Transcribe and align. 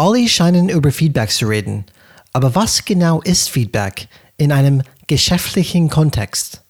Alle 0.00 0.28
scheinen 0.28 0.68
über 0.68 0.92
Feedback 0.92 1.28
zu 1.28 1.48
reden. 1.48 1.84
Aber 2.32 2.54
was 2.54 2.84
genau 2.84 3.20
ist 3.22 3.50
Feedback 3.50 4.06
in 4.36 4.52
einem 4.52 4.82
geschäftlichen 5.08 5.90
Kontext? 5.90 6.62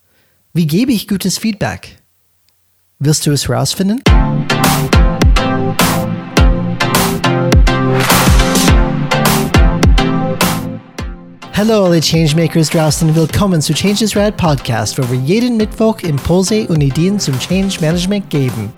Wie 0.55 0.67
gebe 0.67 0.93
ich 0.93 1.07
gutes 1.07 1.37
Feedback? 1.37 1.99
Willst 2.99 3.27
du 3.27 3.33
es 3.33 3.47
herausfinden? 3.47 4.01
Hallo 11.53 11.85
alle 11.85 12.01
Changemakers 12.01 12.71
draußen, 12.71 13.15
willkommen 13.15 13.61
zu 13.61 13.75
Changes 13.75 14.17
Rad 14.17 14.39
Podcast, 14.39 14.99
wo 14.99 15.11
wir 15.11 15.19
jeden 15.19 15.59
Mittwoch 15.59 16.01
Impulse 16.01 16.67
und 16.69 16.81
Ideen 16.81 17.21
zum 17.21 17.39
Change 17.39 17.79
Management 17.83 18.31
geben. 18.31 18.73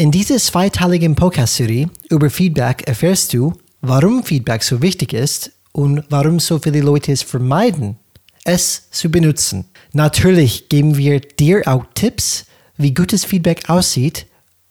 In 0.00 0.10
dieser 0.10 0.38
zweiteiligen 0.38 1.14
Podcast-Serie 1.14 1.90
über 2.08 2.30
Feedback 2.30 2.88
erfährst 2.88 3.34
du, 3.34 3.52
warum 3.82 4.24
Feedback 4.24 4.62
so 4.62 4.80
wichtig 4.80 5.12
ist 5.12 5.52
und 5.72 6.04
warum 6.08 6.40
so 6.40 6.58
viele 6.58 6.80
Leute 6.80 7.12
es 7.12 7.22
vermeiden, 7.22 7.98
es 8.44 8.88
zu 8.90 9.10
benutzen. 9.10 9.66
Natürlich 9.92 10.70
geben 10.70 10.96
wir 10.96 11.20
dir 11.20 11.60
auch 11.66 11.84
Tipps, 11.92 12.46
wie 12.78 12.94
gutes 12.94 13.26
Feedback 13.26 13.68
aussieht 13.68 14.24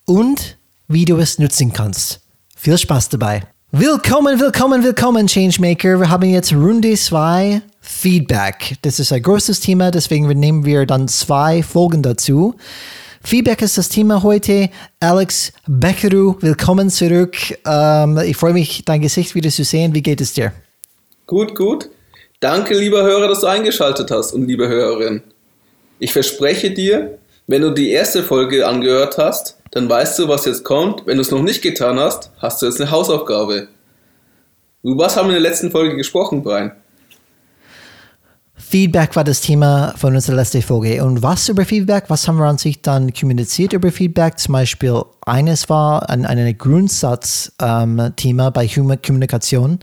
und 0.06 0.58
wie 0.88 1.06
du 1.06 1.18
es 1.18 1.38
nutzen 1.38 1.74
kannst. 1.74 2.22
Viel 2.56 2.80
Spaß 2.80 3.10
dabei. 3.10 3.44
Willkommen, 3.72 4.40
willkommen, 4.40 4.84
willkommen, 4.84 5.28
Changemaker. 5.28 6.00
Wir 6.00 6.10
haben 6.10 6.28
jetzt 6.28 6.54
Runde 6.54 6.96
2 6.96 7.62
Feedback. 7.82 8.78
Das 8.82 9.00
ist 9.00 9.14
ein 9.14 9.22
großes 9.22 9.60
Thema, 9.60 9.92
deswegen 9.92 10.28
nehmen 10.28 10.66
wir 10.66 10.88
dann 10.88 11.08
zwei 11.08 11.62
Folgen 11.62 12.02
dazu. 12.02 12.56
Feedback 13.24 13.62
ist 13.62 13.78
das 13.78 13.90
Thema 13.90 14.24
heute. 14.24 14.70
Alex 15.00 15.52
Beckeru, 15.68 16.36
willkommen 16.40 16.90
zurück. 16.90 17.36
Ähm, 17.66 18.18
ich 18.26 18.38
freue 18.38 18.54
mich, 18.54 18.84
dein 18.86 19.02
Gesicht 19.02 19.36
wieder 19.36 19.50
zu 19.50 19.64
sehen. 19.64 19.94
Wie 19.94 20.02
geht 20.02 20.22
es 20.22 20.34
dir? 20.34 20.54
Gut, 21.28 21.54
gut. 21.54 21.90
Danke, 22.40 22.76
lieber 22.78 23.04
Hörer, 23.04 23.28
dass 23.28 23.42
du 23.42 23.48
eingeschaltet 23.48 24.10
hast 24.10 24.32
und 24.32 24.48
liebe 24.48 24.68
Hörerin. 24.68 25.22
Ich 26.00 26.14
verspreche 26.14 26.72
dir, 26.72 27.20
wenn 27.46 27.62
du 27.62 27.72
die 27.72 27.92
erste 27.92 28.24
Folge 28.24 28.66
angehört 28.66 29.18
hast, 29.18 29.58
dann 29.72 29.90
weißt 29.90 30.18
du, 30.20 30.30
was 30.30 30.46
jetzt 30.46 30.64
kommt. 30.64 31.06
Wenn 31.06 31.18
du 31.18 31.22
es 31.22 31.32
noch 31.32 31.42
nicht 31.42 31.62
getan 31.62 32.00
hast, 32.00 32.32
hast 32.38 32.62
du 32.62 32.68
jetzt 32.68 32.80
eine 32.80 32.90
Hausaufgabe. 32.90 33.68
Über 34.82 35.04
was 35.04 35.18
haben 35.18 35.28
wir 35.28 35.36
in 35.36 35.44
der 35.44 35.52
letzten 35.52 35.72
Folge 35.72 35.98
gesprochen, 35.98 36.42
Brian? 36.42 36.72
Feedback 38.70 39.16
war 39.16 39.24
das 39.24 39.42
Thema 39.42 39.96
von 39.98 40.14
unserer 40.14 40.36
letzten 40.36 40.62
Folge. 40.62 41.04
Und 41.04 41.24
was 41.24 41.50
über 41.50 41.66
Feedback? 41.66 42.04
Was 42.08 42.28
haben 42.28 42.38
wir 42.38 42.46
an 42.46 42.60
sich 42.60 42.84
dann 42.84 43.12
kommuniziert 43.12 43.74
über 43.74 43.92
Feedback? 43.92 44.38
Zum 44.38 44.54
Beispiel, 44.54 45.02
eines 45.26 45.70
war 45.70 46.08
ein, 46.08 46.24
ein 46.24 46.56
Grundsatzthema 46.56 48.48
ähm, 48.48 48.54
bei 48.54 48.68
Human 48.68 49.02
Kommunikation, 49.02 49.80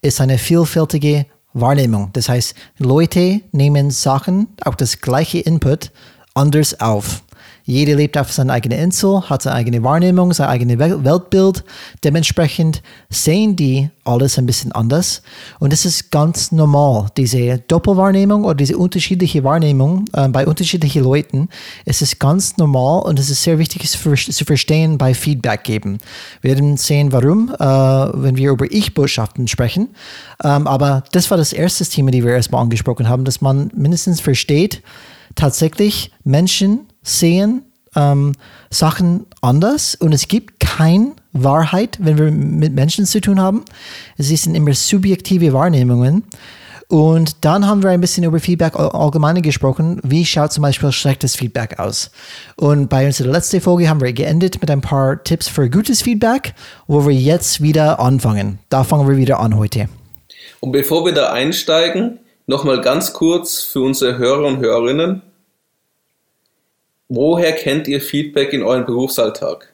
ist 0.00 0.20
eine 0.20 0.38
vielfältige 0.38 1.26
Wahrnehmung. 1.54 2.10
Das 2.12 2.28
heißt, 2.28 2.54
Leute 2.78 3.40
nehmen 3.50 3.90
Sachen, 3.90 4.46
auch 4.64 4.76
das 4.76 5.00
gleiche 5.00 5.40
Input, 5.40 5.90
anders 6.32 6.80
auf. 6.80 7.24
Jeder 7.70 7.94
lebt 7.94 8.18
auf 8.18 8.32
seiner 8.32 8.54
eigenen 8.54 8.80
Insel, 8.80 9.22
hat 9.30 9.42
seine 9.42 9.54
eigene 9.54 9.80
Wahrnehmung, 9.84 10.32
sein 10.32 10.48
eigenes 10.48 10.76
Weltbild. 10.80 11.62
Dementsprechend 12.02 12.82
sehen 13.10 13.54
die 13.54 13.90
alles 14.02 14.38
ein 14.38 14.46
bisschen 14.46 14.72
anders. 14.72 15.22
Und 15.60 15.72
es 15.72 15.84
ist 15.84 16.10
ganz 16.10 16.50
normal, 16.50 17.06
diese 17.16 17.58
Doppelwahrnehmung 17.58 18.42
oder 18.42 18.56
diese 18.56 18.76
unterschiedliche 18.76 19.44
Wahrnehmung 19.44 20.06
äh, 20.14 20.26
bei 20.26 20.48
unterschiedlichen 20.48 21.04
Leuten. 21.04 21.48
Es 21.84 22.02
ist 22.02 22.18
ganz 22.18 22.56
normal 22.56 23.02
und 23.02 23.20
es 23.20 23.30
ist 23.30 23.44
sehr 23.44 23.60
wichtig 23.60 23.88
zu 23.88 24.44
verstehen 24.44 24.98
bei 24.98 25.14
Feedback 25.14 25.62
geben. 25.62 25.98
Wir 26.42 26.56
werden 26.56 26.76
sehen, 26.76 27.12
warum, 27.12 27.54
äh, 27.56 27.64
wenn 27.64 28.36
wir 28.36 28.50
über 28.50 28.66
Ich-Botschaften 28.68 29.46
sprechen. 29.46 29.90
Ähm, 30.42 30.66
aber 30.66 31.04
das 31.12 31.30
war 31.30 31.38
das 31.38 31.52
erste 31.52 31.84
Thema, 31.84 32.10
das 32.10 32.22
wir 32.22 32.32
erstmal 32.32 32.62
angesprochen 32.62 33.08
haben, 33.08 33.24
dass 33.24 33.40
man 33.40 33.70
mindestens 33.76 34.20
versteht, 34.20 34.82
tatsächlich 35.36 36.10
Menschen 36.24 36.89
sehen 37.02 37.62
ähm, 37.96 38.32
Sachen 38.70 39.26
anders 39.40 39.94
und 39.94 40.12
es 40.12 40.28
gibt 40.28 40.60
keine 40.60 41.12
Wahrheit, 41.32 41.98
wenn 42.00 42.18
wir 42.18 42.30
mit 42.30 42.74
Menschen 42.74 43.06
zu 43.06 43.20
tun 43.20 43.40
haben. 43.40 43.64
Es 44.16 44.28
sind 44.28 44.54
immer 44.54 44.74
subjektive 44.74 45.52
Wahrnehmungen. 45.52 46.24
Und 46.88 47.44
dann 47.44 47.68
haben 47.68 47.84
wir 47.84 47.90
ein 47.90 48.00
bisschen 48.00 48.24
über 48.24 48.40
Feedback 48.40 48.74
allgemein 48.74 49.40
gesprochen. 49.42 50.00
Wie 50.02 50.26
schaut 50.26 50.52
zum 50.52 50.62
Beispiel 50.62 50.90
schlechtes 50.90 51.36
Feedback 51.36 51.78
aus? 51.78 52.10
Und 52.56 52.88
bei 52.88 53.06
unserer 53.06 53.30
letzten 53.30 53.60
Folge 53.60 53.88
haben 53.88 54.00
wir 54.00 54.12
geendet 54.12 54.60
mit 54.60 54.68
ein 54.72 54.80
paar 54.80 55.22
Tipps 55.22 55.46
für 55.46 55.70
gutes 55.70 56.02
Feedback, 56.02 56.52
wo 56.88 57.06
wir 57.06 57.14
jetzt 57.14 57.62
wieder 57.62 58.00
anfangen. 58.00 58.58
Da 58.70 58.82
fangen 58.82 59.08
wir 59.08 59.16
wieder 59.16 59.38
an 59.38 59.56
heute. 59.56 59.88
Und 60.58 60.72
bevor 60.72 61.04
wir 61.04 61.12
da 61.14 61.30
einsteigen, 61.30 62.18
nochmal 62.48 62.80
ganz 62.80 63.12
kurz 63.12 63.62
für 63.62 63.82
unsere 63.82 64.18
Hörer 64.18 64.48
und 64.48 64.58
Hörerinnen 64.58 65.22
woher 67.10 67.52
kennt 67.52 67.88
ihr 67.88 68.00
Feedback 68.00 68.54
in 68.54 68.62
eurem 68.62 68.86
Berufsalltag? 68.86 69.70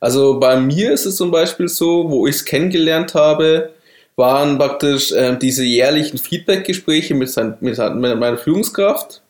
Also 0.00 0.40
bei 0.40 0.56
mir 0.58 0.92
ist 0.92 1.06
es 1.06 1.16
zum 1.16 1.30
Beispiel 1.30 1.68
so, 1.68 2.10
wo 2.10 2.26
ich 2.26 2.34
es 2.34 2.44
kennengelernt 2.44 3.14
habe, 3.14 3.72
waren 4.16 4.58
praktisch 4.58 5.12
äh, 5.12 5.36
diese 5.38 5.64
jährlichen 5.64 6.18
Feedback-Gespräche 6.18 7.14
mit, 7.14 7.34
mit, 7.60 7.78
mit 7.78 8.18
meiner 8.18 8.36
Führungskraft. 8.36 9.22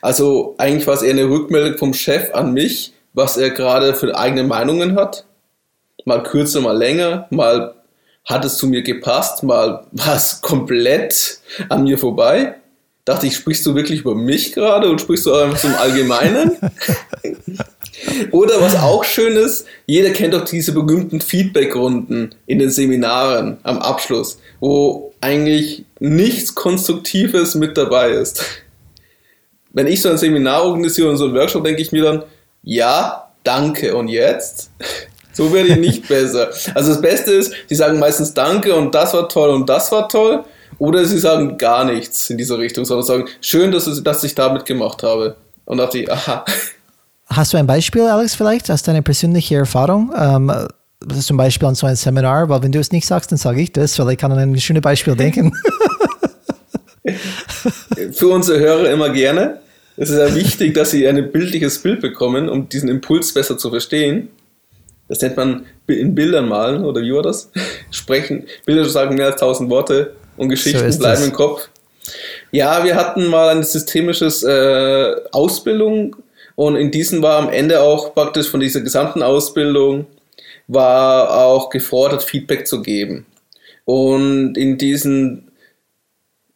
Also 0.00 0.54
eigentlich 0.56 0.86
war 0.86 0.94
es 0.94 1.02
eher 1.02 1.10
eine 1.10 1.28
Rückmeldung 1.28 1.76
vom 1.76 1.92
Chef 1.92 2.32
an 2.32 2.54
mich, 2.54 2.94
was 3.12 3.36
er 3.36 3.50
gerade 3.50 3.94
für 3.94 4.16
eigene 4.16 4.44
Meinungen 4.44 4.94
hat. 4.94 5.26
Mal 6.04 6.22
kürzer, 6.22 6.60
mal 6.60 6.76
länger, 6.76 7.26
mal 7.30 7.74
hat 8.24 8.44
es 8.44 8.56
zu 8.56 8.68
mir 8.68 8.82
gepasst, 8.82 9.42
mal 9.42 9.84
war 9.90 10.14
es 10.14 10.40
komplett 10.40 11.40
an 11.68 11.82
mir 11.82 11.98
vorbei 11.98 12.54
dachte 13.04 13.26
ich, 13.26 13.36
sprichst 13.36 13.66
du 13.66 13.74
wirklich 13.74 14.00
über 14.00 14.14
mich 14.14 14.52
gerade 14.52 14.88
und 14.88 15.00
sprichst 15.00 15.26
du 15.26 15.34
einfach 15.34 15.58
so 15.58 15.68
im 15.68 15.74
Allgemeinen? 15.74 16.56
Oder 18.30 18.60
was 18.60 18.76
auch 18.76 19.04
schön 19.04 19.36
ist, 19.36 19.66
jeder 19.86 20.10
kennt 20.10 20.34
doch 20.34 20.44
diese 20.44 20.72
berühmten 20.72 21.20
Feedback-Runden 21.20 22.34
in 22.46 22.58
den 22.58 22.70
Seminaren 22.70 23.58
am 23.62 23.78
Abschluss, 23.78 24.38
wo 24.60 25.12
eigentlich 25.20 25.84
nichts 26.00 26.54
Konstruktives 26.54 27.54
mit 27.54 27.76
dabei 27.76 28.10
ist. 28.10 28.44
Wenn 29.72 29.86
ich 29.86 30.02
so 30.02 30.10
ein 30.10 30.18
Seminar 30.18 30.64
organisiere 30.64 31.10
und 31.10 31.16
so 31.16 31.24
einen 31.24 31.34
Workshop, 31.34 31.64
denke 31.64 31.82
ich 31.82 31.92
mir 31.92 32.02
dann, 32.02 32.22
ja, 32.62 33.32
danke 33.44 33.96
und 33.96 34.08
jetzt? 34.08 34.70
So 35.34 35.50
werde 35.50 35.70
ich 35.70 35.76
nicht 35.78 36.08
besser. 36.08 36.50
Also 36.74 36.92
das 36.92 37.00
Beste 37.00 37.32
ist, 37.32 37.54
die 37.70 37.74
sagen 37.74 37.98
meistens 37.98 38.34
Danke 38.34 38.74
und 38.74 38.94
das 38.94 39.14
war 39.14 39.30
toll 39.30 39.48
und 39.48 39.66
das 39.66 39.90
war 39.90 40.06
toll. 40.06 40.44
Oder 40.82 41.04
sie 41.04 41.18
sagen 41.20 41.58
gar 41.58 41.84
nichts 41.84 42.28
in 42.28 42.38
dieser 42.38 42.58
Richtung, 42.58 42.84
sondern 42.84 43.06
sagen, 43.06 43.26
schön, 43.40 43.70
dass, 43.70 43.86
es, 43.86 44.02
dass 44.02 44.24
ich 44.24 44.34
damit 44.34 44.64
gemacht 44.64 45.04
habe. 45.04 45.36
Und 45.64 45.78
dachte 45.78 46.00
ich, 46.00 46.10
aha. 46.10 46.44
Hast 47.26 47.52
du 47.52 47.56
ein 47.56 47.68
Beispiel, 47.68 48.02
Alex, 48.02 48.34
vielleicht 48.34 48.68
aus 48.68 48.82
deiner 48.82 49.00
persönlichen 49.00 49.58
Erfahrung? 49.58 50.12
Ähm, 50.18 50.52
das 50.98 51.18
ist 51.18 51.26
zum 51.28 51.36
Beispiel 51.36 51.68
an 51.68 51.76
so 51.76 51.86
einem 51.86 51.94
Seminar, 51.94 52.48
weil 52.48 52.64
wenn 52.64 52.72
du 52.72 52.80
es 52.80 52.90
nicht 52.90 53.06
sagst, 53.06 53.30
dann 53.30 53.38
sage 53.38 53.60
ich 53.60 53.70
das, 53.70 53.96
weil 53.96 54.10
ich 54.10 54.18
kann 54.18 54.32
an 54.32 54.38
ein 54.38 54.58
schönes 54.58 54.82
Beispiel 54.82 55.14
denken. 55.14 55.52
Für 58.12 58.30
unsere 58.30 58.58
Hörer 58.58 58.90
immer 58.90 59.10
gerne. 59.10 59.60
Es 59.96 60.10
ist 60.10 60.18
ja 60.18 60.34
wichtig, 60.34 60.74
dass 60.74 60.90
sie 60.90 61.06
ein 61.06 61.30
bildliches 61.30 61.80
Bild 61.80 62.00
bekommen, 62.00 62.48
um 62.48 62.68
diesen 62.68 62.88
Impuls 62.88 63.32
besser 63.32 63.56
zu 63.56 63.70
verstehen. 63.70 64.30
Das 65.06 65.20
nennt 65.20 65.36
man 65.36 65.64
in 65.86 66.16
Bildern 66.16 66.48
malen, 66.48 66.84
oder 66.84 67.02
wie 67.02 67.12
war 67.12 67.22
das? 67.22 67.52
Sprechen. 67.92 68.48
Bilder 68.66 68.84
sagen 68.86 69.14
mehr 69.14 69.26
als 69.26 69.36
tausend 69.36 69.70
Worte 69.70 70.16
und 70.36 70.48
Geschichten 70.48 70.90
so 70.90 70.98
bleiben 70.98 71.24
im 71.24 71.32
Kopf. 71.32 71.68
Ja, 72.50 72.84
wir 72.84 72.96
hatten 72.96 73.26
mal 73.26 73.48
eine 73.48 73.64
systemisches 73.64 74.42
äh, 74.42 75.14
Ausbildung 75.30 76.16
und 76.54 76.76
in 76.76 76.90
diesen 76.90 77.22
war 77.22 77.38
am 77.38 77.48
Ende 77.48 77.80
auch 77.80 78.14
praktisch 78.14 78.48
von 78.48 78.60
dieser 78.60 78.80
gesamten 78.80 79.22
Ausbildung 79.22 80.06
war 80.68 81.44
auch 81.44 81.70
gefordert, 81.70 82.22
Feedback 82.22 82.66
zu 82.66 82.82
geben. 82.82 83.26
Und 83.84 84.56
in 84.56 84.78
diesen, 84.78 85.50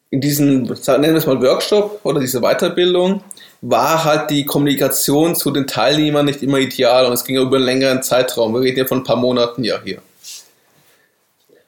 in 0.09 0.21
diesen, 0.21 0.63
nennen 0.63 1.03
wir 1.03 1.15
es 1.15 1.25
mal 1.25 1.41
Workshop 1.41 1.99
oder 2.03 2.19
diese 2.19 2.41
Weiterbildung, 2.41 3.21
war 3.61 4.03
halt 4.03 4.29
die 4.29 4.45
Kommunikation 4.45 5.35
zu 5.35 5.51
den 5.51 5.67
Teilnehmern 5.67 6.25
nicht 6.25 6.43
immer 6.43 6.59
ideal 6.59 7.05
und 7.05 7.13
es 7.13 7.25
ging 7.25 7.37
über 7.37 7.57
einen 7.57 7.65
längeren 7.65 8.03
Zeitraum. 8.03 8.53
Wir 8.53 8.61
reden 8.61 8.79
ja 8.79 8.85
von 8.85 8.99
ein 8.99 9.03
paar 9.03 9.15
Monaten 9.15 9.63
ja 9.63 9.81
hier. 9.83 10.01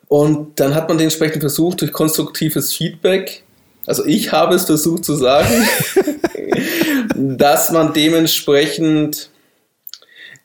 Und 0.10 0.60
dann 0.60 0.74
hat 0.74 0.90
man 0.90 0.98
dementsprechend 0.98 1.42
versucht, 1.42 1.82
durch 1.82 1.94
konstruktives 1.94 2.74
Feedback, 2.74 3.44
also 3.86 4.04
ich 4.06 4.32
habe 4.32 4.56
es 4.56 4.66
versucht 4.66 5.06
zu 5.06 5.16
sagen, 5.16 5.68
dass 7.16 7.72
man 7.72 7.94
dementsprechend 7.94 9.30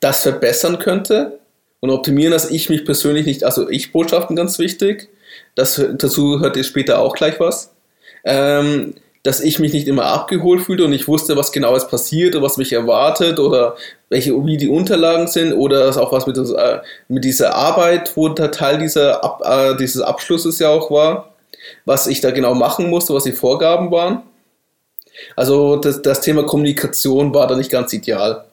das 0.00 0.20
verbessern 0.22 0.78
könnte 0.78 1.38
und 1.80 1.88
optimieren, 1.88 2.32
dass 2.32 2.50
ich 2.50 2.68
mich 2.68 2.84
persönlich 2.84 3.24
nicht, 3.24 3.42
also 3.42 3.68
ich 3.70 3.90
Botschaften 3.90 4.36
ganz 4.36 4.58
wichtig, 4.58 5.08
das, 5.54 5.82
dazu 5.94 6.40
hört 6.40 6.58
ihr 6.58 6.64
später 6.64 6.98
auch 6.98 7.14
gleich 7.14 7.40
was, 7.40 7.72
ähm, 8.24 8.94
dass 9.24 9.40
ich 9.40 9.58
mich 9.58 9.72
nicht 9.72 9.88
immer 9.88 10.04
abgeholt 10.04 10.60
fühlte 10.60 10.84
und 10.84 10.92
ich 10.92 11.08
wusste, 11.08 11.34
was 11.34 11.50
genau 11.50 11.74
ist 11.74 11.88
passiert 11.88 12.36
und 12.36 12.42
was 12.42 12.58
mich 12.58 12.74
erwartet 12.74 13.40
oder 13.40 13.74
welche, 14.10 14.32
wie 14.44 14.58
die 14.58 14.68
Unterlagen 14.68 15.28
sind 15.28 15.54
oder 15.54 15.88
auch 15.98 16.12
was 16.12 16.26
mit, 16.26 16.36
äh, 16.36 16.80
mit 17.08 17.24
dieser 17.24 17.54
Arbeit, 17.54 18.14
wo 18.16 18.28
der 18.28 18.50
Teil 18.50 18.78
dieser 18.78 19.24
Ab, 19.24 19.40
äh, 19.42 19.76
dieses 19.76 20.02
Abschlusses 20.02 20.58
ja 20.58 20.68
auch 20.68 20.90
war, 20.90 21.32
was 21.86 22.06
ich 22.06 22.20
da 22.20 22.32
genau 22.32 22.54
machen 22.54 22.90
musste, 22.90 23.14
was 23.14 23.24
die 23.24 23.32
Vorgaben 23.32 23.90
waren. 23.90 24.22
Also 25.36 25.76
das, 25.76 26.02
das 26.02 26.20
Thema 26.20 26.44
Kommunikation 26.44 27.32
war 27.32 27.46
da 27.46 27.56
nicht 27.56 27.70
ganz 27.70 27.94
ideal. 27.94 28.44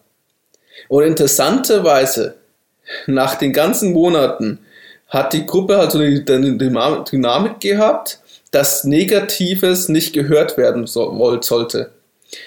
Und 0.88 1.03
interessanterweise, 1.03 2.35
nach 3.07 3.35
den 3.35 3.51
ganzen 3.51 3.91
Monaten, 3.91 4.59
hat 5.09 5.33
die 5.33 5.45
Gruppe 5.45 5.77
halt 5.77 5.91
so 5.91 6.00
eine 6.00 6.21
Dynamik 6.21 7.59
gehabt, 7.59 8.20
dass 8.51 8.83
Negatives 8.83 9.89
nicht 9.89 10.13
gehört 10.13 10.57
werden 10.57 10.86
so, 10.88 11.39
sollte. 11.42 11.92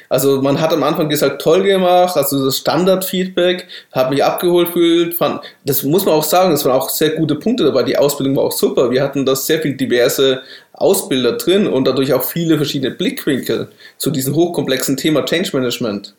Also 0.09 0.41
man 0.41 0.61
hat 0.61 0.73
am 0.73 0.83
Anfang 0.83 1.09
gesagt, 1.09 1.43
toll 1.43 1.63
gemacht, 1.63 2.17
also 2.17 2.45
das 2.45 2.59
Standardfeedback, 2.59 3.67
hat 3.93 4.11
mich 4.11 4.25
abgeholt 4.25 4.69
gefühlt, 4.69 5.15
fand, 5.15 5.43
das 5.65 5.83
muss 5.83 6.07
man 6.07 6.15
auch 6.15 6.25
sagen, 6.25 6.53
es 6.53 6.65
waren 6.65 6.73
auch 6.73 6.89
sehr 6.89 7.11
gute 7.11 7.35
Punkte 7.35 7.65
dabei, 7.65 7.83
die 7.83 7.99
Ausbildung 7.99 8.37
war 8.37 8.45
auch 8.45 8.53
super, 8.53 8.91
wir 8.91 9.03
hatten 9.03 9.27
da 9.27 9.37
sehr 9.37 9.61
viele 9.61 9.75
diverse 9.75 10.43
Ausbilder 10.73 11.33
drin 11.33 11.67
und 11.67 11.87
dadurch 11.87 12.13
auch 12.15 12.25
viele 12.25 12.57
verschiedene 12.57 12.95
Blickwinkel 12.95 13.69
zu 13.99 14.11
diesem 14.11 14.35
hochkomplexen 14.35 14.97
Thema 14.97 15.25
Change 15.25 15.51
Management. 15.53 16.15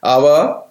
Aber 0.00 0.70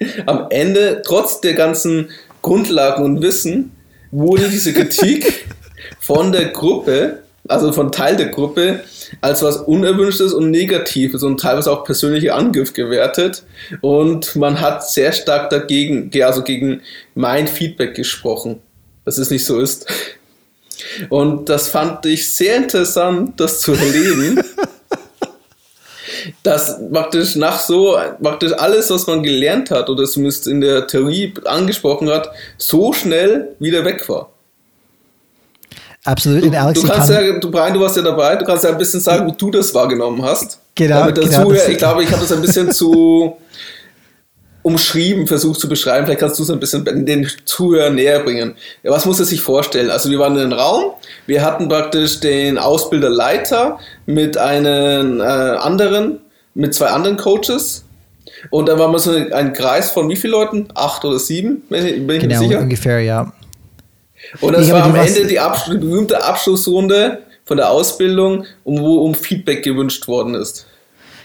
am 0.26 0.46
Ende, 0.50 1.02
trotz 1.04 1.40
der 1.42 1.54
ganzen 1.54 2.10
Grundlagen 2.40 3.04
und 3.04 3.22
Wissen, 3.22 3.72
wurde 4.10 4.48
diese 4.48 4.72
Kritik 4.72 5.46
von 6.00 6.32
der 6.32 6.46
Gruppe, 6.46 7.22
also 7.48 7.72
von 7.72 7.92
Teil 7.92 8.16
der 8.16 8.28
Gruppe, 8.28 8.80
als 9.20 9.42
was 9.42 9.56
Unerwünschtes 9.58 10.32
und 10.32 10.50
Negatives 10.50 11.22
und 11.22 11.40
teilweise 11.40 11.70
auch 11.70 11.84
persönliche 11.84 12.34
Angriff 12.34 12.72
gewertet. 12.72 13.44
Und 13.80 14.36
man 14.36 14.60
hat 14.60 14.88
sehr 14.88 15.12
stark 15.12 15.50
dagegen, 15.50 16.10
also 16.22 16.42
gegen 16.42 16.82
mein 17.14 17.48
Feedback 17.48 17.94
gesprochen, 17.94 18.60
dass 19.04 19.18
es 19.18 19.30
nicht 19.30 19.44
so 19.44 19.60
ist. 19.60 19.86
Und 21.08 21.48
das 21.48 21.68
fand 21.68 22.04
ich 22.06 22.32
sehr 22.32 22.56
interessant, 22.56 23.40
das 23.40 23.60
zu 23.60 23.72
erleben. 23.72 24.40
dass 26.42 26.78
praktisch 26.92 27.36
nach 27.36 27.60
so, 27.60 27.98
praktisch 28.22 28.52
alles, 28.52 28.90
was 28.90 29.06
man 29.06 29.22
gelernt 29.22 29.70
hat 29.70 29.88
oder 29.88 30.04
zumindest 30.04 30.46
in 30.46 30.60
der 30.60 30.86
Theorie 30.86 31.34
angesprochen 31.44 32.10
hat, 32.10 32.30
so 32.58 32.92
schnell 32.92 33.54
wieder 33.58 33.84
weg 33.84 34.08
war. 34.08 34.32
Absolut. 36.06 36.44
Du, 36.44 36.58
Alex, 36.58 36.80
du 36.80 36.86
kannst 36.86 37.10
ja, 37.10 37.38
du 37.38 37.50
Brian, 37.50 37.74
du 37.74 37.80
warst 37.80 37.96
ja 37.96 38.02
dabei, 38.02 38.36
du 38.36 38.44
kannst 38.44 38.64
ja 38.64 38.70
ein 38.70 38.78
bisschen 38.78 39.00
sagen, 39.00 39.26
wie 39.26 39.34
du 39.36 39.50
das 39.50 39.74
wahrgenommen 39.74 40.22
hast. 40.22 40.60
Genau. 40.74 41.06
genau 41.06 41.26
Zuhörer, 41.26 41.68
ich 41.68 41.78
glaube, 41.78 42.04
ich 42.04 42.10
habe 42.10 42.20
das 42.20 42.32
ein 42.32 42.40
bisschen 42.40 42.70
zu 42.70 43.36
umschrieben, 44.66 45.28
versucht 45.28 45.60
zu 45.60 45.68
beschreiben. 45.68 46.06
Vielleicht 46.06 46.20
kannst 46.20 46.38
du 46.40 46.42
es 46.42 46.50
ein 46.50 46.58
bisschen 46.58 46.84
den 47.06 47.28
Zuhörern 47.44 47.94
näher 47.94 48.20
bringen. 48.20 48.56
Ja, 48.82 48.90
was 48.90 49.06
muss 49.06 49.20
er 49.20 49.24
sich 49.24 49.40
vorstellen? 49.40 49.90
Also 49.90 50.10
wir 50.10 50.18
waren 50.18 50.34
in 50.34 50.40
einem 50.40 50.52
Raum, 50.52 50.92
wir 51.26 51.44
hatten 51.44 51.68
praktisch 51.68 52.18
den 52.18 52.58
Ausbilderleiter 52.58 53.78
mit 54.06 54.36
einem 54.36 55.20
äh, 55.20 55.24
anderen, 55.24 56.18
mit 56.54 56.74
zwei 56.74 56.86
anderen 56.86 57.16
Coaches. 57.16 57.84
Und 58.50 58.68
da 58.68 58.76
war 58.76 58.88
mal 58.88 58.98
so 58.98 59.12
ein 59.12 59.52
Kreis 59.52 59.92
von 59.92 60.08
wie 60.08 60.16
vielen 60.16 60.32
Leuten? 60.32 60.68
Acht 60.74 61.04
oder 61.04 61.20
sieben? 61.20 61.62
Bin 61.68 62.08
ich, 62.10 62.20
genau, 62.20 62.40
sicher? 62.40 62.60
ungefähr, 62.60 63.00
ja. 63.00 63.32
Und 64.40 64.52
das 64.52 64.66
ich 64.66 64.72
war 64.72 64.84
am 64.84 64.94
Ende 64.94 65.26
die, 65.26 65.38
Absch 65.38 65.64
die 65.70 65.78
berühmte 65.78 66.22
Abschlussrunde 66.22 67.22
von 67.44 67.56
der 67.56 67.70
Ausbildung, 67.70 68.44
um, 68.64 68.80
wo 68.80 69.04
um 69.04 69.14
Feedback 69.14 69.62
gewünscht 69.62 70.08
worden 70.08 70.34
ist. 70.34 70.66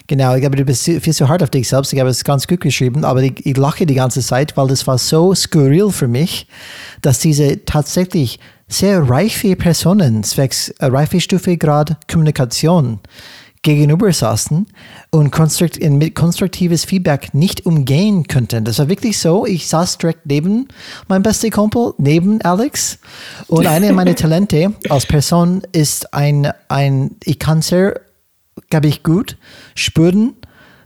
Genau, 0.07 0.35
ich 0.35 0.41
glaube, 0.41 0.57
du 0.57 0.65
bist 0.65 0.83
viel 0.83 1.13
zu 1.13 1.29
hart 1.29 1.41
auf 1.41 1.49
dich 1.49 1.69
selbst. 1.69 1.93
Ich 1.93 1.99
habe 1.99 2.09
es 2.09 2.23
ganz 2.23 2.45
gut 2.45 2.59
geschrieben, 2.59 3.05
aber 3.05 3.21
ich, 3.23 3.45
ich, 3.45 3.55
lache 3.55 3.85
die 3.85 3.95
ganze 3.95 4.21
Zeit, 4.21 4.57
weil 4.57 4.67
das 4.67 4.85
war 4.85 4.97
so 4.97 5.33
skurril 5.33 5.89
für 5.89 6.07
mich, 6.07 6.47
dass 7.01 7.19
diese 7.19 7.63
tatsächlich 7.63 8.39
sehr 8.67 9.07
reife 9.09 9.55
Personen, 9.55 10.23
zwecks 10.23 10.69
äh, 10.79 10.87
Reifestufe 10.87 11.57
Grad 11.57 11.95
Kommunikation, 12.09 12.99
gegenüber 13.63 14.11
saßen 14.11 14.65
und 15.11 15.31
konstrukt 15.31 15.79
mit 15.81 16.15
konstruktives 16.15 16.85
Feedback 16.85 17.33
nicht 17.33 17.65
umgehen 17.65 18.27
könnten. 18.27 18.65
Das 18.65 18.79
war 18.79 18.89
wirklich 18.89 19.19
so. 19.19 19.45
Ich 19.45 19.67
saß 19.67 19.99
direkt 19.99 20.25
neben 20.25 20.67
meinem 21.07 21.21
besten 21.21 21.51
Kumpel, 21.51 21.93
neben 21.97 22.41
Alex. 22.41 22.97
Und 23.47 23.67
eine 23.67 23.93
meiner 23.93 24.15
Talente 24.15 24.73
als 24.89 25.05
Person 25.05 25.61
ist 25.73 26.13
ein, 26.13 26.51
ein 26.69 27.15
ich 27.23 27.37
kann 27.37 27.61
sehr, 27.61 28.01
glaube 28.69 28.87
ich, 28.87 29.03
gut 29.03 29.37
spüren, 29.75 30.33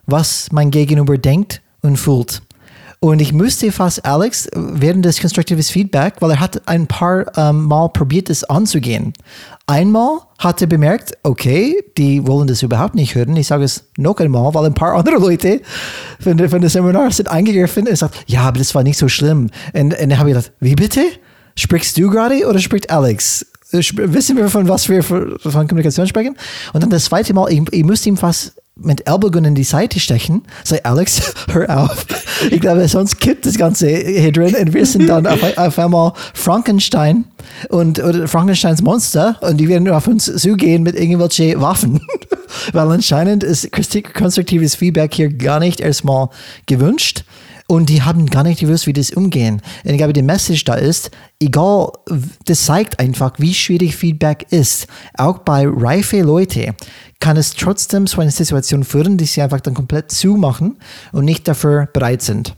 was 0.05 0.51
mein 0.51 0.71
Gegenüber 0.71 1.17
denkt 1.17 1.61
und 1.81 1.97
fühlt. 1.97 2.41
Und 3.05 3.19
ich 3.19 3.33
müsste 3.33 3.71
fast 3.71 4.03
Alex 4.03 4.49
während 4.55 5.05
des 5.05 5.21
konstruktives 5.21 5.69
Feedback, 5.69 6.15
weil 6.21 6.31
er 6.31 6.39
hat 6.39 6.67
ein 6.67 6.87
paar 6.87 7.25
ähm, 7.37 7.65
Mal 7.65 7.89
probiert, 7.89 8.31
es 8.31 8.43
anzugehen. 8.43 9.13
Einmal 9.67 10.21
hat 10.39 10.59
er 10.59 10.65
bemerkt, 10.65 11.15
okay, 11.21 11.83
die 11.99 12.25
wollen 12.25 12.47
das 12.47 12.63
überhaupt 12.63 12.95
nicht 12.95 13.13
hören. 13.13 13.37
Ich 13.37 13.45
sage 13.45 13.63
es 13.63 13.83
noch 13.95 14.17
einmal, 14.17 14.51
weil 14.55 14.65
ein 14.65 14.73
paar 14.73 14.93
andere 14.97 15.17
Leute 15.17 15.61
von 16.19 16.49
von 16.49 16.61
der 16.61 16.69
Seminar 16.71 17.11
sind 17.11 17.29
eingegriffen 17.29 17.87
und 17.87 17.95
sagt, 17.95 18.15
ja, 18.25 18.41
aber 18.41 18.57
das 18.57 18.73
war 18.73 18.81
nicht 18.81 18.97
so 18.97 19.07
schlimm. 19.07 19.51
Und, 19.73 19.93
und 19.93 20.09
dann 20.09 20.17
habe 20.17 20.31
ich 20.31 20.35
gedacht, 20.35 20.51
wie 20.59 20.73
bitte? 20.73 21.01
Sprichst 21.55 21.95
du 21.99 22.09
gerade 22.09 22.43
oder 22.47 22.57
spricht 22.57 22.89
Alex? 22.89 23.45
Wissen 23.69 24.35
wir, 24.35 24.49
von 24.49 24.67
was 24.67 24.89
wir 24.89 25.03
von 25.03 25.37
Kommunikation 25.43 26.07
sprechen? 26.07 26.35
Und 26.73 26.81
dann 26.81 26.89
das 26.89 27.05
zweite 27.05 27.35
Mal, 27.35 27.51
ich, 27.51 27.61
ich 27.71 27.83
musste 27.83 28.09
ihm 28.09 28.17
fast 28.17 28.55
mit 28.75 29.07
Ellbogen 29.07 29.45
in 29.45 29.55
die 29.55 29.63
Seite 29.63 29.99
stechen, 29.99 30.43
sei 30.63 30.83
Alex, 30.83 31.33
hör 31.51 31.83
auf. 31.83 32.05
Ich 32.51 32.59
glaube, 32.59 32.87
sonst 32.87 33.19
kippt 33.19 33.45
das 33.45 33.57
Ganze 33.57 33.87
hier 33.87 34.31
drin 34.31 34.55
und 34.55 34.73
wir 34.73 34.85
sind 34.85 35.07
dann 35.07 35.25
auf, 35.25 35.57
auf 35.57 35.79
einmal 35.79 36.11
Frankenstein 36.33 37.25
und 37.69 38.03
oder 38.03 38.27
Frankensteins 38.27 38.81
Monster 38.81 39.37
und 39.41 39.57
die 39.57 39.69
werden 39.69 39.89
auf 39.89 40.07
uns 40.07 40.25
zugehen 40.25 40.83
mit 40.83 40.95
irgendwelchen 40.95 41.61
Waffen. 41.61 42.01
Weil 42.73 42.91
anscheinend 42.91 43.43
ist 43.43 43.69
konstruktives 44.13 44.75
Feedback 44.75 45.13
hier 45.13 45.31
gar 45.31 45.59
nicht 45.59 45.79
erstmal 45.79 46.29
gewünscht. 46.65 47.23
Und 47.67 47.89
die 47.89 48.03
haben 48.03 48.27
gar 48.27 48.43
nicht 48.43 48.59
gewusst, 48.59 48.85
wie 48.85 48.93
das 48.93 49.11
umgehen. 49.11 49.61
Und 49.83 49.91
ich 49.91 49.97
glaube, 49.97 50.13
die 50.13 50.21
Message 50.21 50.65
da 50.65 50.75
ist, 50.75 51.09
egal, 51.39 51.91
das 52.45 52.65
zeigt 52.65 52.99
einfach, 52.99 53.33
wie 53.39 53.55
schwierig 53.55 53.95
Feedback 53.95 54.45
ist. 54.51 54.87
Auch 55.17 55.39
bei 55.39 55.65
reife 55.67 56.21
Leute 56.21 56.75
kann 57.19 57.37
es 57.37 57.55
trotzdem 57.55 58.05
zu 58.05 58.21
einer 58.21 58.29
Situation 58.29 58.83
führen, 58.83 59.17
die 59.17 59.25
sie 59.25 59.41
einfach 59.41 59.61
dann 59.61 59.73
komplett 59.73 60.11
zumachen 60.11 60.77
und 61.11 61.25
nicht 61.25 61.47
dafür 61.47 61.87
bereit 61.91 62.21
sind. 62.21 62.53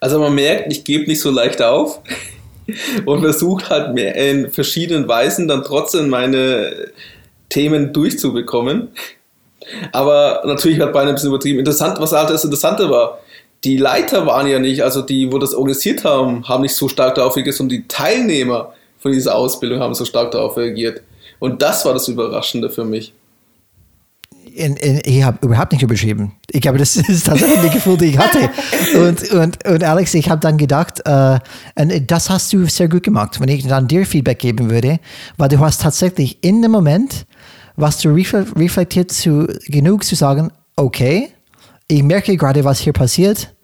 Also 0.00 0.20
man 0.20 0.34
merkt, 0.34 0.70
ich 0.70 0.84
gebe 0.84 1.06
nicht 1.06 1.20
so 1.20 1.30
leicht 1.30 1.62
auf 1.62 2.00
und 3.06 3.20
versuche 3.20 3.70
halt 3.70 3.98
in 3.98 4.50
verschiedenen 4.50 5.08
Weisen 5.08 5.48
dann 5.48 5.62
trotzdem 5.62 6.10
meine 6.10 6.90
Themen 7.48 7.94
durchzubekommen. 7.94 8.88
Aber 9.92 10.42
natürlich 10.44 10.78
hat 10.80 10.92
beinahe 10.92 11.10
ein 11.10 11.14
bisschen 11.14 11.30
übertrieben. 11.30 11.60
Interessant, 11.60 11.98
was 11.98 12.12
halt 12.12 12.30
das 12.30 12.44
Interessante 12.44 12.90
war, 12.90 13.20
die 13.64 13.76
Leiter 13.76 14.26
waren 14.26 14.46
ja 14.46 14.58
nicht, 14.58 14.82
also 14.82 15.02
die, 15.02 15.32
wo 15.32 15.38
das 15.38 15.54
organisiert 15.54 16.04
haben, 16.04 16.48
haben 16.48 16.62
nicht 16.62 16.74
so 16.74 16.88
stark 16.88 17.14
darauf 17.14 17.36
reagiert, 17.36 17.56
sondern 17.56 17.78
die 17.78 17.88
Teilnehmer 17.88 18.72
von 18.98 19.12
dieser 19.12 19.34
Ausbildung 19.34 19.80
haben 19.80 19.94
so 19.94 20.04
stark 20.04 20.30
darauf 20.30 20.56
reagiert. 20.56 21.02
Und 21.38 21.62
das 21.62 21.84
war 21.84 21.92
das 21.92 22.08
Überraschende 22.08 22.70
für 22.70 22.84
mich. 22.84 23.12
In, 24.54 24.74
in, 24.76 25.02
ich 25.04 25.22
habe 25.22 25.38
überhaupt 25.42 25.72
nicht 25.72 25.82
überschrieben. 25.82 26.32
Ich 26.50 26.62
glaube, 26.62 26.78
das 26.78 26.96
ist 27.08 27.26
tatsächlich 27.26 27.58
ein 27.58 27.70
Gefühl, 27.70 27.98
das 27.98 28.08
ich 28.08 28.18
hatte. 28.18 28.50
Und, 28.98 29.30
und, 29.32 29.66
und 29.68 29.84
Alex, 29.84 30.14
ich 30.14 30.30
habe 30.30 30.40
dann 30.40 30.56
gedacht, 30.56 31.02
äh, 31.04 31.38
das 32.06 32.30
hast 32.30 32.52
du 32.52 32.64
sehr 32.66 32.88
gut 32.88 33.02
gemacht, 33.02 33.38
wenn 33.40 33.48
ich 33.48 33.66
dann 33.66 33.86
dir 33.86 34.06
Feedback 34.06 34.38
geben 34.38 34.70
würde, 34.70 34.98
weil 35.36 35.48
du 35.48 35.58
hast 35.58 35.82
tatsächlich 35.82 36.38
in 36.42 36.62
dem 36.62 36.70
Moment, 36.70 37.26
was 37.76 37.98
du 37.98 38.14
reflektiert 38.14 39.12
zu, 39.12 39.46
genug 39.66 40.04
zu 40.04 40.14
sagen, 40.14 40.50
okay, 40.76 41.28
ich 41.88 42.02
merke 42.02 42.36
gerade, 42.36 42.64
was 42.64 42.78
hier 42.78 42.92
passiert 42.92 43.54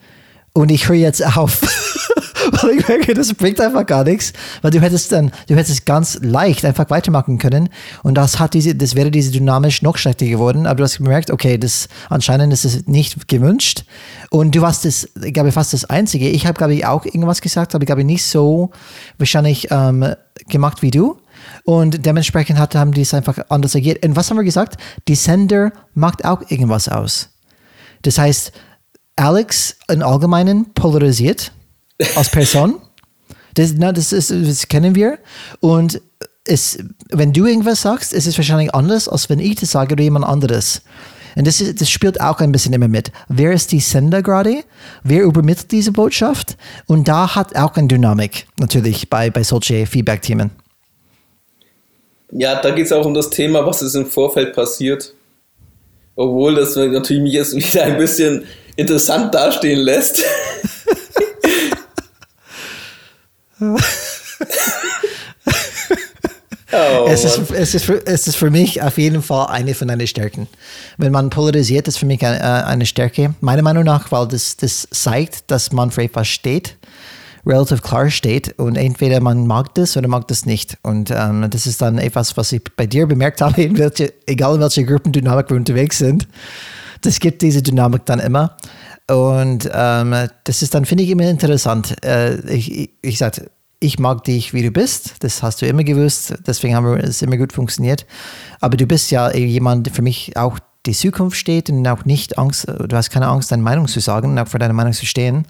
und 0.52 0.70
ich 0.70 0.88
höre 0.88 0.96
jetzt 0.96 1.24
auf. 1.36 1.60
weil 2.62 2.78
ich 2.78 2.88
merke, 2.88 3.14
das 3.14 3.34
bringt 3.34 3.60
einfach 3.60 3.86
gar 3.86 4.04
nichts, 4.04 4.32
weil 4.62 4.70
du 4.70 4.80
hättest 4.80 5.12
dann, 5.12 5.30
du 5.48 5.54
hättest 5.54 5.86
ganz 5.86 6.18
leicht 6.22 6.64
einfach 6.64 6.90
weitermachen 6.90 7.38
können 7.38 7.68
und 8.02 8.16
das 8.16 8.38
hat 8.38 8.54
diese, 8.54 8.74
das 8.74 8.94
wäre 8.94 9.10
diese 9.10 9.30
dynamisch 9.30 9.82
noch 9.82 9.96
schlechter 9.96 10.26
geworden, 10.26 10.66
aber 10.66 10.76
du 10.76 10.84
hast 10.84 10.98
gemerkt, 10.98 11.30
okay, 11.30 11.58
das 11.58 11.88
anscheinend 12.08 12.52
ist 12.52 12.64
es 12.64 12.86
nicht 12.86 13.28
gewünscht 13.28 13.84
und 14.30 14.54
du 14.54 14.60
warst 14.60 14.84
das, 14.84 15.08
ich 15.22 15.32
glaube, 15.32 15.52
fast 15.52 15.72
das 15.72 15.84
Einzige. 15.84 16.28
Ich 16.28 16.46
habe, 16.46 16.58
glaube 16.58 16.74
ich, 16.74 16.86
auch 16.86 17.04
irgendwas 17.04 17.40
gesagt, 17.40 17.74
aber 17.74 17.82
ich 17.82 17.86
glaube 17.86 18.04
nicht 18.04 18.24
so 18.24 18.70
wahrscheinlich 19.18 19.68
ähm, 19.70 20.14
gemacht 20.48 20.82
wie 20.82 20.90
du. 20.90 21.18
Und 21.64 22.06
dementsprechend 22.06 22.58
hat, 22.58 22.74
haben 22.74 22.92
die 22.92 23.02
es 23.02 23.14
einfach 23.14 23.38
anders 23.48 23.74
agiert. 23.74 24.04
Und 24.04 24.16
was 24.16 24.30
haben 24.30 24.36
wir 24.36 24.44
gesagt? 24.44 24.80
Die 25.08 25.14
Sender 25.14 25.72
macht 25.94 26.24
auch 26.24 26.42
irgendwas 26.50 26.88
aus. 26.88 27.31
Das 28.02 28.18
heißt, 28.18 28.52
Alex 29.16 29.76
im 29.88 30.02
Allgemeinen 30.02 30.72
polarisiert 30.74 31.52
als 32.16 32.30
Person. 32.30 32.76
Das, 33.54 33.74
na, 33.76 33.92
das, 33.92 34.14
ist, 34.14 34.30
das 34.30 34.66
kennen 34.68 34.94
wir. 34.94 35.18
Und 35.60 36.00
es, 36.46 36.78
wenn 37.10 37.34
du 37.34 37.44
irgendwas 37.44 37.82
sagst, 37.82 38.14
ist 38.14 38.26
es 38.26 38.38
wahrscheinlich 38.38 38.74
anders, 38.74 39.10
als 39.10 39.28
wenn 39.28 39.40
ich 39.40 39.56
das 39.56 39.72
sage 39.72 39.92
oder 39.92 40.02
jemand 40.02 40.24
anderes. 40.24 40.80
Und 41.36 41.46
das, 41.46 41.60
ist, 41.60 41.80
das 41.80 41.90
spielt 41.90 42.20
auch 42.20 42.40
ein 42.40 42.52
bisschen 42.52 42.72
immer 42.72 42.88
mit. 42.88 43.12
Wer 43.28 43.52
ist 43.52 43.72
die 43.72 43.80
Sender 43.80 44.22
gerade? 44.22 44.64
Wer 45.02 45.22
übermittelt 45.24 45.70
diese 45.72 45.92
Botschaft? 45.92 46.56
Und 46.86 47.08
da 47.08 47.34
hat 47.34 47.56
auch 47.56 47.76
eine 47.76 47.88
Dynamik 47.88 48.46
natürlich 48.58 49.08
bei, 49.08 49.30
bei 49.30 49.42
solchen 49.42 49.86
Feedback-Themen. 49.86 50.50
Ja, 52.32 52.60
da 52.60 52.70
geht 52.70 52.86
es 52.86 52.92
auch 52.92 53.04
um 53.04 53.14
das 53.14 53.30
Thema, 53.30 53.64
was 53.66 53.82
ist 53.82 53.94
im 53.94 54.06
Vorfeld 54.06 54.54
passiert. 54.54 55.14
Obwohl 56.14 56.54
das 56.54 56.76
natürlich 56.76 57.22
mich 57.22 57.32
jetzt 57.32 57.54
wieder 57.54 57.84
ein 57.84 57.96
bisschen 57.96 58.44
interessant 58.76 59.34
dastehen 59.34 59.80
lässt. 59.80 60.22
Oh, 66.74 67.06
es, 67.06 67.22
ist, 67.22 67.50
es, 67.50 67.74
ist 67.74 67.84
für, 67.84 68.06
es 68.06 68.26
ist 68.26 68.36
für 68.36 68.50
mich 68.50 68.80
auf 68.80 68.96
jeden 68.96 69.20
Fall 69.20 69.48
eine 69.48 69.74
von 69.74 69.88
deinen 69.88 70.06
Stärken. 70.06 70.48
Wenn 70.96 71.12
man 71.12 71.28
polarisiert, 71.28 71.86
ist 71.86 71.98
für 71.98 72.06
mich 72.06 72.24
eine, 72.24 72.38
äh, 72.38 72.64
eine 72.64 72.86
Stärke. 72.86 73.34
Meiner 73.40 73.60
Meinung 73.60 73.84
nach, 73.84 74.10
weil 74.10 74.26
das, 74.26 74.56
das 74.56 74.88
zeigt, 74.90 75.50
dass 75.50 75.72
man 75.72 75.90
für 75.90 76.04
etwas 76.04 76.28
steht, 76.28 76.76
relativ 77.46 77.82
klar 77.82 78.10
steht 78.10 78.58
und 78.58 78.76
entweder 78.76 79.20
man 79.20 79.46
mag 79.46 79.74
das 79.74 79.96
oder 79.96 80.08
mag 80.08 80.28
das 80.28 80.46
nicht. 80.46 80.78
Und 80.82 81.10
ähm, 81.10 81.48
das 81.50 81.66
ist 81.66 81.82
dann 81.82 81.98
etwas, 81.98 82.36
was 82.36 82.52
ich 82.52 82.62
bei 82.76 82.86
dir 82.86 83.06
bemerkt 83.06 83.40
habe, 83.40 83.62
in 83.62 83.78
welche, 83.78 84.12
egal 84.26 84.54
in 84.54 84.60
welcher 84.60 84.84
Gruppendynamik 84.84 85.50
wir 85.50 85.56
unterwegs 85.56 85.98
sind. 85.98 86.28
Das 87.00 87.18
gibt 87.18 87.42
diese 87.42 87.62
Dynamik 87.62 88.06
dann 88.06 88.20
immer. 88.20 88.56
Und 89.08 89.68
ähm, 89.72 90.14
das 90.44 90.62
ist 90.62 90.74
dann, 90.74 90.84
finde 90.84 91.04
ich, 91.04 91.10
immer 91.10 91.28
interessant. 91.28 91.96
Äh, 92.04 92.36
ich, 92.48 92.72
ich, 92.72 92.90
ich 93.02 93.18
sage, 93.18 93.50
ich 93.80 93.98
mag 93.98 94.22
dich, 94.24 94.54
wie 94.54 94.62
du 94.62 94.70
bist. 94.70 95.16
Das 95.20 95.42
hast 95.42 95.60
du 95.60 95.66
immer 95.66 95.82
gewusst. 95.82 96.34
Deswegen 96.46 96.76
haben 96.76 96.86
wir 96.86 97.02
es 97.02 97.20
immer 97.20 97.36
gut 97.36 97.52
funktioniert. 97.52 98.06
Aber 98.60 98.76
du 98.76 98.86
bist 98.86 99.10
ja 99.10 99.34
jemand, 99.34 99.86
der 99.86 99.92
für 99.92 100.02
mich 100.02 100.36
auch 100.36 100.60
die 100.86 100.92
Zukunft 100.92 101.36
steht 101.36 101.68
und 101.70 101.86
auch 101.86 102.04
nicht 102.04 102.38
Angst, 102.38 102.66
du 102.66 102.96
hast 102.96 103.10
keine 103.10 103.28
Angst, 103.28 103.52
deine 103.52 103.62
Meinung 103.62 103.86
zu 103.86 104.00
sagen 104.00 104.38
auch 104.38 104.48
für 104.48 104.58
deine 104.58 104.72
Meinung 104.72 104.92
zu 104.92 105.06
stehen. 105.06 105.46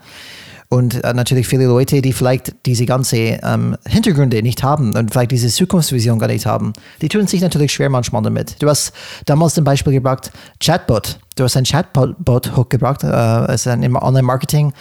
Und 0.73 1.05
äh, 1.05 1.13
natürlich 1.13 1.47
viele 1.49 1.67
Leute, 1.67 2.01
die 2.01 2.15
vielleicht 2.15 2.55
diese 2.65 2.87
ganze 2.87 3.19
ähm, 3.19 3.77
Hintergründe 3.87 4.43
nicht 4.43 4.63
haben 4.63 4.97
und 4.97 5.11
vielleicht 5.11 5.31
diese 5.33 5.49
Zukunftsvision 5.49 6.19
gar 6.19 6.29
nicht 6.29 6.47
haben, 6.47 6.73
die 7.03 7.11
tun 7.11 7.27
sich 7.27 7.43
natürlich 7.43 7.75
schwer 7.75 7.91
manchmal 7.91 8.23
damit. 8.23 8.57
Du 8.59 8.71
hast 8.71 8.95
damals 9.27 9.59
ein 9.59 9.65
Beispiel 9.65 9.93
gebracht, 9.93 10.33
Chatbot. 10.61 11.19
Du 11.37 11.45
hast 11.45 11.59
ein 11.59 11.65
Chatbot 11.65 12.57
hochgebracht, 12.57 13.05
äh, 13.05 13.09
also 13.09 13.69
ein 13.69 13.95
Online-Marketing 13.95 14.73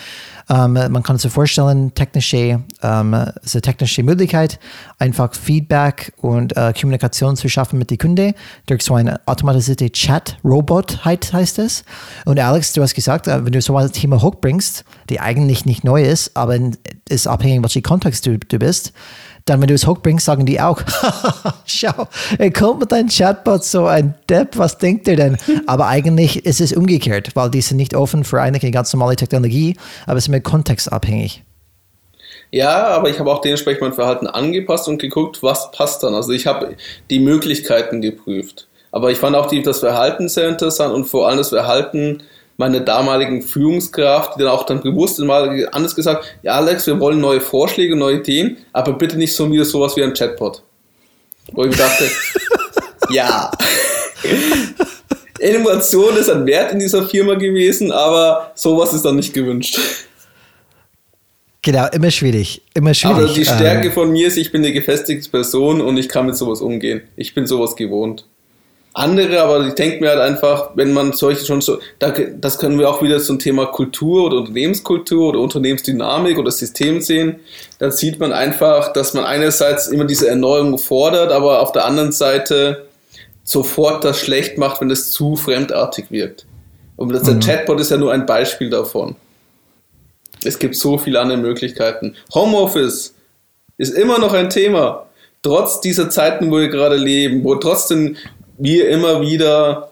ähm, 0.51 0.74
man 0.74 1.01
kann 1.01 1.17
sich 1.17 1.31
vorstellen, 1.31 1.93
technische, 1.93 2.62
ähm, 2.81 3.13
ist 3.41 3.55
eine 3.55 3.62
technische 3.62 4.03
Möglichkeit, 4.03 4.60
einfach 5.00 5.34
Feedback 5.34 6.12
und 6.17 6.58
äh, 6.58 6.74
Kommunikation 6.79 7.38
zu 7.38 7.48
schaffen 7.48 7.79
mit 7.79 7.89
den 7.89 7.98
Kunden 7.98 8.34
durch 8.65 8.81
so 8.81 8.96
eine 8.96 9.22
automatisierte 9.27 9.89
Chat-Robot 9.89 11.05
heißt 11.05 11.60
es. 11.60 11.86
Und 12.25 12.38
Alex, 12.38 12.74
du 12.74 12.81
hast 12.81 12.96
gesagt, 12.96 13.27
äh, 13.27 13.46
wenn 13.46 13.53
du 13.53 13.62
so 13.62 13.77
ein 13.77 13.91
Thema 13.93 14.22
hochbringst, 14.22 14.84
die 15.10 15.22
eigentlich 15.22 15.65
nicht 15.65 15.86
neu 15.86 16.03
ist, 16.03 16.36
aber 16.36 16.60
ist 17.08 17.27
abhängig, 17.27 17.62
welcher 17.62 17.81
Kontext 17.81 18.25
du, 18.25 18.38
du 18.38 18.60
bist, 18.60 18.91
dann, 19.45 19.62
wenn 19.62 19.67
du 19.67 19.74
es 19.74 19.88
hochbringst, 19.88 20.25
sagen 20.25 20.45
die 20.45 20.60
auch, 20.60 20.81
schau, 21.65 22.07
er 22.38 22.51
kommt 22.51 22.81
mit 22.81 22.93
einem 22.93 23.10
Chatbot, 23.10 23.63
so 23.63 23.86
ein 23.86 24.15
Depp, 24.29 24.57
was 24.57 24.77
denkt 24.77 25.07
er 25.07 25.15
denn? 25.15 25.38
aber 25.67 25.88
eigentlich 25.88 26.45
ist 26.45 26.62
es 26.62 26.74
umgekehrt, 26.74 27.36
weil 27.36 27.50
die 27.50 27.62
sind 27.62 27.77
nicht 27.77 27.95
offen 27.95 28.24
für 28.24 28.41
eine 28.41 28.60
ganz 28.60 28.93
normale 28.93 29.15
Technologie, 29.15 29.77
aber 30.05 30.17
es 30.17 30.25
ist 30.25 30.29
mehr 30.29 30.41
kontextabhängig. 30.41 31.43
Ja, 32.51 32.88
aber 32.88 33.10
ich 33.10 33.17
habe 33.19 33.31
auch 33.31 33.39
dementsprechend 33.39 33.81
mein 33.81 33.93
Verhalten 33.93 34.27
angepasst 34.27 34.88
und 34.89 35.01
geguckt, 35.01 35.41
was 35.41 35.71
passt 35.71 36.03
dann. 36.03 36.13
Also 36.13 36.33
ich 36.33 36.48
habe 36.48 36.75
die 37.10 37.19
Möglichkeiten 37.19 38.01
geprüft. 38.01 38.67
Aber 38.91 39.10
ich 39.10 39.17
fand 39.17 39.38
auch 39.38 39.45
die, 39.45 39.63
das 39.63 39.79
Verhalten 39.79 40.27
sehr 40.27 40.50
interessant 40.50 40.93
und 40.93 41.05
vor 41.05 41.27
allem 41.27 41.38
das 41.38 41.50
Verhalten 41.50 42.24
meine 42.62 42.82
damaligen 42.82 43.41
Führungskraft, 43.41 44.36
die 44.36 44.44
dann 44.44 44.50
auch 44.50 44.68
dann 44.68 44.84
bewusst 44.84 45.18
mal 45.18 45.68
anders 45.72 45.96
gesagt, 45.96 46.38
ja 46.44 46.53
Alex, 46.53 46.86
wir 46.86 47.00
wollen 47.00 47.20
neue 47.20 47.41
Vorschläge, 47.41 47.96
neue 47.96 48.18
Ideen, 48.18 48.58
aber 48.72 48.94
bitte 48.94 49.18
nicht 49.18 49.36
so 49.36 49.51
wieder 49.51 49.65
sowas 49.65 49.98
wie 49.98 50.03
ein 50.03 50.13
Chatbot. 50.13 50.62
Wo 51.53 51.65
ich 51.65 51.75
dachte, 51.75 52.08
ja. 53.10 53.50
Innovation 55.39 56.15
ist 56.18 56.30
ein 56.30 56.46
Wert 56.46 56.72
in 56.72 56.77
dieser 56.77 57.03
Firma 57.08 57.34
gewesen, 57.34 57.91
aber 57.91 58.51
sowas 58.53 58.94
ist 58.94 59.06
dann 59.06 59.15
nicht 59.15 59.34
gewünscht. 59.34 59.80
Genau, 61.63 61.88
immer 61.91 62.12
schwierig. 62.12 62.62
Immer 62.75 62.94
schwierig. 62.94 63.18
Aber 63.18 63.34
die 63.34 63.44
Stärke 63.44 63.88
ähm, 63.88 63.94
von 63.94 64.12
mir 64.12 64.27
ist, 64.27 64.38
ich 64.38 64.51
bin 64.51 64.63
eine 64.63 64.72
gefestigte 64.72 65.27
Person 65.32 65.82
und 65.82 65.98
ich 65.98 66.10
kann 66.10 66.27
mit 66.27 66.38
sowas 66.38 66.62
umgehen. 66.62 67.01
Ich 67.15 67.34
bin 67.34 67.48
sowas 67.48 67.75
gewohnt 67.75 68.25
andere, 68.93 69.41
aber 69.41 69.65
ich 69.65 69.75
denke 69.75 70.01
mir 70.01 70.10
halt 70.10 70.19
einfach, 70.19 70.71
wenn 70.75 70.91
man 70.91 71.13
solche 71.13 71.45
schon 71.45 71.62
so, 71.62 71.79
das 72.00 72.57
können 72.57 72.77
wir 72.77 72.89
auch 72.89 73.01
wieder 73.01 73.19
zum 73.19 73.39
Thema 73.39 73.67
Kultur 73.67 74.25
oder 74.25 74.38
Unternehmenskultur 74.38 75.29
oder 75.29 75.39
Unternehmensdynamik 75.39 76.38
oder 76.38 76.51
System 76.51 77.00
sehen, 77.00 77.39
dann 77.79 77.91
sieht 77.91 78.19
man 78.19 78.33
einfach, 78.33 78.91
dass 78.91 79.13
man 79.13 79.24
einerseits 79.24 79.88
immer 79.88 80.05
diese 80.05 80.27
Erneuerung 80.27 80.77
fordert, 80.77 81.31
aber 81.31 81.62
auf 81.62 81.71
der 81.71 81.86
anderen 81.86 82.12
Seite 82.12 82.86
sofort 83.43 84.03
das 84.03 84.19
schlecht 84.19 84.57
macht, 84.57 84.81
wenn 84.81 84.91
es 84.91 85.12
zu 85.12 85.36
fremdartig 85.36 86.12
wirkt. 86.12 86.45
Und 86.98 87.13
das, 87.13 87.24
der 87.24 87.36
mhm. 87.36 87.39
Chatbot 87.39 87.79
ist 87.79 87.91
ja 87.91 87.98
nur 87.98 88.12
ein 88.12 88.25
Beispiel 88.25 88.69
davon. 88.69 89.15
Es 90.43 90.60
gibt 90.60 90.75
so 90.75 90.98
viele 90.98 91.19
andere 91.19 91.38
Möglichkeiten. 91.38 92.15
Homeoffice 92.33 93.15
ist 93.77 93.93
immer 93.93 94.19
noch 94.19 94.33
ein 94.33 94.50
Thema 94.50 95.05
trotz 95.43 95.81
dieser 95.81 96.10
Zeiten, 96.10 96.51
wo 96.51 96.60
wir 96.60 96.69
gerade 96.69 96.98
leben, 96.98 97.43
wo 97.43 97.55
trotzdem 97.55 98.15
wir 98.62 98.89
immer 98.89 99.22
wieder, 99.22 99.91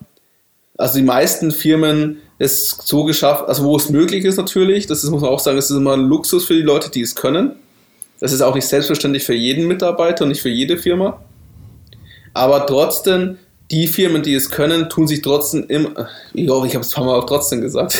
also 0.77 0.97
die 0.97 1.03
meisten 1.03 1.51
Firmen 1.51 2.21
es 2.37 2.69
so 2.69 3.03
geschafft, 3.03 3.47
also 3.47 3.63
wo 3.65 3.75
es 3.75 3.89
möglich 3.89 4.23
ist 4.23 4.37
natürlich, 4.37 4.85
das 4.85 5.03
ist, 5.03 5.09
muss 5.09 5.21
man 5.21 5.31
auch 5.31 5.39
sagen, 5.39 5.57
es 5.57 5.69
ist 5.69 5.77
immer 5.77 5.93
ein 5.93 6.07
Luxus 6.07 6.45
für 6.45 6.53
die 6.53 6.61
Leute, 6.61 6.89
die 6.89 7.01
es 7.01 7.15
können. 7.15 7.55
Das 8.19 8.31
ist 8.31 8.41
auch 8.41 8.55
nicht 8.55 8.67
selbstverständlich 8.67 9.23
für 9.23 9.33
jeden 9.33 9.67
Mitarbeiter 9.67 10.23
und 10.23 10.29
nicht 10.29 10.41
für 10.41 10.49
jede 10.49 10.77
Firma. 10.77 11.23
Aber 12.33 12.65
trotzdem, 12.65 13.37
die 13.71 13.87
Firmen, 13.87 14.23
die 14.23 14.35
es 14.35 14.51
können, 14.51 14.89
tun 14.89 15.07
sich 15.07 15.21
trotzdem 15.21 15.65
immer, 15.67 16.09
ich 16.33 16.49
hoffe, 16.49 16.67
ich 16.67 16.75
habe 16.75 16.85
es 16.85 16.91
ein 16.91 16.95
paar 16.95 17.05
Mal 17.05 17.19
auch 17.19 17.25
trotzdem 17.25 17.61
gesagt. 17.61 17.97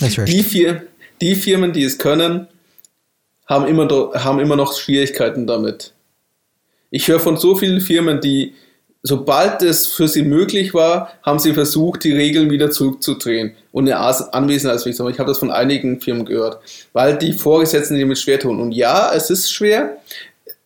Die, 0.00 0.42
Fir 0.44 0.82
die 1.20 1.34
Firmen, 1.34 1.72
die 1.72 1.82
es 1.82 1.98
können, 1.98 2.46
haben 3.46 3.66
immer, 3.66 3.88
haben 4.14 4.38
immer 4.38 4.56
noch 4.56 4.78
Schwierigkeiten 4.78 5.46
damit. 5.46 5.92
Ich 6.90 7.08
höre 7.08 7.18
von 7.20 7.36
so 7.36 7.56
vielen 7.56 7.80
Firmen, 7.80 8.20
die 8.20 8.54
sobald 9.02 9.62
es 9.62 9.86
für 9.86 10.08
sie 10.08 10.22
möglich 10.22 10.74
war, 10.74 11.12
haben 11.22 11.38
sie 11.38 11.54
versucht, 11.54 12.04
die 12.04 12.12
Regeln 12.12 12.50
wieder 12.50 12.70
zurückzudrehen 12.70 13.54
und 13.72 13.88
eine 13.88 13.98
Anwesenheitspflicht. 13.98 15.00
Ich 15.00 15.18
habe 15.18 15.28
das 15.28 15.38
von 15.38 15.50
einigen 15.50 16.00
Firmen 16.00 16.24
gehört, 16.24 16.58
weil 16.92 17.16
die 17.16 17.32
Vorgesetzten 17.32 17.96
die 17.96 18.04
mit 18.04 18.18
schwer 18.18 18.40
tun. 18.40 18.60
Und 18.60 18.72
ja, 18.72 19.12
es 19.14 19.30
ist 19.30 19.52
schwer. 19.52 19.98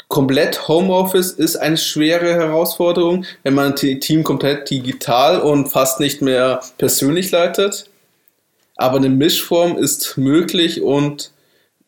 Komplett 0.08 0.68
Homeoffice 0.68 1.32
ist 1.32 1.56
eine 1.56 1.78
schwere 1.78 2.34
Herausforderung, 2.34 3.24
wenn 3.44 3.54
man 3.54 3.74
ein 3.74 4.00
Team 4.00 4.24
komplett 4.24 4.68
digital 4.68 5.40
und 5.40 5.68
fast 5.68 6.00
nicht 6.00 6.20
mehr 6.20 6.60
persönlich 6.76 7.30
leitet. 7.30 7.86
Aber 8.76 8.96
eine 8.98 9.08
Mischform 9.08 9.78
ist 9.78 10.16
möglich 10.18 10.82
und 10.82 11.30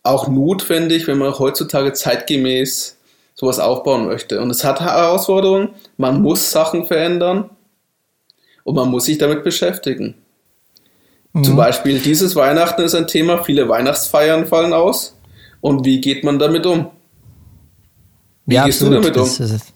auch 0.02 0.28
notwendig, 0.28 1.06
wenn 1.06 1.18
man 1.18 1.38
heutzutage 1.38 1.92
zeitgemäß 1.92 2.93
sowas 3.34 3.58
aufbauen 3.58 4.06
möchte. 4.06 4.40
Und 4.40 4.50
es 4.50 4.64
hat 4.64 4.80
Herausforderungen, 4.80 5.70
man 5.96 6.22
muss 6.22 6.50
Sachen 6.50 6.86
verändern 6.86 7.50
und 8.62 8.76
man 8.76 8.88
muss 8.88 9.04
sich 9.04 9.18
damit 9.18 9.44
beschäftigen. 9.44 10.14
Mhm. 11.32 11.44
Zum 11.44 11.56
Beispiel 11.56 11.98
dieses 11.98 12.36
Weihnachten 12.36 12.82
ist 12.82 12.94
ein 12.94 13.06
Thema, 13.06 13.42
viele 13.42 13.68
Weihnachtsfeiern 13.68 14.46
fallen 14.46 14.72
aus. 14.72 15.16
Und 15.60 15.84
wie 15.84 16.00
geht 16.00 16.24
man 16.24 16.38
damit 16.38 16.66
um? 16.66 16.90
Wie 18.46 18.54
ja, 18.54 18.64
gehst 18.64 18.82
absolut. 18.82 19.04
du 19.04 19.08
damit 19.08 19.16
um? 19.16 19.24
Das 19.24 19.40
ist, 19.40 19.72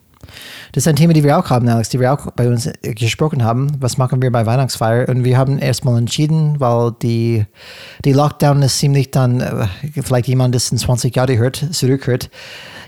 das 0.72 0.82
ist 0.84 0.88
ein 0.88 0.96
Thema, 0.96 1.14
die 1.14 1.24
wir 1.24 1.38
auch 1.38 1.50
haben, 1.50 1.68
Alex, 1.68 1.88
die 1.88 1.98
wir 1.98 2.12
auch 2.12 2.30
bei 2.32 2.46
uns 2.46 2.70
gesprochen 2.82 3.42
haben. 3.42 3.72
Was 3.80 3.96
machen 3.96 4.20
wir 4.20 4.30
bei 4.30 4.44
Weihnachtsfeier? 4.44 5.08
Und 5.08 5.24
wir 5.24 5.38
haben 5.38 5.58
erstmal 5.58 5.98
entschieden, 5.98 6.60
weil 6.60 6.92
die, 7.02 7.46
die 8.04 8.12
Lockdown 8.12 8.62
ist 8.62 8.78
ziemlich 8.78 9.10
dann, 9.10 9.40
äh, 9.40 9.66
vielleicht 10.02 10.28
jemand, 10.28 10.54
das 10.54 10.70
in 10.70 10.78
20 10.78 11.16
Jahre 11.16 11.38
hört, 11.38 11.56
zurückhört, 11.72 12.30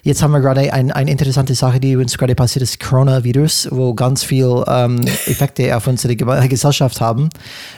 Jetzt 0.02 0.22
haben 0.22 0.32
wir 0.32 0.40
gerade 0.40 0.72
ein, 0.72 0.90
eine 0.90 1.10
interessante 1.10 1.54
Sache, 1.54 1.80
die 1.80 1.96
uns 1.96 2.16
gerade 2.16 2.34
passiert 2.34 2.62
ist, 2.62 2.80
Coronavirus, 2.80 3.68
wo 3.70 3.94
ganz 3.94 4.24
viel 4.24 4.64
ähm, 4.66 5.00
Effekte 5.26 5.76
auf 5.76 5.86
unsere 5.86 6.16
Gesellschaft 6.16 7.00
haben. 7.00 7.28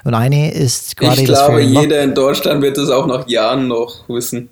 Und 0.04 0.14
eine 0.14 0.52
ist 0.52 0.96
gerade. 0.96 1.20
Ich 1.20 1.26
glaube, 1.26 1.60
jeder 1.60 2.02
in 2.02 2.14
Deutschland 2.14 2.62
wird 2.62 2.78
es 2.78 2.90
auch 2.90 3.06
nach 3.06 3.28
Jahren 3.28 3.68
noch 3.68 4.08
wissen. 4.08 4.48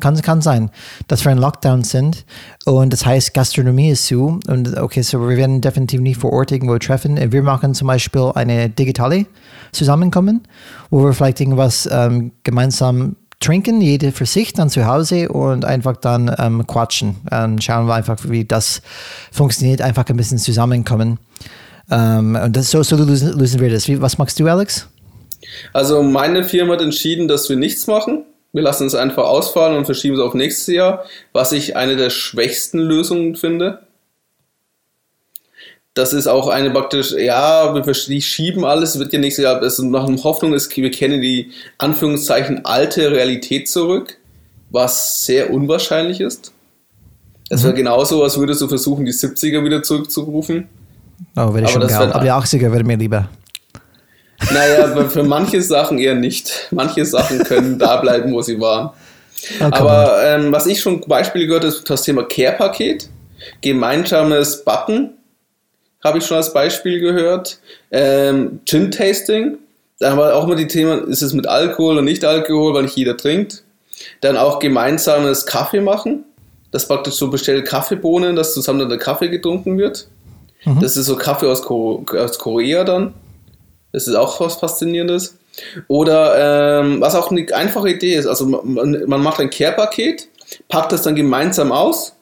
Kann, 0.00 0.20
kann 0.22 0.40
sein, 0.40 0.70
dass 1.08 1.24
wir 1.24 1.32
in 1.32 1.38
Lockdown 1.38 1.82
sind 1.82 2.24
und 2.64 2.92
das 2.92 3.04
heißt, 3.04 3.34
Gastronomie 3.34 3.90
ist 3.90 4.06
zu 4.06 4.38
und 4.46 4.76
okay, 4.78 5.02
so 5.02 5.28
wir 5.28 5.36
werden 5.36 5.60
definitiv 5.60 6.00
nicht 6.00 6.20
vor 6.20 6.32
Ort 6.32 6.52
irgendwo 6.52 6.78
treffen. 6.78 7.32
Wir 7.32 7.42
machen 7.42 7.74
zum 7.74 7.88
Beispiel 7.88 8.30
eine 8.36 8.70
digitale 8.70 9.26
Zusammenkommen, 9.72 10.46
wo 10.90 11.04
wir 11.04 11.12
vielleicht 11.14 11.40
irgendwas 11.40 11.88
ähm, 11.90 12.30
gemeinsam 12.44 13.16
trinken, 13.40 13.80
jede 13.80 14.12
für 14.12 14.26
sich 14.26 14.52
dann 14.52 14.68
zu 14.68 14.86
Hause 14.86 15.28
und 15.28 15.64
einfach 15.64 15.96
dann 15.96 16.34
ähm, 16.38 16.66
quatschen. 16.66 17.16
Ähm, 17.30 17.60
schauen 17.60 17.86
wir 17.86 17.94
einfach, 17.94 18.18
wie 18.24 18.44
das 18.44 18.82
funktioniert, 19.30 19.80
einfach 19.80 20.04
ein 20.08 20.16
bisschen 20.16 20.38
zusammenkommen. 20.38 21.18
Ähm, 21.90 22.36
und 22.42 22.56
das, 22.56 22.70
so, 22.70 22.82
so 22.82 22.96
lösen, 22.96 23.60
wir 23.60 23.70
das. 23.70 23.88
Wie, 23.88 24.00
was 24.00 24.18
machst 24.18 24.38
du, 24.40 24.46
Alex? 24.48 24.88
Also 25.72 26.02
meine 26.02 26.44
Firma 26.44 26.74
hat 26.74 26.82
entschieden, 26.82 27.28
dass 27.28 27.48
wir 27.48 27.56
nichts 27.56 27.86
machen. 27.86 28.24
Wir 28.52 28.62
lassen 28.62 28.86
es 28.86 28.94
einfach 28.94 29.24
ausfallen 29.24 29.76
und 29.76 29.84
verschieben 29.84 30.16
es 30.16 30.20
auf 30.20 30.34
nächstes 30.34 30.74
Jahr, 30.74 31.04
was 31.32 31.52
ich 31.52 31.76
eine 31.76 31.96
der 31.96 32.10
schwächsten 32.10 32.78
Lösungen 32.78 33.36
finde. 33.36 33.80
Das 35.98 36.12
ist 36.12 36.28
auch 36.28 36.46
eine 36.46 36.70
praktisch, 36.70 37.10
ja, 37.10 37.74
wir 37.74 37.94
schieben 38.20 38.64
alles, 38.64 39.00
wird 39.00 39.12
ja 39.12 39.18
nächstes 39.18 39.42
Jahr, 39.42 39.60
also 39.60 39.84
nach 39.84 40.06
einer 40.06 40.22
Hoffnung 40.22 40.54
ist, 40.54 40.76
wir 40.76 40.92
kennen 40.92 41.20
die 41.20 41.50
Anführungszeichen 41.78 42.64
alte 42.64 43.10
Realität 43.10 43.68
zurück, 43.68 44.16
was 44.70 45.24
sehr 45.24 45.52
unwahrscheinlich 45.52 46.20
ist. 46.20 46.52
Es 47.50 47.64
wäre 47.64 47.72
mhm. 47.72 47.78
genauso, 47.78 48.22
als 48.22 48.38
würdest 48.38 48.60
du 48.60 48.68
versuchen, 48.68 49.06
die 49.06 49.12
70er 49.12 49.64
wieder 49.64 49.82
zurückzurufen. 49.82 50.68
Oh, 51.34 51.52
ich 51.56 51.68
schon 51.68 51.84
gern. 51.84 52.12
Aber 52.12 52.22
die 52.22 52.30
80er 52.30 52.70
wäre 52.70 52.84
mir 52.84 52.96
lieber. 52.96 53.28
Naja, 54.52 55.08
für 55.08 55.24
manche 55.24 55.60
Sachen 55.60 55.98
eher 55.98 56.14
nicht. 56.14 56.68
Manche 56.70 57.04
Sachen 57.04 57.42
können 57.42 57.76
da 57.76 57.96
bleiben, 57.96 58.32
wo 58.32 58.40
sie 58.40 58.60
waren. 58.60 58.90
Oh, 59.60 59.64
Aber 59.64 60.24
ähm, 60.24 60.52
was 60.52 60.66
ich 60.66 60.80
schon 60.80 61.00
Beispiele 61.00 61.48
gehört 61.48 61.64
habe, 61.64 61.74
ist 61.74 61.90
das 61.90 62.02
Thema 62.02 62.22
Care-Paket. 62.22 63.08
Gemeinsames 63.62 64.64
Button 64.64 65.17
habe 66.02 66.18
ich 66.18 66.26
schon 66.26 66.36
als 66.36 66.52
Beispiel 66.52 67.00
gehört. 67.00 67.58
Ähm, 67.90 68.60
Gin-Tasting. 68.64 69.58
Da 69.98 70.10
haben 70.10 70.18
wir 70.18 70.34
auch 70.34 70.44
immer 70.44 70.54
die 70.54 70.68
Themen, 70.68 71.08
ist 71.08 71.22
es 71.22 71.32
mit 71.32 71.46
Alkohol 71.46 71.98
und 71.98 72.04
nicht 72.04 72.24
Alkohol, 72.24 72.74
weil 72.74 72.84
nicht 72.84 72.96
jeder 72.96 73.16
trinkt. 73.16 73.64
Dann 74.20 74.36
auch 74.36 74.60
gemeinsames 74.60 75.44
Kaffee 75.44 75.80
machen. 75.80 76.24
Das 76.70 76.86
praktisch 76.86 77.14
so 77.14 77.30
bestellt 77.30 77.66
Kaffeebohnen, 77.66 78.36
dass 78.36 78.54
zusammen 78.54 78.80
dann 78.80 78.90
der 78.90 78.98
Kaffee 78.98 79.28
getrunken 79.28 79.78
wird. 79.78 80.06
Mhm. 80.64 80.80
Das 80.80 80.96
ist 80.96 81.06
so 81.06 81.16
Kaffee 81.16 81.46
aus, 81.46 81.62
Ko 81.62 82.04
aus 82.12 82.38
Korea 82.38 82.84
dann. 82.84 83.14
Das 83.92 84.06
ist 84.06 84.14
auch 84.14 84.38
was 84.40 84.56
Faszinierendes. 84.56 85.36
Oder 85.88 86.80
ähm, 86.80 87.00
was 87.00 87.16
auch 87.16 87.30
eine 87.30 87.46
einfache 87.52 87.90
Idee 87.90 88.14
ist, 88.14 88.26
also 88.26 88.46
man, 88.46 89.04
man 89.06 89.20
macht 89.20 89.40
ein 89.40 89.50
Care-Paket, 89.50 90.28
packt 90.68 90.92
das 90.92 91.02
dann 91.02 91.16
gemeinsam 91.16 91.72
aus 91.72 92.14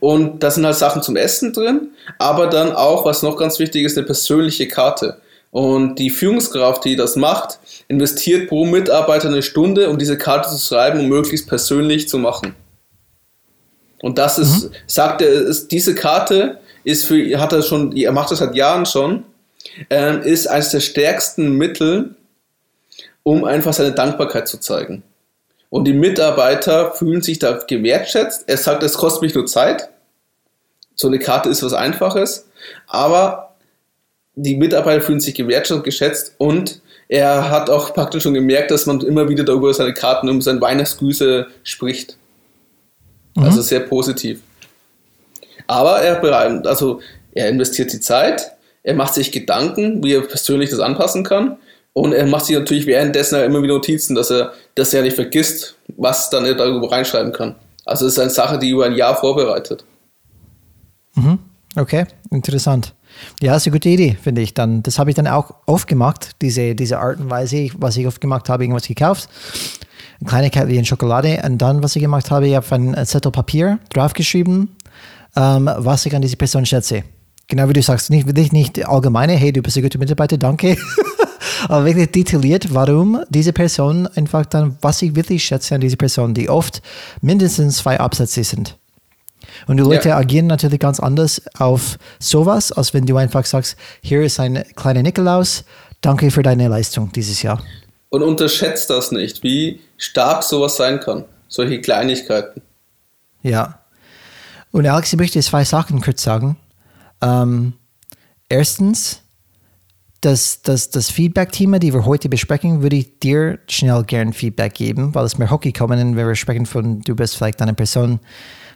und 0.00 0.42
da 0.42 0.50
sind 0.50 0.64
halt 0.64 0.76
Sachen 0.76 1.02
zum 1.02 1.16
Essen 1.16 1.52
drin, 1.52 1.90
aber 2.18 2.46
dann 2.46 2.72
auch, 2.72 3.04
was 3.04 3.22
noch 3.22 3.36
ganz 3.36 3.58
wichtig 3.58 3.84
ist, 3.84 3.96
eine 3.96 4.06
persönliche 4.06 4.68
Karte. 4.68 5.20
Und 5.50 5.98
die 5.98 6.10
Führungskraft, 6.10 6.84
die 6.84 6.96
das 6.96 7.16
macht, 7.16 7.58
investiert 7.88 8.48
pro 8.48 8.66
Mitarbeiter 8.66 9.28
eine 9.28 9.42
Stunde, 9.42 9.88
um 9.88 9.98
diese 9.98 10.18
Karte 10.18 10.50
zu 10.50 10.58
schreiben 10.58 11.00
und 11.00 11.08
möglichst 11.08 11.48
persönlich 11.48 12.08
zu 12.08 12.18
machen. 12.18 12.54
Und 14.02 14.18
das 14.18 14.38
ist, 14.38 14.64
mhm. 14.64 14.70
sagt 14.86 15.22
er, 15.22 15.32
ist, 15.32 15.72
diese 15.72 15.94
Karte 15.94 16.58
ist 16.84 17.06
für, 17.06 17.40
hat 17.40 17.52
er 17.52 17.62
schon, 17.62 17.96
er 17.96 18.12
macht 18.12 18.30
das 18.30 18.40
seit 18.40 18.54
Jahren 18.54 18.86
schon, 18.86 19.24
ähm, 19.90 20.20
ist 20.22 20.46
eines 20.46 20.70
der 20.70 20.80
stärksten 20.80 21.56
Mittel, 21.56 22.14
um 23.22 23.44
einfach 23.44 23.72
seine 23.72 23.92
Dankbarkeit 23.92 24.48
zu 24.48 24.58
zeigen. 24.58 25.02
Und 25.70 25.84
die 25.84 25.92
Mitarbeiter 25.92 26.92
fühlen 26.92 27.22
sich 27.22 27.38
da 27.38 27.52
gewertschätzt. 27.66 28.44
Er 28.46 28.56
sagt, 28.56 28.82
es 28.82 28.94
kostet 28.94 29.22
mich 29.22 29.34
nur 29.34 29.46
Zeit. 29.46 29.88
So 30.94 31.08
eine 31.08 31.18
Karte 31.18 31.48
ist 31.48 31.62
was 31.62 31.72
Einfaches. 31.72 32.48
Aber 32.86 33.54
die 34.34 34.56
Mitarbeiter 34.56 35.02
fühlen 35.02 35.20
sich 35.20 35.34
gewertschätzt 35.34 35.78
und 35.78 35.84
geschätzt 35.84 36.34
und 36.38 36.80
er 37.08 37.50
hat 37.50 37.70
auch 37.70 37.94
praktisch 37.94 38.24
schon 38.24 38.34
gemerkt, 38.34 38.70
dass 38.70 38.86
man 38.86 39.00
immer 39.00 39.28
wieder 39.28 39.44
darüber 39.44 39.72
seine 39.72 39.94
Karten 39.94 40.28
um 40.28 40.42
seine 40.42 40.60
Weihnachtsgrüße 40.60 41.46
spricht. 41.62 42.16
Mhm. 43.34 43.44
Also 43.44 43.62
sehr 43.62 43.80
positiv. 43.80 44.40
Aber 45.66 46.00
er, 46.00 46.22
also 46.66 47.00
er 47.32 47.48
investiert 47.48 47.92
die 47.92 48.00
Zeit, 48.00 48.52
er 48.82 48.94
macht 48.94 49.14
sich 49.14 49.32
Gedanken, 49.32 50.02
wie 50.02 50.14
er 50.14 50.22
persönlich 50.22 50.70
das 50.70 50.80
anpassen 50.80 51.24
kann. 51.24 51.58
Und 51.96 52.12
er 52.12 52.26
macht 52.26 52.44
sich 52.44 52.54
natürlich 52.54 52.84
währenddessen 52.84 53.40
immer 53.40 53.62
wieder 53.62 53.72
Notizen, 53.72 54.14
dass 54.14 54.30
er 54.30 54.52
das 54.74 54.92
ja 54.92 55.00
nicht 55.00 55.14
vergisst, 55.14 55.76
was 55.96 56.28
dann 56.28 56.44
er 56.44 56.52
darüber 56.52 56.92
reinschreiben 56.92 57.32
kann. 57.32 57.54
Also 57.86 58.04
es 58.04 58.12
ist 58.12 58.18
eine 58.18 58.28
Sache, 58.28 58.58
die 58.58 58.68
über 58.68 58.84
ein 58.84 58.94
Jahr 58.94 59.16
vorbereitet. 59.16 59.82
Mhm. 61.14 61.38
Okay, 61.74 62.04
interessant. 62.30 62.92
Ja, 63.40 63.56
ist 63.56 63.66
eine 63.66 63.72
gute 63.72 63.88
Idee, 63.88 64.18
finde 64.22 64.42
ich. 64.42 64.52
Dann, 64.52 64.82
das 64.82 64.98
habe 64.98 65.08
ich 65.08 65.16
dann 65.16 65.26
auch 65.26 65.54
oft 65.64 65.88
gemacht, 65.88 66.32
diese, 66.42 66.74
diese 66.74 66.98
Art 66.98 67.18
und 67.18 67.30
Weise, 67.30 67.70
was 67.78 67.96
ich 67.96 68.06
oft 68.06 68.20
gemacht 68.20 68.50
habe, 68.50 68.64
irgendwas 68.64 68.86
gekauft. 68.86 69.30
Eine 70.20 70.28
Kleinigkeit 70.28 70.68
wie 70.68 70.76
in 70.76 70.84
Schokolade. 70.84 71.42
Und 71.46 71.56
dann, 71.56 71.82
was 71.82 71.96
ich 71.96 72.02
gemacht 72.02 72.30
habe, 72.30 72.46
ich 72.46 72.56
habe 72.56 72.74
ein 72.74 73.06
Zettel 73.06 73.32
Papier 73.32 73.78
draufgeschrieben, 73.94 74.76
ähm, 75.34 75.70
was 75.78 76.04
ich 76.04 76.14
an 76.14 76.20
diese 76.20 76.36
Person 76.36 76.66
schätze. 76.66 77.04
Genau 77.48 77.70
wie 77.70 77.72
du 77.72 77.80
sagst, 77.80 78.10
nicht, 78.10 78.26
nicht, 78.26 78.52
nicht 78.52 78.86
allgemeine, 78.86 79.32
hey, 79.32 79.50
du 79.50 79.62
bist 79.62 79.78
ein 79.78 79.82
guter 79.82 79.98
Mitarbeiter, 79.98 80.36
danke. 80.36 80.76
Aber 81.68 81.84
wirklich 81.84 82.10
detailliert, 82.10 82.74
warum 82.74 83.22
diese 83.28 83.52
Person 83.52 84.06
einfach 84.08 84.46
dann, 84.46 84.78
was 84.80 85.02
ich 85.02 85.14
wirklich 85.14 85.44
schätze 85.44 85.74
an 85.74 85.80
diese 85.80 85.96
Person, 85.96 86.34
die 86.34 86.48
oft 86.48 86.82
mindestens 87.20 87.78
zwei 87.78 87.98
Absätze 87.98 88.44
sind. 88.44 88.76
Und 89.66 89.78
die 89.78 89.82
Leute 89.82 90.10
ja. 90.10 90.16
agieren 90.16 90.46
natürlich 90.46 90.80
ganz 90.80 91.00
anders 91.00 91.42
auf 91.58 91.98
sowas, 92.18 92.72
als 92.72 92.94
wenn 92.94 93.06
du 93.06 93.16
einfach 93.16 93.44
sagst, 93.44 93.76
hier 94.02 94.22
ist 94.22 94.38
ein 94.38 94.64
kleiner 94.74 95.02
Nikolaus, 95.02 95.64
danke 96.00 96.30
für 96.30 96.42
deine 96.42 96.68
Leistung 96.68 97.12
dieses 97.12 97.42
Jahr. 97.42 97.62
Und 98.10 98.22
unterschätzt 98.22 98.90
das 98.90 99.12
nicht, 99.12 99.42
wie 99.42 99.80
stark 99.96 100.42
sowas 100.42 100.76
sein 100.76 101.00
kann, 101.00 101.24
solche 101.48 101.80
Kleinigkeiten. 101.80 102.62
Ja. 103.42 103.80
Und 104.72 104.86
Alex, 104.86 105.12
ich 105.12 105.18
möchte 105.18 105.40
zwei 105.40 105.64
Sachen 105.64 106.00
kurz 106.00 106.22
sagen. 106.22 106.56
Ähm, 107.22 107.72
erstens, 108.48 109.22
das, 110.26 110.60
das, 110.62 110.90
das 110.90 111.08
Feedback-Thema, 111.10 111.78
die 111.78 111.94
wir 111.94 112.04
heute 112.04 112.28
besprechen, 112.28 112.82
würde 112.82 112.96
ich 112.96 113.20
dir 113.20 113.60
schnell 113.68 114.02
gern 114.02 114.32
Feedback 114.32 114.74
geben, 114.74 115.14
weil 115.14 115.24
es 115.24 115.38
mir 115.38 115.50
Hockey 115.50 115.72
kommen, 115.72 116.16
wenn 116.16 116.26
wir 116.26 116.34
sprechen 116.34 116.66
von, 116.66 117.00
du 117.00 117.14
bist 117.14 117.36
vielleicht 117.36 117.62
eine 117.62 117.74
Person, 117.74 118.18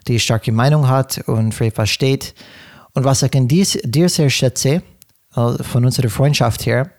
die 0.07 0.21
starke 0.21 0.53
Meinung 0.53 0.89
hat 0.89 1.27
und 1.27 1.53
für 1.53 1.67
etwas 1.67 1.91
steht. 1.91 2.35
Und 2.95 3.05
was 3.05 3.25
ich 3.25 3.35
an 3.35 3.49
dir, 3.49 3.67
dir 3.83 4.09
sehr 4.09 4.31
schätze, 4.31 4.83
äh, 5.35 5.63
von 5.63 5.85
unserer 5.85 6.09
Freundschaft 6.09 6.67
her, 6.67 6.93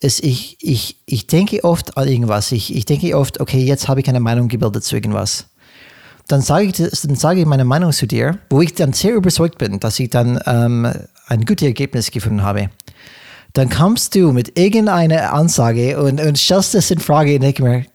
ist, 0.00 0.22
ich, 0.24 0.58
ich, 0.60 0.96
ich 1.06 1.28
denke 1.28 1.62
oft 1.62 1.96
an 1.96 2.08
irgendwas. 2.08 2.50
Ich, 2.50 2.74
ich 2.74 2.86
denke 2.86 3.16
oft, 3.16 3.40
okay, 3.40 3.62
jetzt 3.62 3.86
habe 3.86 4.00
ich 4.00 4.08
eine 4.08 4.20
Meinung 4.20 4.48
gebildet 4.48 4.82
zu 4.82 4.96
irgendwas 4.96 5.46
dann 6.28 6.40
sage 6.40 6.66
ich, 6.66 6.72
dann 6.72 7.14
sage 7.14 7.40
ich 7.40 7.46
meine 7.46 7.64
Meinung 7.64 7.92
zu 7.92 8.06
dir, 8.06 8.38
wo 8.50 8.60
ich 8.60 8.74
dann 8.74 8.92
sehr 8.92 9.14
überzeugt 9.14 9.58
bin, 9.58 9.78
dass 9.78 10.00
ich 10.00 10.10
dann 10.10 10.40
ähm, 10.46 10.92
ein 11.28 11.44
gutes 11.44 11.68
Ergebnis 11.68 12.10
gefunden 12.10 12.42
habe. 12.42 12.70
Dann 13.56 13.70
kommst 13.70 14.14
du 14.14 14.32
mit 14.32 14.58
irgendeiner 14.58 15.32
Ansage 15.32 15.98
und, 15.98 16.20
und 16.20 16.36
stellst 16.36 16.74
das 16.74 16.90
in 16.90 16.98
Frage 16.98 17.36
und 17.36 17.40
denke 17.40 17.62
mir, 17.62 17.86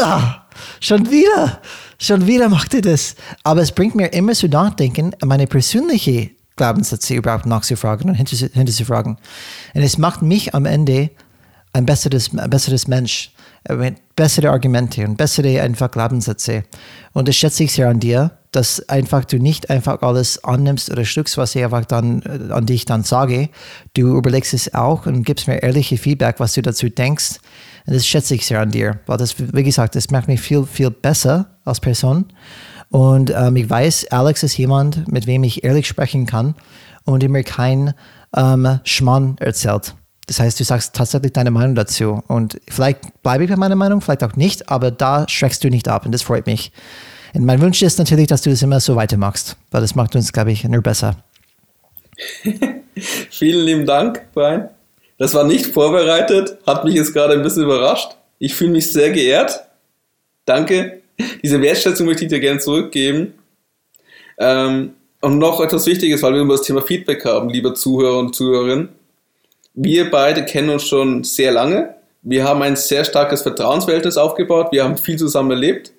ah, 0.00 0.46
schon 0.78 1.10
wieder, 1.10 1.60
schon 1.98 2.28
wieder 2.28 2.48
macht 2.48 2.72
ihr 2.72 2.82
das. 2.82 3.16
Aber 3.42 3.62
es 3.62 3.72
bringt 3.72 3.96
mir 3.96 4.12
immer 4.12 4.32
zu 4.32 4.46
nachdenken, 4.46 5.10
meine 5.24 5.48
persönliche 5.48 6.30
Glaubenssätze 6.54 7.14
überhaupt 7.14 7.46
nachzufragen 7.46 8.10
und 8.10 8.14
hinterzufragen. 8.14 9.16
Und 9.74 9.82
es 9.82 9.98
macht 9.98 10.22
mich 10.22 10.54
am 10.54 10.66
Ende 10.66 11.10
ein 11.72 11.84
besseres, 11.84 12.30
ein 12.38 12.48
besseres 12.48 12.86
Mensch. 12.86 13.32
Äh, 13.64 13.92
bessere 14.14 14.50
Argumente 14.50 15.04
und 15.04 15.16
bessere 15.16 15.62
einfach 15.62 15.90
Glaubenssätze. 15.90 16.62
Und 17.12 17.26
das 17.26 17.34
schätze 17.34 17.64
ich 17.64 17.72
sehr 17.72 17.88
an 17.88 17.98
dir, 17.98 18.30
dass 18.52 18.88
einfach 18.88 19.24
du 19.24 19.38
nicht 19.38 19.70
einfach 19.70 20.02
alles 20.02 20.44
annimmst 20.44 20.90
oder 20.90 21.04
schluckst, 21.04 21.38
was 21.38 21.54
ich 21.54 21.64
einfach 21.64 21.84
dann 21.86 22.22
äh, 22.22 22.52
an 22.52 22.66
dich 22.66 22.84
dann 22.84 23.02
sage. 23.02 23.48
Du 23.94 24.16
überlegst 24.16 24.54
es 24.54 24.74
auch 24.74 25.06
und 25.06 25.24
gibst 25.24 25.48
mir 25.48 25.62
ehrliche 25.62 25.96
Feedback, 25.96 26.36
was 26.38 26.52
du 26.52 26.62
dazu 26.62 26.88
denkst. 26.88 27.40
Und 27.86 27.94
das 27.94 28.06
schätze 28.06 28.34
ich 28.34 28.46
sehr 28.46 28.60
an 28.60 28.70
dir, 28.70 29.00
weil 29.06 29.16
das, 29.16 29.34
wie 29.38 29.62
gesagt, 29.62 29.96
das 29.96 30.10
macht 30.10 30.28
mich 30.28 30.40
viel, 30.40 30.64
viel 30.66 30.90
besser 30.90 31.46
als 31.64 31.80
Person. 31.80 32.26
Und 32.90 33.32
ähm, 33.34 33.56
ich 33.56 33.68
weiß, 33.68 34.12
Alex 34.12 34.42
ist 34.42 34.56
jemand, 34.58 35.10
mit 35.10 35.26
wem 35.26 35.44
ich 35.44 35.64
ehrlich 35.64 35.88
sprechen 35.88 36.26
kann 36.26 36.54
und 37.04 37.22
der 37.22 37.30
mir 37.30 37.42
kein 37.42 37.94
ähm, 38.36 38.80
Schmann 38.84 39.36
erzählt. 39.40 39.94
Das 40.26 40.40
heißt, 40.40 40.60
du 40.60 40.64
sagst 40.64 40.94
tatsächlich 40.94 41.32
deine 41.32 41.50
Meinung 41.50 41.74
dazu. 41.74 42.22
Und 42.28 42.60
vielleicht 42.68 43.22
bleibe 43.22 43.44
ich 43.44 43.50
bei 43.50 43.56
meiner 43.56 43.76
Meinung, 43.76 44.02
vielleicht 44.02 44.22
auch 44.22 44.36
nicht, 44.36 44.68
aber 44.68 44.90
da 44.90 45.26
schreckst 45.28 45.64
du 45.64 45.68
nicht 45.68 45.88
ab 45.88 46.06
und 46.06 46.12
das 46.12 46.22
freut 46.22 46.46
mich. 46.46 46.70
Und 47.34 47.44
mein 47.46 47.60
Wunsch 47.60 47.82
ist 47.82 47.98
natürlich, 47.98 48.28
dass 48.28 48.42
du 48.42 48.50
das 48.50 48.62
immer 48.62 48.80
so 48.80 48.96
weitermachst, 48.96 49.56
weil 49.70 49.80
das 49.80 49.94
macht 49.94 50.14
uns, 50.16 50.32
glaube 50.32 50.52
ich, 50.52 50.64
nur 50.64 50.82
besser. 50.82 51.16
Vielen 53.30 53.64
lieben 53.64 53.86
Dank, 53.86 54.26
Brian. 54.34 54.68
Das 55.18 55.34
war 55.34 55.44
nicht 55.44 55.66
vorbereitet, 55.66 56.58
hat 56.66 56.84
mich 56.84 56.94
jetzt 56.94 57.12
gerade 57.12 57.34
ein 57.34 57.42
bisschen 57.42 57.62
überrascht. 57.62 58.16
Ich 58.38 58.54
fühle 58.54 58.72
mich 58.72 58.92
sehr 58.92 59.10
geehrt. 59.10 59.60
Danke. 60.44 61.00
Diese 61.42 61.62
Wertschätzung 61.62 62.06
möchte 62.06 62.24
ich 62.24 62.30
dir 62.30 62.40
gerne 62.40 62.60
zurückgeben. 62.60 63.34
Ähm, 64.38 64.94
und 65.20 65.38
noch 65.38 65.60
etwas 65.60 65.86
Wichtiges, 65.86 66.22
weil 66.22 66.34
wir 66.34 66.40
über 66.40 66.54
das 66.54 66.66
Thema 66.66 66.82
Feedback 66.82 67.24
haben, 67.24 67.48
liebe 67.48 67.74
Zuhörer 67.74 68.18
und 68.18 68.34
Zuhörerinnen 68.34 68.88
wir 69.74 70.10
beide 70.10 70.44
kennen 70.44 70.70
uns 70.70 70.86
schon 70.86 71.24
sehr 71.24 71.52
lange. 71.52 71.94
Wir 72.22 72.44
haben 72.44 72.62
ein 72.62 72.76
sehr 72.76 73.04
starkes 73.04 73.42
Vertrauensverhältnis 73.42 74.16
aufgebaut. 74.16 74.68
Wir 74.70 74.84
haben 74.84 74.98
viel 74.98 75.18
zusammen 75.18 75.52
erlebt. 75.52 75.92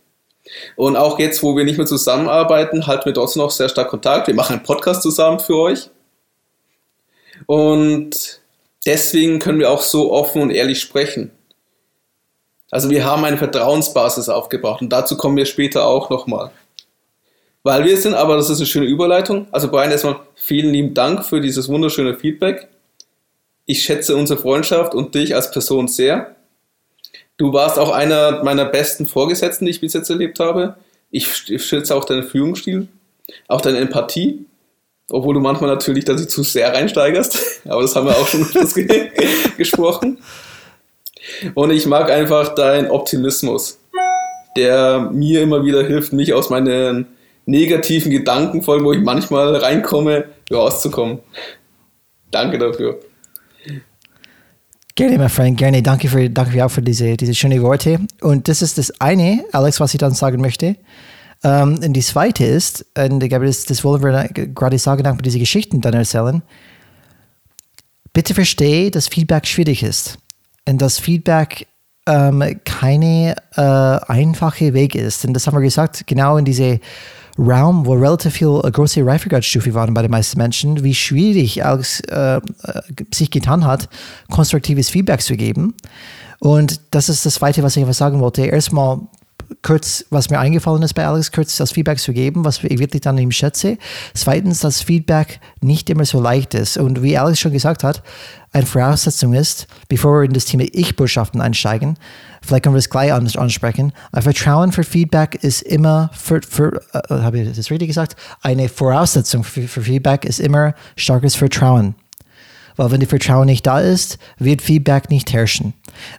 Und 0.75 0.97
auch 0.97 1.19
jetzt, 1.19 1.41
wo 1.41 1.55
wir 1.55 1.63
nicht 1.63 1.77
mehr 1.77 1.87
zusammenarbeiten, 1.87 2.85
halten 2.87 3.05
wir 3.05 3.13
trotzdem 3.13 3.41
noch 3.41 3.51
sehr 3.51 3.69
stark 3.69 3.89
Kontakt. 3.89 4.27
Wir 4.27 4.33
machen 4.33 4.57
einen 4.57 4.63
Podcast 4.63 5.01
zusammen 5.01 5.39
für 5.39 5.57
euch. 5.57 5.89
Und 7.45 8.41
deswegen 8.85 9.39
können 9.39 9.59
wir 9.59 9.71
auch 9.71 9.81
so 9.81 10.11
offen 10.11 10.41
und 10.41 10.51
ehrlich 10.51 10.79
sprechen. 10.81 11.31
Also 12.71 12.89
wir 12.89 13.05
haben 13.05 13.23
eine 13.23 13.37
Vertrauensbasis 13.37 14.29
aufgebaut 14.29 14.81
und 14.81 14.89
dazu 14.89 15.15
kommen 15.15 15.37
wir 15.37 15.45
später 15.45 15.85
auch 15.85 16.09
nochmal. 16.09 16.51
Weil 17.61 17.85
wir 17.85 17.95
sind, 17.97 18.13
aber 18.13 18.35
das 18.35 18.49
ist 18.49 18.57
eine 18.57 18.65
schöne 18.65 18.87
Überleitung. 18.87 19.47
Also 19.51 19.69
Brian, 19.69 19.91
erstmal 19.91 20.19
vielen 20.35 20.73
lieben 20.73 20.93
Dank 20.93 21.23
für 21.23 21.39
dieses 21.39 21.69
wunderschöne 21.69 22.15
Feedback. 22.15 22.67
Ich 23.65 23.83
schätze 23.83 24.15
unsere 24.15 24.39
Freundschaft 24.39 24.93
und 24.93 25.15
dich 25.15 25.33
als 25.35 25.51
Person 25.51 25.87
sehr. 25.87 26.35
Du 27.37 27.51
warst 27.51 27.79
auch 27.79 27.91
einer 27.91 28.43
meiner 28.43 28.65
besten 28.65 29.07
Vorgesetzten, 29.07 29.65
die 29.65 29.71
ich 29.71 29.81
bis 29.81 29.93
jetzt 29.93 30.09
erlebt 30.09 30.39
habe. 30.39 30.75
Ich 31.09 31.27
schätze 31.27 31.95
auch 31.95 32.05
deinen 32.05 32.23
Führungsstil, 32.23 32.87
auch 33.47 33.61
deine 33.61 33.79
Empathie. 33.79 34.45
Obwohl 35.09 35.33
du 35.33 35.41
manchmal 35.41 35.69
natürlich, 35.69 36.05
dass 36.05 36.21
du 36.21 36.27
zu 36.27 36.43
sehr 36.43 36.73
reinsteigerst. 36.73 37.61
Aber 37.65 37.81
das 37.81 37.95
haben 37.95 38.07
wir 38.07 38.17
auch 38.17 38.27
schon 38.27 38.47
gesprochen. 39.57 40.19
Und 41.55 41.71
ich 41.71 41.85
mag 41.85 42.09
einfach 42.09 42.55
deinen 42.55 42.89
Optimismus, 42.89 43.79
der 44.57 45.09
mir 45.11 45.41
immer 45.41 45.63
wieder 45.63 45.83
hilft, 45.83 46.13
mich 46.13 46.33
aus 46.33 46.49
meinen 46.49 47.07
negativen 47.45 48.11
Gedankenfolgen, 48.11 48.85
wo 48.85 48.93
ich 48.93 49.01
manchmal 49.01 49.55
reinkomme, 49.55 50.25
rauszukommen. 50.51 51.19
Danke 52.31 52.57
dafür. 52.57 52.99
Gerne, 54.95 55.17
mein 55.17 55.29
Freund, 55.29 55.57
gerne. 55.57 55.81
Danke, 55.81 56.07
für, 56.07 56.29
danke 56.29 56.63
auch 56.63 56.69
für 56.69 56.83
diese, 56.83 57.17
diese 57.17 57.33
schönen 57.33 57.61
Worte. 57.63 57.99
Und 58.21 58.47
das 58.47 58.61
ist 58.61 58.77
das 58.77 58.91
eine, 59.01 59.43
Alex, 59.51 59.79
was 59.79 59.93
ich 59.95 59.97
dann 59.97 60.13
sagen 60.13 60.39
möchte. 60.39 60.75
Ähm, 61.43 61.79
und 61.83 61.93
die 61.93 62.01
zweite 62.01 62.45
ist, 62.45 62.85
und 62.95 63.23
ich 63.23 63.29
glaube, 63.29 63.47
das, 63.47 63.65
das 63.65 63.83
wollen 63.83 64.03
wir 64.03 64.29
gerade 64.29 64.77
sagen, 64.77 65.03
dank 65.03 65.23
diese 65.23 65.39
Geschichten 65.39 65.81
dann 65.81 65.95
erzählen. 65.95 66.43
Bitte 68.13 68.35
verstehe, 68.35 68.91
dass 68.91 69.07
Feedback 69.07 69.47
schwierig 69.47 69.81
ist. 69.81 70.19
Und 70.69 70.79
dass 70.79 70.99
Feedback 70.99 71.65
ähm, 72.07 72.59
keine 72.63 73.35
äh, 73.55 73.61
einfache 73.61 74.75
Weg 74.75 74.93
ist. 74.93 75.25
Und 75.25 75.33
das 75.33 75.47
haben 75.47 75.57
wir 75.57 75.61
gesagt, 75.61 76.05
genau 76.05 76.37
in 76.37 76.45
diese 76.45 76.79
Raum, 77.37 77.85
wo 77.85 77.93
relativ 77.93 78.33
viel 78.33 78.61
äh, 78.63 78.71
große 78.71 79.05
Reifegradzstufe 79.05 79.73
waren 79.73 79.93
bei 79.93 80.01
den 80.01 80.11
meisten 80.11 80.37
Menschen, 80.37 80.83
wie 80.83 80.93
schwierig 80.93 81.65
Alex 81.65 81.99
äh, 82.01 82.37
äh, 82.37 82.41
sich 83.13 83.31
getan 83.31 83.65
hat, 83.65 83.89
konstruktives 84.29 84.89
Feedback 84.89 85.21
zu 85.21 85.35
geben. 85.35 85.73
Und 86.39 86.81
das 86.91 87.09
ist 87.09 87.25
das 87.25 87.35
Zweite, 87.35 87.63
was 87.63 87.75
ich 87.75 87.83
einfach 87.83 87.95
sagen 87.95 88.19
wollte. 88.19 88.45
Erstmal 88.45 88.99
kurz, 89.61 90.05
was 90.09 90.29
mir 90.29 90.39
eingefallen 90.39 90.83
ist 90.83 90.93
bei 90.93 91.05
Alex, 91.05 91.31
kurz 91.31 91.57
das 91.57 91.71
Feedback 91.71 91.99
zu 91.99 92.13
geben, 92.13 92.45
was 92.45 92.63
ich 92.63 92.79
wirklich 92.79 93.01
dann 93.01 93.17
ihm 93.17 93.31
schätze. 93.31 93.77
Zweitens, 94.13 94.59
dass 94.59 94.81
Feedback 94.81 95.39
nicht 95.61 95.89
immer 95.89 96.05
so 96.05 96.21
leicht 96.21 96.53
ist. 96.53 96.77
Und 96.77 97.01
wie 97.01 97.17
Alex 97.17 97.39
schon 97.39 97.51
gesagt 97.51 97.83
hat, 97.83 98.03
eine 98.51 98.65
Voraussetzung 98.65 99.33
ist, 99.33 99.67
bevor 99.89 100.19
wir 100.19 100.25
in 100.25 100.33
das 100.33 100.45
Thema 100.45 100.65
Ich-Botschaften 100.71 101.41
einsteigen, 101.41 101.97
vielleicht 102.43 102.63
können 102.63 102.75
wir 102.75 102.79
es 102.79 102.89
gleich 102.89 103.13
ansprechen, 103.13 103.93
ein 104.11 104.21
Vertrauen 104.21 104.71
für 104.71 104.83
Feedback 104.83 105.35
ist 105.41 105.61
immer, 105.61 106.09
für, 106.13 106.41
für 106.47 106.81
äh, 106.93 106.99
habe 107.09 107.39
ich 107.39 107.55
das 107.55 107.71
richtig 107.71 107.87
gesagt? 107.87 108.15
Eine 108.41 108.69
Voraussetzung 108.69 109.43
für, 109.43 109.67
für 109.67 109.81
Feedback 109.81 110.25
ist 110.25 110.39
immer 110.39 110.73
starkes 110.95 111.35
Vertrauen. 111.35 111.95
Weil 112.75 112.91
wenn 112.91 112.99
die 112.99 113.05
Vertrauen 113.05 113.45
nicht 113.45 113.65
da 113.67 113.79
ist, 113.79 114.17
wird 114.39 114.61
Feedback 114.61 115.09
nicht 115.09 115.31
herrschen. 115.31 115.73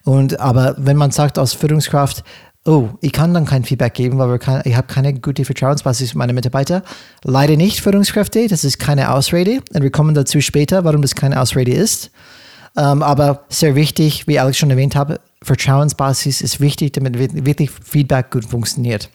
Und 0.04 0.38
aber 0.40 0.74
wenn 0.78 0.96
man 0.96 1.10
sagt 1.10 1.38
als 1.38 1.52
Führungskraft, 1.52 2.22
oh, 2.64 2.90
ich 3.00 3.12
kann 3.12 3.34
dann 3.34 3.44
kein 3.44 3.64
Feedback 3.64 3.94
geben, 3.94 4.18
weil 4.18 4.38
kann, 4.38 4.62
ich 4.64 4.76
habe 4.76 4.86
keine 4.86 5.14
gute 5.14 5.44
Vertrauensbasis 5.44 6.12
für 6.12 6.18
meine 6.18 6.32
Mitarbeiter. 6.32 6.82
Leider 7.22 7.56
nicht 7.56 7.80
Führungskräfte, 7.80 8.46
das 8.48 8.64
ist 8.64 8.78
keine 8.78 9.12
Ausrede. 9.12 9.60
Und 9.74 9.82
wir 9.82 9.90
kommen 9.90 10.14
dazu 10.14 10.40
später, 10.40 10.84
warum 10.84 11.02
das 11.02 11.14
keine 11.14 11.40
Ausrede 11.40 11.72
ist. 11.72 12.10
Ähm, 12.76 13.02
aber 13.02 13.44
sehr 13.48 13.74
wichtig, 13.74 14.26
wie 14.26 14.38
Alex 14.38 14.58
schon 14.58 14.70
erwähnt 14.70 14.96
habe, 14.96 15.20
Vertrauensbasis 15.42 16.40
ist 16.40 16.60
wichtig, 16.60 16.92
damit 16.94 17.18
wirklich 17.44 17.70
Feedback 17.70 18.30
gut 18.30 18.44
funktioniert. 18.44 19.10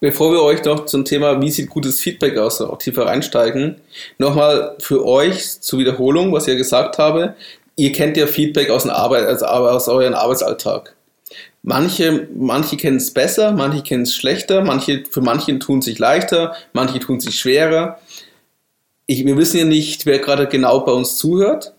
Bevor 0.00 0.32
wir 0.32 0.42
euch 0.42 0.64
noch 0.64 0.86
zum 0.86 1.04
Thema, 1.04 1.40
wie 1.42 1.50
sieht 1.50 1.68
gutes 1.68 2.00
Feedback 2.00 2.38
aus, 2.38 2.60
auch 2.60 2.78
tiefer 2.78 3.06
reinsteigen, 3.06 3.76
nochmal 4.18 4.76
für 4.78 5.04
euch 5.04 5.60
zur 5.60 5.78
Wiederholung, 5.78 6.32
was 6.32 6.44
ich 6.44 6.52
ja 6.52 6.58
gesagt 6.58 6.98
habe. 6.98 7.34
Ihr 7.76 7.92
kennt 7.92 8.16
ja 8.16 8.26
Feedback 8.26 8.70
aus, 8.70 8.86
Arbeit, 8.86 9.24
also 9.24 9.46
aus 9.46 9.88
eurem 9.88 10.14
Arbeitsalltag. 10.14 10.96
Manche, 11.62 12.28
manche 12.34 12.78
kennen 12.78 12.96
es 12.96 13.12
besser, 13.12 13.52
manche 13.52 13.82
kennen 13.82 14.04
es 14.04 14.14
schlechter, 14.14 14.62
manche, 14.62 15.04
für 15.10 15.20
manche 15.20 15.58
tun 15.58 15.82
sich 15.82 15.98
leichter, 15.98 16.54
manche 16.72 16.98
tun 16.98 17.20
sich 17.20 17.38
schwerer. 17.38 17.98
Ich, 19.04 19.26
wir 19.26 19.36
wissen 19.36 19.58
ja 19.58 19.64
nicht, 19.66 20.06
wer 20.06 20.18
gerade 20.18 20.46
genau 20.46 20.80
bei 20.80 20.92
uns 20.92 21.18
zuhört. 21.18 21.74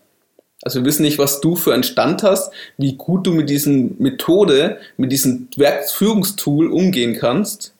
Also 0.61 0.79
wir 0.79 0.85
wissen 0.85 1.01
nicht, 1.03 1.17
was 1.17 1.41
du 1.41 1.55
für 1.55 1.73
einen 1.73 1.83
Stand 1.83 2.23
hast, 2.23 2.51
wie 2.77 2.93
gut 2.93 3.25
du 3.25 3.31
mit 3.31 3.49
diesen 3.49 3.95
Methode, 3.99 4.77
mit 4.97 5.11
diesem 5.11 5.47
Werkführungstool 5.55 6.71
umgehen 6.71 7.17
kannst. 7.19 7.73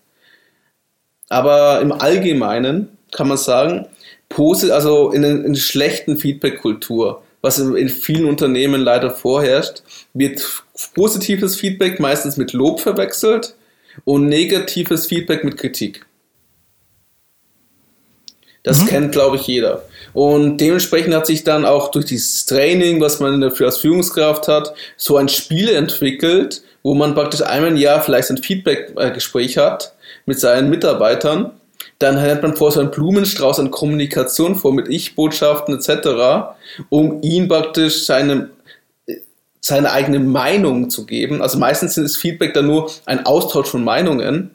Aber 1.29 1.79
im 1.81 1.91
Allgemeinen 1.91 2.89
kann 3.11 3.27
man 3.27 3.37
sagen, 3.37 3.87
also 4.37 5.11
in 5.11 5.23
einer 5.25 5.55
schlechten 5.55 6.17
Feedback-Kultur, 6.17 7.23
was 7.41 7.59
in 7.59 7.89
vielen 7.89 8.25
Unternehmen 8.25 8.81
leider 8.81 9.11
vorherrscht, 9.11 9.83
wird 10.13 10.41
positives 10.93 11.55
Feedback 11.55 11.99
meistens 11.99 12.37
mit 12.37 12.53
Lob 12.53 12.79
verwechselt 12.79 13.55
und 14.05 14.27
negatives 14.27 15.07
Feedback 15.07 15.43
mit 15.43 15.57
Kritik. 15.57 16.05
Das 18.63 18.81
mhm. 18.81 18.85
kennt, 18.87 19.11
glaube 19.11 19.37
ich, 19.37 19.47
jeder. 19.47 19.83
Und 20.13 20.57
dementsprechend 20.57 21.13
hat 21.13 21.25
sich 21.25 21.43
dann 21.43 21.65
auch 21.65 21.91
durch 21.91 22.05
dieses 22.05 22.45
Training, 22.45 22.99
was 22.99 23.19
man 23.19 23.39
dafür 23.41 23.67
als 23.67 23.77
Führungskraft 23.77 24.47
hat, 24.47 24.73
so 24.97 25.17
ein 25.17 25.29
Spiel 25.29 25.69
entwickelt, 25.69 26.61
wo 26.83 26.93
man 26.93 27.15
praktisch 27.15 27.41
einmal 27.41 27.71
im 27.71 27.77
Jahr 27.77 28.01
vielleicht 28.01 28.29
ein 28.29 28.37
Feedback-Gespräch 28.37 29.57
hat 29.57 29.93
mit 30.25 30.39
seinen 30.39 30.69
Mitarbeitern. 30.69 31.51
Dann 31.99 32.19
hat 32.19 32.41
man 32.41 32.55
vor 32.55 32.71
so 32.71 32.79
einen 32.79 32.91
Blumenstrauß 32.91 33.59
an 33.59 33.71
Kommunikation 33.71 34.55
vor 34.55 34.73
mit 34.73 34.87
Ich-Botschaften 34.89 35.75
etc., 35.75 36.55
um 36.89 37.21
ihn 37.21 37.47
praktisch 37.47 38.05
seine, 38.05 38.49
seine 39.61 39.91
eigene 39.91 40.19
Meinung 40.19 40.89
zu 40.89 41.05
geben. 41.05 41.41
Also 41.41 41.57
meistens 41.59 41.97
ist 41.97 42.17
Feedback 42.17 42.53
dann 42.53 42.67
nur 42.67 42.91
ein 43.05 43.25
Austausch 43.25 43.69
von 43.69 43.83
Meinungen. 43.83 44.51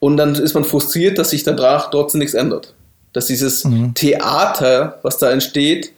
Und 0.00 0.16
dann 0.16 0.34
ist 0.34 0.54
man 0.54 0.64
frustriert, 0.64 1.16
dass 1.16 1.30
sich 1.30 1.44
danach 1.44 1.90
trotzdem 1.90 2.18
nichts 2.18 2.34
ändert 2.34 2.75
dass 3.16 3.28
dieses 3.28 3.64
mhm. 3.64 3.94
Theater, 3.94 4.98
was 5.00 5.16
da 5.16 5.30
entsteht, 5.30 5.92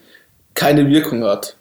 keine 0.54 0.88
Wirkung 0.88 1.24
hat. 1.24 1.56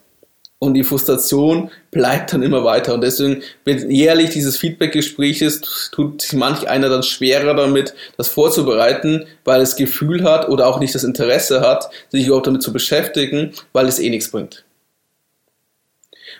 Und 0.60 0.76
die 0.76 0.84
Frustration 0.84 1.72
bleibt 1.90 2.32
dann 2.32 2.44
immer 2.44 2.64
weiter. 2.64 2.94
Und 2.94 3.02
deswegen, 3.02 3.42
wenn 3.66 3.90
jährlich 3.90 4.30
dieses 4.30 4.56
Feedback-Gespräch 4.58 5.42
ist, 5.42 5.90
tut 5.94 6.22
sich 6.22 6.34
manch 6.34 6.70
einer 6.70 6.90
dann 6.90 7.02
schwerer 7.02 7.56
damit, 7.56 7.96
das 8.18 8.28
vorzubereiten, 8.28 9.26
weil 9.46 9.62
es 9.62 9.76
Gefühl 9.76 10.24
hat 10.24 10.48
oder 10.48 10.68
auch 10.68 10.80
nicht 10.80 10.94
das 10.94 11.04
Interesse 11.04 11.62
hat, 11.62 11.90
sich 12.10 12.28
überhaupt 12.28 12.46
damit 12.46 12.62
zu 12.62 12.72
beschäftigen, 12.72 13.52
weil 13.74 13.88
es 13.88 13.98
eh 13.98 14.12
nichts 14.12 14.30
bringt. 14.30 14.64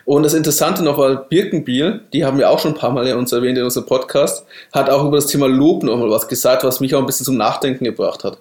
Und 0.04 0.22
das 0.22 0.34
Interessante 0.34 0.84
noch 0.84 0.96
war, 0.96 1.24
Birkenbiel, 1.28 2.02
die 2.12 2.24
haben 2.24 2.38
wir 2.38 2.50
auch 2.50 2.60
schon 2.60 2.74
ein 2.74 2.78
paar 2.78 2.92
Mal 2.92 3.08
in 3.08 3.16
uns 3.16 3.32
erwähnt 3.32 3.58
in 3.58 3.64
unserem 3.64 3.86
Podcast, 3.86 4.46
hat 4.72 4.88
auch 4.90 5.04
über 5.04 5.16
das 5.16 5.26
Thema 5.26 5.48
Lob 5.48 5.82
nochmal 5.82 6.08
was 6.08 6.28
gesagt, 6.28 6.62
was 6.62 6.78
mich 6.78 6.94
auch 6.94 7.00
ein 7.00 7.06
bisschen 7.06 7.26
zum 7.26 7.36
Nachdenken 7.36 7.84
gebracht 7.84 8.22
hat. 8.22 8.38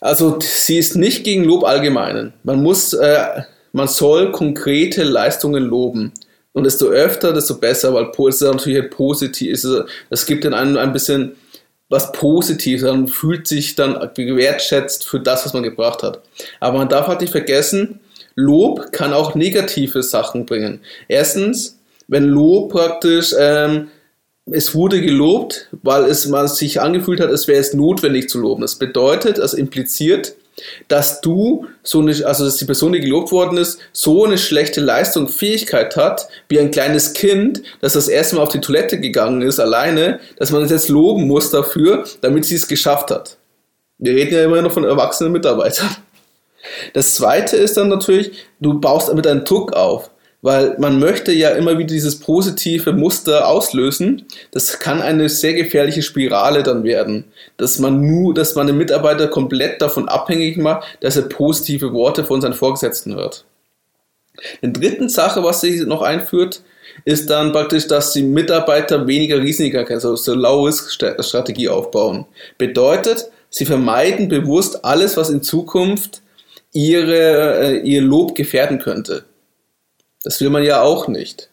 Also 0.00 0.38
sie 0.40 0.78
ist 0.78 0.96
nicht 0.96 1.24
gegen 1.24 1.44
Lob 1.44 1.64
allgemeinen. 1.64 2.32
Man 2.42 2.62
muss, 2.62 2.92
äh, 2.92 3.42
man 3.72 3.88
soll 3.88 4.32
konkrete 4.32 5.04
Leistungen 5.04 5.64
loben. 5.64 6.12
Und 6.52 6.64
desto 6.64 6.86
öfter, 6.86 7.32
desto 7.32 7.58
besser, 7.58 7.92
weil 7.92 8.10
es 8.28 8.36
ist 8.36 8.42
natürlich 8.42 8.80
halt 8.80 8.90
positiv. 8.90 9.62
Es 10.08 10.26
gibt 10.26 10.44
dann 10.44 10.54
ein, 10.54 10.78
ein 10.78 10.92
bisschen 10.92 11.36
was 11.88 12.12
Positives, 12.12 12.82
man 12.82 13.08
fühlt 13.08 13.46
sich 13.46 13.74
dann 13.76 14.10
gewertschätzt 14.14 15.06
für 15.06 15.20
das, 15.20 15.44
was 15.44 15.52
man 15.52 15.62
gebracht 15.62 16.02
hat. 16.02 16.20
Aber 16.58 16.78
man 16.78 16.88
darf 16.88 17.06
halt 17.06 17.20
nicht 17.20 17.30
vergessen, 17.30 18.00
Lob 18.34 18.92
kann 18.92 19.12
auch 19.12 19.34
negative 19.34 20.02
Sachen 20.02 20.46
bringen. 20.46 20.80
Erstens, 21.08 21.78
wenn 22.08 22.24
Lob 22.24 22.72
praktisch 22.72 23.34
ähm, 23.38 23.88
es 24.50 24.74
wurde 24.74 25.00
gelobt, 25.00 25.68
weil 25.82 26.04
es 26.04 26.26
man 26.26 26.46
sich 26.48 26.80
angefühlt 26.80 27.20
hat, 27.20 27.30
es 27.30 27.48
wäre 27.48 27.60
es 27.60 27.74
notwendig 27.74 28.28
zu 28.28 28.38
loben. 28.38 28.62
Das 28.62 28.76
bedeutet, 28.76 29.38
es 29.38 29.54
impliziert, 29.54 30.34
dass 30.88 31.20
du 31.20 31.66
so 31.82 32.00
eine, 32.00 32.12
also 32.24 32.44
dass 32.44 32.56
die 32.56 32.64
Person, 32.64 32.92
die 32.92 33.00
gelobt 33.00 33.32
worden 33.32 33.58
ist, 33.58 33.78
so 33.92 34.24
eine 34.24 34.38
schlechte 34.38 34.80
Leistung, 34.80 35.28
Fähigkeit 35.28 35.96
hat, 35.96 36.28
wie 36.48 36.60
ein 36.60 36.70
kleines 36.70 37.12
Kind, 37.12 37.62
das 37.80 37.94
das 37.94 38.08
erste 38.08 38.36
Mal 38.36 38.42
auf 38.42 38.48
die 38.52 38.60
Toilette 38.60 39.00
gegangen 39.00 39.42
ist, 39.42 39.58
alleine, 39.58 40.20
dass 40.38 40.52
man 40.52 40.62
es 40.62 40.70
jetzt 40.70 40.88
loben 40.88 41.26
muss 41.26 41.50
dafür, 41.50 42.04
damit 42.20 42.44
sie 42.44 42.54
es 42.54 42.68
geschafft 42.68 43.10
hat. 43.10 43.36
Wir 43.98 44.14
reden 44.14 44.34
ja 44.34 44.44
immer 44.44 44.62
noch 44.62 44.72
von 44.72 44.84
erwachsenen 44.84 45.32
Mitarbeitern. 45.32 45.88
Das 46.94 47.14
zweite 47.14 47.56
ist 47.56 47.76
dann 47.76 47.88
natürlich, 47.88 48.32
du 48.60 48.80
baust 48.80 49.08
damit 49.08 49.26
einen 49.26 49.44
Druck 49.44 49.72
auf 49.72 50.10
weil 50.46 50.76
man 50.78 51.00
möchte 51.00 51.32
ja 51.32 51.50
immer 51.50 51.76
wieder 51.76 51.88
dieses 51.88 52.20
positive 52.20 52.92
Muster 52.92 53.48
auslösen. 53.48 54.26
Das 54.52 54.78
kann 54.78 55.02
eine 55.02 55.28
sehr 55.28 55.54
gefährliche 55.54 56.02
Spirale 56.02 56.62
dann 56.62 56.84
werden, 56.84 57.24
dass 57.56 57.80
man 57.80 58.00
nur, 58.00 58.32
dass 58.32 58.54
man 58.54 58.68
den 58.68 58.78
Mitarbeiter 58.78 59.26
komplett 59.26 59.82
davon 59.82 60.08
abhängig 60.08 60.56
macht, 60.56 60.86
dass 61.00 61.16
er 61.16 61.22
positive 61.22 61.92
Worte 61.92 62.24
von 62.24 62.40
seinen 62.40 62.52
Vorgesetzten 62.54 63.16
hört. 63.16 63.44
Die 64.62 64.72
dritten 64.72 65.08
Sache, 65.08 65.42
was 65.42 65.62
sie 65.62 65.84
noch 65.84 66.02
einführt, 66.02 66.62
ist 67.04 67.28
dann 67.28 67.50
praktisch, 67.50 67.88
dass 67.88 68.12
die 68.12 68.22
Mitarbeiter 68.22 69.08
weniger 69.08 69.40
Risiken, 69.40 69.84
also 69.88 70.14
so 70.14 70.32
Low-Risk-Strategie 70.32 71.70
aufbauen. 71.70 72.24
Bedeutet, 72.56 73.32
sie 73.50 73.66
vermeiden 73.66 74.28
bewusst 74.28 74.84
alles, 74.84 75.16
was 75.16 75.28
in 75.28 75.42
Zukunft 75.42 76.22
ihre, 76.72 77.58
äh, 77.64 77.78
ihr 77.80 78.02
Lob 78.02 78.36
gefährden 78.36 78.78
könnte. 78.78 79.24
Das 80.26 80.40
will 80.40 80.50
man 80.50 80.64
ja 80.64 80.82
auch 80.82 81.06
nicht. 81.06 81.50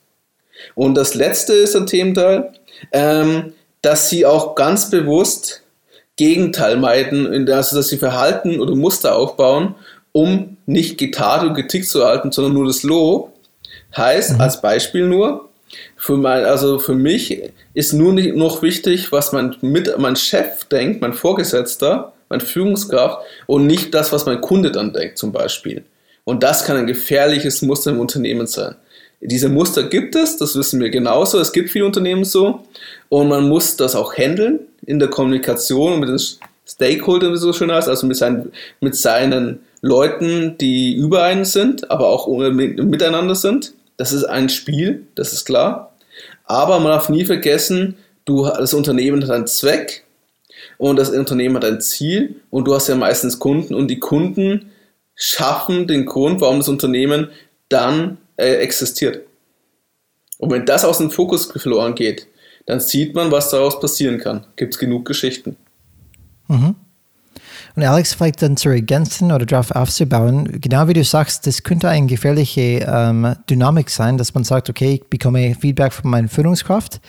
Und 0.73 0.95
das 0.95 1.13
letzte 1.13 1.53
ist 1.53 1.75
ein 1.75 1.85
Thementeil, 1.85 2.53
ähm, 2.91 3.53
dass 3.83 4.09
sie 4.09 4.25
auch 4.25 4.55
ganz 4.55 4.89
bewusst 4.89 5.61
Gegenteil 6.15 6.77
meiden, 6.77 7.47
also 7.51 7.75
dass 7.75 7.89
sie 7.89 7.99
Verhalten 7.99 8.59
oder 8.59 8.73
Muster 8.73 9.15
aufbauen, 9.15 9.75
um 10.11 10.57
nicht 10.65 10.97
getarnt 10.97 11.47
und 11.47 11.53
getickt 11.53 11.87
zu 11.87 12.03
halten, 12.03 12.31
sondern 12.31 12.53
nur 12.55 12.65
das 12.65 12.81
Lob. 12.81 13.31
Heißt, 13.95 14.33
mhm. 14.33 14.41
als 14.41 14.59
Beispiel 14.59 15.07
nur, 15.07 15.49
für 15.95 16.17
mein, 16.17 16.43
also 16.43 16.79
für 16.79 16.95
mich 16.95 17.43
ist 17.75 17.93
nur 17.93 18.11
nicht 18.11 18.35
noch 18.35 18.63
wichtig, 18.63 19.11
was 19.11 19.33
mein, 19.33 19.55
mit, 19.61 19.99
mein 19.99 20.15
Chef 20.15 20.63
denkt, 20.65 20.99
mein 21.01 21.13
Vorgesetzter, 21.13 22.13
mein 22.27 22.41
Führungskraft 22.41 23.19
und 23.45 23.67
nicht 23.67 23.93
das, 23.93 24.11
was 24.11 24.25
mein 24.25 24.41
Kunde 24.41 24.71
dann 24.71 24.93
denkt, 24.93 25.19
zum 25.19 25.31
Beispiel. 25.31 25.85
Und 26.25 26.43
das 26.43 26.63
kann 26.65 26.77
ein 26.77 26.87
gefährliches 26.87 27.61
Muster 27.61 27.91
im 27.91 27.99
Unternehmen 27.99 28.47
sein. 28.47 28.75
Diese 29.21 29.49
Muster 29.49 29.83
gibt 29.83 30.15
es, 30.15 30.37
das 30.37 30.55
wissen 30.55 30.81
wir 30.81 30.89
genauso. 30.89 31.39
Es 31.39 31.53
gibt 31.53 31.69
viele 31.69 31.85
Unternehmen 31.85 32.25
so. 32.25 32.63
Und 33.09 33.29
man 33.29 33.47
muss 33.47 33.77
das 33.77 33.95
auch 33.95 34.17
handeln 34.17 34.59
in 34.85 34.99
der 34.99 35.09
Kommunikation 35.09 35.99
mit 35.99 36.09
den 36.09 36.19
Stakeholdern, 36.67 37.31
wie 37.33 37.37
so 37.37 37.53
schön 37.53 37.71
heißt, 37.71 37.87
also 37.87 38.05
mit 38.05 38.17
seinen, 38.17 38.51
mit 38.81 38.95
seinen 38.95 39.59
Leuten, 39.81 40.57
die 40.57 40.95
über 40.95 41.23
einen 41.23 41.45
sind, 41.45 41.89
aber 41.89 42.07
auch 42.07 42.27
miteinander 42.27 43.35
sind. 43.35 43.73
Das 43.97 44.11
ist 44.11 44.25
ein 44.25 44.49
Spiel, 44.49 45.05
das 45.15 45.33
ist 45.33 45.45
klar. 45.45 45.93
Aber 46.45 46.79
man 46.79 46.91
darf 46.91 47.09
nie 47.09 47.25
vergessen, 47.25 47.95
du, 48.25 48.45
das 48.45 48.73
Unternehmen 48.73 49.23
hat 49.23 49.29
einen 49.29 49.47
Zweck 49.47 50.03
und 50.77 50.97
das 50.97 51.09
Unternehmen 51.09 51.55
hat 51.55 51.65
ein 51.65 51.81
Ziel 51.81 52.35
und 52.49 52.65
du 52.65 52.73
hast 52.73 52.87
ja 52.87 52.95
meistens 52.95 53.39
Kunden 53.39 53.73
und 53.73 53.87
die 53.87 53.99
Kunden 53.99 54.71
schaffen 55.15 55.87
den 55.87 56.05
Grund, 56.05 56.41
warum 56.41 56.57
das 56.57 56.69
Unternehmen 56.69 57.29
dann 57.69 58.17
äh, 58.37 58.55
existiert. 58.55 59.25
Und 60.37 60.51
wenn 60.51 60.65
das 60.65 60.83
aus 60.83 60.97
dem 60.97 61.11
Fokus 61.11 61.45
verloren 61.45 61.95
geht, 61.95 62.27
dann 62.65 62.79
sieht 62.79 63.13
man, 63.15 63.31
was 63.31 63.49
daraus 63.49 63.79
passieren 63.79 64.19
kann. 64.19 64.45
Gibt 64.55 64.73
es 64.73 64.79
genug 64.79 65.05
Geschichten. 65.05 65.57
Mhm. 66.47 66.75
Und 67.75 67.83
Alex, 67.83 68.13
vielleicht 68.13 68.41
dann 68.41 68.55
zu 68.55 68.69
ergänzen 68.69 69.31
oder 69.31 69.45
darauf 69.45 69.71
aufzubauen, 69.71 70.59
genau 70.61 70.87
wie 70.87 70.93
du 70.93 71.03
sagst, 71.03 71.47
das 71.47 71.63
könnte 71.63 71.89
eine 71.89 72.05
gefährliche 72.05 72.85
ähm, 72.87 73.35
Dynamik 73.49 73.89
sein, 73.89 74.17
dass 74.17 74.35
man 74.35 74.43
sagt, 74.43 74.69
okay, 74.69 74.95
ich 74.95 75.09
bekomme 75.09 75.55
Feedback 75.59 75.91
von 75.91 76.11
meiner 76.11 76.29
Führungskraft, 76.29 77.01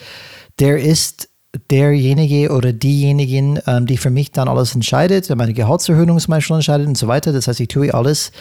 der 0.59 0.79
ist 0.79 1.29
derjenige 1.71 2.51
oder 2.51 2.73
diejenigen, 2.73 3.59
ähm, 3.67 3.85
die 3.85 3.97
für 3.97 4.09
mich 4.09 4.31
dann 4.31 4.47
alles 4.47 4.75
entscheidet, 4.75 5.29
meine 5.35 5.53
Gehaltserhöhung 5.53 6.19
zum 6.19 6.31
Beispiel 6.31 6.55
entscheidet 6.55 6.87
und 6.87 6.97
so 6.97 7.07
weiter. 7.07 7.33
Das 7.33 7.47
heißt, 7.47 7.59
ich 7.59 7.67
tue 7.67 7.93
alles, 7.93 8.31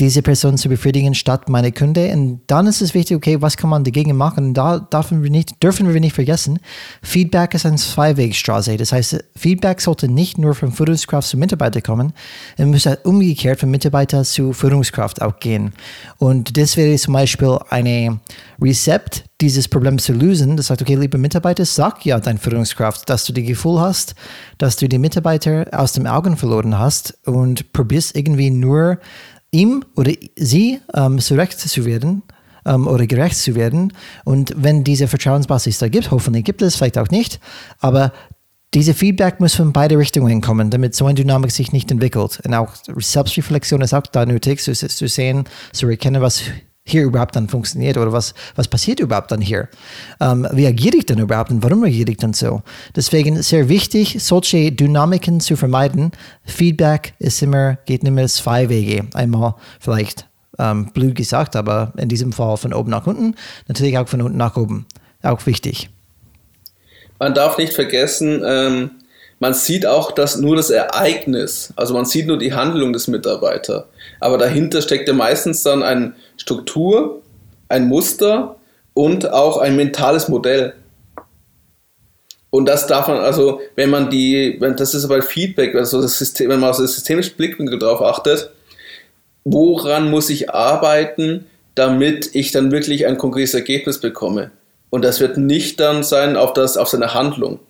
diese 0.00 0.22
Person 0.22 0.58
zu 0.58 0.68
befriedigen 0.68 1.14
statt 1.14 1.48
meine 1.48 1.72
Kunde. 1.72 2.12
Und 2.12 2.42
dann 2.46 2.66
ist 2.66 2.82
es 2.82 2.94
wichtig, 2.94 3.16
okay, 3.16 3.40
was 3.40 3.56
kann 3.56 3.70
man 3.70 3.84
dagegen 3.84 4.16
machen? 4.16 4.46
Und 4.46 4.54
da 4.54 4.78
dürfen 4.78 5.22
wir 5.22 5.30
nicht, 5.30 5.62
dürfen 5.62 5.92
wir 5.92 6.00
nicht 6.00 6.14
vergessen, 6.14 6.58
Feedback 7.02 7.54
ist 7.54 7.66
eine 7.66 7.76
Zweiwegstraße. 7.76 8.76
Das 8.76 8.92
heißt, 8.92 9.24
Feedback 9.36 9.80
sollte 9.80 10.08
nicht 10.08 10.38
nur 10.38 10.54
von 10.54 10.72
Führungskraft 10.72 11.28
zu 11.28 11.36
Mitarbeiter 11.36 11.80
kommen, 11.80 12.12
es 12.56 12.66
muss 12.66 12.86
halt 12.86 13.04
umgekehrt 13.04 13.60
von 13.60 13.70
Mitarbeiter 13.70 14.24
zu 14.24 14.52
Führungskraft 14.52 15.22
auch 15.22 15.38
gehen. 15.38 15.72
Und 16.18 16.56
das 16.56 16.76
wäre 16.76 16.96
zum 16.96 17.14
Beispiel 17.14 17.58
ein 17.70 18.20
Rezept, 18.60 19.24
dieses 19.42 19.66
Problem 19.68 19.98
zu 19.98 20.12
lösen. 20.12 20.56
Das 20.56 20.68
sagt, 20.68 20.82
okay, 20.82 20.94
liebe 20.94 21.18
Mitarbeiter, 21.18 21.64
sag 21.64 22.06
ja 22.06 22.20
dein 22.20 22.38
Führungskraft, 22.38 23.10
dass 23.10 23.24
du 23.24 23.32
das 23.32 23.44
Gefühl 23.44 23.80
hast, 23.80 24.14
dass 24.58 24.76
du 24.76 24.88
die 24.88 24.98
Mitarbeiter 24.98 25.66
aus 25.72 25.92
den 25.92 26.06
Augen 26.06 26.36
verloren 26.36 26.78
hast 26.78 27.18
und 27.26 27.72
probierst 27.72 28.16
irgendwie 28.16 28.50
nur 28.50 28.98
ihm 29.52 29.84
oder 29.94 30.12
sie 30.36 30.80
ähm, 30.94 31.20
zurecht 31.20 31.60
zu 31.60 31.84
werden 31.84 32.22
ähm, 32.66 32.88
oder 32.88 33.06
gerecht 33.06 33.36
zu 33.36 33.54
werden. 33.54 33.92
Und 34.24 34.52
wenn 34.56 34.82
diese 34.82 35.06
Vertrauensbasis 35.06 35.78
da 35.78 35.88
gibt, 35.88 36.10
hoffentlich 36.10 36.44
gibt 36.44 36.62
es, 36.62 36.76
vielleicht 36.76 36.98
auch 36.98 37.08
nicht, 37.10 37.38
aber 37.78 38.12
diese 38.74 38.94
Feedback 38.94 39.38
muss 39.38 39.54
von 39.54 39.72
beide 39.72 39.98
Richtungen 39.98 40.40
kommen, 40.40 40.70
damit 40.70 40.94
so 40.94 41.04
eine 41.04 41.14
Dynamik 41.14 41.50
sich 41.50 41.72
nicht 41.72 41.90
entwickelt. 41.90 42.40
Und 42.44 42.54
auch 42.54 42.74
Selbstreflexion 42.96 43.82
ist 43.82 43.92
auch 43.92 44.06
da 44.06 44.24
nötig, 44.24 44.62
zu, 44.62 44.72
zu 44.72 45.08
sehen, 45.08 45.44
zu 45.72 45.88
erkennen, 45.88 46.22
was 46.22 46.42
hier 46.84 47.04
überhaupt 47.04 47.36
dann 47.36 47.48
funktioniert 47.48 47.96
oder 47.96 48.12
was, 48.12 48.34
was 48.56 48.68
passiert 48.68 49.00
überhaupt 49.00 49.30
dann 49.30 49.40
hier? 49.40 49.68
Ähm, 50.20 50.46
wie 50.52 50.66
agiere 50.66 50.96
ich 50.96 51.06
denn 51.06 51.18
überhaupt 51.18 51.50
und 51.50 51.62
warum 51.62 51.84
agiere 51.84 52.10
ich 52.10 52.16
dann 52.16 52.32
so? 52.32 52.62
Deswegen 52.96 53.40
sehr 53.42 53.68
wichtig, 53.68 54.16
solche 54.20 54.72
Dynamiken 54.72 55.40
zu 55.40 55.56
vermeiden. 55.56 56.12
Feedback 56.44 57.14
ist 57.18 57.40
immer, 57.42 57.76
geht 57.86 58.02
immer 58.02 58.26
zwei 58.26 58.68
Wege. 58.68 59.06
Einmal 59.14 59.54
vielleicht 59.78 60.26
ähm, 60.58 60.90
blöd 60.92 61.14
gesagt, 61.14 61.54
aber 61.56 61.92
in 61.96 62.08
diesem 62.08 62.32
Fall 62.32 62.56
von 62.56 62.74
oben 62.74 62.90
nach 62.90 63.06
unten, 63.06 63.36
natürlich 63.68 63.96
auch 63.98 64.08
von 64.08 64.22
unten 64.22 64.36
nach 64.36 64.56
oben. 64.56 64.86
Auch 65.22 65.46
wichtig. 65.46 65.88
Man 67.20 67.34
darf 67.34 67.58
nicht 67.58 67.72
vergessen, 67.72 68.42
ähm, 68.44 68.90
man 69.38 69.54
sieht 69.54 69.86
auch 69.86 70.12
das, 70.12 70.36
nur 70.36 70.54
das 70.54 70.70
Ereignis, 70.70 71.72
also 71.74 71.94
man 71.94 72.04
sieht 72.04 72.28
nur 72.28 72.38
die 72.38 72.52
Handlung 72.52 72.92
des 72.92 73.08
Mitarbeiters. 73.08 73.84
Aber 74.20 74.38
dahinter 74.38 74.82
steckt 74.82 75.08
ja 75.08 75.14
meistens 75.14 75.64
dann 75.64 75.82
ein 75.82 76.14
Struktur, 76.42 77.22
ein 77.68 77.86
Muster 77.86 78.56
und 78.94 79.30
auch 79.30 79.58
ein 79.58 79.76
mentales 79.76 80.28
Modell. 80.28 80.74
Und 82.50 82.66
das 82.66 82.88
darf 82.88 83.06
man, 83.06 83.18
also, 83.18 83.60
wenn 83.76 83.90
man 83.90 84.10
die, 84.10 84.56
wenn, 84.58 84.74
das 84.74 84.92
ist 84.92 85.08
bei 85.08 85.22
Feedback, 85.22 85.76
also 85.76 86.02
das 86.02 86.18
System, 86.18 86.50
wenn 86.50 86.58
man 86.58 86.70
auf 86.70 86.78
das 86.78 86.94
systemische 86.94 87.34
Blickwinkel 87.36 87.78
drauf 87.78 88.02
achtet, 88.02 88.50
woran 89.44 90.10
muss 90.10 90.30
ich 90.30 90.50
arbeiten, 90.50 91.46
damit 91.76 92.34
ich 92.34 92.50
dann 92.50 92.72
wirklich 92.72 93.06
ein 93.06 93.18
konkretes 93.18 93.54
Ergebnis 93.54 94.00
bekomme? 94.00 94.50
Und 94.90 95.04
das 95.04 95.20
wird 95.20 95.36
nicht 95.36 95.78
dann 95.78 96.02
sein 96.02 96.36
auf, 96.36 96.52
das, 96.54 96.76
auf 96.76 96.88
seine 96.88 97.14
Handlung. 97.14 97.60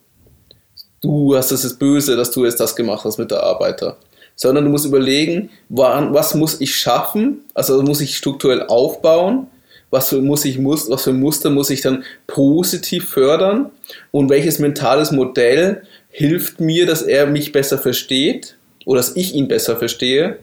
Du 1.02 1.36
hast 1.36 1.52
das 1.52 1.62
ist 1.62 1.78
böse, 1.78 2.16
dass 2.16 2.30
du 2.30 2.46
jetzt 2.46 2.58
das 2.58 2.74
gemacht 2.74 3.04
hast 3.04 3.18
mit 3.18 3.30
der 3.30 3.42
Arbeiter 3.42 3.98
sondern 4.36 4.64
du 4.64 4.70
musst 4.70 4.86
überlegen, 4.86 5.50
was 5.68 6.34
muss 6.34 6.60
ich 6.60 6.74
schaffen, 6.74 7.44
also 7.54 7.82
muss 7.82 8.00
ich 8.00 8.16
strukturell 8.16 8.62
aufbauen, 8.62 9.46
was 9.90 10.08
für, 10.08 10.22
muss 10.22 10.44
ich, 10.46 10.58
muss, 10.58 10.88
was 10.88 11.04
für 11.04 11.12
Muster 11.12 11.50
muss 11.50 11.70
ich 11.70 11.82
dann 11.82 12.04
positiv 12.26 13.10
fördern 13.10 13.70
und 14.10 14.30
welches 14.30 14.58
mentales 14.58 15.12
Modell 15.12 15.82
hilft 16.08 16.60
mir, 16.60 16.86
dass 16.86 17.02
er 17.02 17.26
mich 17.26 17.52
besser 17.52 17.78
versteht 17.78 18.56
oder 18.86 18.98
dass 18.98 19.16
ich 19.16 19.34
ihn 19.34 19.48
besser 19.48 19.76
verstehe, 19.76 20.38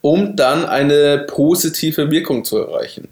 um 0.00 0.36
dann 0.36 0.64
eine 0.64 1.26
positive 1.28 2.10
Wirkung 2.10 2.44
zu 2.44 2.58
erreichen. 2.58 3.08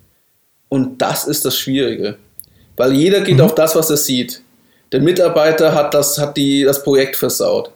Und 0.71 1.03
das 1.03 1.27
ist 1.27 1.45
das 1.45 1.59
Schwierige, 1.59 2.17
weil 2.77 2.95
jeder 2.95 3.21
geht 3.21 3.37
mhm. 3.37 3.43
auf 3.43 3.55
das, 3.55 3.77
was 3.77 3.91
er 3.91 3.99
sieht. 3.99 4.43
Der 4.93 5.01
Mitarbeiter 5.01 5.75
hat 5.75 5.93
das, 5.93 6.19
hat 6.19 6.37
die, 6.37 6.65
das 6.65 6.83
Projekt 6.83 7.17
versaut. 7.17 7.71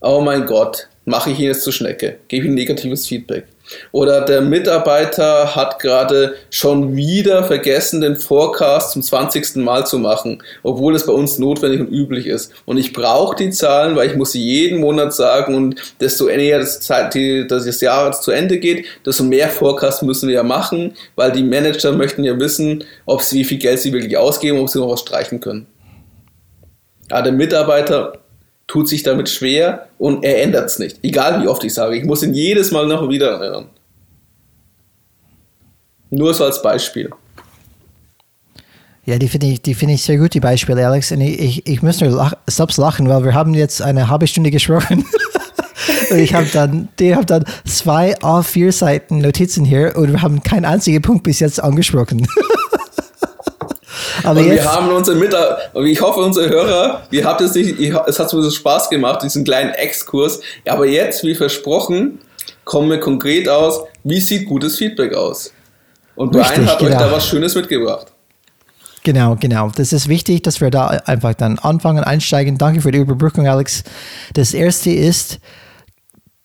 Oh 0.00 0.20
mein 0.20 0.46
Gott, 0.46 0.88
mache 1.06 1.30
ich 1.30 1.38
ihn 1.38 1.46
jetzt 1.46 1.62
zur 1.62 1.72
Schnecke, 1.72 2.18
gebe 2.28 2.46
ihm 2.46 2.54
negatives 2.54 3.06
Feedback. 3.06 3.46
Oder 3.92 4.20
der 4.20 4.42
Mitarbeiter 4.42 5.56
hat 5.56 5.78
gerade 5.80 6.34
schon 6.50 6.94
wieder 6.94 7.44
vergessen, 7.44 8.00
den 8.00 8.16
Forecast 8.16 8.92
zum 8.92 9.02
20. 9.02 9.56
Mal 9.56 9.86
zu 9.86 9.98
machen, 9.98 10.42
obwohl 10.62 10.94
es 10.94 11.06
bei 11.06 11.12
uns 11.12 11.38
notwendig 11.38 11.80
und 11.80 11.88
üblich 11.88 12.26
ist. 12.26 12.52
Und 12.64 12.76
ich 12.76 12.92
brauche 12.92 13.36
die 13.36 13.50
Zahlen, 13.50 13.96
weil 13.96 14.10
ich 14.10 14.16
muss 14.16 14.32
sie 14.32 14.42
jeden 14.42 14.80
Monat 14.80 15.14
sagen 15.14 15.54
und 15.54 15.80
desto 16.00 16.26
näher 16.26 16.58
das, 16.58 16.80
Zeit, 16.80 17.14
das 17.48 17.80
Jahr 17.80 18.12
zu 18.12 18.30
Ende 18.30 18.58
geht, 18.58 18.86
desto 19.04 19.24
mehr 19.24 19.48
Forecast 19.48 20.02
müssen 20.02 20.28
wir 20.28 20.36
ja 20.36 20.42
machen, 20.42 20.94
weil 21.14 21.32
die 21.32 21.44
Manager 21.44 21.92
möchten 21.92 22.24
ja 22.24 22.38
wissen, 22.38 22.84
ob 23.04 23.22
sie, 23.22 23.40
wie 23.40 23.44
viel 23.44 23.58
Geld 23.58 23.80
sie 23.80 23.92
wirklich 23.92 24.16
ausgeben, 24.16 24.60
ob 24.60 24.68
sie 24.68 24.78
noch 24.78 24.90
was 24.90 25.00
streichen 25.00 25.40
können. 25.40 25.66
Ja, 27.10 27.22
der 27.22 27.32
Mitarbeiter 27.32 28.25
tut 28.66 28.88
sich 28.88 29.02
damit 29.02 29.28
schwer 29.28 29.88
und 29.98 30.24
er 30.24 30.42
ändert 30.42 30.66
es 30.66 30.78
nicht. 30.78 30.98
Egal 31.02 31.42
wie 31.42 31.48
oft 31.48 31.62
ich 31.64 31.74
sage, 31.74 31.96
ich 31.96 32.04
muss 32.04 32.22
ihn 32.22 32.34
jedes 32.34 32.72
Mal 32.72 32.86
noch 32.86 33.08
wieder 33.08 33.30
erinnern. 33.32 33.66
Nur 36.10 36.34
so 36.34 36.44
als 36.44 36.62
Beispiel. 36.62 37.10
Ja, 39.04 39.18
die 39.18 39.28
finde 39.28 39.46
ich, 39.46 39.76
find 39.76 39.92
ich 39.92 40.02
sehr 40.02 40.18
gut, 40.18 40.34
die 40.34 40.40
Beispiele, 40.40 40.84
Alex. 40.84 41.12
Und 41.12 41.20
ich, 41.20 41.38
ich, 41.38 41.66
ich 41.66 41.82
muss 41.82 42.00
nur 42.00 42.10
lach, 42.10 42.34
selbst 42.48 42.76
lachen, 42.76 43.08
weil 43.08 43.24
wir 43.24 43.34
haben 43.34 43.54
jetzt 43.54 43.80
eine 43.80 44.08
halbe 44.08 44.26
Stunde 44.26 44.50
gesprochen. 44.50 45.04
und 46.10 46.18
ich 46.18 46.34
habe 46.34 46.48
dann, 46.52 46.88
die 46.98 47.16
dann 47.26 47.44
zwei 47.64 48.16
A4 48.16 48.72
Seiten 48.72 49.18
Notizen 49.18 49.64
hier 49.64 49.96
und 49.96 50.12
wir 50.12 50.22
haben 50.22 50.42
keinen 50.42 50.64
einzigen 50.64 51.02
Punkt 51.02 51.22
bis 51.22 51.38
jetzt 51.38 51.62
angesprochen. 51.62 52.26
Aber 54.26 54.40
und 54.40 54.46
jetzt, 54.46 54.64
wir 54.64 54.72
haben 54.72 54.90
unsere 54.90 55.16
Mitarbeiter, 55.16 55.80
ich 55.84 56.00
hoffe, 56.00 56.20
unsere 56.20 56.48
Hörer, 56.48 57.02
ihr 57.10 57.24
habt 57.24 57.40
es 57.40 57.54
nicht, 57.54 57.78
es 57.78 58.18
hat 58.18 58.28
so 58.28 58.50
Spaß 58.50 58.90
gemacht, 58.90 59.22
diesen 59.22 59.44
kleinen 59.44 59.70
Exkurs. 59.70 60.40
Aber 60.66 60.86
jetzt, 60.86 61.22
wie 61.22 61.34
versprochen, 61.34 62.18
kommen 62.64 62.90
wir 62.90 62.98
konkret 62.98 63.48
aus, 63.48 63.80
wie 64.02 64.20
sieht 64.20 64.48
gutes 64.48 64.78
Feedback 64.78 65.14
aus? 65.14 65.52
Und 66.16 66.32
Brian 66.32 66.46
Richtig, 66.46 66.66
hat 66.66 66.78
genau. 66.80 66.90
euch 66.90 66.98
da 66.98 67.12
was 67.12 67.28
Schönes 67.28 67.54
mitgebracht. 67.54 68.08
Genau, 69.04 69.36
genau. 69.38 69.70
Das 69.74 69.92
ist 69.92 70.08
wichtig, 70.08 70.42
dass 70.42 70.60
wir 70.60 70.70
da 70.70 70.88
einfach 70.88 71.34
dann 71.34 71.60
anfangen, 71.60 72.02
einsteigen. 72.02 72.58
Danke 72.58 72.80
für 72.80 72.90
die 72.90 72.98
Überbrückung, 72.98 73.46
Alex. 73.46 73.84
Das 74.34 74.52
erste 74.52 74.90
ist 74.90 75.38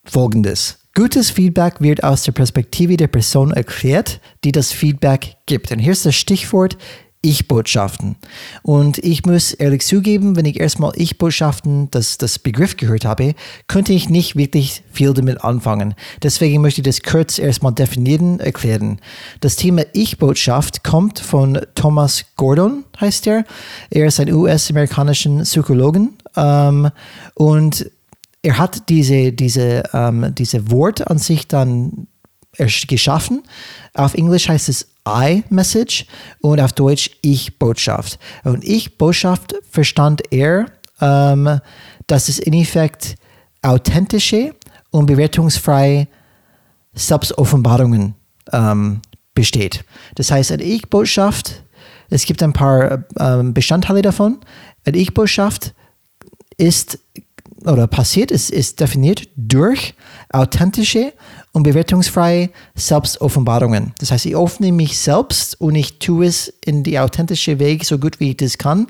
folgendes. 0.03 0.77
Gutes 0.93 1.31
Feedback 1.31 1.75
wird 1.79 2.03
aus 2.03 2.23
der 2.23 2.33
Perspektive 2.33 2.97
der 2.97 3.07
Person 3.07 3.51
erklärt, 3.51 4.19
die 4.43 4.51
das 4.51 4.71
Feedback 4.71 5.37
gibt. 5.47 5.71
Und 5.71 5.79
hier 5.79 5.93
ist 5.93 6.05
das 6.05 6.15
Stichwort 6.15 6.77
ich-Botschaften. 7.21 8.15
Und 8.63 8.97
ich 8.97 9.25
muss 9.25 9.53
ehrlich 9.53 9.85
zugeben, 9.85 10.35
wenn 10.35 10.45
ich 10.45 10.59
erstmal 10.59 10.91
Ich-Botschaften, 10.95 11.89
das, 11.91 12.17
das 12.17 12.39
Begriff 12.39 12.77
gehört 12.77 13.05
habe, 13.05 13.35
könnte 13.67 13.93
ich 13.93 14.09
nicht 14.09 14.35
wirklich 14.35 14.83
viel 14.91 15.13
damit 15.13 15.43
anfangen. 15.43 15.93
Deswegen 16.23 16.61
möchte 16.61 16.81
ich 16.81 16.85
das 16.85 17.03
kurz 17.03 17.37
erstmal 17.37 17.73
definieren, 17.73 18.39
erklären. 18.39 18.99
Das 19.39 19.55
Thema 19.55 19.83
Ich-Botschaft 19.93 20.83
kommt 20.83 21.19
von 21.19 21.59
Thomas 21.75 22.25
Gordon, 22.37 22.85
heißt 22.99 23.27
er. 23.27 23.45
Er 23.91 24.07
ist 24.07 24.19
ein 24.19 24.31
US-amerikanischen 24.33 25.43
Psychologen 25.43 26.17
ähm, 26.35 26.89
und 27.35 27.91
er 28.41 28.57
hat 28.57 28.89
diese, 28.89 29.31
diese, 29.31 29.83
ähm, 29.93 30.33
diese 30.35 30.71
Wort 30.71 31.07
an 31.07 31.19
sich 31.19 31.47
dann 31.47 32.07
geschaffen. 32.87 33.43
Auf 33.93 34.13
Englisch 34.13 34.49
heißt 34.49 34.69
es 34.69 34.90
I-Message 35.07 36.05
und 36.41 36.59
auf 36.59 36.73
Deutsch 36.73 37.11
Ich-Botschaft. 37.21 38.19
Und 38.43 38.63
Ich-Botschaft 38.63 39.55
verstand 39.69 40.21
er, 40.31 40.67
ähm, 40.99 41.59
dass 42.07 42.29
es 42.29 42.39
in 42.39 42.53
Effekt 42.53 43.15
authentische 43.61 44.55
und 44.91 45.05
bewertungsfreie 45.05 46.07
Selbstoffenbarungen 46.93 48.15
ähm, 48.51 49.01
besteht. 49.33 49.83
Das 50.15 50.31
heißt, 50.31 50.51
eine 50.51 50.63
Ich-Botschaft, 50.63 51.63
es 52.09 52.25
gibt 52.25 52.43
ein 52.43 52.53
paar 52.53 53.05
ähm, 53.17 53.53
Bestandteile 53.53 54.01
davon. 54.01 54.39
Eine 54.85 54.97
Ich-Botschaft 54.97 55.73
ist 56.57 56.99
oder 57.65 57.87
passiert, 57.87 58.31
ist, 58.31 58.49
ist 58.49 58.79
definiert 58.79 59.29
durch 59.35 59.93
authentische 60.31 61.13
und 61.53 61.63
bewertungsfreie 61.63 62.49
Selbstoffenbarungen. 62.75 63.93
Das 63.99 64.11
heißt, 64.11 64.25
ich 64.25 64.35
öffne 64.35 64.71
mich 64.71 64.97
selbst 64.97 65.59
und 65.59 65.75
ich 65.75 65.99
tue 65.99 66.25
es 66.25 66.53
in 66.63 66.83
die 66.83 66.97
authentische 66.97 67.59
Weg 67.59 67.83
so 67.83 67.97
gut 67.97 68.19
wie 68.19 68.31
ich 68.31 68.37
das 68.37 68.57
kann 68.57 68.87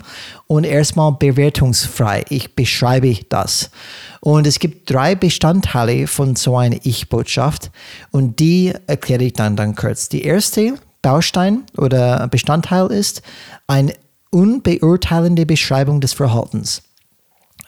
und 0.48 0.64
erstmal 0.64 1.12
bewertungsfrei. 1.14 2.24
Ich 2.30 2.56
beschreibe 2.56 3.18
das. 3.30 3.72
Und 4.20 4.46
es 4.46 4.60
gibt 4.60 4.92
drei 4.92 5.16
Bestandteile 5.16 6.06
von 6.06 6.36
so 6.36 6.58
einer 6.58 6.78
Ich-Botschaft 6.84 7.72
und 8.12 8.40
die 8.40 8.74
erkläre 8.86 9.24
ich 9.24 9.34
dann, 9.34 9.56
dann 9.56 9.76
kurz. 9.76 10.10
Die 10.10 10.24
erste 10.24 10.76
Baustein 11.02 11.64
oder 11.78 12.28
Bestandteil 12.28 12.92
ist 12.92 13.24
eine 13.66 13.94
unbeurteilende 14.30 15.48
Beschreibung 15.48 16.00
des 16.00 16.14
Verhaltens. 16.14 16.84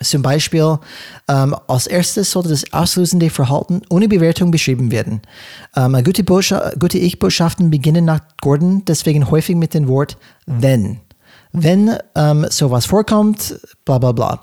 Zum 0.03 0.21
Beispiel, 0.21 0.77
ähm, 1.27 1.55
als 1.67 1.87
erstes 1.87 2.31
sollte 2.31 2.49
das 2.49 2.71
auslösende 2.73 3.29
Verhalten 3.29 3.81
ohne 3.89 4.07
Bewertung 4.07 4.51
beschrieben 4.51 4.91
werden. 4.91 5.21
Ähm, 5.75 5.97
gute, 6.03 6.23
gute 6.23 6.97
Ich-Botschaften 6.97 7.69
beginnen 7.69 8.05
nach 8.05 8.19
Gordon 8.41 8.83
deswegen 8.85 9.29
häufig 9.31 9.55
mit 9.55 9.73
dem 9.73 9.87
Wort 9.87 10.17
wenn. 10.45 10.99
Wenn 11.51 11.97
ähm, 12.15 12.47
sowas 12.49 12.87
vorkommt, 12.87 13.59
bla 13.85 13.99
bla 13.99 14.11
bla. 14.11 14.41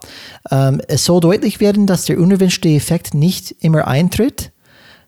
Ähm, 0.51 0.81
es 0.87 1.05
soll 1.05 1.21
deutlich 1.21 1.59
werden, 1.59 1.87
dass 1.87 2.05
der 2.05 2.21
unerwünschte 2.21 2.69
Effekt 2.69 3.15
nicht 3.15 3.51
immer 3.61 3.89
eintritt, 3.89 4.53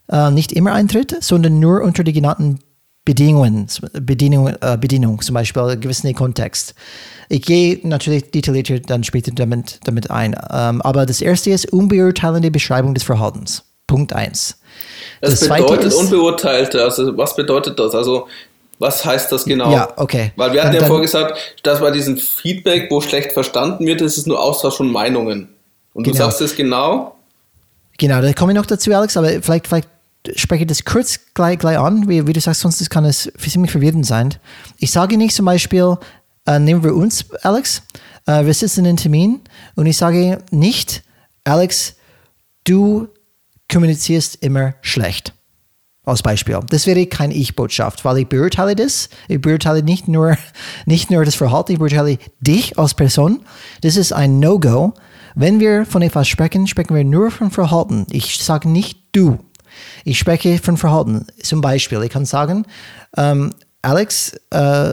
äh, 0.08 0.32
nicht 0.32 0.50
immer 0.50 0.72
eintritt, 0.72 1.16
sondern 1.22 1.60
nur 1.60 1.82
unter 1.82 2.02
die 2.02 2.12
genannten 2.12 2.58
Bedingungen, 3.04 3.66
Bedienung, 3.94 4.48
äh, 4.60 4.78
Bedienung, 4.80 5.20
zum 5.20 5.34
Beispiel 5.34 5.76
gewissen 5.76 6.14
Kontext. 6.14 6.74
Ich 7.28 7.42
gehe 7.42 7.80
natürlich 7.82 8.30
detaillierter 8.30 8.78
dann 8.78 9.02
später 9.02 9.32
damit, 9.34 9.80
damit 9.84 10.10
ein. 10.10 10.36
Ähm, 10.50 10.80
aber 10.82 11.04
das 11.06 11.20
erste 11.20 11.50
ist 11.50 11.72
unbeurteilende 11.72 12.50
Beschreibung 12.50 12.94
des 12.94 13.02
Verhaltens. 13.02 13.64
Punkt 13.86 14.12
1. 14.12 14.58
Das, 15.20 15.40
das 15.40 15.48
bedeutet 15.48 15.86
ist, 15.86 15.94
unbeurteilte, 15.94 16.82
also 16.82 17.16
was 17.16 17.34
bedeutet 17.34 17.78
das? 17.78 17.94
Also 17.94 18.28
was 18.78 19.04
heißt 19.04 19.30
das 19.30 19.44
genau? 19.44 19.70
Ja, 19.70 19.88
okay. 19.96 20.32
Weil 20.36 20.52
wir 20.52 20.62
hatten 20.62 20.72
dann, 20.72 20.82
ja 20.82 20.88
vorher 20.88 21.02
gesagt, 21.02 21.38
dass 21.62 21.80
bei 21.80 21.90
diesem 21.90 22.16
Feedback, 22.16 22.90
wo 22.90 23.00
schlecht 23.00 23.32
verstanden 23.32 23.86
wird, 23.86 24.00
ist 24.00 24.18
es 24.18 24.26
nur 24.26 24.42
Austausch 24.42 24.76
von 24.76 24.90
Meinungen. 24.90 25.48
Und 25.94 26.04
genau. 26.04 26.16
du 26.16 26.22
sagst 26.22 26.40
es 26.40 26.56
genau? 26.56 27.16
Genau, 27.98 28.20
da 28.20 28.32
komme 28.32 28.52
ich 28.52 28.56
noch 28.56 28.66
dazu, 28.66 28.92
Alex, 28.92 29.16
aber 29.16 29.28
vielleicht, 29.40 29.68
vielleicht 29.68 29.88
spreche 30.36 30.66
das 30.66 30.84
kurz 30.84 31.20
gleich, 31.34 31.58
gleich 31.58 31.78
an, 31.78 32.08
wie, 32.08 32.26
wie 32.26 32.32
du 32.32 32.40
sagst, 32.40 32.60
sonst 32.60 32.88
kann 32.90 33.04
es 33.04 33.30
ziemlich 33.38 33.70
verwirrend 33.70 34.06
sein. 34.06 34.34
Ich 34.78 34.90
sage 34.90 35.16
nicht 35.16 35.34
zum 35.34 35.46
Beispiel, 35.46 35.96
äh, 36.46 36.58
nehmen 36.58 36.84
wir 36.84 36.94
uns, 36.94 37.26
Alex, 37.42 37.82
äh, 38.26 38.44
wir 38.44 38.54
sitzen 38.54 38.80
in 38.80 38.86
einem 38.86 38.96
Termin 38.96 39.40
und 39.74 39.86
ich 39.86 39.96
sage 39.96 40.38
nicht, 40.50 41.02
Alex, 41.44 41.94
du 42.64 43.08
kommunizierst 43.70 44.36
immer 44.42 44.74
schlecht. 44.80 45.34
Als 46.04 46.20
Beispiel. 46.20 46.58
Das 46.68 46.88
wäre 46.88 47.06
keine 47.06 47.32
Ich-Botschaft, 47.32 48.04
weil 48.04 48.18
ich 48.18 48.26
beurteile 48.26 48.74
das. 48.74 49.08
Ich 49.28 49.40
beurteile 49.40 49.84
nicht 49.84 50.08
nur, 50.08 50.36
nicht 50.86 51.12
nur 51.12 51.24
das 51.24 51.36
Verhalten, 51.36 51.72
ich 51.72 51.78
beurteile 51.78 52.18
dich 52.40 52.76
als 52.76 52.94
Person. 52.94 53.44
Das 53.82 53.96
ist 53.96 54.12
ein 54.12 54.40
No-Go. 54.40 54.94
Wenn 55.36 55.60
wir 55.60 55.86
von 55.86 56.02
etwas 56.02 56.26
sprechen, 56.26 56.66
sprechen 56.66 56.96
wir 56.96 57.04
nur 57.04 57.30
von 57.30 57.52
Verhalten. 57.52 58.06
Ich 58.10 58.42
sage 58.42 58.68
nicht 58.68 58.98
du. 59.12 59.38
Ich 60.04 60.18
spreche 60.18 60.58
von 60.58 60.76
Verhalten. 60.76 61.26
Zum 61.42 61.60
Beispiel, 61.60 62.02
ich 62.02 62.10
kann 62.10 62.24
sagen, 62.24 62.66
ähm, 63.16 63.52
Alex, 63.82 64.34
äh, 64.50 64.92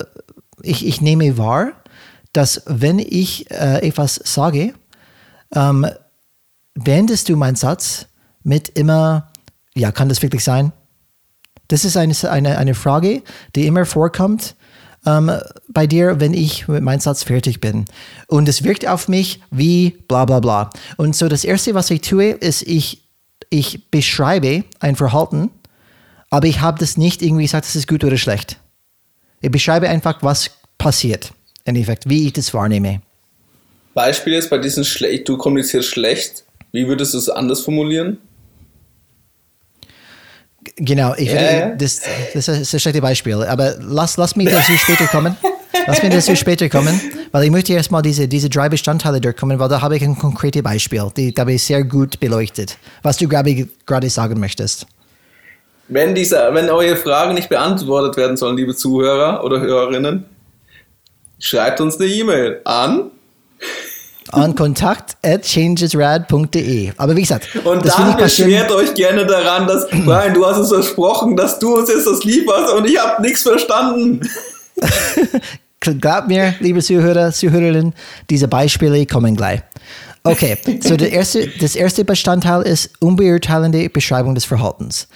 ich, 0.61 0.85
ich 0.85 1.01
nehme 1.01 1.37
wahr, 1.37 1.71
dass 2.33 2.63
wenn 2.65 2.99
ich 2.99 3.49
äh, 3.51 3.87
etwas 3.87 4.19
sage, 4.23 4.73
ähm, 5.53 5.87
beendest 6.73 7.29
du 7.29 7.35
meinen 7.35 7.55
Satz 7.55 8.07
mit 8.43 8.69
immer, 8.69 9.31
ja, 9.75 9.91
kann 9.91 10.09
das 10.09 10.21
wirklich 10.21 10.43
sein? 10.43 10.71
Das 11.67 11.85
ist 11.85 11.97
eine, 11.97 12.13
eine, 12.29 12.57
eine 12.57 12.73
Frage, 12.73 13.21
die 13.55 13.67
immer 13.67 13.85
vorkommt 13.85 14.55
ähm, 15.05 15.31
bei 15.67 15.87
dir, 15.87 16.19
wenn 16.19 16.33
ich 16.33 16.67
mit 16.67 16.83
meinem 16.83 16.99
Satz 16.99 17.23
fertig 17.23 17.61
bin. 17.61 17.85
Und 18.27 18.49
es 18.49 18.63
wirkt 18.63 18.87
auf 18.87 19.07
mich 19.07 19.41
wie 19.51 19.91
bla 20.07 20.25
bla 20.25 20.39
bla. 20.39 20.69
Und 20.97 21.15
so 21.15 21.27
das 21.27 21.43
Erste, 21.43 21.73
was 21.73 21.91
ich 21.91 22.01
tue, 22.01 22.31
ist, 22.31 22.63
ich 22.63 23.08
ich 23.49 23.89
beschreibe 23.89 24.63
ein 24.79 24.95
Verhalten, 24.95 25.51
aber 26.29 26.47
ich 26.47 26.61
habe 26.61 26.79
das 26.79 26.97
nicht 26.97 27.21
irgendwie 27.21 27.43
gesagt, 27.43 27.65
das 27.65 27.75
ist 27.75 27.87
gut 27.87 28.03
oder 28.03 28.17
schlecht. 28.17 28.57
Ich 29.41 29.51
beschreibe 29.51 29.89
einfach, 29.89 30.21
was 30.21 30.51
passiert, 30.77 31.31
im 31.65 31.75
Endeffekt, 31.75 32.09
wie 32.09 32.27
ich 32.27 32.33
das 32.33 32.53
wahrnehme. 32.53 33.01
Beispiel 33.93 34.33
ist 34.33 34.49
bei 34.49 34.57
diesen 34.57 34.85
schlecht, 34.85 35.27
du 35.27 35.37
kommunizierst 35.37 35.89
schlecht. 35.89 36.43
Wie 36.71 36.87
würdest 36.87 37.13
du 37.13 37.17
es 37.17 37.29
anders 37.29 37.61
formulieren? 37.61 38.19
Genau, 40.75 41.15
ich 41.15 41.31
yeah. 41.31 41.75
das, 41.75 42.01
das 42.33 42.47
ist 42.47 42.73
ein 42.73 42.79
schlechtes 42.79 43.01
Beispiel. 43.01 43.43
Aber 43.43 43.75
lass, 43.79 44.17
lass 44.17 44.35
mich 44.35 44.49
dazu 44.49 44.73
später 44.73 45.07
kommen. 45.07 45.35
Lass 45.87 46.01
mich 46.01 46.11
dazu 46.11 46.35
später 46.35 46.69
kommen, 46.69 46.99
weil 47.31 47.43
ich 47.43 47.51
möchte 47.51 47.73
erstmal 47.73 48.01
diese, 48.01 48.27
diese 48.27 48.49
drei 48.49 48.69
Bestandteile 48.69 49.21
durchkommen, 49.21 49.59
weil 49.59 49.69
da 49.69 49.81
habe 49.81 49.97
ich 49.97 50.03
ein 50.03 50.17
konkretes 50.17 50.63
Beispiel, 50.63 51.11
die 51.15 51.33
habe 51.37 51.53
ich 51.53 51.63
sehr 51.63 51.83
gut 51.83 52.19
beleuchtet, 52.19 52.77
was 53.03 53.17
du 53.17 53.27
gerade, 53.27 53.67
gerade 53.85 54.09
sagen 54.09 54.39
möchtest. 54.39 54.87
Wenn, 55.87 56.13
diese, 56.13 56.49
wenn 56.51 56.69
eure 56.69 56.95
Fragen 56.95 57.33
nicht 57.33 57.49
beantwortet 57.49 58.17
werden 58.17 58.37
sollen, 58.37 58.57
liebe 58.57 58.75
Zuhörer 58.75 59.43
oder 59.43 59.59
Hörerinnen, 59.59 60.25
schreibt 61.39 61.81
uns 61.81 61.99
eine 61.99 62.07
E-Mail 62.07 62.61
an 62.63 63.11
an 64.31 64.55
kontakt.changesrad.de. 64.55 66.91
Aber 66.97 67.15
wie 67.15 67.21
gesagt, 67.21 67.47
und 67.63 67.83
das 67.83 67.95
dann 67.95 68.15
beschwert 68.15 68.71
euch 68.71 68.93
gerne 68.93 69.25
daran, 69.25 69.65
dass, 69.65 69.89
Brian, 69.89 70.35
du 70.35 70.45
hast 70.45 70.59
uns 70.59 70.69
versprochen, 70.69 71.35
dass 71.35 71.57
du 71.57 71.77
uns 71.77 71.89
jetzt 71.89 72.05
das 72.05 72.23
lieferst 72.23 72.71
und 72.73 72.87
ich 72.87 72.99
habe 72.99 73.23
nichts 73.23 73.41
verstanden. 73.41 74.21
Glaubt 75.79 76.27
mir, 76.27 76.55
liebe 76.59 76.81
Zuhörer, 76.81 77.31
Zuhörerinnen, 77.31 77.93
diese 78.29 78.47
Beispiele 78.47 79.05
kommen 79.05 79.35
gleich. 79.35 79.61
Okay, 80.23 80.57
so 80.81 80.97
der 80.97 81.11
erste, 81.11 81.47
das 81.59 81.75
erste 81.75 82.03
Bestandteil 82.03 82.63
ist 82.63 82.91
unbeurteilende 82.99 83.89
Beschreibung 83.89 84.35
des 84.35 84.43
Verhaltens. 84.43 85.07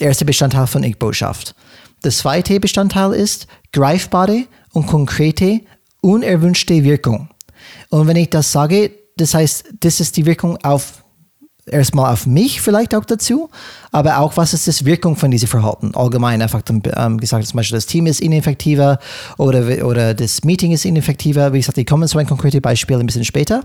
Der 0.00 0.08
erste 0.08 0.24
Bestandteil 0.24 0.66
von 0.66 0.82
Ich-Botschaft. 0.82 1.54
Der 2.02 2.10
zweite 2.10 2.58
Bestandteil 2.58 3.12
ist 3.12 3.46
greifbare 3.72 4.46
und 4.72 4.86
konkrete, 4.86 5.60
unerwünschte 6.00 6.82
Wirkung. 6.84 7.28
Und 7.90 8.06
wenn 8.06 8.16
ich 8.16 8.30
das 8.30 8.50
sage, 8.50 8.90
das 9.16 9.34
heißt, 9.34 9.64
das 9.80 10.00
ist 10.00 10.16
die 10.16 10.24
Wirkung 10.24 10.56
auf 10.64 11.02
erstmal 11.70 12.12
auf 12.12 12.26
mich 12.26 12.60
vielleicht 12.60 12.94
auch 12.94 13.04
dazu, 13.04 13.50
aber 13.92 14.18
auch, 14.18 14.36
was 14.36 14.54
ist 14.54 14.68
das 14.68 14.84
Wirkung 14.84 15.16
von 15.16 15.30
diesem 15.30 15.48
Verhalten? 15.48 15.94
Allgemein 15.94 16.42
einfach 16.42 16.62
ähm, 16.68 17.18
gesagt, 17.18 17.46
zum 17.46 17.56
Beispiel 17.56 17.76
das 17.76 17.86
Team 17.86 18.06
ist 18.06 18.20
ineffektiver 18.20 18.98
oder, 19.36 19.86
oder 19.86 20.14
das 20.14 20.44
Meeting 20.44 20.72
ist 20.72 20.84
ineffektiver. 20.84 21.52
Wie 21.52 21.58
gesagt, 21.58 21.78
ich 21.78 21.86
komme 21.86 22.06
zu 22.06 22.18
einem 22.18 22.28
konkreten 22.28 22.60
Beispiel 22.60 22.98
ein 22.98 23.06
bisschen 23.06 23.24
später. 23.24 23.64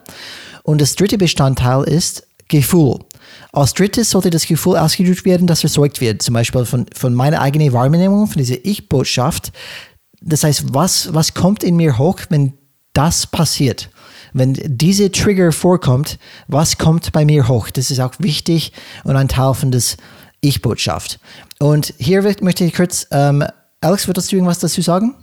Und 0.64 0.82
das 0.82 0.96
dritte 0.96 1.18
Bestandteil 1.18 1.84
ist 1.84 2.28
Gefühl. 2.48 3.00
Als 3.52 3.74
drittes 3.74 4.10
sollte 4.10 4.30
das 4.30 4.46
Gefühl 4.46 4.78
ausgedrückt 4.78 5.26
werden, 5.26 5.48
das 5.48 5.64
erzeugt 5.64 6.02
wird, 6.02 6.22
zum 6.22 6.34
Beispiel 6.34 6.66
von, 6.66 6.86
von 6.96 7.14
meiner 7.14 7.42
eigenen 7.42 7.74
Wahrnehmung, 7.74 8.28
von 8.28 8.38
dieser 8.38 8.64
Ich-Botschaft. 8.64 9.52
Das 10.22 10.44
heißt, 10.44 10.74
was, 10.74 11.14
was 11.14 11.34
kommt 11.34 11.64
in 11.64 11.76
mir 11.76 11.98
hoch, 11.98 12.20
wenn 12.30 12.54
das 12.94 13.28
passiert? 13.28 13.90
Wenn 14.34 14.58
diese 14.66 15.12
Trigger 15.12 15.52
vorkommt, 15.52 16.18
was 16.48 16.78
kommt 16.78 17.12
bei 17.12 17.26
mir 17.26 17.48
hoch? 17.48 17.70
Das 17.70 17.92
ist 17.92 18.00
auch 18.00 18.14
wichtig 18.20 18.72
und 19.04 19.16
ein 19.16 19.28
Teil 19.28 19.54
von 19.54 19.72
des 19.72 19.98
Ich-Botschaft. 20.42 21.20
Und 21.60 21.94
hier 21.98 22.22
möchte 22.42 22.64
ich 22.64 22.74
kurz, 22.74 23.08
ähm, 23.12 23.44
Alex, 23.82 24.08
würdest 24.08 24.32
du 24.32 24.36
irgendwas 24.36 24.60
dazu 24.60 24.82
sagen? 24.82 25.16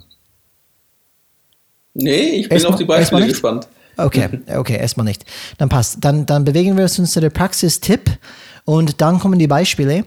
Nee, 1.94 2.20
ich 2.30 2.48
bin 2.48 2.52
erstmal, 2.52 2.72
auf 2.72 2.78
die 2.78 2.84
Beispiele 2.84 3.26
gespannt. 3.26 3.68
Okay, 3.96 4.28
okay, 4.56 4.78
erstmal 4.78 5.04
nicht. 5.04 5.24
Dann 5.58 5.68
passt. 5.68 5.98
Dann, 6.00 6.24
dann 6.26 6.44
bewegen 6.44 6.76
wir 6.76 6.84
uns 6.84 7.12
zu 7.12 7.20
der 7.20 7.30
Praxistipp 7.30 8.10
und 8.64 9.00
dann 9.00 9.18
kommen 9.18 9.38
die 9.38 9.48
Beispiele. 9.48 10.04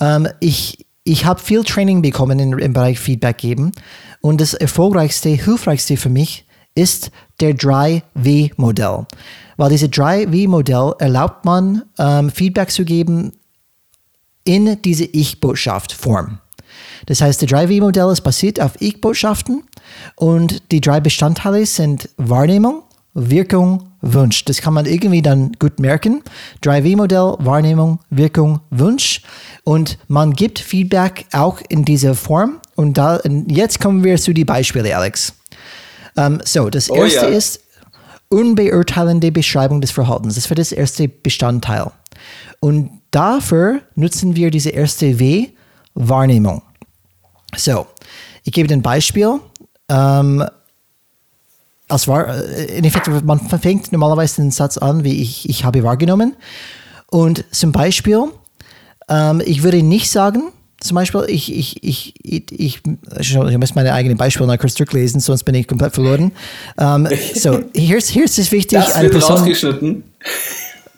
Ähm, 0.00 0.28
ich 0.40 0.86
ich 1.08 1.24
habe 1.24 1.40
viel 1.40 1.64
Training 1.64 2.02
bekommen 2.02 2.38
in, 2.38 2.58
im 2.58 2.72
Bereich 2.74 2.98
Feedback 2.98 3.38
geben 3.38 3.72
und 4.20 4.42
das 4.42 4.52
erfolgreichste, 4.52 5.30
hilfreichste 5.30 5.96
für 5.96 6.10
mich 6.10 6.44
ist 6.78 7.10
der 7.40 7.54
3W-Modell. 7.56 9.06
Weil 9.56 9.70
dieses 9.70 9.90
3W-Modell 9.90 10.94
erlaubt 11.00 11.44
man, 11.44 11.82
ähm, 11.98 12.30
Feedback 12.30 12.70
zu 12.70 12.84
geben 12.84 13.32
in 14.44 14.80
diese 14.82 15.04
Ich-Botschaft-Form. 15.04 16.38
Das 17.06 17.20
heißt, 17.20 17.42
das 17.42 17.48
3W-Modell 17.48 18.12
ist 18.12 18.20
basiert 18.20 18.60
auf 18.60 18.72
Ich-Botschaften 18.80 19.64
und 20.14 20.70
die 20.70 20.80
drei 20.80 21.00
Bestandteile 21.00 21.66
sind 21.66 22.08
Wahrnehmung, 22.16 22.82
Wirkung, 23.14 23.90
Wunsch. 24.00 24.44
Das 24.44 24.60
kann 24.60 24.74
man 24.74 24.86
irgendwie 24.86 25.22
dann 25.22 25.52
gut 25.58 25.80
merken. 25.80 26.22
3W-Modell, 26.62 27.36
Wahrnehmung, 27.40 27.98
Wirkung, 28.10 28.60
Wunsch. 28.70 29.22
Und 29.64 29.98
man 30.06 30.32
gibt 30.32 30.60
Feedback 30.60 31.26
auch 31.32 31.60
in 31.68 31.84
dieser 31.84 32.14
Form. 32.14 32.60
Und 32.76 32.96
da, 32.96 33.20
jetzt 33.48 33.80
kommen 33.80 34.04
wir 34.04 34.16
zu 34.18 34.32
den 34.32 34.46
Beispielen, 34.46 34.92
Alex. 34.92 35.34
Ähm, 36.18 36.40
so, 36.44 36.68
das 36.68 36.90
oh, 36.90 36.96
erste 36.96 37.26
ja. 37.26 37.32
ist 37.32 37.60
unbeurteilende 38.28 39.32
Beschreibung 39.32 39.80
des 39.80 39.90
Verhaltens. 39.90 40.34
Das 40.34 40.50
wird 40.50 40.58
das 40.58 40.72
erste 40.72 41.08
Bestandteil. 41.08 41.90
Und 42.60 42.90
dafür 43.10 43.80
nutzen 43.94 44.36
wir 44.36 44.50
diese 44.50 44.70
erste 44.70 45.18
W, 45.18 45.48
Wahrnehmung. 45.94 46.62
So, 47.56 47.86
ich 48.42 48.52
gebe 48.52 48.72
ein 48.72 48.82
Beispiel. 48.82 49.40
Ähm, 49.88 50.44
als 51.88 52.06
war, 52.08 52.28
äh, 52.28 52.78
in 52.78 52.84
Effekt, 52.84 53.08
man 53.24 53.40
fängt 53.40 53.92
normalerweise 53.92 54.42
den 54.42 54.50
Satz 54.50 54.76
an, 54.76 55.04
wie 55.04 55.22
ich, 55.22 55.48
ich 55.48 55.64
habe 55.64 55.82
wahrgenommen. 55.82 56.36
Und 57.10 57.44
zum 57.50 57.72
Beispiel, 57.72 58.24
ähm, 59.08 59.40
ich 59.44 59.62
würde 59.62 59.82
nicht 59.82 60.10
sagen, 60.10 60.52
zum 60.80 60.94
Beispiel, 60.94 61.24
ich, 61.28 61.52
ich, 61.52 61.82
ich, 61.82 62.14
ich, 62.22 62.52
ich, 62.52 62.82
ich 63.18 63.58
muss 63.58 63.74
meine 63.74 63.92
eigenen 63.92 64.16
Beispiele 64.16 64.46
noch 64.46 64.58
kurz 64.58 64.74
durchlesen, 64.74 65.20
sonst 65.20 65.42
bin 65.42 65.54
ich 65.54 65.66
komplett 65.66 65.94
verloren. 65.94 66.32
Um, 66.76 67.06
ähm, 67.06 67.08
so, 67.34 67.60
hier 67.74 67.96
ist 67.96 68.14
es 68.14 68.52
wichtig. 68.52 68.78
Das 68.78 69.00
wird 69.00 69.12
Person, 69.12 69.36
rausgeschnitten. 69.38 70.04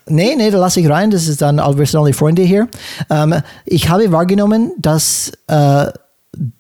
Nee, 0.07 0.35
nee, 0.37 0.51
da 0.51 0.59
lasse 0.59 0.81
ich 0.81 0.89
rein. 0.89 1.11
Das 1.11 1.29
ist 1.29 1.41
dann, 1.41 1.57
wir 1.57 1.87
sind 1.87 2.01
alle 2.01 2.13
Freunde 2.13 2.43
hier. 2.43 2.69
Um, 3.09 3.35
ich 3.65 3.89
habe 3.89 4.13
wahrgenommen, 4.13 4.73
dass 4.77 5.33
äh, 5.47 5.87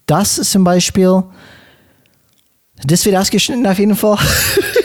das 0.06 0.36
zum 0.36 0.64
Beispiel, 0.64 1.22
das 2.84 3.04
wird 3.04 3.16
ausgeschnitten 3.16 3.66
auf 3.66 3.78
jeden 3.78 3.96
Fall. 3.96 4.16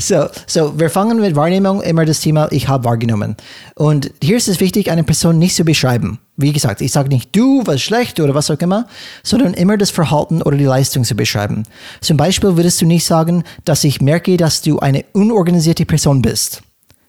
So, 0.00 0.28
so, 0.46 0.78
wir 0.80 0.88
fangen 0.88 1.20
mit 1.20 1.36
Wahrnehmung 1.36 1.82
immer 1.82 2.06
das 2.06 2.20
Thema, 2.20 2.48
ich 2.50 2.68
habe 2.68 2.84
wahrgenommen. 2.84 3.36
Und 3.74 4.10
hier 4.22 4.38
ist 4.38 4.48
es 4.48 4.58
wichtig, 4.58 4.90
eine 4.90 5.04
Person 5.04 5.38
nicht 5.38 5.54
zu 5.54 5.62
beschreiben. 5.62 6.18
Wie 6.38 6.52
gesagt, 6.54 6.80
ich 6.80 6.90
sage 6.90 7.10
nicht 7.10 7.36
du, 7.36 7.62
was 7.66 7.82
schlecht 7.82 8.18
oder 8.18 8.34
was 8.34 8.50
auch 8.50 8.58
immer, 8.60 8.86
sondern 9.22 9.52
immer 9.52 9.76
das 9.76 9.90
Verhalten 9.90 10.40
oder 10.40 10.56
die 10.56 10.64
Leistung 10.64 11.04
zu 11.04 11.14
beschreiben. 11.14 11.64
Zum 12.00 12.16
Beispiel 12.16 12.56
würdest 12.56 12.80
du 12.80 12.86
nicht 12.86 13.04
sagen, 13.04 13.44
dass 13.66 13.84
ich 13.84 14.00
merke, 14.00 14.38
dass 14.38 14.62
du 14.62 14.78
eine 14.78 15.04
unorganisierte 15.12 15.84
Person 15.84 16.22
bist. 16.22 16.62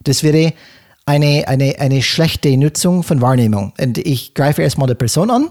Das 0.03 0.21
wäre 0.21 0.51
eine, 1.05 1.47
eine, 1.47 1.79
eine 1.79 2.01
schlechte 2.01 2.57
Nutzung 2.57 3.03
von 3.03 3.21
Wahrnehmung. 3.21 3.71
Und 3.79 3.99
ich 3.99 4.33
greife 4.33 4.63
erstmal 4.63 4.87
die 4.87 4.95
Person 4.95 5.31
an 5.31 5.49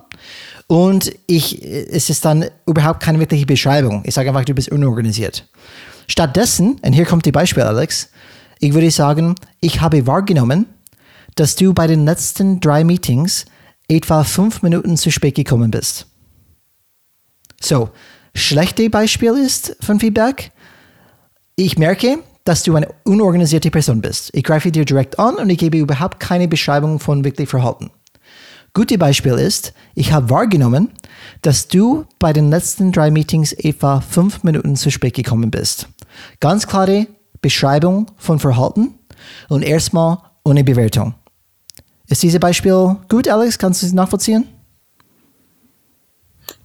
und 0.66 1.11
ich, 1.26 1.64
es 1.64 2.11
ist 2.11 2.22
dann 2.26 2.45
überhaupt 2.66 3.01
keine 3.01 3.18
wirkliche 3.18 3.47
Beschreibung. 3.47 4.03
Ich 4.05 4.12
sage 4.12 4.28
einfach, 4.28 4.45
du 4.45 4.55
bist 4.55 4.70
unorganisiert. 4.70 5.47
Stattdessen, 6.11 6.76
und 6.82 6.92
hier 6.92 7.04
kommt 7.04 7.24
die 7.24 7.30
Beispiel, 7.30 7.62
Alex, 7.62 8.08
ich 8.58 8.74
würde 8.74 8.90
sagen, 8.90 9.36
ich 9.61 9.80
habe 9.80 10.08
wahrgenommen, 10.08 10.66
dass 11.36 11.54
du 11.54 11.72
bei 11.72 11.86
den 11.86 12.04
letzten 12.04 12.58
drei 12.58 12.82
Meetings 12.82 13.44
etwa 13.86 14.24
fünf 14.24 14.61
Minuten 14.62 14.96
zu 14.96 15.12
spät 15.12 15.36
gekommen 15.36 15.70
bist. 15.70 16.08
So, 17.62 17.90
schlechte 18.34 18.90
Beispiel 18.90 19.34
ist 19.34 19.76
von 19.80 20.00
Feedback. 20.00 20.50
Ich 21.54 21.78
merke, 21.78 22.18
dass 22.44 22.64
du 22.64 22.74
eine 22.74 22.88
unorganisierte 23.04 23.70
Person 23.70 24.00
bist. 24.00 24.30
Ich 24.32 24.42
greife 24.42 24.72
dir 24.72 24.84
direkt 24.84 25.16
an 25.20 25.36
und 25.36 25.48
ich 25.48 25.58
gebe 25.58 25.78
überhaupt 25.78 26.18
keine 26.18 26.48
Beschreibung 26.48 26.98
von 26.98 27.24
wirklich 27.24 27.48
Verhalten. 27.48 27.92
Gute 28.74 28.98
Beispiel 28.98 29.34
ist, 29.34 29.74
ich 29.94 30.11
habe 30.11 30.28
wahrgenommen, 30.28 30.90
dass 31.42 31.68
du 31.68 32.04
bei 32.18 32.32
den 32.32 32.50
letzten 32.50 32.90
drei 32.90 33.12
Meetings 33.12 33.52
etwa 33.52 34.00
fünf 34.00 34.42
Minuten 34.42 34.74
zu 34.74 34.90
spät 34.90 35.14
gekommen 35.14 35.52
bist. 35.52 35.88
Ganz 36.41 36.66
klare 36.66 37.07
Beschreibung 37.43 38.07
von 38.16 38.39
Verhalten 38.39 38.99
und 39.49 39.62
erstmal 39.62 40.18
ohne 40.45 40.64
Bewertung. 40.64 41.14
Ist 42.09 42.23
dieses 42.23 42.41
Beispiel 42.41 42.97
gut, 43.09 43.29
Alex? 43.29 43.59
Kannst 43.59 43.83
du 43.83 43.87
es 43.87 43.93
nachvollziehen? 43.93 44.49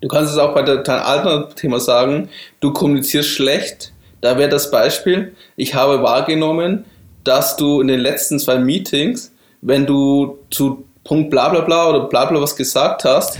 Du 0.02 0.08
kannst 0.08 0.34
es 0.34 0.38
auch 0.38 0.54
bei 0.54 0.64
deinem 0.64 0.84
anderen 0.88 1.56
Thema 1.56 1.80
sagen, 1.80 2.30
du 2.60 2.74
kommunizierst 2.74 3.30
schlecht. 3.30 3.94
Da 4.22 4.38
wäre 4.38 4.50
das 4.50 4.72
Beispiel, 4.72 5.36
ich 5.56 5.76
habe 5.76 6.02
wahrgenommen, 6.02 6.86
dass 7.24 7.58
du 7.58 7.82
in 7.82 7.88
den 7.88 8.00
letzten 8.00 8.40
zwei 8.40 8.58
Meetings, 8.58 9.32
wenn 9.62 9.86
du 9.86 10.40
zu 10.50 10.86
Punkt 11.04 11.30
bla 11.30 11.50
bla 11.50 11.62
bla 11.62 11.90
oder 11.90 12.08
bla 12.08 12.26
bla 12.26 12.42
was 12.42 12.56
gesagt 12.56 13.06
hast, 13.06 13.38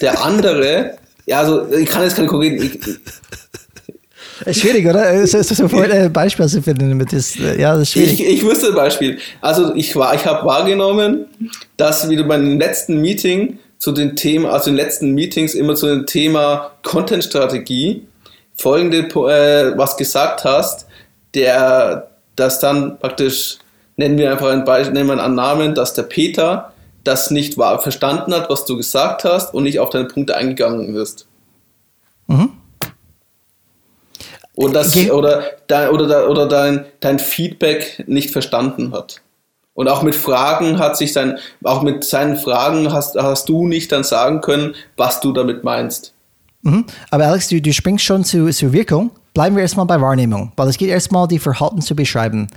der 0.00 0.22
andere, 0.22 0.98
ja, 1.26 1.40
also 1.40 1.66
ich 1.72 1.88
kann 1.88 2.02
jetzt 2.02 2.16
keine 2.16 2.28
konkreten, 2.28 3.00
Schwierig, 4.50 4.86
oder? 4.86 5.12
Es 5.14 5.34
ist 5.34 5.54
sofort 5.54 5.90
ein 5.90 6.12
Beispiel 6.12 6.46
zu 6.46 6.62
finden. 6.62 6.90
Damit 6.90 7.12
ist, 7.12 7.36
ja, 7.36 7.72
das 7.72 7.82
ist 7.82 7.92
schwierig. 7.92 8.20
Ich, 8.20 8.26
ich 8.26 8.44
wusste 8.44 8.68
ein 8.68 8.74
Beispiel. 8.74 9.18
Also 9.40 9.74
ich, 9.74 9.94
war, 9.96 10.14
ich 10.14 10.24
habe 10.24 10.46
wahrgenommen, 10.46 11.26
dass 11.76 12.08
wie 12.08 12.16
du 12.16 12.24
beim 12.24 12.58
letzten 12.58 13.00
Meeting 13.00 13.58
zu 13.78 13.92
den 13.92 14.16
Themen, 14.16 14.46
also 14.46 14.70
in 14.70 14.76
den 14.76 14.84
letzten 14.84 15.12
Meetings 15.12 15.54
immer 15.54 15.74
zu 15.74 15.86
dem 15.86 16.06
Thema 16.06 16.72
Content-Strategie 16.82 18.06
folgende 18.56 18.98
äh, 18.98 19.76
was 19.76 19.96
gesagt 19.96 20.44
hast, 20.44 20.86
der 21.34 22.10
das 22.36 22.60
dann 22.60 22.98
praktisch, 22.98 23.58
nennen 23.96 24.18
wir 24.18 24.30
einfach 24.30 24.50
ein 24.50 24.64
Beispiel, 24.64 24.94
nennen 24.94 25.08
wir 25.08 25.22
einen 25.22 25.34
Namen, 25.34 25.74
dass 25.74 25.94
der 25.94 26.02
Peter 26.02 26.72
das 27.04 27.30
nicht 27.30 27.56
wahr 27.56 27.80
verstanden 27.80 28.34
hat, 28.34 28.50
was 28.50 28.66
du 28.66 28.76
gesagt 28.76 29.24
hast 29.24 29.54
und 29.54 29.64
nicht 29.64 29.78
auf 29.78 29.90
deine 29.90 30.06
Punkte 30.06 30.36
eingegangen 30.36 30.94
ist. 30.94 31.26
Mhm. 32.26 32.50
Und 34.54 34.74
das, 34.74 34.96
oder 35.10 35.44
dein, 35.68 35.90
oder, 35.90 36.28
oder 36.28 36.46
dein, 36.46 36.86
dein 37.00 37.18
Feedback 37.18 38.04
nicht 38.06 38.30
verstanden 38.30 38.92
hat. 38.92 39.22
Und 39.74 39.88
auch 39.88 40.02
mit 40.02 40.14
Fragen 40.14 40.78
hat 40.78 40.96
sich 40.96 41.12
sein, 41.12 41.38
auch 41.64 41.82
mit 41.82 42.04
seinen 42.04 42.36
Fragen 42.36 42.92
hast, 42.92 43.16
hast 43.16 43.48
du 43.48 43.66
nicht 43.66 43.92
dann 43.92 44.04
sagen 44.04 44.40
können, 44.40 44.74
was 44.96 45.20
du 45.20 45.32
damit 45.32 45.64
meinst. 45.64 46.12
Mhm. 46.62 46.84
Aber 47.10 47.26
Alex, 47.26 47.48
du, 47.48 47.60
du 47.62 47.72
springst 47.72 48.04
schon 48.04 48.24
zu, 48.24 48.50
zur 48.50 48.72
Wirkung. 48.72 49.12
Bleiben 49.32 49.54
wir 49.54 49.62
erstmal 49.62 49.86
bei 49.86 50.00
Wahrnehmung, 50.00 50.52
weil 50.56 50.68
es 50.68 50.76
geht 50.76 50.90
erstmal, 50.90 51.28
die 51.28 51.38
Verhalten 51.38 51.80
zu 51.80 51.94
beschreiben. 51.94 52.48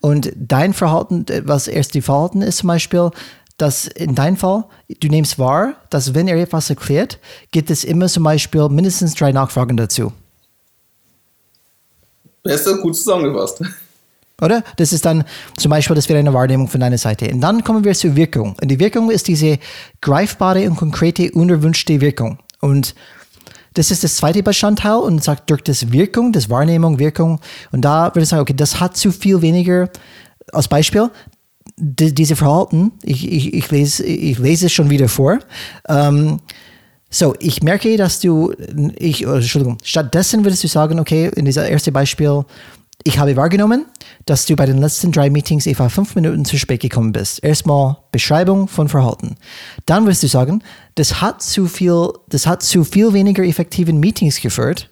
Und 0.00 0.32
dein 0.36 0.72
Verhalten, 0.72 1.26
was 1.42 1.66
erst 1.66 1.94
die 1.94 2.02
Verhalten 2.02 2.40
ist 2.40 2.58
zum 2.58 2.68
Beispiel, 2.68 3.10
dass 3.58 3.86
in 3.86 4.14
deinem 4.14 4.36
Fall, 4.36 4.64
du 5.00 5.08
nimmst 5.08 5.38
wahr, 5.38 5.74
dass 5.90 6.14
wenn 6.14 6.28
er 6.28 6.36
etwas 6.36 6.70
erklärt, 6.70 7.18
gibt 7.50 7.70
es 7.70 7.84
immer 7.84 8.06
zum 8.06 8.22
Beispiel 8.22 8.68
mindestens 8.68 9.14
drei 9.14 9.32
Nachfragen 9.32 9.76
dazu. 9.76 10.12
Besser, 12.42 12.78
gut 12.78 12.96
zusammengefasst. 12.96 13.62
Oder? 14.40 14.64
Das 14.76 14.92
ist 14.92 15.04
dann 15.04 15.24
zum 15.56 15.70
Beispiel, 15.70 15.94
das 15.94 16.08
wäre 16.08 16.18
eine 16.18 16.32
Wahrnehmung 16.32 16.68
von 16.68 16.80
deiner 16.80 16.98
Seite. 16.98 17.30
Und 17.30 17.40
dann 17.40 17.62
kommen 17.62 17.84
wir 17.84 17.94
zur 17.94 18.16
Wirkung. 18.16 18.56
Und 18.60 18.68
die 18.68 18.78
Wirkung 18.78 19.10
ist 19.10 19.28
diese 19.28 19.58
greifbare 20.00 20.68
und 20.68 20.76
konkrete, 20.76 21.30
unerwünschte 21.32 22.00
Wirkung. 22.00 22.38
Und 22.60 22.94
das 23.74 23.90
ist 23.90 24.02
das 24.02 24.16
zweite 24.16 24.42
Bestandteil 24.42 24.96
und 24.96 25.22
sagt 25.22 25.50
durch 25.50 25.62
das 25.62 25.92
Wirkung, 25.92 26.32
das 26.32 26.50
Wahrnehmung, 26.50 26.98
Wirkung. 26.98 27.40
Und 27.70 27.84
da 27.84 28.06
würde 28.06 28.22
ich 28.22 28.28
sagen, 28.28 28.42
okay, 28.42 28.54
das 28.56 28.80
hat 28.80 28.96
zu 28.96 29.12
viel 29.12 29.42
weniger, 29.42 29.90
als 30.52 30.68
Beispiel, 30.68 31.10
die, 31.76 32.12
diese 32.12 32.36
Verhalten, 32.36 32.92
ich, 33.02 33.30
ich, 33.30 33.54
ich, 33.54 33.70
lese, 33.70 34.04
ich 34.04 34.38
lese 34.38 34.66
es 34.66 34.72
schon 34.72 34.90
wieder 34.90 35.08
vor. 35.08 35.38
Ähm, 35.88 36.40
so, 37.10 37.34
ich 37.40 37.62
merke, 37.62 37.96
dass 37.96 38.20
du, 38.20 38.52
ich, 38.96 39.26
oh, 39.26 39.34
Entschuldigung, 39.34 39.78
stattdessen 39.82 40.44
würdest 40.44 40.62
du 40.62 40.68
sagen, 40.68 41.00
okay, 41.00 41.28
in 41.34 41.44
dieser 41.44 41.68
ersten 41.68 41.92
Beispiel, 41.92 42.44
ich 43.02 43.18
habe 43.18 43.34
wahrgenommen, 43.36 43.86
dass 44.26 44.46
du 44.46 44.54
bei 44.54 44.66
den 44.66 44.78
letzten 44.78 45.10
drei 45.10 45.28
Meetings 45.28 45.66
etwa 45.66 45.88
fünf 45.88 46.14
Minuten 46.14 46.44
zu 46.44 46.56
spät 46.56 46.80
gekommen 46.80 47.12
bist. 47.12 47.42
Erstmal 47.42 47.96
Beschreibung 48.12 48.68
von 48.68 48.88
Verhalten. 48.88 49.36
Dann 49.86 50.06
wirst 50.06 50.22
du 50.22 50.28
sagen, 50.28 50.62
das 50.94 51.20
hat 51.20 51.42
zu 51.42 51.66
viel, 51.66 52.10
das 52.28 52.46
hat 52.46 52.62
zu 52.62 52.84
viel 52.84 53.12
weniger 53.12 53.42
effektiven 53.42 53.98
Meetings 53.98 54.40
geführt, 54.40 54.88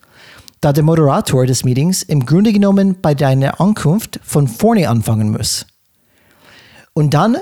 da 0.60 0.72
der 0.72 0.82
Moderator 0.82 1.46
des 1.46 1.64
Meetings 1.64 2.02
im 2.02 2.26
Grunde 2.26 2.52
genommen 2.52 2.96
bei 3.00 3.14
deiner 3.14 3.60
Ankunft 3.60 4.18
von 4.24 4.48
vorne 4.48 4.88
anfangen 4.88 5.30
muss. 5.30 5.66
Und 6.94 7.14
dann 7.14 7.36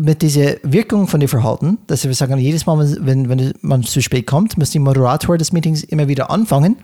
mit 0.00 0.22
dieser 0.22 0.56
Wirkung 0.62 1.06
von 1.06 1.20
dem 1.20 1.28
Verhalten, 1.28 1.78
dass 1.86 2.04
wir 2.04 2.14
sagen, 2.14 2.38
jedes 2.38 2.66
Mal, 2.66 2.96
wenn, 3.00 3.28
wenn 3.28 3.54
man 3.60 3.82
zu 3.82 4.00
spät 4.00 4.26
kommt, 4.26 4.58
muss 4.58 4.70
der 4.70 4.80
Moderator 4.80 5.38
des 5.38 5.52
Meetings 5.52 5.82
immer 5.84 6.08
wieder 6.08 6.30
anfangen. 6.30 6.76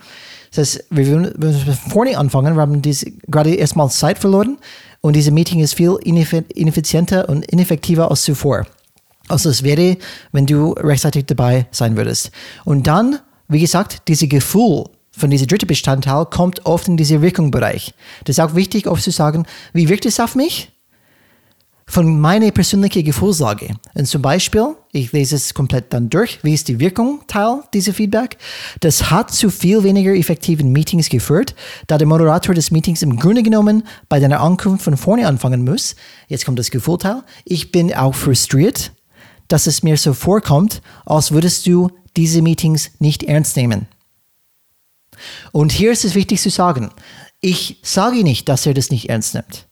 Das 0.50 0.58
heißt, 0.58 0.84
wir 0.90 1.06
würden 1.06 1.76
vorne 1.88 2.16
anfangen, 2.16 2.54
wir 2.54 2.62
haben 2.62 2.80
diese, 2.82 3.10
gerade 3.28 3.54
erstmal 3.54 3.90
Zeit 3.90 4.18
verloren 4.18 4.58
und 5.00 5.16
dieses 5.16 5.32
Meeting 5.32 5.60
ist 5.60 5.74
viel 5.74 5.98
ineffizienter 6.02 7.28
und 7.28 7.44
ineffektiver 7.46 8.10
als 8.10 8.22
zuvor. 8.22 8.66
Also 9.28 9.50
es 9.50 9.62
wäre, 9.62 9.96
wenn 10.32 10.46
du 10.46 10.72
rechtzeitig 10.72 11.26
dabei 11.26 11.66
sein 11.70 11.96
würdest. 11.96 12.30
Und 12.64 12.86
dann, 12.86 13.18
wie 13.48 13.60
gesagt, 13.60 14.02
dieses 14.08 14.28
Gefühl 14.28 14.84
von 15.16 15.30
diesem 15.30 15.46
dritten 15.46 15.66
Bestandteil 15.66 16.26
kommt 16.26 16.66
oft 16.66 16.88
in 16.88 16.96
diesen 16.96 17.22
Wirkungsbereich. 17.22 17.94
Das 18.24 18.38
ist 18.38 18.44
auch 18.44 18.54
wichtig, 18.54 18.86
oft 18.86 19.02
zu 19.02 19.10
sagen, 19.10 19.46
wie 19.72 19.88
wirkt 19.88 20.06
es 20.06 20.20
auf 20.20 20.34
mich? 20.34 20.72
Von 21.86 22.18
meiner 22.20 22.50
persönlichen 22.50 23.04
Gefühlslage. 23.04 23.76
Und 23.94 24.06
zum 24.06 24.22
Beispiel, 24.22 24.74
ich 24.92 25.12
lese 25.12 25.36
es 25.36 25.52
komplett 25.52 25.92
dann 25.92 26.08
durch, 26.08 26.38
wie 26.42 26.54
ist 26.54 26.68
die 26.68 26.80
Wirkung 26.80 27.20
Teil 27.26 27.62
dieser 27.74 27.92
Feedback? 27.92 28.38
Das 28.80 29.10
hat 29.10 29.32
zu 29.32 29.50
viel 29.50 29.82
weniger 29.82 30.14
effektiven 30.14 30.72
Meetings 30.72 31.08
geführt, 31.08 31.54
da 31.86 31.98
der 31.98 32.06
Moderator 32.06 32.54
des 32.54 32.70
Meetings 32.70 33.02
im 33.02 33.16
Grunde 33.16 33.42
genommen 33.42 33.84
bei 34.08 34.18
deiner 34.18 34.40
Ankunft 34.40 34.84
von 34.84 34.96
vorne 34.96 35.26
anfangen 35.26 35.64
muss. 35.64 35.96
Jetzt 36.28 36.46
kommt 36.46 36.58
das 36.58 36.70
Gefühlteil. 36.70 37.22
Ich 37.44 37.70
bin 37.70 37.92
auch 37.92 38.14
frustriert, 38.14 38.92
dass 39.48 39.66
es 39.66 39.82
mir 39.82 39.96
so 39.96 40.14
vorkommt, 40.14 40.80
als 41.04 41.32
würdest 41.32 41.66
du 41.66 41.90
diese 42.16 42.40
Meetings 42.40 42.92
nicht 42.98 43.24
ernst 43.24 43.56
nehmen. 43.56 43.86
Und 45.52 45.72
hier 45.72 45.92
ist 45.92 46.04
es 46.04 46.14
wichtig 46.14 46.40
zu 46.40 46.50
sagen, 46.50 46.90
ich 47.40 47.78
sage 47.82 48.24
nicht, 48.24 48.48
dass 48.48 48.66
er 48.66 48.74
das 48.74 48.90
nicht 48.90 49.10
ernst 49.10 49.34
nimmt. 49.34 49.66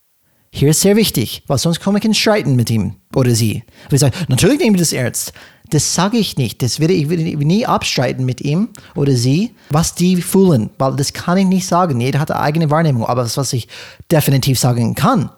Hier 0.54 0.68
ist 0.68 0.82
sehr 0.82 0.96
wichtig, 0.96 1.42
weil 1.46 1.56
sonst 1.56 1.80
komme 1.80 1.98
ich 1.98 2.04
in 2.04 2.12
Streiten 2.12 2.56
mit 2.56 2.68
ihm 2.68 2.96
oder 3.16 3.34
sie. 3.34 3.64
Wir 3.88 3.98
sagen, 3.98 4.14
natürlich 4.28 4.60
nehme 4.60 4.76
ich 4.76 4.82
das 4.82 4.92
ernst. 4.92 5.32
Das 5.70 5.94
sage 5.94 6.18
ich 6.18 6.36
nicht. 6.36 6.60
Das 6.60 6.78
werde 6.78 6.92
ich 6.92 7.08
nie 7.08 7.64
abstreiten 7.64 8.26
mit 8.26 8.42
ihm 8.42 8.68
oder 8.94 9.16
sie, 9.16 9.54
was 9.70 9.94
die 9.94 10.20
fühlen, 10.20 10.68
weil 10.76 10.94
das 10.94 11.14
kann 11.14 11.38
ich 11.38 11.46
nicht 11.46 11.66
sagen. 11.66 11.98
Jeder 12.02 12.20
hat 12.20 12.30
eine 12.30 12.40
eigene 12.40 12.70
Wahrnehmung. 12.70 13.06
Aber 13.06 13.22
das, 13.22 13.38
was 13.38 13.54
ich 13.54 13.66
definitiv 14.10 14.58
sagen 14.58 14.94
kann, 14.94 15.30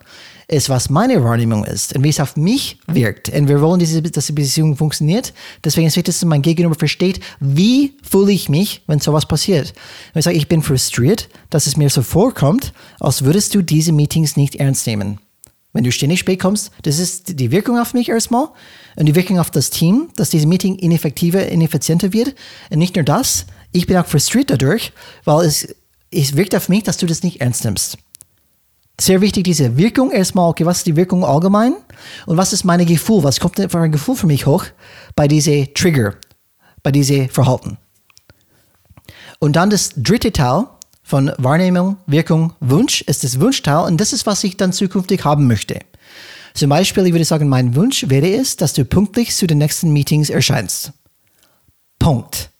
ist, 0.48 0.68
was 0.68 0.90
meine 0.90 1.22
Wahrnehmung 1.24 1.64
ist 1.64 1.94
und 1.94 2.04
wie 2.04 2.08
es 2.08 2.20
auf 2.20 2.36
mich 2.36 2.78
wirkt. 2.86 3.28
Und 3.28 3.48
wir 3.48 3.60
wollen, 3.60 3.78
diese, 3.78 4.02
dass 4.02 4.26
die 4.26 4.32
Beziehung 4.32 4.76
funktioniert. 4.76 5.32
Deswegen 5.64 5.86
ist 5.86 5.94
es 5.94 5.96
wichtig, 5.96 6.14
dass 6.14 6.24
mein 6.24 6.42
Gegenüber 6.42 6.74
versteht, 6.74 7.20
wie 7.40 7.94
fühle 8.02 8.32
ich 8.32 8.48
mich, 8.48 8.82
wenn 8.86 9.00
sowas 9.00 9.26
passiert. 9.26 9.72
Wenn 10.12 10.20
ich 10.20 10.24
sage, 10.24 10.36
ich 10.36 10.48
bin 10.48 10.62
frustriert, 10.62 11.28
dass 11.50 11.66
es 11.66 11.76
mir 11.76 11.90
so 11.90 12.02
vorkommt, 12.02 12.72
als 13.00 13.24
würdest 13.24 13.54
du 13.54 13.62
diese 13.62 13.92
Meetings 13.92 14.36
nicht 14.36 14.56
ernst 14.56 14.86
nehmen. 14.86 15.18
Wenn 15.72 15.84
du 15.84 15.90
ständig 15.90 16.20
spät 16.20 16.40
kommst, 16.40 16.70
das 16.82 16.98
ist 16.98 17.40
die 17.40 17.50
Wirkung 17.50 17.78
auf 17.78 17.94
mich 17.94 18.08
erstmal 18.08 18.48
und 18.96 19.06
die 19.06 19.16
Wirkung 19.16 19.40
auf 19.40 19.50
das 19.50 19.70
Team, 19.70 20.08
dass 20.14 20.30
dieses 20.30 20.46
Meeting 20.46 20.76
ineffektiver, 20.76 21.48
ineffizienter 21.48 22.12
wird. 22.12 22.34
Und 22.70 22.78
nicht 22.78 22.94
nur 22.94 23.04
das, 23.04 23.46
ich 23.72 23.86
bin 23.86 23.96
auch 23.96 24.06
frustriert 24.06 24.50
dadurch, 24.50 24.92
weil 25.24 25.44
es, 25.44 25.74
es 26.12 26.36
wirkt 26.36 26.54
auf 26.54 26.68
mich, 26.68 26.84
dass 26.84 26.96
du 26.96 27.06
das 27.06 27.24
nicht 27.24 27.40
ernst 27.40 27.64
nimmst 27.64 27.98
sehr 29.00 29.20
wichtig, 29.20 29.44
diese 29.44 29.76
Wirkung 29.76 30.10
erstmal, 30.12 30.48
okay, 30.48 30.64
was 30.66 30.78
ist 30.78 30.86
die 30.86 30.96
Wirkung 30.96 31.24
allgemein 31.24 31.74
und 32.26 32.36
was 32.36 32.52
ist 32.52 32.64
mein 32.64 32.84
Gefühl, 32.86 33.24
was 33.24 33.40
kommt 33.40 33.58
denn 33.58 33.70
für 33.70 33.78
ein 33.78 33.92
Gefühl 33.92 34.14
für 34.14 34.26
mich 34.26 34.46
hoch 34.46 34.64
bei 35.16 35.26
diesem 35.26 35.72
Trigger, 35.74 36.14
bei 36.82 36.92
diesem 36.92 37.28
Verhalten. 37.28 37.78
Und 39.40 39.56
dann 39.56 39.70
das 39.70 39.90
dritte 39.96 40.32
Teil 40.32 40.66
von 41.02 41.32
Wahrnehmung, 41.38 41.96
Wirkung, 42.06 42.54
Wunsch 42.60 43.02
ist 43.02 43.24
das 43.24 43.40
Wunschteil 43.40 43.84
und 43.84 44.00
das 44.00 44.12
ist, 44.12 44.26
was 44.26 44.44
ich 44.44 44.56
dann 44.56 44.72
zukünftig 44.72 45.24
haben 45.24 45.46
möchte. 45.46 45.80
Zum 46.54 46.70
Beispiel, 46.70 47.04
ich 47.06 47.12
würde 47.12 47.24
sagen, 47.24 47.48
mein 47.48 47.74
Wunsch 47.74 48.08
wäre 48.08 48.32
es, 48.32 48.56
dass 48.56 48.74
du 48.74 48.84
pünktlich 48.84 49.34
zu 49.34 49.48
den 49.48 49.58
nächsten 49.58 49.92
Meetings 49.92 50.30
erscheinst. 50.30 50.92
Punkt. 51.98 52.50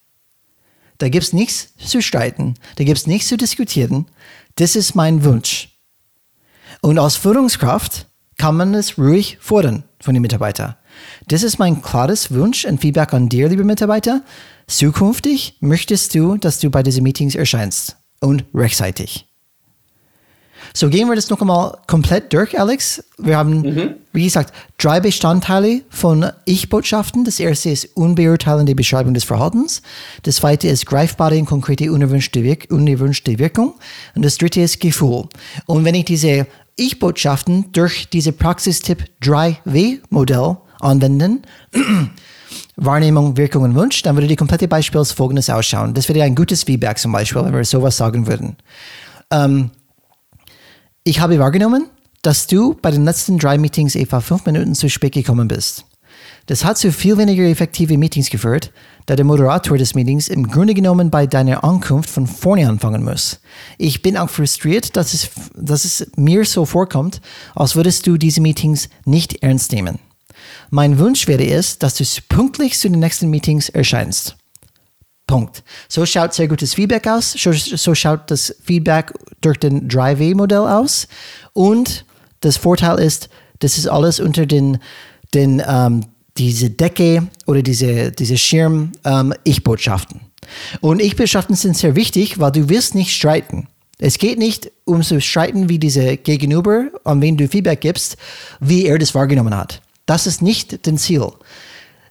Da 0.97 1.09
gibt 1.09 1.25
es 1.25 1.33
nichts 1.33 1.73
zu 1.77 2.01
streiten, 2.01 2.55
da 2.75 2.83
gibt 2.83 2.97
es 2.97 3.07
nichts 3.07 3.29
zu 3.29 3.37
diskutieren. 3.37 4.05
Das 4.55 4.75
ist 4.75 4.95
mein 4.95 5.23
Wunsch. 5.23 5.74
Und 6.85 6.99
als 6.99 7.15
Führungskraft 7.15 8.05
kann 8.37 8.57
man 8.57 8.75
es 8.75 8.99
ruhig 8.99 9.39
fordern 9.41 9.85
von 9.99 10.13
den 10.13 10.21
Mitarbeitern. 10.21 10.75
Das 11.27 11.41
ist 11.41 11.57
mein 11.57 11.81
klares 11.81 12.31
Wunsch 12.31 12.63
und 12.63 12.79
Feedback 12.79 13.11
an 13.11 13.27
dir, 13.27 13.49
liebe 13.49 13.63
Mitarbeiter. 13.63 14.21
Zukünftig 14.67 15.57
möchtest 15.61 16.13
du, 16.13 16.37
dass 16.37 16.59
du 16.59 16.69
bei 16.69 16.83
diesen 16.83 17.01
Meetings 17.01 17.33
erscheinst 17.33 17.95
und 18.19 18.43
rechtzeitig. 18.53 19.25
So 20.75 20.89
gehen 20.89 21.07
wir 21.07 21.15
das 21.15 21.29
noch 21.31 21.41
einmal 21.41 21.75
komplett 21.87 22.31
durch, 22.33 22.59
Alex. 22.59 23.03
Wir 23.17 23.37
haben, 23.37 23.61
mhm. 23.61 23.95
wie 24.13 24.25
gesagt, 24.25 24.53
drei 24.77 24.99
Bestandteile 24.99 25.81
von 25.89 26.29
Ich-Botschaften. 26.45 27.23
Das 27.23 27.39
erste 27.39 27.69
ist 27.71 27.95
unbeurteilende 27.95 28.75
Beschreibung 28.75 29.15
des 29.15 29.23
Verhaltens. 29.23 29.81
Das 30.23 30.35
zweite 30.35 30.67
ist 30.67 30.85
greifbare 30.85 31.37
und 31.37 31.45
konkrete 31.45 31.91
unerwünschte, 31.91 32.43
Wirk 32.43 32.67
unerwünschte 32.69 33.39
Wirkung. 33.39 33.73
Und 34.15 34.23
das 34.23 34.37
dritte 34.37 34.61
ist 34.61 34.79
Gefühl. 34.79 35.29
Und 35.65 35.85
wenn 35.85 35.95
ich 35.95 36.05
diese 36.05 36.45
ich-Botschaften 36.75 37.71
durch 37.71 38.09
diese 38.09 38.31
Praxistipp 38.31 39.05
3W-Modell 39.21 40.57
anwenden, 40.79 41.43
Wahrnehmung, 42.75 43.37
Wirkung 43.37 43.63
und 43.63 43.75
Wunsch, 43.75 44.01
dann 44.01 44.15
würde 44.15 44.27
die 44.27 44.35
komplette 44.35 44.67
Beispiel 44.67 45.03
folgendes 45.05 45.49
ausschauen. 45.49 45.93
Das 45.93 46.09
wäre 46.09 46.23
ein 46.23 46.35
gutes 46.35 46.63
Feedback 46.63 46.97
zum 46.97 47.11
Beispiel, 47.11 47.43
wenn 47.43 47.53
wir 47.53 47.63
sowas 47.63 47.97
sagen 47.97 48.27
würden. 48.27 48.57
Ähm, 49.31 49.71
ich 51.03 51.19
habe 51.19 51.39
wahrgenommen, 51.39 51.89
dass 52.21 52.47
du 52.47 52.75
bei 52.81 52.91
den 52.91 53.05
letzten 53.05 53.37
drei 53.37 53.57
Meetings 53.57 53.95
etwa 53.95 54.19
fünf 54.19 54.45
Minuten 54.45 54.75
zu 54.75 54.89
spät 54.89 55.13
gekommen 55.13 55.47
bist. 55.47 55.85
Das 56.47 56.63
hat 56.63 56.77
zu 56.77 56.91
viel 56.91 57.17
weniger 57.17 57.43
effektive 57.43 57.97
Meetings 57.97 58.29
geführt, 58.29 58.71
da 59.07 59.15
der 59.15 59.25
Moderator 59.25 59.77
des 59.77 59.95
Meetings 59.95 60.27
im 60.27 60.47
Grunde 60.47 60.75
genommen 60.75 61.09
bei 61.09 61.25
deiner 61.25 61.63
Ankunft 61.63 62.09
von 62.09 62.27
vorne 62.27 62.69
anfangen 62.69 63.03
muss. 63.03 63.39
Ich 63.79 64.03
bin 64.03 64.15
auch 64.15 64.29
frustriert, 64.29 64.95
dass 64.95 65.13
es, 65.15 65.29
dass 65.55 65.85
es 65.85 66.11
mir 66.15 66.45
so 66.45 66.65
vorkommt, 66.65 67.19
als 67.55 67.75
würdest 67.75 68.05
du 68.05 68.17
diese 68.17 68.41
Meetings 68.41 68.89
nicht 69.05 69.41
ernst 69.41 69.71
nehmen. 69.71 69.97
Mein 70.69 70.99
Wunsch 70.99 71.27
wäre 71.27 71.45
es, 71.45 71.79
dass 71.79 71.95
du 71.95 72.03
pünktlich 72.29 72.77
zu 72.77 72.89
den 72.89 72.99
nächsten 72.99 73.29
Meetings 73.29 73.69
erscheinst. 73.69 74.35
Punkt. 75.27 75.63
So 75.87 76.05
schaut 76.05 76.35
sehr 76.35 76.47
gutes 76.47 76.75
Feedback 76.75 77.07
aus. 77.07 77.31
So 77.31 77.95
schaut 77.95 78.29
das 78.29 78.55
Feedback 78.63 79.11
durch 79.41 79.57
den 79.57 79.87
Drive-A-Modell 79.87 80.67
aus. 80.67 81.07
Und 81.53 82.05
das 82.41 82.57
Vorteil 82.57 82.99
ist, 82.99 83.29
das 83.59 83.79
ist 83.79 83.87
alles 83.87 84.19
unter 84.19 84.45
den, 84.45 84.77
den 85.33 85.63
ähm, 85.65 86.05
diese 86.37 86.69
Decke 86.69 87.27
oder 87.45 87.61
diese, 87.61 88.11
diese 88.11 88.37
Schirm 88.37 88.91
ähm, 89.03 89.33
Ich-Botschaften. 89.43 90.21
Und 90.81 91.01
Ich-Botschaften 91.01 91.55
sind 91.55 91.77
sehr 91.77 91.95
wichtig, 91.95 92.39
weil 92.39 92.51
du 92.51 92.69
wirst 92.69 92.95
nicht 92.95 93.13
streiten. 93.13 93.67
Es 93.97 94.17
geht 94.17 94.37
nicht 94.37 94.71
um 94.83 95.01
zu 95.01 95.21
streiten, 95.21 95.69
wie 95.69 95.79
diese 95.79 96.17
Gegenüber, 96.17 96.89
an 97.05 97.21
wen 97.21 97.37
du 97.37 97.47
Feedback 97.47 97.81
gibst, 97.81 98.17
wie 98.59 98.85
er 98.85 98.99
das 98.99 99.15
wahrgenommen 99.15 99.55
hat. 99.55 99.81
Das 100.05 100.27
ist 100.27 100.41
nicht 100.41 100.85
das 100.85 101.01
Ziel. 101.01 101.31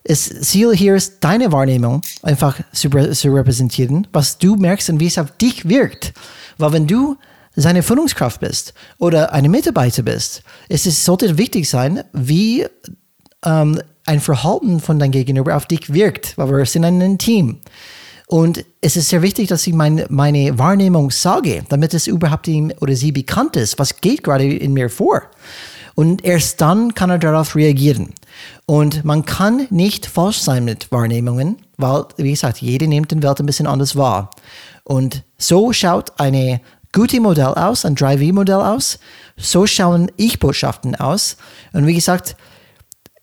Das 0.05 0.29
Ziel 0.41 0.75
hier 0.75 0.97
ist, 0.97 1.19
deine 1.21 1.53
Wahrnehmung 1.53 2.03
einfach 2.23 2.61
zu, 2.73 2.89
zu 2.91 3.33
repräsentieren, 3.33 4.07
was 4.13 4.39
du 4.39 4.57
merkst 4.57 4.91
und 4.91 5.01
wie 5.01 5.07
es 5.07 5.19
auf 5.19 5.31
dich 5.37 5.69
wirkt. 5.69 6.13
Weil 6.59 6.73
wenn 6.73 6.87
du 6.87 7.17
seine 7.57 7.83
Führungskraft 7.83 8.41
bist 8.41 8.75
oder 8.99 9.33
eine 9.33 9.49
Mitarbeiter 9.49 10.03
bist, 10.03 10.43
es 10.69 10.87
ist, 10.87 11.05
sollte 11.05 11.39
wichtig 11.39 11.69
sein, 11.69 12.05
wie 12.13 12.67
ähm, 13.45 13.81
ein 14.07 14.21
Verhalten 14.21 14.81
von 14.81 14.99
deinem 14.99 15.13
Gegenüber 15.13 15.57
auf 15.57 15.67
dich 15.67 15.93
wirkt, 15.93 16.37
weil 16.37 16.49
wir 16.49 16.67
sind 16.67 16.85
ein 16.85 17.19
Team. 17.19 17.61
Und 18.27 18.65
es 18.81 18.97
ist 18.97 19.11
sehr 19.11 19.23
wichtig, 19.23 19.49
dass 19.49 19.67
ich 19.67 19.75
meine, 19.75 20.07
meine 20.09 20.59
Wahrnehmung 20.59 21.11
sage, 21.11 21.65
damit 21.69 21.95
es 21.95 22.07
überhaupt 22.07 22.49
ihm 22.49 22.73
oder 22.81 22.97
sie 22.97 23.13
bekannt 23.13 23.57
ist, 23.57 23.79
was 23.79 24.01
geht 24.01 24.25
gerade 24.25 24.45
in 24.45 24.73
mir 24.73 24.89
vor. 24.89 25.23
Und 25.95 26.25
erst 26.25 26.61
dann 26.61 26.95
kann 26.95 27.11
er 27.11 27.19
darauf 27.19 27.55
reagieren. 27.55 28.15
Und 28.67 29.05
man 29.05 29.25
kann 29.25 29.67
nicht 29.71 30.07
falsch 30.07 30.39
sein 30.39 30.65
mit 30.65 30.91
Wahrnehmungen, 30.91 31.59
weil, 31.77 32.07
wie 32.17 32.31
gesagt, 32.31 32.61
jede 32.61 32.89
nimmt 32.89 33.13
den 33.13 33.23
Welt 33.23 33.39
ein 33.39 33.47
bisschen 33.47 33.67
anders 33.67 33.95
wahr. 33.95 34.31
Und 34.83 35.23
so 35.39 35.73
schaut 35.73 36.19
eine 36.19 36.61
gute 36.93 37.21
Modell 37.21 37.55
aus, 37.55 37.85
ein 37.85 37.97
3V-Modell 37.97 38.61
aus. 38.61 38.99
So 39.37 39.67
schauen 39.67 40.11
Ich-Botschaften 40.17 40.95
aus. 40.97 41.37
Und 41.73 41.87
wie 41.87 41.95
gesagt, 41.95 42.37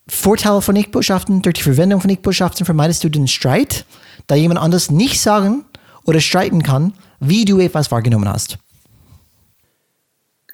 Vorteile 0.08 0.62
von 0.62 0.76
Ich-Botschaften, 0.76 1.41
durch 1.41 1.56
die 1.56 1.62
Verwendung 1.62 2.02
von 2.02 2.10
Ich-Botschaften 2.10 2.66
vermeidest 2.66 3.04
du 3.04 3.10
den 3.10 3.28
Streit, 3.28 3.86
da 4.28 4.36
jemand 4.36 4.60
anders 4.60 4.91
nicht 4.91 5.22
sagen 5.22 5.66
oder 6.06 6.20
streiten 6.20 6.64
kann, 6.64 6.93
wie 7.20 7.45
du 7.45 7.60
etwas 7.60 7.91
wahrgenommen 7.91 8.28
hast. 8.28 8.58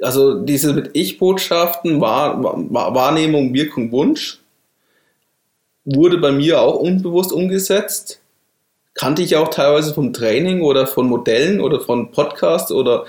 Also 0.01 0.41
diese 0.41 0.73
mit 0.73 0.91
Ich-Botschaften, 0.93 1.99
Wahr, 2.01 2.41
Wahrnehmung, 2.41 3.53
Wirkung, 3.53 3.91
Wunsch, 3.91 4.39
wurde 5.85 6.17
bei 6.17 6.31
mir 6.31 6.61
auch 6.61 6.75
unbewusst 6.75 7.31
umgesetzt. 7.31 8.19
Kannte 8.93 9.21
ich 9.21 9.35
auch 9.37 9.47
teilweise 9.47 9.93
vom 9.93 10.11
Training 10.11 10.61
oder 10.61 10.85
von 10.87 11.07
Modellen 11.07 11.61
oder 11.61 11.79
von 11.79 12.11
Podcasts 12.11 12.71
oder 12.71 13.05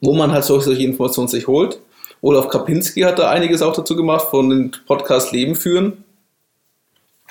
wo 0.00 0.14
man 0.14 0.32
halt 0.32 0.44
solche 0.44 0.72
Informationen 0.82 1.28
sich 1.28 1.46
holt. 1.46 1.80
Olaf 2.20 2.48
Kapinski 2.48 3.02
hat 3.02 3.18
da 3.18 3.30
einiges 3.30 3.62
auch 3.62 3.74
dazu 3.74 3.94
gemacht 3.96 4.28
von 4.30 4.50
dem 4.50 4.70
Podcast 4.86 5.32
Leben 5.32 5.54
führen, 5.54 6.04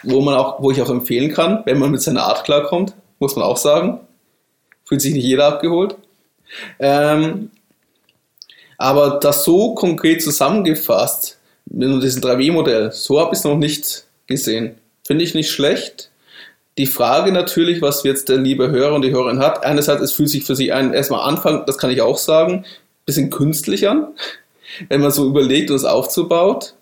wo 0.03 0.21
man 0.21 0.35
auch, 0.35 0.61
wo 0.61 0.71
ich 0.71 0.81
auch 0.81 0.89
empfehlen 0.89 1.33
kann, 1.33 1.63
wenn 1.65 1.79
man 1.79 1.91
mit 1.91 2.01
seiner 2.01 2.23
Art 2.23 2.43
klarkommt, 2.43 2.93
muss 3.19 3.35
man 3.35 3.45
auch 3.45 3.57
sagen. 3.57 3.99
Fühlt 4.85 5.01
sich 5.01 5.13
nicht 5.13 5.25
jeder 5.25 5.47
abgeholt. 5.47 5.97
Ähm, 6.79 7.51
aber 8.77 9.19
das 9.21 9.43
so 9.43 9.73
konkret 9.73 10.21
zusammengefasst, 10.21 11.37
mit 11.65 12.01
diesem 12.01 12.21
3W-Modell, 12.21 12.91
so 12.91 13.19
habe 13.19 13.33
ich 13.33 13.39
es 13.39 13.43
noch 13.43 13.57
nicht 13.57 14.05
gesehen. 14.27 14.77
Finde 15.05 15.23
ich 15.23 15.33
nicht 15.33 15.51
schlecht. 15.51 16.11
Die 16.77 16.85
Frage 16.85 17.31
natürlich, 17.31 17.81
was 17.81 18.03
jetzt 18.03 18.29
der 18.29 18.37
liebe 18.37 18.69
Hörer 18.69 18.93
und 18.93 19.01
die 19.01 19.11
Hörerin 19.11 19.39
hat, 19.39 19.65
einerseits, 19.65 20.01
es 20.01 20.11
fühlt 20.13 20.29
sich 20.29 20.43
für 20.43 20.55
sie 20.55 20.71
ein, 20.71 20.93
erstmal 20.93 21.27
Anfang, 21.27 21.65
das 21.65 21.77
kann 21.77 21.89
ich 21.89 22.01
auch 22.01 22.17
sagen, 22.17 22.65
bisschen 23.05 23.29
künstlich 23.29 23.87
an, 23.87 24.07
wenn 24.89 25.01
man 25.01 25.11
so 25.11 25.25
überlegt 25.27 25.69
und 25.69 25.75
es 25.75 25.85
aufzubaut. 25.85 26.73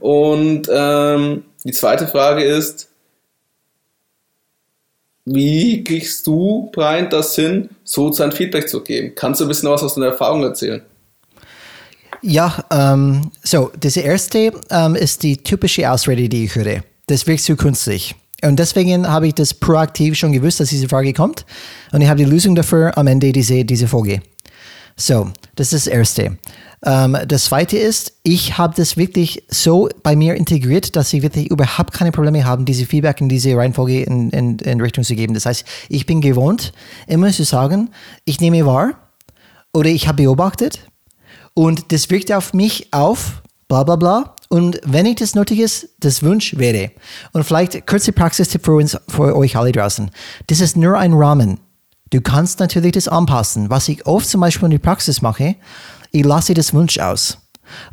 Und 0.00 0.68
ähm, 0.72 1.44
die 1.64 1.72
zweite 1.72 2.06
Frage 2.06 2.44
ist, 2.44 2.88
wie 5.26 5.82
kriegst 5.82 6.26
du, 6.26 6.70
Brian, 6.72 7.08
das 7.08 7.34
hin, 7.34 7.70
so 7.82 8.12
sein 8.12 8.32
Feedback 8.32 8.68
zu 8.68 8.82
geben? 8.82 9.14
Kannst 9.14 9.40
du 9.40 9.44
ein 9.44 9.48
bisschen 9.48 9.70
was 9.70 9.82
aus 9.82 9.94
deiner 9.94 10.08
Erfahrung 10.08 10.42
erzählen? 10.42 10.82
Ja, 12.20 12.64
ähm, 12.70 13.30
so, 13.42 13.70
das 13.78 13.96
erste 13.96 14.52
ähm, 14.70 14.94
ist 14.94 15.22
die 15.22 15.36
typische 15.36 15.90
Ausrede, 15.90 16.28
die 16.28 16.44
ich 16.44 16.54
höre. 16.54 16.82
Das 17.06 17.26
wirkt 17.26 17.42
zu 17.42 17.56
künstlich. 17.56 18.14
Und 18.42 18.58
deswegen 18.58 19.08
habe 19.08 19.26
ich 19.26 19.34
das 19.34 19.54
proaktiv 19.54 20.16
schon 20.16 20.32
gewusst, 20.32 20.60
dass 20.60 20.68
diese 20.68 20.88
Frage 20.88 21.12
kommt. 21.12 21.46
Und 21.92 22.02
ich 22.02 22.08
habe 22.08 22.18
die 22.18 22.30
Lösung 22.30 22.54
dafür 22.54 22.96
am 22.96 23.06
Ende 23.06 23.32
dieser 23.32 23.64
diese 23.64 23.88
Folge. 23.88 24.20
So, 24.96 25.30
das 25.56 25.72
ist 25.72 25.86
das 25.86 25.92
Erste. 25.92 26.38
Ähm, 26.84 27.16
das 27.26 27.46
Zweite 27.46 27.78
ist, 27.78 28.12
ich 28.22 28.58
habe 28.58 28.74
das 28.76 28.96
wirklich 28.96 29.44
so 29.48 29.88
bei 30.02 30.16
mir 30.16 30.34
integriert, 30.34 30.96
dass 30.96 31.12
ich 31.12 31.22
wirklich 31.22 31.50
überhaupt 31.50 31.92
keine 31.92 32.12
Probleme 32.12 32.44
habe, 32.44 32.64
diese 32.64 32.86
Feedback 32.86 33.20
in 33.20 33.28
diese 33.28 33.56
Reihenfolge 33.56 34.02
in, 34.02 34.30
in, 34.30 34.58
in 34.58 34.80
Richtung 34.80 35.02
zu 35.04 35.14
geben. 35.14 35.34
Das 35.34 35.46
heißt, 35.46 35.64
ich 35.88 36.06
bin 36.06 36.20
gewohnt, 36.20 36.72
immer 37.06 37.30
zu 37.30 37.44
sagen, 37.44 37.90
ich 38.24 38.40
nehme 38.40 38.66
wahr 38.66 38.92
oder 39.72 39.88
ich 39.88 40.06
habe 40.08 40.22
beobachtet 40.22 40.80
und 41.54 41.92
das 41.92 42.10
wirkt 42.10 42.32
auf 42.32 42.52
mich 42.52 42.92
auf, 42.92 43.42
bla 43.68 43.84
bla 43.84 43.96
bla. 43.96 44.34
Und 44.50 44.80
wenn 44.84 45.06
ich 45.06 45.16
das 45.16 45.34
nötig 45.34 45.58
ist, 45.58 45.88
das 45.98 46.22
Wunsch 46.22 46.56
wäre. 46.58 46.92
Und 47.32 47.44
vielleicht 47.44 47.86
kurze 47.86 48.12
Praxistipp 48.12 48.64
für, 48.64 48.74
uns, 48.74 48.96
für 49.08 49.34
euch 49.34 49.56
alle 49.56 49.72
draußen. 49.72 50.10
Das 50.46 50.60
ist 50.60 50.76
nur 50.76 50.96
ein 50.98 51.12
Rahmen. 51.12 51.58
Du 52.10 52.20
kannst 52.20 52.60
natürlich 52.60 52.92
das 52.92 53.08
anpassen. 53.08 53.70
Was 53.70 53.88
ich 53.88 54.06
oft 54.06 54.28
zum 54.28 54.42
Beispiel 54.42 54.66
in 54.66 54.72
der 54.72 54.78
Praxis 54.78 55.22
mache, 55.22 55.56
ich 56.14 56.24
lasse 56.24 56.54
das 56.54 56.72
Wunsch 56.72 56.98
aus. 56.98 57.38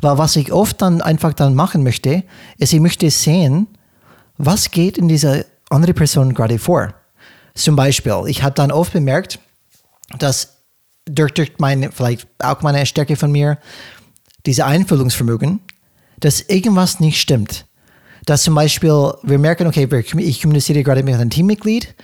Weil 0.00 0.16
was 0.16 0.36
ich 0.36 0.52
oft 0.52 0.80
dann 0.80 1.00
einfach 1.00 1.32
dann 1.32 1.54
machen 1.54 1.82
möchte, 1.82 2.22
ist, 2.56 2.72
ich 2.72 2.80
möchte 2.80 3.10
sehen, 3.10 3.66
was 4.38 4.70
geht 4.70 4.96
in 4.96 5.08
dieser 5.08 5.44
anderen 5.70 5.94
Person 5.94 6.32
gerade 6.32 6.58
vor. 6.58 6.94
Zum 7.54 7.74
Beispiel, 7.74 8.22
ich 8.26 8.42
habe 8.42 8.54
dann 8.54 8.70
oft 8.70 8.92
bemerkt, 8.92 9.40
dass 10.18 10.58
durch, 11.04 11.32
durch 11.32 11.52
meine, 11.58 11.90
vielleicht 11.90 12.28
auch 12.38 12.62
meine 12.62 12.86
Stärke 12.86 13.16
von 13.16 13.32
mir, 13.32 13.58
diese 14.46 14.66
Einfühlungsvermögen, 14.66 15.60
dass 16.20 16.42
irgendwas 16.42 17.00
nicht 17.00 17.20
stimmt. 17.20 17.66
Dass 18.24 18.44
zum 18.44 18.54
Beispiel 18.54 19.14
wir 19.22 19.38
merken, 19.38 19.66
okay, 19.66 19.88
ich 20.18 20.42
kommuniziere 20.42 20.84
gerade 20.84 21.02
mit 21.02 21.14
einem 21.14 21.30
Teammitglied 21.30 21.94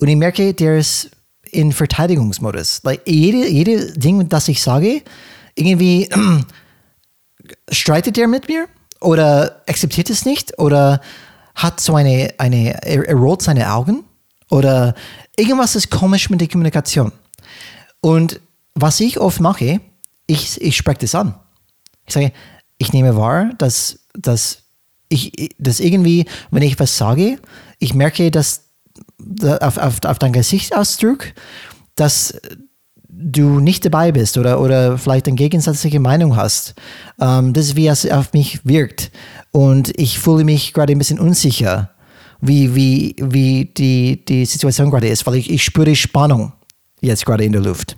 und 0.00 0.06
ich 0.06 0.16
merke, 0.16 0.54
der 0.54 0.78
ist 0.78 1.10
in 1.50 1.72
Verteidigungsmodus. 1.72 2.80
Like, 2.84 3.02
jede, 3.06 3.48
jede 3.48 3.92
Ding, 3.92 4.28
das 4.28 4.46
ich 4.46 4.62
sage, 4.62 5.02
irgendwie 5.54 6.08
streitet 7.70 8.16
der 8.16 8.28
mit 8.28 8.48
mir 8.48 8.66
oder 9.00 9.62
akzeptiert 9.66 10.10
es 10.10 10.24
nicht 10.24 10.58
oder 10.58 11.00
hat 11.54 11.80
so 11.80 11.94
eine, 11.94 12.34
eine 12.38 12.82
er, 12.84 13.08
er 13.08 13.14
rollt 13.14 13.42
seine 13.42 13.72
Augen 13.72 14.04
oder 14.50 14.94
irgendwas 15.36 15.76
ist 15.76 15.90
komisch 15.90 16.30
mit 16.30 16.40
der 16.40 16.48
Kommunikation. 16.48 17.12
Und 18.00 18.40
was 18.74 19.00
ich 19.00 19.18
oft 19.20 19.40
mache, 19.40 19.80
ich, 20.26 20.60
ich 20.60 20.76
spreche 20.76 21.00
das 21.00 21.14
an. 21.14 21.34
Ich 22.06 22.14
sage, 22.14 22.32
ich 22.78 22.92
nehme 22.92 23.16
wahr, 23.16 23.50
dass, 23.58 24.00
dass 24.14 24.58
ich, 25.08 25.54
dass 25.58 25.80
irgendwie, 25.80 26.26
wenn 26.50 26.62
ich 26.62 26.78
was 26.78 26.96
sage, 26.96 27.38
ich 27.78 27.94
merke, 27.94 28.30
dass 28.30 28.64
auf, 29.60 29.78
auf, 29.78 30.04
auf 30.04 30.18
dein 30.18 30.32
Gesichtsausdruck, 30.32 31.26
dass 31.94 32.40
du 33.24 33.60
nicht 33.60 33.84
dabei 33.84 34.12
bist 34.12 34.36
oder, 34.36 34.60
oder 34.60 34.98
vielleicht 34.98 35.26
eine 35.26 35.36
gegensätzliche 35.36 36.00
Meinung 36.00 36.36
hast. 36.36 36.74
Ähm, 37.20 37.52
das 37.52 37.66
ist, 37.66 37.76
wie 37.76 37.88
es 37.88 38.08
auf 38.10 38.32
mich 38.32 38.60
wirkt. 38.64 39.10
Und 39.50 39.92
ich 39.98 40.18
fühle 40.18 40.44
mich 40.44 40.74
gerade 40.74 40.92
ein 40.92 40.98
bisschen 40.98 41.18
unsicher, 41.18 41.90
wie, 42.40 42.74
wie, 42.74 43.16
wie 43.18 43.64
die, 43.66 44.24
die 44.24 44.44
Situation 44.44 44.90
gerade 44.90 45.08
ist, 45.08 45.26
weil 45.26 45.36
ich, 45.36 45.50
ich 45.50 45.64
spüre 45.64 45.96
Spannung 45.96 46.52
jetzt 47.00 47.24
gerade 47.24 47.44
in 47.44 47.52
der 47.52 47.62
Luft 47.62 47.96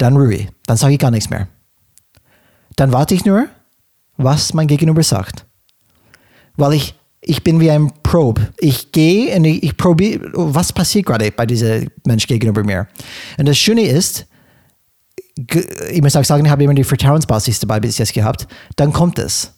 dann 0.00 0.16
Ruhe. 0.16 0.48
Dann 0.66 0.76
sage 0.76 0.94
ich 0.94 0.98
gar 0.98 1.10
nichts 1.10 1.30
mehr. 1.30 1.48
Dann 2.76 2.92
warte 2.92 3.14
ich 3.14 3.24
nur, 3.24 3.48
was 4.16 4.54
mein 4.54 4.66
Gegenüber 4.66 5.02
sagt. 5.02 5.46
Weil 6.56 6.74
ich, 6.74 6.94
ich 7.20 7.44
bin 7.44 7.60
wie 7.60 7.70
ein 7.70 7.92
Probe. 8.02 8.52
Ich 8.58 8.92
gehe 8.92 9.36
und 9.36 9.44
ich, 9.44 9.62
ich 9.62 9.76
probiere, 9.76 10.30
was 10.32 10.72
passiert 10.72 11.06
gerade 11.06 11.30
bei 11.30 11.46
diesem 11.46 11.90
Mensch 12.06 12.26
gegenüber 12.26 12.64
mir. 12.64 12.88
Und 13.38 13.46
das 13.46 13.58
Schöne 13.58 13.82
ist, 13.82 14.26
ich 15.90 16.02
muss 16.02 16.16
auch 16.16 16.24
sagen, 16.24 16.44
ich 16.44 16.50
habe 16.50 16.64
immer 16.64 16.74
die 16.74 16.84
Vertrauensbasis 16.84 17.60
dabei 17.60 17.80
bis 17.80 17.98
jetzt 17.98 18.12
gehabt, 18.12 18.46
dann 18.76 18.92
kommt 18.92 19.18
es. 19.18 19.52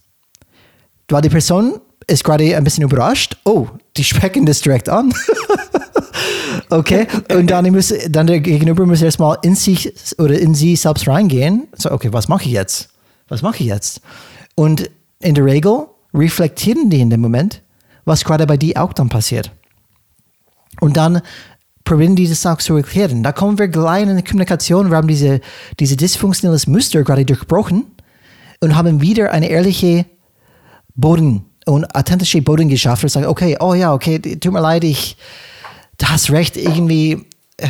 Weil 1.08 1.22
die 1.22 1.28
Person 1.28 1.80
ist 2.06 2.24
gerade 2.24 2.56
ein 2.56 2.64
bisschen 2.64 2.84
überrascht. 2.84 3.36
Oh, 3.44 3.68
die 3.96 4.04
sprechen 4.04 4.46
das 4.46 4.60
direkt 4.60 4.88
an. 4.88 5.12
Okay, 6.72 7.06
und 7.34 7.50
dann, 7.50 7.70
muss, 7.70 7.92
dann 8.08 8.26
der 8.26 8.40
Gegenüber 8.40 8.86
muss 8.86 9.02
erstmal 9.02 9.36
in 9.42 9.54
sich 9.54 9.92
oder 10.18 10.38
in 10.38 10.54
sie 10.54 10.74
selbst 10.76 11.06
reingehen. 11.06 11.68
So, 11.76 11.90
okay, 11.90 12.08
was 12.12 12.28
mache 12.28 12.44
ich 12.44 12.52
jetzt? 12.52 12.88
Was 13.28 13.42
mache 13.42 13.56
ich 13.62 13.66
jetzt? 13.66 14.00
Und 14.54 14.90
in 15.20 15.34
der 15.34 15.44
Regel 15.44 15.86
reflektieren 16.14 16.88
die 16.88 17.00
in 17.00 17.10
dem 17.10 17.20
Moment, 17.20 17.62
was 18.06 18.24
gerade 18.24 18.46
bei 18.46 18.56
dir 18.56 18.82
auch 18.82 18.94
dann 18.94 19.10
passiert. 19.10 19.52
Und 20.80 20.96
dann 20.96 21.20
probieren 21.84 22.16
die 22.16 22.28
das 22.28 22.46
auch 22.46 22.58
zu 22.58 22.76
erklären. 22.76 23.22
Da 23.22 23.32
kommen 23.32 23.58
wir 23.58 23.68
gleich 23.68 24.08
in 24.08 24.16
die 24.16 24.22
Kommunikation. 24.22 24.90
Wir 24.90 24.96
haben 24.96 25.08
diese, 25.08 25.40
diese 25.80 25.96
dysfunktionelles 25.96 26.66
Muster 26.66 27.02
gerade 27.02 27.24
durchbrochen 27.24 27.86
und 28.60 28.76
haben 28.76 29.00
wieder 29.00 29.32
eine 29.32 29.48
ehrliche 29.48 30.06
Boden 30.94 31.44
und 31.66 31.94
authentische 31.94 32.42
Boden 32.42 32.68
geschaffen. 32.68 33.06
Und 33.06 33.10
sagen, 33.10 33.26
okay, 33.26 33.56
oh 33.60 33.74
ja, 33.74 33.92
okay, 33.92 34.18
tut 34.18 34.52
mir 34.52 34.60
leid, 34.60 34.84
ich, 34.84 35.16
du 35.98 36.06
hast 36.06 36.30
recht, 36.30 36.56
irgendwie, 36.56 37.26
äh, 37.56 37.68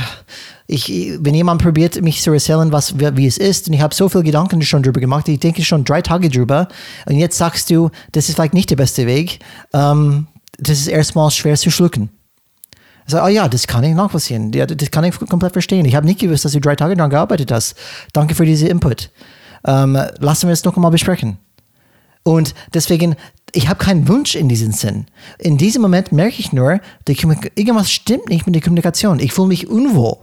ich, 0.67 0.91
wenn 1.19 1.35
jemand 1.35 1.63
probiert, 1.63 2.01
mich 2.03 2.23
zu 2.23 2.33
erzählen, 2.33 2.73
was, 2.73 2.99
wie 2.99 3.27
es 3.27 3.39
ist, 3.39 3.69
und 3.69 3.75
ich 3.75 3.81
habe 3.81 3.95
so 3.95 4.09
viele 4.09 4.25
Gedanken 4.25 4.63
schon 4.63 4.83
drüber 4.83 5.01
gemacht, 5.01 5.29
ich 5.29 5.41
denke 5.41 5.63
schon 5.65 5.85
drei 5.85 6.03
Tage 6.03 6.29
drüber, 6.29 6.69
und 7.07 7.17
jetzt 7.17 7.37
sagst 7.37 7.71
du, 7.71 7.91
das 8.13 8.29
ist 8.29 8.37
vielleicht 8.37 8.55
nicht 8.55 8.71
der 8.71 8.77
beste 8.77 9.07
Weg, 9.07 9.41
ähm, 9.73 10.27
das 10.59 10.79
ist 10.79 10.89
erstmal 10.89 11.31
schwer 11.31 11.57
zu 11.57 11.71
schlucken. 11.71 12.11
Ich 13.07 13.13
sage, 13.13 13.25
oh 13.25 13.29
ja, 13.29 13.49
das 13.49 13.67
kann 13.67 13.85
ich 13.85 13.95
nachvollziehen. 13.95 14.53
Ja, 14.53 14.67
das 14.67 14.91
kann 14.91 15.05
ich 15.05 15.19
komplett 15.19 15.53
verstehen. 15.53 15.85
Ich 15.85 15.95
habe 15.95 16.07
nicht 16.07 16.21
gewusst, 16.21 16.45
dass 16.45 16.53
du 16.53 16.61
drei 16.61 16.77
Tage 16.77 16.95
daran 16.95 17.11
gearbeitet 17.11 17.51
hast. 17.51 17.75
Danke 18.13 18.35
für 18.35 18.45
diesen 18.45 18.69
Input. 18.69 19.11
Ähm, 19.65 19.99
lassen 20.19 20.49
wir 20.49 20.53
es 20.53 20.65
noch 20.65 20.77
einmal 20.77 20.91
besprechen. 20.91 21.39
Und 22.25 22.55
deswegen, 22.73 23.17
ich 23.53 23.69
habe 23.69 23.85
keinen 23.85 24.07
Wunsch 24.09 24.35
in 24.35 24.49
diesem 24.49 24.73
Sinn. 24.73 25.07
In 25.39 25.59
diesem 25.59 25.83
Moment 25.83 26.13
merke 26.13 26.37
ich 26.39 26.53
nur, 26.53 26.81
irgendwas 27.07 27.91
stimmt 27.91 28.29
nicht 28.29 28.47
mit 28.47 28.55
der 28.55 28.63
Kommunikation. 28.63 29.19
Ich 29.19 29.33
fühle 29.33 29.49
mich 29.49 29.69
unwohl. 29.69 30.17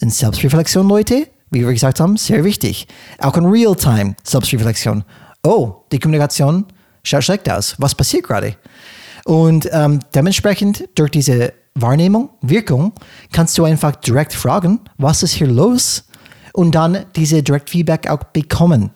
In 0.00 0.10
Selbstreflexion, 0.10 0.88
Leute, 0.88 1.28
wie 1.50 1.64
wir 1.64 1.72
gesagt 1.72 2.00
haben, 2.00 2.16
sehr 2.16 2.42
wichtig. 2.44 2.88
Auch 3.18 3.36
in 3.36 3.44
Realtime 3.44 4.16
Selbstreflexion. 4.24 5.04
Oh, 5.44 5.84
die 5.92 6.00
Kommunikation 6.00 6.66
schaut 7.04 7.24
schlecht 7.24 7.48
aus. 7.48 7.76
Was 7.78 7.94
passiert 7.94 8.24
gerade? 8.24 8.56
Und 9.24 9.68
ähm, 9.72 10.00
dementsprechend 10.14 10.88
durch 10.96 11.10
diese 11.10 11.52
Wahrnehmung, 11.74 12.30
Wirkung, 12.40 12.92
kannst 13.32 13.56
du 13.58 13.64
einfach 13.64 13.96
direkt 13.96 14.32
fragen, 14.32 14.80
was 14.98 15.22
ist 15.22 15.32
hier 15.32 15.46
los? 15.46 16.04
und 16.52 16.74
dann 16.74 17.06
diese 17.16 17.42
Direktfeedback 17.42 18.08
auch 18.08 18.24
bekommen. 18.24 18.90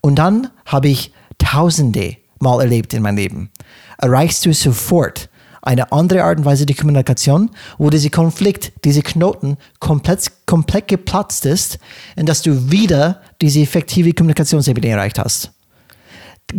Und 0.00 0.16
dann 0.16 0.50
habe 0.66 0.88
ich 0.88 1.12
Tausende 1.38 2.16
mal 2.40 2.60
erlebt 2.60 2.92
in 2.94 3.02
meinem 3.02 3.16
Leben. 3.16 3.50
Erreichst 3.98 4.44
du 4.44 4.52
sofort 4.52 5.28
eine 5.62 5.92
andere 5.92 6.24
Art 6.24 6.38
und 6.38 6.44
Weise 6.44 6.66
der 6.66 6.74
Kommunikation, 6.74 7.50
wo 7.78 7.90
dieser 7.90 8.10
Konflikt, 8.10 8.72
diese 8.84 9.02
Knoten 9.02 9.56
komplett, 9.78 10.32
komplett 10.46 10.88
geplatzt 10.88 11.46
ist 11.46 11.78
und 12.16 12.28
dass 12.28 12.42
du 12.42 12.72
wieder 12.72 13.20
diese 13.40 13.60
effektive 13.60 14.12
Kommunikationsebene 14.12 14.88
erreicht 14.88 15.20
hast. 15.20 15.52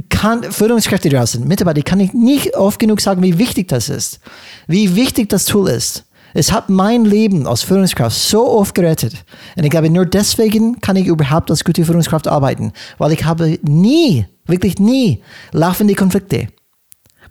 Kann, 0.10 0.44
Führungskräfte 0.44 1.10
draußen, 1.10 1.48
Mitarbeiter, 1.48 1.82
kann 1.82 2.00
ich 2.00 2.14
nicht 2.14 2.56
oft 2.56 2.80
genug 2.80 3.02
sagen, 3.02 3.24
wie 3.24 3.40
wichtig 3.40 3.68
das 3.70 3.90
ist, 3.90 4.20
wie 4.68 4.96
wichtig 4.96 5.30
das 5.30 5.46
Tool 5.46 5.70
ist. 5.70 6.06
Es 6.34 6.52
hat 6.52 6.70
mein 6.70 7.06
Leben 7.06 7.48
als 7.48 7.64
Führungskraft 7.64 8.16
so 8.16 8.48
oft 8.48 8.76
gerettet. 8.76 9.26
Und 9.56 9.64
ich 9.64 9.72
glaube, 9.72 9.90
nur 9.90 10.06
deswegen 10.06 10.80
kann 10.80 10.96
ich 10.96 11.08
überhaupt 11.08 11.50
als 11.50 11.64
gute 11.64 11.84
Führungskraft 11.84 12.28
arbeiten, 12.28 12.72
weil 13.00 13.14
ich 13.14 13.26
habe 13.26 13.58
nie, 13.64 14.28
wirklich 14.46 14.78
nie 14.78 15.24
laufende 15.52 15.96
Konflikte. 15.96 16.50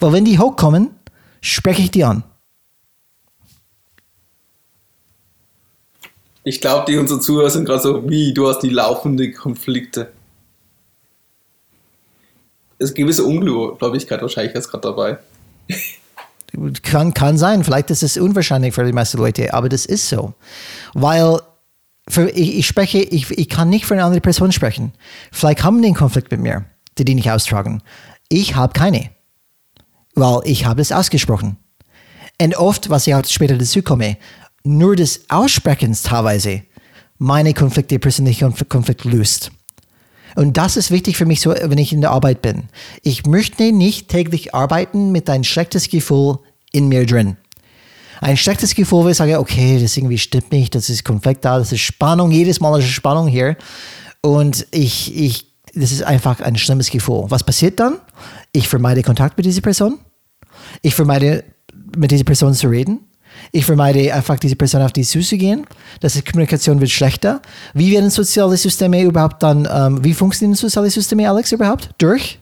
Weil 0.00 0.12
wenn 0.12 0.24
die 0.24 0.38
hochkommen, 0.38 0.90
spreche 1.40 1.82
ich 1.82 1.90
die 1.90 2.04
an. 2.04 2.24
Ich 6.42 6.60
glaube, 6.60 6.90
die 6.90 6.96
unsere 6.96 7.20
Zuhörer 7.20 7.50
sind 7.50 7.66
gerade 7.66 7.82
so, 7.82 8.08
wie, 8.08 8.32
du 8.32 8.48
hast 8.48 8.60
die 8.60 8.70
laufenden 8.70 9.34
Konflikte. 9.34 10.12
Ist 12.78 12.94
gewisse 12.94 13.24
Ungläubigkeit 13.24 14.22
wahrscheinlich 14.22 14.54
jetzt 14.54 14.70
gerade 14.70 14.88
dabei. 14.88 15.18
Kann, 16.82 17.12
kann 17.12 17.36
sein, 17.36 17.62
vielleicht 17.62 17.90
ist 17.90 18.02
es 18.02 18.16
unwahrscheinlich 18.16 18.74
für 18.74 18.84
die 18.84 18.92
meisten 18.92 19.18
Leute, 19.18 19.52
aber 19.52 19.68
das 19.68 19.84
ist 19.84 20.08
so. 20.08 20.34
Weil 20.94 21.40
für, 22.08 22.30
ich, 22.30 22.58
ich 22.58 22.66
spreche, 22.66 22.98
ich, 22.98 23.30
ich 23.30 23.48
kann 23.48 23.68
nicht 23.68 23.84
für 23.84 23.94
eine 23.94 24.04
andere 24.04 24.20
Person 24.20 24.52
sprechen. 24.52 24.92
Vielleicht 25.30 25.62
haben 25.62 25.82
die 25.82 25.88
einen 25.88 25.96
Konflikt 25.96 26.30
mit 26.30 26.40
mir, 26.40 26.64
die 26.96 27.04
die 27.04 27.14
nicht 27.14 27.30
austragen. 27.30 27.82
Ich 28.28 28.56
habe 28.56 28.72
keine, 28.72 29.10
weil 30.14 30.40
ich 30.44 30.64
habe 30.64 30.80
es 30.80 30.92
ausgesprochen. 30.92 31.56
Und 32.40 32.56
oft, 32.56 32.88
was 32.88 33.06
ich 33.06 33.14
auch 33.14 33.24
später 33.24 33.58
dazu 33.58 33.82
komme, 33.82 34.16
nur 34.64 34.96
des 34.96 35.28
Aussprechens 35.28 36.02
teilweise 36.02 36.62
meine 37.18 37.52
Konflikte, 37.52 37.98
persönliche 37.98 38.50
Konflikte 38.68 39.08
löst. 39.08 39.50
Und 40.38 40.56
das 40.56 40.76
ist 40.76 40.92
wichtig 40.92 41.16
für 41.16 41.26
mich, 41.26 41.40
so, 41.40 41.50
wenn 41.50 41.78
ich 41.78 41.92
in 41.92 42.00
der 42.00 42.12
Arbeit 42.12 42.42
bin. 42.42 42.68
Ich 43.02 43.26
möchte 43.26 43.72
nicht 43.72 44.08
täglich 44.08 44.54
arbeiten 44.54 45.10
mit 45.10 45.28
ein 45.28 45.42
schlechtes 45.42 45.88
Gefühl 45.88 46.38
in 46.70 46.86
mir 46.86 47.04
drin. 47.06 47.36
Ein 48.20 48.36
schlechtes 48.36 48.76
Gefühl, 48.76 49.02
wo 49.02 49.08
ich 49.08 49.16
sage, 49.16 49.40
okay, 49.40 49.80
das 49.82 49.96
irgendwie 49.96 50.16
stimmt 50.16 50.52
nicht, 50.52 50.76
das 50.76 50.90
ist 50.90 51.04
Konflikt 51.04 51.44
da, 51.44 51.58
das 51.58 51.72
ist 51.72 51.80
Spannung, 51.80 52.30
jedes 52.30 52.60
Mal 52.60 52.78
ist 52.78 52.86
Spannung 52.86 53.26
hier. 53.26 53.56
Und 54.20 54.64
ich, 54.70 55.12
ich, 55.16 55.46
das 55.74 55.90
ist 55.90 56.04
einfach 56.04 56.40
ein 56.40 56.56
schlimmes 56.56 56.88
Gefühl. 56.88 57.24
Was 57.26 57.42
passiert 57.42 57.80
dann? 57.80 57.98
Ich 58.52 58.68
vermeide 58.68 59.02
Kontakt 59.02 59.36
mit 59.38 59.44
dieser 59.44 59.60
Person. 59.60 59.98
Ich 60.82 60.94
vermeide, 60.94 61.42
mit 61.96 62.12
dieser 62.12 62.22
Person 62.22 62.54
zu 62.54 62.68
reden. 62.68 63.07
Ich 63.52 63.64
vermeide 63.64 64.12
einfach, 64.12 64.38
diese 64.38 64.56
Person 64.56 64.82
auf 64.82 64.92
die 64.92 65.04
Süße 65.04 65.36
gehen. 65.38 65.66
Das 66.00 66.16
ist, 66.16 66.26
Kommunikation 66.26 66.80
wird 66.80 66.90
schlechter. 66.90 67.40
Wie 67.74 67.92
werden 67.92 68.10
soziale 68.10 68.56
Systeme 68.56 69.02
überhaupt 69.02 69.42
dann, 69.42 69.68
ähm, 69.70 70.04
wie 70.04 70.14
funktionieren 70.14 70.56
soziale 70.56 70.90
Systeme, 70.90 71.28
Alex, 71.28 71.52
überhaupt? 71.52 71.90
Durch? 71.98 72.38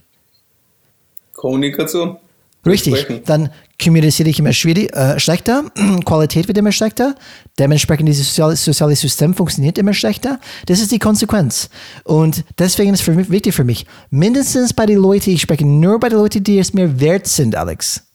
Kommunikation. 1.34 2.18
Richtig. 2.66 2.98
Sprechen. 2.98 3.22
Dann 3.24 3.50
kommuniziere 3.82 4.28
ich 4.28 4.38
immer 4.38 4.50
äh, 4.50 5.18
schlechter, 5.20 5.64
Qualität 6.04 6.48
wird 6.48 6.58
immer 6.58 6.72
schlechter, 6.72 7.14
dementsprechend 7.58 8.08
dieses 8.08 8.28
soziale, 8.28 8.56
soziale 8.56 8.96
System 8.96 9.34
funktioniert 9.34 9.78
immer 9.78 9.94
schlechter. 9.94 10.40
Das 10.66 10.80
ist 10.80 10.90
die 10.92 10.98
Konsequenz. 10.98 11.68
Und 12.04 12.44
deswegen 12.58 12.94
ist 12.94 13.06
es 13.06 13.30
wichtig 13.30 13.54
für 13.54 13.64
mich, 13.64 13.86
mindestens 14.10 14.72
bei 14.72 14.86
den 14.86 14.98
Leuten, 14.98 15.30
ich 15.30 15.42
spreche 15.42 15.66
nur 15.66 16.00
bei 16.00 16.08
den 16.08 16.18
Leuten, 16.18 16.42
die 16.42 16.58
es 16.58 16.72
mir 16.72 17.00
wert 17.00 17.26
sind, 17.26 17.54
Alex. 17.54 18.05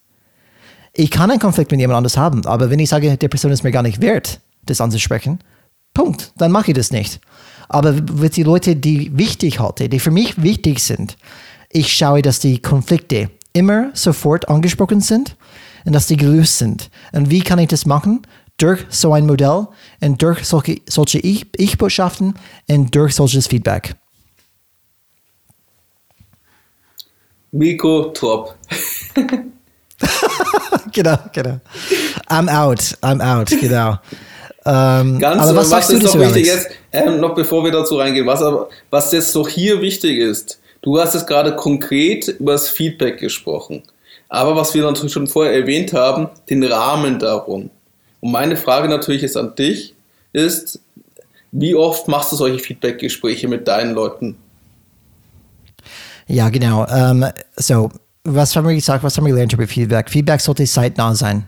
Ich 0.93 1.09
kann 1.09 1.31
einen 1.31 1.39
Konflikt 1.39 1.71
mit 1.71 1.79
jemand 1.79 1.97
anders 1.97 2.17
haben, 2.17 2.45
aber 2.45 2.69
wenn 2.69 2.79
ich 2.79 2.89
sage, 2.89 3.15
der 3.15 3.27
Person 3.29 3.51
ist 3.51 3.63
mir 3.63 3.71
gar 3.71 3.83
nicht 3.83 4.01
wert, 4.01 4.41
das 4.65 4.81
anzusprechen, 4.81 5.39
Punkt, 5.93 6.33
dann 6.37 6.51
mache 6.51 6.71
ich 6.71 6.77
das 6.77 6.91
nicht. 6.91 7.21
Aber 7.69 7.93
mit 7.93 8.35
den 8.35 8.45
Leuten, 8.45 8.81
die 8.81 9.17
wichtig 9.17 9.59
halte, 9.59 9.87
die 9.87 9.99
für 9.99 10.11
mich 10.11 10.41
wichtig 10.41 10.79
sind, 10.79 11.17
ich 11.69 11.93
schaue, 11.93 12.21
dass 12.21 12.39
die 12.39 12.61
Konflikte 12.61 13.31
immer 13.53 13.91
sofort 13.93 14.49
angesprochen 14.49 14.99
sind 14.99 15.37
und 15.85 15.93
dass 15.93 16.07
die 16.07 16.17
gelöst 16.17 16.57
sind. 16.57 16.89
Und 17.13 17.29
wie 17.29 17.41
kann 17.41 17.59
ich 17.59 17.69
das 17.69 17.85
machen? 17.85 18.27
Durch 18.57 18.85
so 18.89 19.13
ein 19.13 19.25
Modell 19.25 19.67
und 20.01 20.21
durch 20.21 20.43
solche, 20.43 20.81
solche 20.87 21.19
Ich-Botschaften 21.19 22.35
und 22.67 22.93
durch 22.93 23.15
solches 23.15 23.47
Feedback. 23.47 23.95
Mikro 27.51 28.11
top. 28.13 28.55
genau, 30.93 31.17
genau. 31.33 31.59
I'm 32.29 32.49
out, 32.49 32.79
I'm 33.01 33.21
out, 33.21 33.49
genau. 33.49 33.97
Ähm, 34.65 35.19
Ganz, 35.19 35.41
aber 35.41 35.55
was, 35.55 35.71
was 35.71 35.89
ist 35.89 36.05
doch 36.05 36.19
wichtig 36.19 36.45
jetzt, 36.45 36.69
ähm, 36.91 37.19
noch 37.19 37.33
bevor 37.33 37.63
wir 37.63 37.71
dazu 37.71 37.97
reingehen, 37.97 38.27
was, 38.27 38.41
aber, 38.41 38.69
was 38.91 39.11
jetzt 39.11 39.35
doch 39.35 39.49
hier 39.49 39.81
wichtig 39.81 40.19
ist, 40.19 40.59
du 40.81 40.99
hast 40.99 41.15
es 41.15 41.25
gerade 41.25 41.55
konkret 41.55 42.27
über 42.27 42.51
das 42.51 42.69
Feedback 42.69 43.19
gesprochen, 43.19 43.81
aber 44.29 44.55
was 44.55 44.73
wir 44.75 44.83
natürlich 44.83 45.13
schon 45.13 45.27
vorher 45.27 45.53
erwähnt 45.53 45.93
haben, 45.93 46.29
den 46.49 46.63
Rahmen 46.63 47.17
darum. 47.17 47.71
Und 48.19 48.31
meine 48.31 48.55
Frage 48.55 48.87
natürlich 48.87 49.23
ist 49.23 49.35
an 49.35 49.55
dich, 49.55 49.95
ist, 50.31 50.79
wie 51.51 51.75
oft 51.75 52.07
machst 52.07 52.31
du 52.31 52.35
solche 52.35 52.59
Feedback-Gespräche 52.59 53.47
mit 53.47 53.67
deinen 53.67 53.93
Leuten? 53.95 54.37
Ja, 56.27 56.49
genau. 56.49 56.83
Um, 56.83 57.23
ähm, 57.23 57.25
so, 57.57 57.89
was 58.23 58.55
haben 58.55 58.67
wir 58.67 58.75
gesagt, 58.75 59.03
was 59.03 59.17
haben 59.17 59.25
wir 59.25 59.31
gelernt 59.31 59.53
über 59.53 59.67
Feedback? 59.67 60.09
Feedback 60.09 60.41
sollte 60.41 60.65
zeitnah 60.65 61.15
sein. 61.15 61.47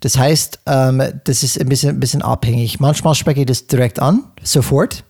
Das 0.00 0.18
heißt, 0.18 0.60
ähm, 0.66 1.02
das 1.24 1.42
ist 1.42 1.60
ein 1.60 1.68
bisschen, 1.68 1.96
ein 1.96 2.00
bisschen 2.00 2.22
abhängig. 2.22 2.80
Manchmal 2.80 3.14
spreche 3.14 3.40
ich 3.40 3.46
das 3.46 3.66
direkt 3.66 3.98
an, 4.00 4.24
sofort. 4.42 5.04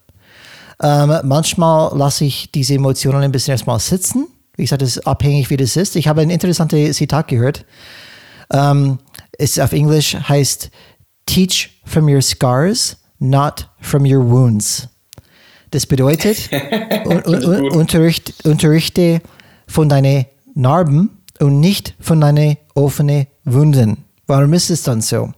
Ähm, 0.82 1.18
manchmal 1.24 1.96
lasse 1.96 2.24
ich 2.24 2.52
diese 2.52 2.74
Emotionen 2.74 3.22
ein 3.22 3.32
bisschen 3.32 3.52
erstmal 3.52 3.80
sitzen. 3.80 4.28
Wie 4.56 4.62
gesagt, 4.62 4.82
das 4.82 4.96
ist 4.96 5.06
abhängig, 5.06 5.50
wie 5.50 5.56
das 5.56 5.76
ist. 5.76 5.96
Ich 5.96 6.08
habe 6.08 6.22
ein 6.22 6.30
interessantes 6.30 6.96
Zitat 6.96 7.28
gehört. 7.28 7.64
Ähm, 8.52 8.98
es 9.38 9.58
auf 9.58 9.72
Englisch 9.72 10.14
heißt, 10.14 10.70
teach 11.26 11.70
from 11.84 12.08
your 12.08 12.22
scars, 12.22 12.96
not 13.18 13.68
from 13.80 14.04
your 14.04 14.24
wounds. 14.28 14.88
Das 15.72 15.86
bedeutet, 15.86 16.48
un, 17.06 17.22
un, 17.24 17.44
un, 17.44 17.70
unterrichte, 17.70 18.32
unterrichte 18.48 19.20
von 19.66 19.88
deinen 19.88 20.26
Narben 20.56 21.10
und 21.38 21.60
nicht 21.60 21.94
von 22.00 22.20
deinen 22.20 22.56
offenen 22.74 23.26
Wunden. 23.44 24.04
Warum 24.26 24.54
ist 24.54 24.70
es 24.70 24.82
dann 24.82 25.02
so? 25.02 25.32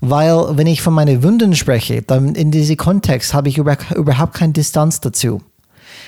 Weil, 0.00 0.56
wenn 0.56 0.66
ich 0.66 0.82
von 0.82 0.94
meinen 0.94 1.22
Wunden 1.22 1.54
spreche, 1.54 2.02
dann 2.02 2.34
in 2.34 2.50
diesem 2.50 2.76
Kontext 2.76 3.34
habe 3.34 3.48
ich 3.48 3.58
überhaupt 3.58 4.34
keine 4.34 4.52
Distanz 4.52 5.00
dazu. 5.00 5.42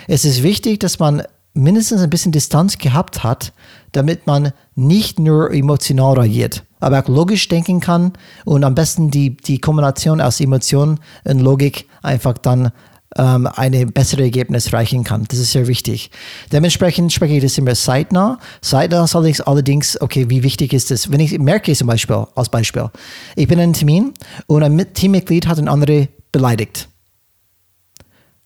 Es 0.09 0.24
ist 0.24 0.43
wichtig, 0.43 0.80
dass 0.80 0.99
man 0.99 1.22
mindestens 1.55 2.01
ein 2.01 2.11
bisschen 2.11 2.32
Distanz 2.32 2.78
gehabt 2.78 3.22
hat, 3.22 3.53
damit 3.93 4.26
man 4.26 4.53
nicht 4.74 5.18
nur 5.18 5.53
emotional 5.53 6.18
reagiert, 6.18 6.64
aber 6.78 7.01
auch 7.01 7.09
logisch 7.09 7.49
denken 7.49 7.80
kann 7.80 8.12
und 8.45 8.64
am 8.64 8.74
besten 8.74 9.11
die, 9.11 9.36
die 9.36 9.59
Kombination 9.59 10.20
aus 10.20 10.41
Emotion 10.41 11.01
und 11.24 11.41
Logik 11.41 11.88
einfach 12.03 12.38
dann 12.38 12.72
ähm, 13.16 13.48
ein 13.54 13.92
besseres 13.92 14.24
Ergebnis 14.24 14.66
erreichen 14.66 15.04
kann. 15.04 15.24
Das 15.28 15.38
ist 15.38 15.52
sehr 15.52 15.66
wichtig. 15.66 16.11
Dementsprechend 16.52 17.12
spreche 17.12 17.34
ich 17.34 17.42
das 17.42 17.58
immer 17.58 17.74
zeitnah. 17.74 18.38
Zeitnah 18.61 19.06
soll 19.06 19.26
ich 19.26 19.46
allerdings, 19.46 20.00
okay, 20.00 20.28
wie 20.28 20.42
wichtig 20.42 20.72
ist 20.72 20.90
das? 20.90 21.11
Wenn 21.11 21.20
ich 21.20 21.38
merke 21.38 21.72
zum 21.74 21.88
Beispiel, 21.88 22.26
als 22.34 22.48
Beispiel, 22.48 22.90
ich 23.36 23.48
bin 23.48 23.58
in 23.58 23.64
einem 23.64 23.72
Termin 23.72 24.14
und 24.46 24.62
ein 24.62 24.94
Teammitglied 24.94 25.46
hat 25.46 25.58
einen 25.58 25.68
anderen 25.68 26.08
beleidigt. 26.32 26.88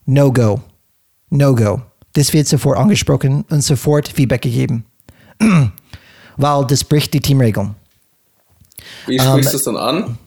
No 0.06 0.32
go. 0.32 0.60
No 1.30 1.54
go. 1.54 1.82
Das 2.14 2.32
wird 2.32 2.46
sofort 2.46 2.78
angesprochen 2.78 3.44
und 3.50 3.62
sofort 3.62 4.08
Feedback 4.08 4.42
gegeben. 4.42 4.84
Weil 6.36 6.66
das 6.66 6.84
bricht 6.84 7.12
die 7.14 7.20
Teamregeln. 7.20 7.74
Wie 9.06 9.18
sprichst 9.18 9.34
um, 9.34 9.50
du 9.50 9.56
es 9.56 9.64
dann 9.64 9.76
an? 9.76 10.18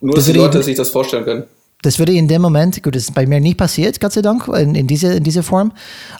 Nur, 0.00 0.14
dass 0.14 0.26
die 0.26 0.32
Leute 0.32 0.62
sich 0.62 0.76
das 0.76 0.90
vorstellen 0.90 1.24
können. 1.24 1.44
Das 1.82 1.98
würde 1.98 2.12
in 2.12 2.26
dem 2.26 2.42
Moment, 2.42 2.82
gut, 2.82 2.96
das 2.96 3.04
ist 3.04 3.14
bei 3.14 3.26
mir 3.26 3.40
nicht 3.40 3.58
passiert, 3.58 4.00
Gott 4.00 4.12
sei 4.12 4.22
Dank, 4.22 4.48
in, 4.48 4.74
in, 4.74 4.86
diese, 4.86 5.14
in 5.14 5.22
dieser 5.22 5.42
Form, 5.42 5.72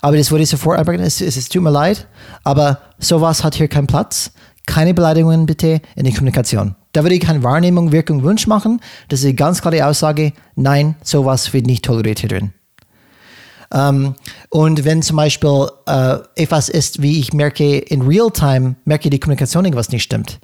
aber 0.03 0.17
das 0.17 0.31
würde 0.31 0.45
sofort 0.47 0.79
anbringen, 0.79 1.05
es, 1.05 1.21
es, 1.21 1.37
es 1.37 1.49
tut 1.49 1.63
mir 1.63 1.71
leid, 1.71 2.07
aber 2.45 2.81
sowas 2.99 3.43
hat 3.43 3.55
hier 3.55 3.69
keinen 3.69 3.87
Platz. 3.87 4.33
Keine 4.67 4.95
Beleidigungen 4.95 5.47
bitte 5.47 5.81
in 5.95 6.05
der 6.05 6.13
Kommunikation. 6.13 6.75
Da 6.93 7.05
würde 7.05 7.15
ich 7.15 7.21
keine 7.21 7.45
Wahrnehmung, 7.45 7.93
Wirkung, 7.93 8.25
Wunsch 8.25 8.49
machen. 8.49 8.81
Das 9.09 9.21
ist 9.21 9.27
eine 9.27 9.35
ganz 9.35 9.63
klare 9.63 9.87
Aussage. 9.87 10.33
Nein, 10.57 10.97
sowas 11.05 11.53
wird 11.53 11.67
nicht 11.67 11.85
toleriert 11.85 12.19
hier 12.19 12.29
drin. 12.29 12.53
Um, 13.73 14.15
und 14.51 14.85
wenn 14.85 15.03
zum 15.03 15.17
Beispiel 15.17 15.69
uh, 15.89 16.19
etwas 16.35 16.69
ist, 16.69 17.03
wie 17.03 17.21
ich 17.21 17.33
merke, 17.33 17.79
in 17.79 18.03
Realtime 18.03 18.75
merke 18.85 19.09
die 19.09 19.21
Kommunikation 19.21 19.65
irgendwas 19.65 19.91
nicht 19.91 20.03
stimmt, 20.03 20.41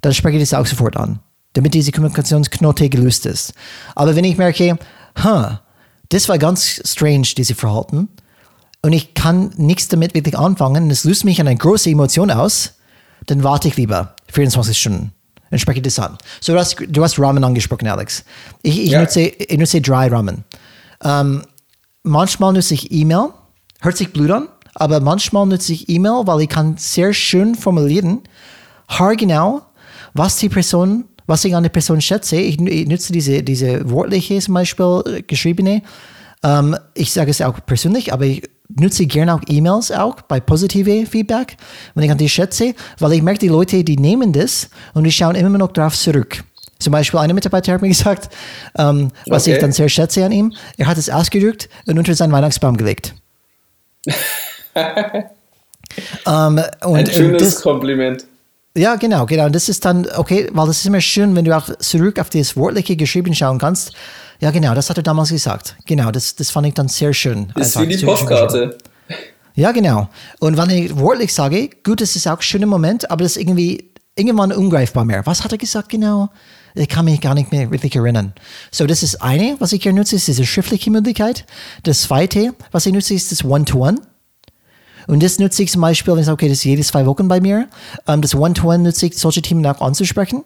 dann 0.00 0.14
spreche 0.14 0.38
ich 0.38 0.48
das 0.48 0.58
auch 0.58 0.66
sofort 0.66 0.96
an 0.96 1.20
damit 1.54 1.74
diese 1.74 1.92
Kommunikationsknote 1.92 2.88
gelöst 2.88 3.26
ist. 3.26 3.52
Aber 3.94 4.16
wenn 4.16 4.24
ich 4.24 4.36
merke, 4.36 4.78
huh, 5.22 5.56
Das 6.10 6.28
war 6.28 6.38
ganz 6.38 6.80
strange, 6.84 7.28
diese 7.36 7.54
Verhalten. 7.54 8.08
Und 8.82 8.92
ich 8.92 9.14
kann 9.14 9.52
nichts 9.56 9.88
damit 9.88 10.14
wirklich 10.14 10.36
anfangen. 10.36 10.88
Das 10.88 11.04
löst 11.04 11.24
mich 11.24 11.40
eine 11.40 11.54
große 11.54 11.90
Emotion 11.90 12.30
aus. 12.30 12.74
Dann 13.26 13.44
warte 13.44 13.68
ich 13.68 13.76
lieber 13.76 14.14
24 14.32 14.78
Stunden 14.78 15.12
und 15.50 15.58
spreche 15.58 15.82
das 15.82 15.98
an. 15.98 16.16
So, 16.40 16.52
du 16.52 16.58
hast, 16.58 16.76
du 16.88 17.02
hast 17.02 17.18
Ramen 17.18 17.44
angesprochen, 17.44 17.86
Alex. 17.86 18.24
Ich, 18.62 18.80
ich, 18.82 18.90
ja. 18.90 19.00
nutze, 19.02 19.20
ich 19.20 19.58
nutze 19.58 19.80
drei 19.80 20.08
Ramen. 20.08 20.44
Ähm, 21.04 21.42
manchmal 22.02 22.52
nutze 22.52 22.74
ich 22.74 22.90
E-Mail. 22.90 23.28
Hört 23.80 23.96
sich 23.96 24.12
blöd 24.12 24.30
an, 24.30 24.48
aber 24.74 25.00
manchmal 25.00 25.46
nutze 25.46 25.72
ich 25.72 25.88
E-Mail, 25.88 26.22
weil 26.26 26.42
ich 26.42 26.48
kann 26.48 26.76
sehr 26.76 27.12
schön 27.14 27.54
formulieren, 27.54 28.20
haargenau, 28.88 29.62
was 30.12 30.36
die 30.38 30.48
Person 30.48 31.04
was 31.30 31.44
ich 31.44 31.54
an 31.54 31.62
der 31.62 31.70
Person 31.70 32.00
schätze, 32.00 32.36
ich, 32.36 32.60
ich 32.60 32.88
nutze 32.88 33.12
diese, 33.12 33.44
diese 33.44 33.88
wortliche 33.88 34.40
zum 34.40 34.54
Beispiel 34.54 35.02
äh, 35.06 35.22
geschriebene. 35.22 35.80
Ähm, 36.42 36.76
ich 36.94 37.12
sage 37.12 37.30
es 37.30 37.40
auch 37.40 37.64
persönlich, 37.64 38.12
aber 38.12 38.24
ich 38.24 38.42
nutze 38.68 39.06
gerne 39.06 39.34
auch 39.34 39.40
E-Mails 39.46 39.92
auch 39.92 40.22
bei 40.22 40.40
positive 40.40 41.06
Feedback, 41.06 41.56
wenn 41.94 42.02
ich 42.02 42.10
an 42.10 42.18
die 42.18 42.28
schätze, 42.28 42.74
weil 42.98 43.12
ich 43.12 43.22
merke, 43.22 43.38
die 43.38 43.48
Leute, 43.48 43.84
die 43.84 43.96
nehmen 43.96 44.32
das 44.32 44.70
und 44.92 45.04
die 45.04 45.12
schauen 45.12 45.36
immer 45.36 45.56
noch 45.56 45.70
darauf 45.70 45.96
zurück. 45.96 46.42
Zum 46.80 46.90
Beispiel 46.90 47.20
eine 47.20 47.32
Mitarbeiter 47.32 47.74
hat 47.74 47.82
mir 47.82 47.88
gesagt, 47.96 48.28
ähm, 48.76 49.12
was 49.28 49.44
okay. 49.44 49.54
ich 49.54 49.60
dann 49.60 49.70
sehr 49.70 49.88
schätze 49.88 50.24
an 50.24 50.32
ihm, 50.32 50.52
er 50.78 50.88
hat 50.88 50.98
es 50.98 51.08
ausgedrückt 51.08 51.68
und 51.86 51.96
unter 51.96 52.12
seinen 52.16 52.32
Weihnachtsbaum 52.32 52.76
gelegt. 52.76 53.14
um, 54.04 54.12
ähm, 56.26 56.60
und, 56.82 56.96
Ein 56.96 57.06
schönes 57.06 57.54
das, 57.54 57.62
Kompliment. 57.62 58.24
Ja, 58.76 58.94
genau, 58.94 59.26
genau. 59.26 59.46
Und 59.46 59.54
das 59.54 59.68
ist 59.68 59.84
dann, 59.84 60.06
okay, 60.16 60.48
weil 60.52 60.66
das 60.66 60.78
ist 60.78 60.86
immer 60.86 61.00
schön, 61.00 61.34
wenn 61.34 61.44
du 61.44 61.56
auf, 61.56 61.76
zurück 61.78 62.20
auf 62.20 62.30
das 62.30 62.56
Wortliche 62.56 62.96
geschrieben 62.96 63.34
schauen 63.34 63.58
kannst. 63.58 63.92
Ja, 64.40 64.52
genau, 64.52 64.74
das 64.74 64.88
hat 64.88 64.96
er 64.96 65.02
damals 65.02 65.30
gesagt. 65.30 65.76
Genau, 65.86 66.10
das, 66.10 66.36
das 66.36 66.50
fand 66.50 66.68
ich 66.68 66.74
dann 66.74 66.88
sehr 66.88 67.12
schön. 67.12 67.52
Das 67.56 67.68
ist 67.68 67.80
wie 67.80 67.88
die 67.88 68.04
Postkarte. 68.04 68.78
Ja, 69.54 69.72
genau. 69.72 70.08
Und 70.38 70.56
wenn 70.56 70.70
ich 70.70 70.96
wortlich 70.96 71.34
sage, 71.34 71.68
gut, 71.84 72.00
das 72.00 72.14
ist 72.14 72.28
auch 72.28 72.36
ein 72.36 72.42
schöner 72.42 72.66
Moment, 72.66 73.10
aber 73.10 73.24
das 73.24 73.32
ist 73.32 73.42
irgendwie 73.42 73.90
irgendwann 74.14 74.52
ungreifbar 74.52 75.04
mehr. 75.04 75.26
Was 75.26 75.42
hat 75.42 75.52
er 75.52 75.58
gesagt 75.58 75.88
genau? 75.88 76.30
Ich 76.74 76.88
kann 76.88 77.04
mich 77.04 77.20
gar 77.20 77.34
nicht 77.34 77.50
mehr 77.50 77.70
wirklich 77.72 77.96
erinnern. 77.96 78.32
So, 78.70 78.86
das 78.86 79.02
ist 79.02 79.20
eine, 79.20 79.56
was 79.58 79.72
ich 79.72 79.82
hier 79.82 79.92
nutze, 79.92 80.14
ist 80.14 80.28
diese 80.28 80.46
schriftliche 80.46 80.90
Möglichkeit. 80.90 81.44
Das 81.82 82.02
zweite, 82.02 82.54
was 82.70 82.86
ich 82.86 82.92
nutze, 82.92 83.14
ist 83.14 83.32
das 83.32 83.44
One-to-One. 83.44 83.98
-One. 83.98 84.09
Und 85.06 85.22
das 85.22 85.38
nutze 85.38 85.62
ich 85.62 85.70
zum 85.70 85.82
Beispiel, 85.82 86.12
wenn 86.14 86.20
ich 86.20 86.26
sage, 86.26 86.34
okay, 86.34 86.48
das 86.48 86.58
ist 86.58 86.64
jede 86.64 86.82
zwei 86.82 87.06
Wochen 87.06 87.28
bei 87.28 87.40
mir. 87.40 87.68
Ähm, 88.06 88.22
das 88.22 88.34
One-to-One 88.34 88.84
nutze 88.84 89.06
ich, 89.06 89.18
solche 89.18 89.42
Themen 89.42 89.64
auch 89.66 89.80
anzusprechen. 89.80 90.44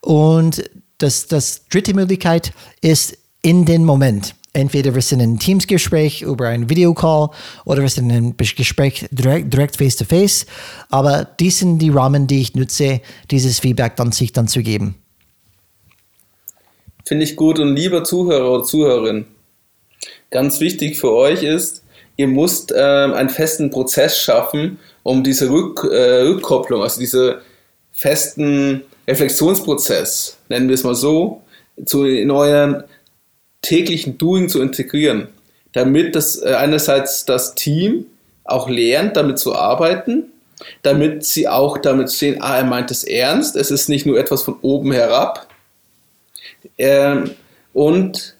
Und 0.00 0.64
das, 0.98 1.26
das 1.26 1.66
dritte 1.68 1.94
Möglichkeit 1.94 2.52
ist 2.80 3.18
in 3.42 3.64
den 3.64 3.84
Moment. 3.84 4.34
Entweder 4.52 4.94
wir 4.94 5.02
sind 5.02 5.20
in 5.20 5.28
einem 5.28 5.38
Teams-Gespräch 5.38 6.22
über 6.22 6.48
einen 6.48 6.70
Videocall 6.70 7.28
oder 7.66 7.82
wir 7.82 7.90
sind 7.90 8.08
in 8.08 8.16
einem 8.16 8.36
Gespräch 8.38 9.06
direkt, 9.10 9.52
direkt 9.52 9.76
face 9.76 9.96
to 9.96 10.06
face. 10.06 10.46
Aber 10.88 11.26
dies 11.38 11.58
sind 11.58 11.78
die 11.78 11.90
Rahmen, 11.90 12.26
die 12.26 12.40
ich 12.40 12.54
nutze, 12.54 13.02
dieses 13.30 13.58
Feedback 13.58 13.96
dann 13.96 14.12
sich 14.12 14.32
dann 14.32 14.48
zu 14.48 14.62
geben. 14.62 14.94
Finde 17.04 17.24
ich 17.24 17.36
gut. 17.36 17.58
Und 17.58 17.76
lieber 17.76 18.02
Zuhörer 18.02 18.50
oder 18.50 18.64
Zuhörerin, 18.64 19.26
ganz 20.30 20.58
wichtig 20.60 20.96
für 20.96 21.12
euch 21.12 21.42
ist, 21.42 21.84
ihr 22.16 22.26
müsst 22.26 22.72
ähm, 22.76 23.12
einen 23.14 23.28
festen 23.28 23.70
Prozess 23.70 24.18
schaffen, 24.18 24.78
um 25.02 25.22
diese 25.22 25.50
Rück, 25.50 25.84
äh, 25.84 26.22
Rückkopplung, 26.22 26.82
also 26.82 26.98
diese 26.98 27.42
festen 27.92 28.82
Reflexionsprozess, 29.06 30.38
nennen 30.48 30.68
wir 30.68 30.74
es 30.74 30.84
mal 30.84 30.94
so, 30.94 31.42
zu, 31.84 32.04
in 32.04 32.30
euren 32.30 32.84
täglichen 33.62 34.18
Doing 34.18 34.48
zu 34.48 34.60
integrieren, 34.62 35.28
damit 35.72 36.14
das 36.14 36.42
äh, 36.42 36.54
einerseits 36.54 37.24
das 37.24 37.54
Team 37.54 38.06
auch 38.44 38.68
lernt, 38.68 39.16
damit 39.16 39.38
zu 39.38 39.54
arbeiten, 39.54 40.32
damit 40.82 41.24
sie 41.24 41.48
auch 41.48 41.78
damit 41.78 42.08
sehen, 42.08 42.38
ah, 42.40 42.58
er 42.58 42.64
meint 42.64 42.90
es 42.90 43.04
ernst, 43.04 43.56
es 43.56 43.70
ist 43.70 43.88
nicht 43.88 44.06
nur 44.06 44.18
etwas 44.18 44.42
von 44.42 44.56
oben 44.62 44.92
herab. 44.92 45.48
Ähm, 46.78 47.32
und 47.72 48.36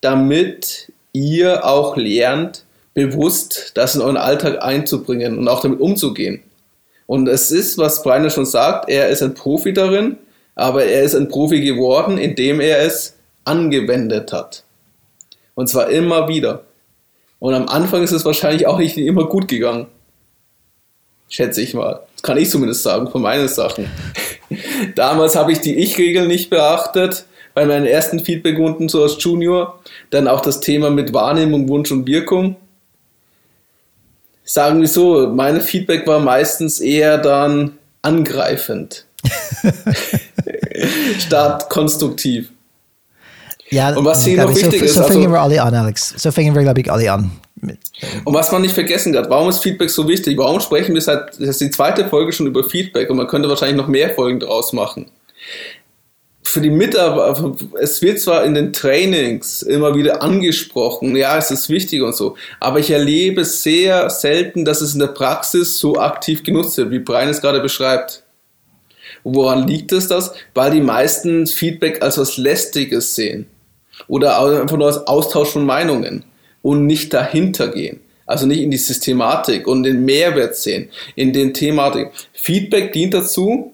damit 0.00 0.92
ihr 1.12 1.64
auch 1.64 1.96
lernt, 1.96 2.64
bewusst 2.94 3.72
das 3.74 3.94
in 3.94 4.02
euren 4.02 4.16
Alltag 4.16 4.62
einzubringen 4.62 5.38
und 5.38 5.48
auch 5.48 5.60
damit 5.60 5.80
umzugehen. 5.80 6.42
Und 7.06 7.28
es 7.28 7.50
ist, 7.50 7.78
was 7.78 8.02
Breiner 8.02 8.30
schon 8.30 8.46
sagt, 8.46 8.88
er 8.88 9.08
ist 9.08 9.22
ein 9.22 9.34
Profi 9.34 9.72
darin, 9.72 10.16
aber 10.54 10.84
er 10.84 11.02
ist 11.02 11.14
ein 11.14 11.28
Profi 11.28 11.60
geworden, 11.60 12.18
indem 12.18 12.60
er 12.60 12.80
es 12.80 13.16
angewendet 13.44 14.32
hat. 14.32 14.64
Und 15.54 15.68
zwar 15.68 15.88
immer 15.90 16.28
wieder. 16.28 16.64
Und 17.38 17.54
am 17.54 17.68
Anfang 17.68 18.02
ist 18.02 18.12
es 18.12 18.24
wahrscheinlich 18.24 18.66
auch 18.66 18.78
nicht 18.78 18.96
immer 18.96 19.26
gut 19.26 19.48
gegangen. 19.48 19.86
Schätze 21.28 21.62
ich 21.62 21.74
mal. 21.74 22.00
Das 22.14 22.22
kann 22.22 22.36
ich 22.36 22.50
zumindest 22.50 22.82
sagen 22.82 23.10
von 23.10 23.22
meinen 23.22 23.48
Sachen. 23.48 23.88
Damals 24.94 25.36
habe 25.36 25.52
ich 25.52 25.60
die 25.60 25.76
Ich-Regel 25.76 26.26
nicht 26.26 26.50
beachtet 26.50 27.24
bei 27.54 27.66
meinen 27.66 27.86
ersten 27.86 28.20
Feedback-Runden 28.20 28.88
so 28.88 29.02
als 29.02 29.16
Junior. 29.22 29.80
Dann 30.10 30.28
auch 30.28 30.40
das 30.40 30.60
Thema 30.60 30.90
mit 30.90 31.12
Wahrnehmung, 31.12 31.68
Wunsch 31.68 31.90
und 31.90 32.06
Wirkung. 32.06 32.56
Sagen 34.44 34.80
wir 34.80 34.88
so, 34.88 35.28
mein 35.28 35.60
Feedback 35.60 36.06
war 36.06 36.18
meistens 36.18 36.80
eher 36.80 37.18
dann 37.18 37.78
angreifend. 38.02 39.06
statt 41.18 41.68
konstruktiv. 41.68 42.50
Ja, 43.70 43.96
und 43.96 44.04
was 44.04 44.24
hier 44.24 44.42
noch 44.42 44.54
wichtig 44.54 44.80
so, 44.80 44.84
ist. 44.84 44.94
So 44.94 45.02
fingen 45.04 45.32
also, 45.32 45.32
wir 45.32 45.40
alle 45.40 45.62
an, 45.62 45.74
Alex. 45.74 46.14
So 46.16 46.32
fingen 46.32 46.54
wir, 46.54 46.62
glaube 46.62 46.80
ich, 46.80 46.90
alle 46.90 47.12
an. 47.12 47.30
Und 48.24 48.34
was 48.34 48.50
man 48.50 48.62
nicht 48.62 48.74
vergessen 48.74 49.14
hat, 49.16 49.28
warum 49.28 49.48
ist 49.50 49.58
Feedback 49.58 49.90
so 49.90 50.08
wichtig? 50.08 50.36
Warum 50.38 50.60
sprechen 50.60 50.94
wir 50.94 51.02
seit, 51.02 51.28
das 51.38 51.40
ist 51.40 51.60
die 51.60 51.70
zweite 51.70 52.08
Folge 52.08 52.32
schon 52.32 52.46
über 52.46 52.64
Feedback 52.64 53.10
und 53.10 53.18
man 53.18 53.26
könnte 53.26 53.48
wahrscheinlich 53.48 53.76
noch 53.76 53.86
mehr 53.86 54.10
Folgen 54.10 54.40
draus 54.40 54.72
machen 54.72 55.10
für 56.50 56.60
die 56.60 56.70
Mitarbeiter, 56.70 57.54
es 57.80 58.02
wird 58.02 58.20
zwar 58.20 58.44
in 58.44 58.54
den 58.54 58.72
Trainings 58.72 59.62
immer 59.62 59.94
wieder 59.94 60.22
angesprochen, 60.22 61.14
ja, 61.16 61.38
es 61.38 61.50
ist 61.50 61.68
wichtig 61.68 62.02
und 62.02 62.14
so, 62.14 62.36
aber 62.58 62.80
ich 62.80 62.90
erlebe 62.90 63.44
sehr 63.44 64.10
selten, 64.10 64.64
dass 64.64 64.80
es 64.80 64.94
in 64.94 65.00
der 65.00 65.08
Praxis 65.08 65.78
so 65.78 65.98
aktiv 65.98 66.42
genutzt 66.42 66.76
wird, 66.76 66.90
wie 66.90 66.98
Brian 66.98 67.28
es 67.28 67.40
gerade 67.40 67.60
beschreibt. 67.60 68.24
woran 69.22 69.68
liegt 69.68 69.92
es 69.92 70.08
das? 70.08 70.32
Weil 70.54 70.72
die 70.72 70.80
meisten 70.80 71.46
Feedback 71.46 72.02
als 72.02 72.18
was 72.18 72.36
Lästiges 72.36 73.14
sehen 73.14 73.46
oder 74.08 74.40
einfach 74.40 74.76
nur 74.76 74.86
als 74.86 75.06
Austausch 75.06 75.50
von 75.50 75.64
Meinungen 75.64 76.24
und 76.62 76.86
nicht 76.86 77.12
dahinter 77.12 77.68
gehen. 77.68 78.00
Also 78.26 78.46
nicht 78.46 78.60
in 78.60 78.70
die 78.70 78.78
Systematik 78.78 79.66
und 79.66 79.82
den 79.82 80.04
Mehrwert 80.04 80.56
sehen, 80.56 80.88
in 81.16 81.32
den 81.32 81.52
Thematik. 81.52 82.10
Feedback 82.32 82.92
dient 82.92 83.12
dazu, 83.12 83.72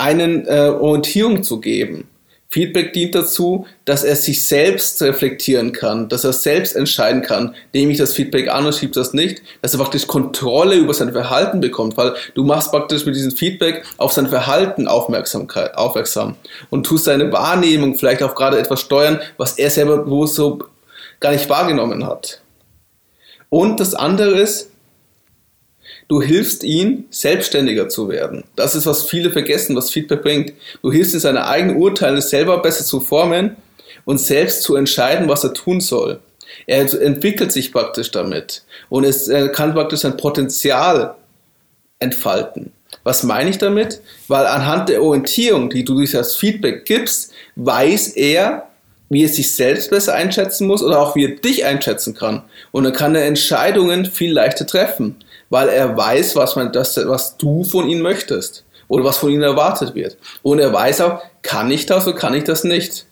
einen 0.00 0.46
äh, 0.46 0.72
Orientierung 0.78 1.42
zu 1.42 1.60
geben. 1.60 2.08
Feedback 2.52 2.92
dient 2.92 3.14
dazu, 3.14 3.64
dass 3.84 4.02
er 4.02 4.16
sich 4.16 4.44
selbst 4.44 5.00
reflektieren 5.02 5.70
kann, 5.72 6.08
dass 6.08 6.24
er 6.24 6.32
selbst 6.32 6.74
entscheiden 6.74 7.22
kann, 7.22 7.54
nehme 7.72 7.92
ich 7.92 7.98
das 7.98 8.12
Feedback 8.12 8.48
an 8.48 8.66
und 8.66 8.74
schiebe 8.74 8.92
das 8.92 9.14
nicht, 9.14 9.40
dass 9.62 9.72
er 9.72 9.78
praktisch 9.78 10.08
Kontrolle 10.08 10.74
über 10.74 10.92
sein 10.92 11.12
Verhalten 11.12 11.60
bekommt, 11.60 11.96
weil 11.96 12.14
du 12.34 12.42
machst 12.42 12.72
praktisch 12.72 13.06
mit 13.06 13.14
diesem 13.14 13.30
Feedback 13.30 13.84
auf 13.98 14.12
sein 14.12 14.26
Verhalten 14.26 14.88
Aufmerksamkeit, 14.88 15.76
aufmerksam 15.76 16.34
und 16.70 16.84
tust 16.84 17.04
seine 17.04 17.32
Wahrnehmung 17.32 17.94
vielleicht 17.94 18.22
auch 18.24 18.34
gerade 18.34 18.58
etwas 18.58 18.80
steuern, 18.80 19.20
was 19.36 19.56
er 19.56 19.70
selber 19.70 20.10
wo 20.10 20.26
so 20.26 20.58
gar 21.20 21.30
nicht 21.30 21.48
wahrgenommen 21.48 22.04
hat. 22.04 22.40
Und 23.48 23.78
das 23.78 23.94
andere 23.94 24.40
ist, 24.40 24.70
Du 26.10 26.20
hilfst 26.20 26.64
ihm, 26.64 27.04
selbstständiger 27.10 27.88
zu 27.88 28.08
werden. 28.08 28.42
Das 28.56 28.74
ist, 28.74 28.84
was 28.84 29.04
viele 29.04 29.30
vergessen, 29.30 29.76
was 29.76 29.92
Feedback 29.92 30.22
bringt. 30.22 30.52
Du 30.82 30.90
hilfst 30.90 31.14
ihm, 31.14 31.20
seine 31.20 31.46
eigenen 31.46 31.76
Urteile 31.76 32.20
selber 32.20 32.60
besser 32.60 32.84
zu 32.84 32.98
formen 32.98 33.54
und 34.04 34.18
selbst 34.18 34.64
zu 34.64 34.74
entscheiden, 34.74 35.28
was 35.28 35.44
er 35.44 35.54
tun 35.54 35.80
soll. 35.80 36.18
Er 36.66 36.80
entwickelt 37.00 37.52
sich 37.52 37.72
praktisch 37.72 38.10
damit 38.10 38.64
und 38.88 39.04
es, 39.04 39.28
er 39.28 39.50
kann 39.50 39.72
praktisch 39.72 40.00
sein 40.00 40.16
Potenzial 40.16 41.14
entfalten. 42.00 42.72
Was 43.04 43.22
meine 43.22 43.48
ich 43.48 43.58
damit? 43.58 44.00
Weil 44.26 44.46
anhand 44.46 44.88
der 44.88 45.04
Orientierung, 45.04 45.70
die 45.70 45.84
du 45.84 45.94
durch 45.94 46.10
das 46.10 46.34
Feedback 46.34 46.86
gibst, 46.86 47.32
weiß 47.54 48.16
er, 48.16 48.66
wie 49.10 49.22
er 49.22 49.28
sich 49.28 49.54
selbst 49.54 49.90
besser 49.90 50.14
einschätzen 50.14 50.66
muss 50.66 50.82
oder 50.82 50.98
auch 50.98 51.14
wie 51.14 51.26
er 51.26 51.36
dich 51.36 51.64
einschätzen 51.64 52.14
kann. 52.16 52.42
Und 52.72 52.82
dann 52.82 52.92
kann 52.92 53.14
er 53.14 53.26
Entscheidungen 53.26 54.06
viel 54.06 54.32
leichter 54.32 54.66
treffen 54.66 55.14
weil 55.50 55.68
er 55.68 55.96
weiß, 55.96 56.36
was, 56.36 56.56
man, 56.56 56.72
das, 56.72 56.96
was 56.96 57.36
du 57.36 57.64
von 57.64 57.88
ihm 57.88 58.00
möchtest 58.00 58.64
oder 58.88 59.04
was 59.04 59.18
von 59.18 59.30
ihm 59.30 59.42
erwartet 59.42 59.94
wird. 59.94 60.16
Und 60.42 60.60
er 60.60 60.72
weiß 60.72 61.02
auch, 61.02 61.20
kann 61.42 61.70
ich 61.70 61.86
das 61.86 62.06
oder 62.06 62.16
kann 62.16 62.34
ich 62.34 62.44
das 62.44 62.64
nicht. 62.64 63.06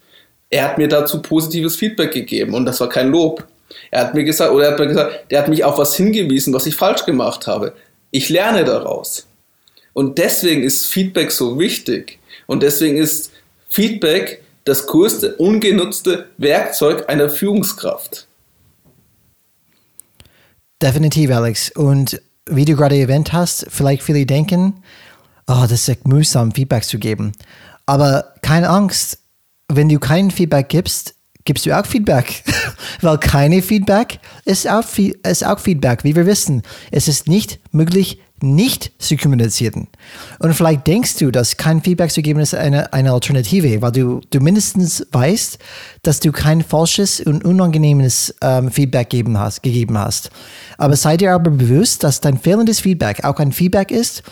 Er 0.49 0.65
hat 0.65 0.79
mir 0.79 0.89
dazu 0.89 1.21
positives 1.21 1.77
Feedback 1.77 2.13
gegeben 2.13 2.55
und 2.55 2.65
das 2.65 2.81
war 2.81 2.89
kein 2.89 3.11
Lob. 3.11 3.47
Er 3.91 4.01
hat 4.01 4.15
mir 4.15 4.25
gesagt, 4.25 4.53
oder 4.53 4.65
er 4.65 4.71
hat 4.73 4.79
mir 4.79 4.87
gesagt, 4.87 5.31
der 5.31 5.41
hat 5.41 5.49
mich 5.49 5.63
auf 5.65 5.77
was 5.77 5.95
hingewiesen, 5.95 6.55
was 6.55 6.67
ich 6.67 6.75
falsch 6.75 7.05
gemacht 7.05 7.47
habe. 7.47 7.75
Ich 8.11 8.31
lerne 8.31 8.65
daraus. 8.65 9.27
Und 9.93 10.17
deswegen 10.17 10.63
ist 10.63 10.87
Feedback 10.87 11.33
so 11.33 11.59
wichtig. 11.59 12.19
Und 12.47 12.63
deswegen 12.63 12.97
ist 12.97 13.33
Feedback 13.69 14.43
das 14.65 14.87
größte 14.87 15.35
ungenutzte 15.37 16.29
Werkzeug 16.39 17.09
einer 17.09 17.29
Führungskraft. 17.29 18.27
Definitiv, 20.81 21.31
Alex. 21.31 21.73
Und 21.73 22.23
wie 22.51 22.65
du 22.65 22.77
gerade 22.77 22.99
erwähnt 22.99 23.33
hast, 23.33 23.67
vielleicht 23.69 24.03
viele 24.03 24.27
denken, 24.27 24.83
oh, 25.47 25.67
das 25.69 25.89
ist 25.89 26.07
mühsam, 26.07 26.53
Feedback 26.53 26.85
zu 26.85 26.99
geben. 26.99 27.33
Aber 27.87 28.35
keine 28.43 28.69
Angst, 28.69 29.19
wenn 29.69 29.89
du 29.89 29.99
kein 29.99 30.31
Feedback 30.31 30.69
gibst, 30.69 31.15
gibst 31.45 31.67
du 31.67 31.79
auch 31.79 31.87
Feedback. 31.87 32.45
Weil 33.01 33.19
keine 33.19 33.63
Feedback 33.63 34.19
ist 34.45 34.69
auch, 34.69 34.85
ist 35.23 35.47
auch 35.47 35.59
Feedback, 35.59 36.05
wie 36.05 36.15
wir 36.15 36.27
wissen. 36.27 36.63
Es 36.91 37.09
ist 37.09 37.29
nicht 37.29 37.61
möglich, 37.73 38.21
nicht 38.43 38.93
zu 38.99 39.17
kommunizieren. 39.17 39.89
Und 40.39 40.55
vielleicht 40.55 40.87
denkst 40.87 41.17
du, 41.19 41.31
dass 41.31 41.57
kein 41.57 41.83
Feedback 41.83 42.11
zu 42.11 42.23
geben 42.23 42.41
ist 42.41 42.55
eine, 42.55 42.93
eine 42.93 43.13
Alternative, 43.13 43.83
weil 43.83 43.93
du, 43.93 44.21
du 44.31 44.41
mindestens 44.41 45.07
weißt, 45.13 45.59
dass 46.03 46.21
du 46.21 46.33
kein 46.33 46.63
falsches 46.63 47.21
und 47.21 47.45
unangenehmes 47.45 48.35
ähm, 48.41 48.71
Feedback 48.71 49.11
geben 49.11 49.39
hast, 49.39 49.63
gegeben 49.63 49.99
hast. 49.99 50.31
Aber 50.77 50.97
sei 50.97 51.17
dir 51.17 51.35
aber 51.35 51.51
bewusst, 51.51 52.05
dass 52.05 52.21
dein 52.21 52.39
fehlendes 52.39 52.81
Feedback 52.81 53.25
auch 53.25 53.39
ein 53.39 53.53
Feedback 53.53 53.91
ist, 53.91 54.23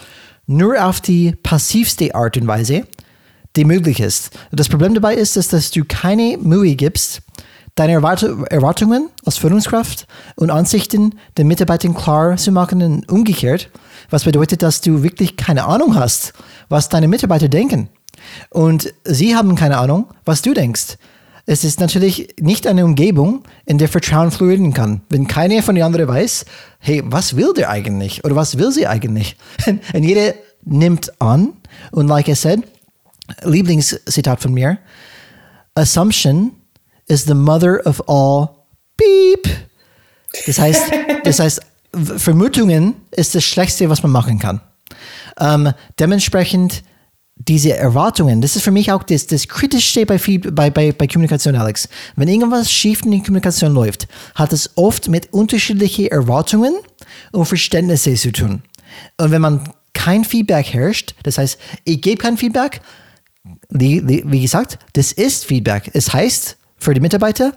nur 0.46 0.84
auf 0.84 1.00
die 1.00 1.34
passivste 1.42 2.14
Art 2.14 2.36
und 2.36 2.46
Weise, 2.46 2.84
die 3.56 3.64
möglich 3.64 4.00
ist. 4.00 4.30
Das 4.52 4.68
Problem 4.68 4.94
dabei 4.94 5.14
ist, 5.14 5.36
dass, 5.36 5.48
dass 5.48 5.70
du 5.70 5.84
keine 5.84 6.38
Mühe 6.38 6.76
gibst, 6.76 7.22
deine 7.76 7.92
Erwartungen 7.92 9.10
als 9.24 9.36
Führungskraft 9.36 10.06
und 10.36 10.50
Ansichten 10.50 11.14
den 11.36 11.46
Mitarbeitern 11.46 11.94
klar 11.94 12.36
zu 12.36 12.50
machen 12.50 12.82
und 12.82 13.08
umgekehrt, 13.10 13.70
was 14.10 14.24
bedeutet, 14.24 14.62
dass 14.62 14.80
du 14.80 15.02
wirklich 15.02 15.36
keine 15.36 15.64
Ahnung 15.64 15.94
hast, 15.94 16.32
was 16.68 16.88
deine 16.88 17.08
Mitarbeiter 17.08 17.48
denken. 17.48 17.88
Und 18.50 18.92
sie 19.04 19.36
haben 19.36 19.54
keine 19.54 19.78
Ahnung, 19.78 20.06
was 20.24 20.42
du 20.42 20.54
denkst. 20.54 20.96
Es 21.48 21.62
ist 21.62 21.78
natürlich 21.78 22.34
nicht 22.40 22.66
eine 22.66 22.84
Umgebung, 22.84 23.44
in 23.66 23.78
der 23.78 23.88
Vertrauen 23.88 24.32
florieren 24.32 24.72
kann. 24.72 25.02
Wenn 25.08 25.28
keiner 25.28 25.62
von 25.62 25.76
den 25.76 25.84
anderen 25.84 26.08
weiß, 26.08 26.44
hey, 26.80 27.02
was 27.04 27.36
will 27.36 27.52
der 27.54 27.70
eigentlich? 27.70 28.24
Oder 28.24 28.34
was 28.34 28.58
will 28.58 28.72
sie 28.72 28.88
eigentlich? 28.88 29.36
Und 29.66 30.02
jeder 30.02 30.34
nimmt 30.64 31.20
an. 31.20 31.52
Und 31.92 32.08
like 32.08 32.26
I 32.26 32.34
said, 32.34 32.64
Lieblingszitat 33.42 34.40
von 34.40 34.54
mir, 34.54 34.78
Assumption 35.74 36.52
is 37.06 37.24
the 37.24 37.34
mother 37.34 37.80
of 37.86 38.02
all 38.08 38.48
beep. 38.96 39.48
Das 40.46 40.58
heißt, 40.58 40.82
das 41.24 41.38
heißt, 41.38 41.60
Vermutungen 41.92 42.94
ist 43.10 43.34
das 43.34 43.44
Schlechteste, 43.44 43.88
was 43.88 44.02
man 44.02 44.12
machen 44.12 44.38
kann. 44.38 44.60
Ähm, 45.38 45.72
dementsprechend 45.98 46.82
diese 47.36 47.76
Erwartungen, 47.76 48.40
das 48.40 48.56
ist 48.56 48.62
für 48.62 48.70
mich 48.70 48.90
auch 48.92 49.02
das, 49.02 49.26
das 49.26 49.46
Kritischste 49.46 50.06
bei, 50.06 50.18
bei, 50.18 50.70
bei, 50.70 50.92
bei 50.92 51.06
Kommunikation, 51.06 51.54
Alex. 51.54 51.88
Wenn 52.16 52.28
irgendwas 52.28 52.72
schief 52.72 53.02
in 53.04 53.10
der 53.10 53.20
Kommunikation 53.20 53.74
läuft, 53.74 54.08
hat 54.34 54.52
es 54.52 54.70
oft 54.76 55.08
mit 55.08 55.32
unterschiedlichen 55.32 56.06
Erwartungen 56.06 56.74
und 57.32 57.44
Verständnissen 57.44 58.16
zu 58.16 58.32
tun. 58.32 58.62
Und 59.18 59.30
wenn 59.30 59.42
man 59.42 59.68
kein 59.92 60.24
Feedback 60.24 60.72
herrscht, 60.72 61.14
das 61.24 61.36
heißt, 61.36 61.58
ich 61.84 62.00
gebe 62.00 62.22
kein 62.22 62.38
Feedback, 62.38 62.80
wie, 63.68 64.02
wie 64.06 64.40
gesagt, 64.40 64.78
das 64.94 65.12
ist 65.12 65.44
Feedback. 65.44 65.90
Es 65.92 66.12
heißt 66.12 66.56
für 66.78 66.94
die 66.94 67.00
Mitarbeiter, 67.00 67.52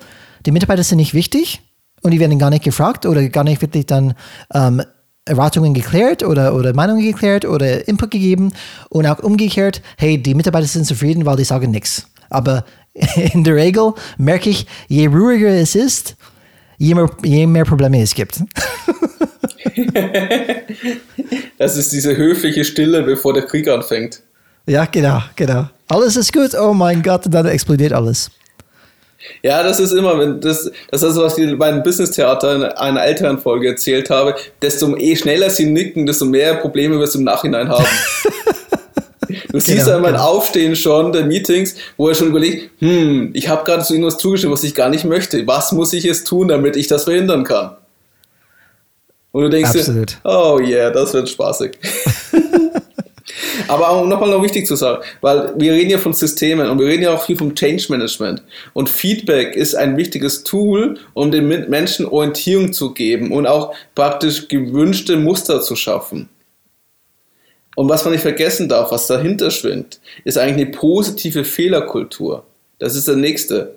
die 0.45 0.51
Mitarbeiter 0.51 0.83
sind 0.83 0.97
nicht 0.97 1.13
wichtig 1.13 1.61
und 2.01 2.11
die 2.11 2.19
werden 2.19 2.39
gar 2.39 2.49
nicht 2.49 2.63
gefragt 2.63 3.05
oder 3.05 3.27
gar 3.29 3.43
nicht 3.43 3.61
wirklich 3.61 3.85
dann 3.85 4.13
ähm, 4.53 4.81
Erwartungen 5.25 5.73
geklärt 5.73 6.23
oder, 6.23 6.55
oder 6.55 6.73
Meinungen 6.73 7.03
geklärt 7.03 7.45
oder 7.45 7.87
Input 7.87 8.11
gegeben 8.11 8.51
und 8.89 9.05
auch 9.05 9.19
umgekehrt, 9.19 9.81
hey, 9.97 10.21
die 10.21 10.33
Mitarbeiter 10.33 10.67
sind 10.67 10.85
zufrieden, 10.85 11.25
weil 11.25 11.37
die 11.37 11.43
sagen 11.43 11.71
nichts. 11.71 12.07
Aber 12.29 12.65
in 13.33 13.43
der 13.43 13.55
Regel 13.55 13.93
merke 14.17 14.49
ich, 14.49 14.65
je 14.87 15.07
ruhiger 15.07 15.49
es 15.49 15.75
ist, 15.75 16.15
je 16.77 16.95
mehr, 16.95 17.09
je 17.23 17.45
mehr 17.45 17.65
Probleme 17.65 18.01
es 18.01 18.15
gibt. 18.15 18.41
das 21.57 21.77
ist 21.77 21.91
diese 21.91 22.17
höfliche 22.17 22.65
Stille, 22.65 23.03
bevor 23.03 23.33
der 23.33 23.43
Krieg 23.43 23.67
anfängt. 23.67 24.21
Ja, 24.65 24.85
genau, 24.85 25.21
genau. 25.35 25.69
Alles 25.87 26.15
ist 26.15 26.33
gut, 26.33 26.53
oh 26.55 26.73
mein 26.73 27.01
Gott, 27.01 27.25
und 27.25 27.33
dann 27.33 27.47
explodiert 27.47 27.93
alles. 27.93 28.29
Ja, 29.41 29.63
das 29.63 29.79
ist 29.79 29.91
immer, 29.91 30.25
das, 30.35 30.71
das 30.91 31.03
ist, 31.03 31.17
was 31.17 31.37
ich 31.37 31.57
beim 31.57 31.83
Business-Theater 31.83 32.55
in 32.55 32.63
einer 32.63 33.03
älteren 33.03 33.39
Folge 33.39 33.69
erzählt 33.69 34.09
habe. 34.09 34.35
Desto 34.61 34.95
eh 34.95 35.15
schneller 35.15 35.49
sie 35.49 35.65
nicken, 35.65 36.05
desto 36.05 36.25
mehr 36.25 36.55
Probleme 36.55 36.99
wirst 36.99 37.15
du 37.15 37.19
im 37.19 37.25
Nachhinein 37.25 37.69
haben. 37.69 37.85
Du 39.51 39.59
siehst 39.59 39.85
genau, 39.85 39.89
ja 39.89 39.99
mein 39.99 40.13
genau. 40.13 40.25
Aufstehen 40.25 40.75
schon 40.75 41.11
der 41.11 41.25
Meetings, 41.25 41.75
wo 41.97 42.09
er 42.09 42.15
schon 42.15 42.27
überlegt, 42.29 42.71
hm, 42.79 43.31
ich 43.33 43.47
habe 43.47 43.63
gerade 43.63 43.83
so 43.83 43.93
irgendwas 43.93 44.17
zugestimmt, 44.17 44.53
was 44.53 44.63
ich 44.63 44.75
gar 44.75 44.89
nicht 44.89 45.05
möchte. 45.05 45.45
Was 45.47 45.71
muss 45.71 45.93
ich 45.93 46.03
jetzt 46.03 46.27
tun, 46.27 46.47
damit 46.47 46.75
ich 46.75 46.87
das 46.87 47.05
verhindern 47.05 47.43
kann? 47.43 47.75
Und 49.31 49.43
du 49.43 49.49
denkst 49.49 49.69
Absolut. 49.69 50.11
dir, 50.11 50.17
oh 50.23 50.59
yeah, 50.59 50.89
das 50.89 51.13
wird 51.13 51.29
spaßig. 51.29 51.77
Aber 53.67 53.89
auch 53.89 54.05
nochmal 54.05 54.29
noch 54.29 54.43
wichtig 54.43 54.65
zu 54.65 54.75
sagen, 54.75 55.03
weil 55.21 55.53
wir 55.57 55.73
reden 55.73 55.89
ja 55.89 55.97
von 55.97 56.13
Systemen 56.13 56.69
und 56.69 56.79
wir 56.79 56.87
reden 56.87 57.03
ja 57.03 57.13
auch 57.13 57.23
viel 57.23 57.37
vom 57.37 57.55
Change 57.55 57.85
Management. 57.89 58.41
Und 58.73 58.89
Feedback 58.89 59.55
ist 59.55 59.75
ein 59.75 59.97
wichtiges 59.97 60.43
Tool, 60.43 60.97
um 61.13 61.31
den 61.31 61.47
Menschen 61.47 62.05
Orientierung 62.05 62.73
zu 62.73 62.93
geben 62.93 63.31
und 63.31 63.47
auch 63.47 63.73
praktisch 63.95 64.47
gewünschte 64.47 65.17
Muster 65.17 65.61
zu 65.61 65.75
schaffen. 65.75 66.29
Und 67.75 67.87
was 67.87 68.03
man 68.03 68.11
nicht 68.11 68.23
vergessen 68.23 68.67
darf, 68.67 68.91
was 68.91 69.07
dahinter 69.07 69.51
schwingt, 69.51 70.01
ist 70.25 70.37
eigentlich 70.37 70.67
eine 70.67 70.75
positive 70.75 71.45
Fehlerkultur. 71.45 72.43
Das 72.77 72.95
ist 72.95 73.07
der 73.07 73.15
nächste. 73.15 73.75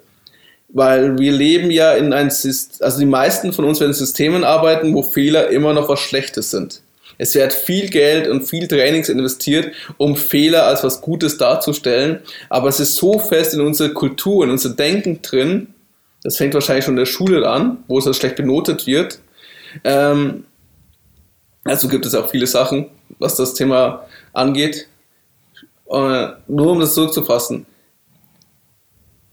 Weil 0.74 1.18
wir 1.18 1.32
leben 1.32 1.70
ja 1.70 1.92
in 1.92 2.12
ein 2.12 2.30
System, 2.30 2.84
also 2.84 2.98
die 2.98 3.06
meisten 3.06 3.52
von 3.52 3.64
uns 3.64 3.78
werden 3.78 3.90
in 3.90 3.96
Systemen 3.96 4.42
arbeiten, 4.42 4.94
wo 4.94 5.02
Fehler 5.02 5.50
immer 5.50 5.74
noch 5.74 5.88
was 5.88 6.00
Schlechtes 6.00 6.50
sind. 6.50 6.80
Es 7.18 7.34
wird 7.34 7.52
viel 7.52 7.88
Geld 7.88 8.28
und 8.28 8.42
viel 8.42 8.68
Trainings 8.68 9.08
investiert, 9.08 9.72
um 9.96 10.16
Fehler 10.16 10.66
als 10.66 10.82
was 10.82 11.00
Gutes 11.00 11.38
darzustellen, 11.38 12.20
aber 12.48 12.68
es 12.68 12.80
ist 12.80 12.96
so 12.96 13.18
fest 13.18 13.54
in 13.54 13.60
unserer 13.60 13.90
Kultur, 13.90 14.44
in 14.44 14.50
unser 14.50 14.70
Denken 14.70 15.22
drin, 15.22 15.74
das 16.22 16.36
fängt 16.36 16.54
wahrscheinlich 16.54 16.84
schon 16.84 16.94
in 16.94 17.00
der 17.00 17.06
Schule 17.06 17.48
an, 17.48 17.78
wo 17.88 17.98
es 17.98 18.16
schlecht 18.16 18.36
benotet 18.36 18.86
wird. 18.86 19.18
Ähm, 19.84 20.44
also 21.64 21.88
gibt 21.88 22.06
es 22.06 22.14
auch 22.14 22.30
viele 22.30 22.46
Sachen, 22.46 22.86
was 23.18 23.36
das 23.36 23.54
Thema 23.54 24.06
angeht. 24.32 24.88
Äh, 25.90 26.28
nur 26.48 26.72
um 26.72 26.80
das 26.80 26.94
zurückzufassen. 26.94 27.66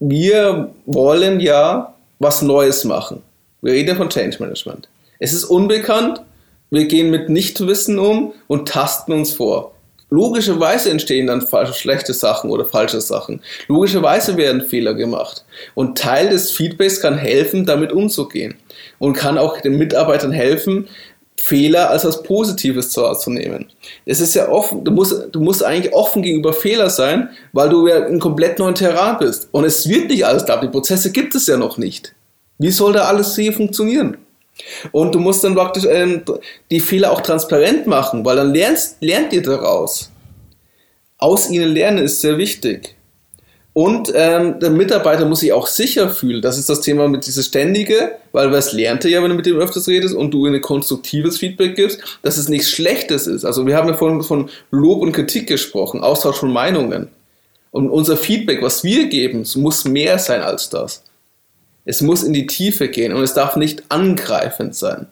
Wir 0.00 0.74
wollen 0.86 1.40
ja 1.40 1.94
was 2.18 2.42
Neues 2.42 2.84
machen. 2.84 3.22
Wir 3.62 3.72
reden 3.72 3.96
von 3.96 4.08
Change 4.08 4.38
Management. 4.40 4.88
Es 5.18 5.32
ist 5.32 5.44
unbekannt, 5.44 6.22
wir 6.70 6.86
gehen 6.86 7.10
mit 7.10 7.28
Nichtwissen 7.28 7.98
um 7.98 8.32
und 8.46 8.68
tasten 8.68 9.12
uns 9.12 9.32
vor. 9.32 9.72
Logischerweise 10.10 10.90
entstehen 10.90 11.28
dann 11.28 11.46
schlechte 11.72 12.14
Sachen 12.14 12.50
oder 12.50 12.64
falsche 12.64 13.00
Sachen. 13.00 13.40
Logischerweise 13.68 14.36
werden 14.36 14.62
Fehler 14.62 14.94
gemacht. 14.94 15.44
Und 15.74 15.98
Teil 15.98 16.30
des 16.30 16.50
Feedbacks 16.50 17.00
kann 17.00 17.16
helfen, 17.16 17.64
damit 17.64 17.92
umzugehen. 17.92 18.56
Und 18.98 19.12
kann 19.12 19.38
auch 19.38 19.60
den 19.60 19.78
Mitarbeitern 19.78 20.32
helfen, 20.32 20.88
Fehler 21.36 21.90
als 21.90 22.04
was 22.04 22.22
Positives 22.22 22.94
wahrzunehmen. 22.96 23.66
Es 24.04 24.20
ist 24.20 24.34
ja 24.34 24.50
offen, 24.50 24.84
du 24.84 24.90
musst, 24.90 25.28
du 25.32 25.40
musst 25.40 25.64
eigentlich 25.64 25.94
offen 25.94 26.22
gegenüber 26.22 26.52
Fehler 26.52 26.90
sein, 26.90 27.30
weil 27.52 27.70
du 27.70 27.88
ja 27.88 28.04
in 28.06 28.20
komplett 28.20 28.58
neuen 28.58 28.74
Terrain 28.74 29.16
bist. 29.18 29.48
Und 29.52 29.64
es 29.64 29.88
wird 29.88 30.10
nicht 30.10 30.26
alles 30.26 30.44
klar, 30.44 30.60
die 30.60 30.68
Prozesse 30.68 31.12
gibt 31.12 31.34
es 31.34 31.46
ja 31.46 31.56
noch 31.56 31.78
nicht. 31.78 32.14
Wie 32.58 32.70
soll 32.70 32.92
da 32.92 33.04
alles 33.04 33.36
hier 33.36 33.54
funktionieren? 33.54 34.18
Und 34.92 35.14
du 35.14 35.18
musst 35.18 35.44
dann 35.44 35.54
praktisch 35.54 35.84
ähm, 35.88 36.22
die 36.70 36.80
Fehler 36.80 37.12
auch 37.12 37.20
transparent 37.20 37.86
machen, 37.86 38.24
weil 38.24 38.36
dann 38.36 38.54
lernst, 38.54 38.96
lernt 39.00 39.32
ihr 39.32 39.42
daraus. 39.42 40.10
Aus 41.18 41.50
ihnen 41.50 41.72
lernen 41.72 41.98
ist 41.98 42.20
sehr 42.20 42.38
wichtig. 42.38 42.94
Und 43.72 44.12
ähm, 44.16 44.58
der 44.58 44.70
Mitarbeiter 44.70 45.26
muss 45.26 45.40
sich 45.40 45.52
auch 45.52 45.68
sicher 45.68 46.10
fühlen. 46.10 46.42
Das 46.42 46.58
ist 46.58 46.68
das 46.68 46.80
Thema 46.80 47.08
mit 47.08 47.26
dieses 47.26 47.46
Ständige, 47.46 48.16
weil 48.32 48.50
was 48.50 48.72
lernt 48.72 49.04
er 49.04 49.10
ja, 49.12 49.22
wenn 49.22 49.30
du 49.30 49.36
mit 49.36 49.46
dem 49.46 49.58
öfters 49.58 49.86
redest 49.86 50.14
und 50.14 50.32
du 50.32 50.46
ihm 50.46 50.54
ein 50.54 50.60
konstruktives 50.60 51.38
Feedback 51.38 51.76
gibst, 51.76 52.00
dass 52.22 52.36
es 52.36 52.48
nichts 52.48 52.70
Schlechtes 52.70 53.28
ist. 53.28 53.44
Also 53.44 53.66
wir 53.66 53.76
haben 53.76 53.88
ja 53.88 53.94
vorhin 53.94 54.22
von 54.22 54.50
Lob 54.72 55.02
und 55.02 55.12
Kritik 55.12 55.46
gesprochen, 55.46 56.00
Austausch 56.00 56.38
von 56.38 56.52
Meinungen. 56.52 57.08
Und 57.70 57.88
unser 57.90 58.16
Feedback, 58.16 58.60
was 58.60 58.82
wir 58.82 59.06
geben, 59.06 59.46
muss 59.56 59.84
mehr 59.84 60.18
sein 60.18 60.42
als 60.42 60.68
das. 60.68 61.04
Es 61.84 62.00
muss 62.00 62.22
in 62.22 62.32
die 62.32 62.46
Tiefe 62.46 62.88
gehen 62.88 63.12
und 63.12 63.22
es 63.22 63.34
darf 63.34 63.56
nicht 63.56 63.84
angreifend 63.88 64.74
sein. 64.74 65.06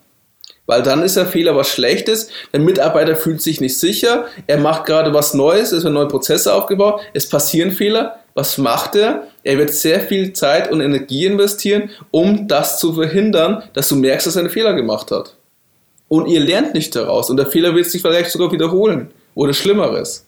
Weil 0.65 0.83
dann 0.83 1.01
ist 1.01 1.17
der 1.17 1.25
Fehler 1.25 1.55
was 1.55 1.67
Schlechtes, 1.69 2.29
der 2.53 2.59
Mitarbeiter 2.59 3.15
fühlt 3.15 3.41
sich 3.41 3.59
nicht 3.59 3.79
sicher, 3.79 4.25
er 4.45 4.59
macht 4.59 4.85
gerade 4.85 5.15
was 5.15 5.33
Neues, 5.33 5.71
es 5.71 5.83
werden 5.83 5.95
neue 5.95 6.07
Prozesse 6.07 6.53
aufgebaut, 6.53 7.01
es 7.13 7.27
passieren 7.27 7.71
Fehler. 7.71 8.19
Was 8.35 8.59
macht 8.59 8.95
er? 8.95 9.23
Er 9.43 9.57
wird 9.57 9.71
sehr 9.73 9.99
viel 9.99 10.31
Zeit 10.33 10.71
und 10.71 10.79
Energie 10.79 11.25
investieren, 11.25 11.89
um 12.11 12.47
das 12.47 12.77
zu 12.77 12.93
verhindern, 12.93 13.63
dass 13.73 13.89
du 13.89 13.95
merkst, 13.95 14.27
dass 14.27 14.35
er 14.35 14.41
einen 14.41 14.51
Fehler 14.51 14.73
gemacht 14.73 15.09
hat. 15.09 15.35
Und 16.07 16.27
ihr 16.27 16.39
lernt 16.39 16.75
nicht 16.75 16.95
daraus 16.95 17.31
und 17.31 17.37
der 17.37 17.47
Fehler 17.47 17.73
wird 17.73 17.87
sich 17.87 18.03
vielleicht 18.03 18.29
sogar 18.29 18.51
wiederholen 18.51 19.09
oder 19.33 19.53
Schlimmeres. 19.53 20.27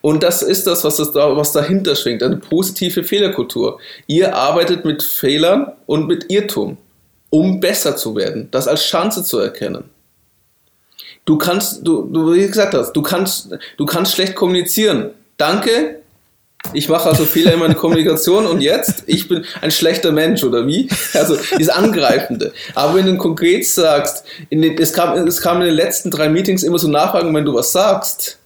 Und 0.00 0.22
das 0.22 0.42
ist 0.42 0.66
das, 0.66 0.84
was, 0.84 0.96
das 0.96 1.12
da, 1.12 1.36
was 1.36 1.52
dahinter 1.52 1.96
schwingt, 1.96 2.22
eine 2.22 2.36
positive 2.36 3.04
Fehlerkultur. 3.04 3.80
Ihr 4.06 4.34
arbeitet 4.34 4.84
mit 4.84 5.02
Fehlern 5.02 5.72
und 5.86 6.06
mit 6.06 6.30
Irrtum, 6.30 6.76
um 7.30 7.60
besser 7.60 7.96
zu 7.96 8.16
werden, 8.16 8.48
das 8.50 8.68
als 8.68 8.84
Chance 8.84 9.24
zu 9.24 9.38
erkennen. 9.38 9.84
Du 11.24 11.38
kannst, 11.38 11.86
du, 11.86 12.02
du 12.02 12.34
wie 12.34 12.46
gesagt 12.46 12.74
hast, 12.74 12.92
du 12.92 13.02
kannst, 13.02 13.50
du 13.78 13.86
kannst 13.86 14.12
schlecht 14.14 14.34
kommunizieren. 14.34 15.10
Danke, 15.38 16.02
ich 16.72 16.88
mache 16.88 17.08
also 17.08 17.24
Fehler 17.24 17.54
in 17.54 17.58
meiner 17.58 17.74
Kommunikation 17.74 18.46
und 18.46 18.60
jetzt, 18.60 19.04
ich 19.06 19.28
bin 19.28 19.44
ein 19.60 19.70
schlechter 19.70 20.12
Mensch 20.12 20.42
oder 20.42 20.66
wie? 20.66 20.88
Also 21.12 21.36
dieses 21.58 21.68
Angreifende. 21.68 22.52
Aber 22.74 22.94
wenn 22.96 23.06
du 23.06 23.16
konkret 23.16 23.66
sagst, 23.66 24.24
den, 24.50 24.78
es, 24.78 24.92
kam, 24.92 25.26
es 25.26 25.40
kam 25.40 25.60
in 25.60 25.66
den 25.66 25.76
letzten 25.76 26.10
drei 26.10 26.28
Meetings 26.28 26.62
immer 26.62 26.78
so 26.78 26.88
Nachfragen, 26.88 27.34
wenn 27.34 27.44
du 27.44 27.54
was 27.54 27.72
sagst. 27.72 28.38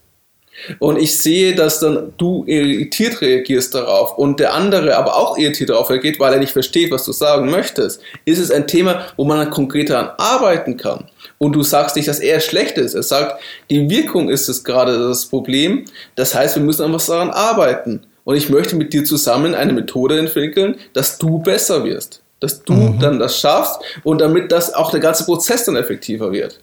Und 0.78 0.98
ich 0.98 1.18
sehe, 1.18 1.54
dass 1.54 1.80
dann 1.80 2.12
du 2.16 2.44
irritiert 2.46 3.20
reagierst 3.20 3.74
darauf 3.74 4.18
und 4.18 4.40
der 4.40 4.54
andere 4.54 4.96
aber 4.96 5.16
auch 5.16 5.38
irritiert 5.38 5.70
darauf 5.70 5.90
reagiert, 5.90 6.18
weil 6.18 6.32
er 6.32 6.40
nicht 6.40 6.52
versteht, 6.52 6.90
was 6.90 7.04
du 7.04 7.12
sagen 7.12 7.50
möchtest. 7.50 8.00
Ist 8.24 8.38
es 8.38 8.50
ein 8.50 8.66
Thema, 8.66 9.06
wo 9.16 9.24
man 9.24 9.38
dann 9.38 9.50
konkret 9.50 9.90
daran 9.90 10.10
arbeiten 10.18 10.76
kann? 10.76 11.08
Und 11.38 11.52
du 11.52 11.62
sagst 11.62 11.96
nicht, 11.96 12.08
dass 12.08 12.20
er 12.20 12.40
schlecht 12.40 12.78
ist. 12.78 12.94
Er 12.94 13.02
sagt, 13.02 13.40
die 13.70 13.88
Wirkung 13.88 14.28
ist 14.28 14.48
es 14.48 14.64
gerade 14.64 14.98
das 14.98 15.26
Problem. 15.26 15.84
Das 16.16 16.34
heißt, 16.34 16.56
wir 16.56 16.62
müssen 16.62 16.84
einfach 16.84 17.04
daran 17.06 17.30
arbeiten. 17.30 18.02
Und 18.24 18.36
ich 18.36 18.48
möchte 18.50 18.76
mit 18.76 18.92
dir 18.92 19.04
zusammen 19.04 19.54
eine 19.54 19.72
Methode 19.72 20.18
entwickeln, 20.18 20.76
dass 20.92 21.18
du 21.18 21.38
besser 21.38 21.84
wirst. 21.84 22.22
Dass 22.40 22.62
du 22.62 22.72
mhm. 22.72 23.00
dann 23.00 23.18
das 23.18 23.40
schaffst 23.40 23.80
und 24.04 24.20
damit 24.20 24.52
das 24.52 24.74
auch 24.74 24.90
der 24.90 25.00
ganze 25.00 25.24
Prozess 25.24 25.64
dann 25.64 25.76
effektiver 25.76 26.30
wird. 26.32 26.60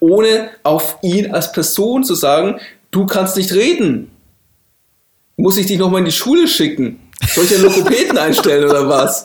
Ohne 0.00 0.50
auf 0.62 0.98
ihn 1.02 1.32
als 1.32 1.52
Person 1.52 2.04
zu 2.04 2.14
sagen, 2.14 2.60
du 2.90 3.06
kannst 3.06 3.36
nicht 3.36 3.52
reden. 3.52 4.10
Muss 5.36 5.56
ich 5.56 5.66
dich 5.66 5.78
nochmal 5.78 6.00
in 6.00 6.06
die 6.06 6.12
Schule 6.12 6.48
schicken? 6.48 7.00
Soll 7.34 7.44
ich 7.44 7.54
einen 7.54 7.64
Lokopäden 7.64 8.18
einstellen 8.18 8.64
oder 8.64 8.88
was? 8.88 9.22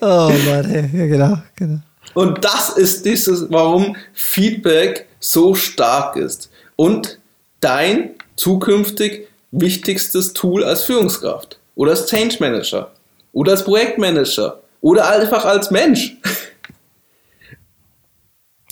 Oh 0.00 0.32
Mann, 0.46 0.90
ja, 0.92 1.06
genau, 1.06 1.38
genau. 1.56 1.80
Und 2.14 2.44
das 2.44 2.70
ist 2.70 3.04
dieses, 3.04 3.50
warum 3.50 3.96
Feedback 4.12 5.06
so 5.18 5.54
stark 5.54 6.16
ist. 6.16 6.50
Und 6.76 7.18
dein 7.60 8.10
zukünftig 8.36 9.28
wichtigstes 9.50 10.32
Tool 10.32 10.64
als 10.64 10.84
Führungskraft 10.84 11.58
oder 11.74 11.92
als 11.92 12.06
Change 12.06 12.36
Manager 12.40 12.92
oder 13.32 13.52
als 13.52 13.64
Projektmanager 13.64 14.60
oder 14.80 15.08
einfach 15.08 15.44
als 15.44 15.70
Mensch. 15.70 16.16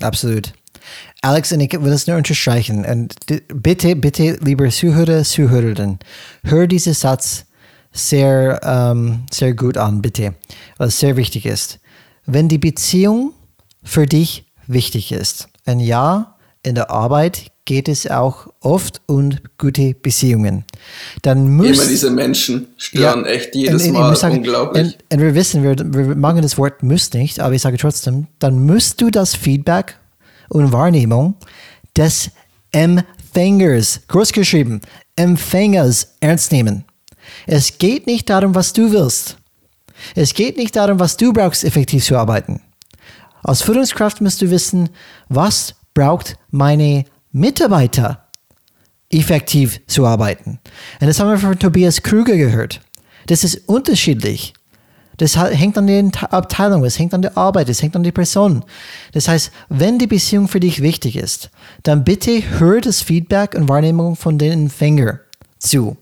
Absolut. 0.00 0.52
Alex, 1.22 1.52
und 1.52 1.60
ich 1.60 1.72
will 1.72 1.90
das 1.90 2.08
nur 2.08 2.16
unterstreichen. 2.16 2.84
Und 2.84 3.14
bitte, 3.54 3.94
bitte, 3.94 4.38
liebe 4.42 4.68
Zuhörer, 4.70 5.22
Zuhörerinnen, 5.22 6.00
hör 6.42 6.66
diesen 6.66 6.94
Satz 6.94 7.44
sehr, 7.92 8.60
ähm, 8.64 9.24
sehr 9.30 9.54
gut 9.54 9.76
an, 9.76 10.02
bitte, 10.02 10.34
weil 10.78 10.88
es 10.88 10.98
sehr 10.98 11.16
wichtig 11.16 11.46
ist. 11.46 11.78
Wenn 12.26 12.48
die 12.48 12.58
Beziehung 12.58 13.34
für 13.84 14.06
dich 14.06 14.46
wichtig 14.66 15.12
ist, 15.12 15.48
ein 15.64 15.78
Ja 15.78 16.36
in 16.64 16.74
der 16.74 16.90
Arbeit 16.90 17.50
geht 17.64 17.88
es 17.88 18.08
auch 18.08 18.48
oft 18.60 19.00
um 19.06 19.36
gute 19.58 19.94
Beziehungen. 19.94 20.64
Dann 21.22 21.54
muss, 21.54 21.78
Immer 21.78 21.88
diese 21.88 22.10
Menschen 22.10 22.68
stören 22.76 23.24
ja, 23.24 23.30
echt 23.30 23.54
jedes 23.54 23.86
und, 23.86 23.92
Mal 23.92 24.16
sagen, 24.16 24.38
unglaublich. 24.38 24.98
Und, 25.10 25.12
und, 25.12 25.20
wir 25.20 25.34
wissen, 25.34 25.62
wir, 25.62 25.76
wir 25.78 26.16
machen 26.16 26.42
das 26.42 26.58
Wort 26.58 26.82
muss 26.82 27.12
nicht, 27.12 27.38
aber 27.38 27.54
ich 27.54 27.62
sage 27.62 27.78
trotzdem, 27.78 28.26
dann 28.38 28.64
musst 28.66 29.00
du 29.00 29.10
das 29.10 29.34
Feedback 29.36 29.96
und 30.52 30.72
Wahrnehmung 30.72 31.34
des 31.96 32.30
Empfängers, 32.70 34.00
groß 34.08 34.32
geschrieben, 34.32 34.80
Empfängers 35.16 36.14
ernst 36.20 36.52
nehmen. 36.52 36.84
Es 37.46 37.78
geht 37.78 38.06
nicht 38.06 38.28
darum, 38.30 38.54
was 38.54 38.72
du 38.72 38.90
willst. 38.92 39.36
Es 40.14 40.34
geht 40.34 40.56
nicht 40.56 40.74
darum, 40.76 40.98
was 40.98 41.16
du 41.16 41.32
brauchst, 41.32 41.64
effektiv 41.64 42.04
zu 42.04 42.16
arbeiten. 42.16 42.60
Als 43.42 43.62
Führungskraft 43.62 44.20
musst 44.20 44.40
du 44.42 44.50
wissen, 44.50 44.88
was 45.28 45.74
braucht 45.94 46.36
meine 46.50 47.04
Mitarbeiter 47.32 48.28
effektiv 49.10 49.80
zu 49.86 50.06
arbeiten. 50.06 50.58
Und 51.00 51.06
das 51.06 51.20
haben 51.20 51.30
wir 51.30 51.38
von 51.38 51.58
Tobias 51.58 52.02
Krüger 52.02 52.36
gehört. 52.36 52.80
Das 53.26 53.44
ist 53.44 53.68
unterschiedlich. 53.68 54.54
Das 55.22 55.36
hängt 55.36 55.78
an 55.78 55.86
der 55.86 56.10
Abteilung, 56.32 56.84
es 56.84 56.98
hängt 56.98 57.14
an 57.14 57.22
der 57.22 57.38
Arbeit, 57.38 57.68
es 57.68 57.80
hängt 57.80 57.94
an 57.94 58.02
der 58.02 58.10
Person. 58.10 58.64
Das 59.12 59.28
heißt, 59.28 59.52
wenn 59.68 60.00
die 60.00 60.08
Beziehung 60.08 60.48
für 60.48 60.58
dich 60.58 60.82
wichtig 60.82 61.14
ist, 61.14 61.50
dann 61.84 62.02
bitte 62.02 62.42
hör 62.58 62.80
das 62.80 63.02
Feedback 63.02 63.54
und 63.54 63.68
Wahrnehmung 63.68 64.16
von 64.16 64.36
den 64.36 64.64
Empfänger 64.64 65.20
zu. 65.60 65.96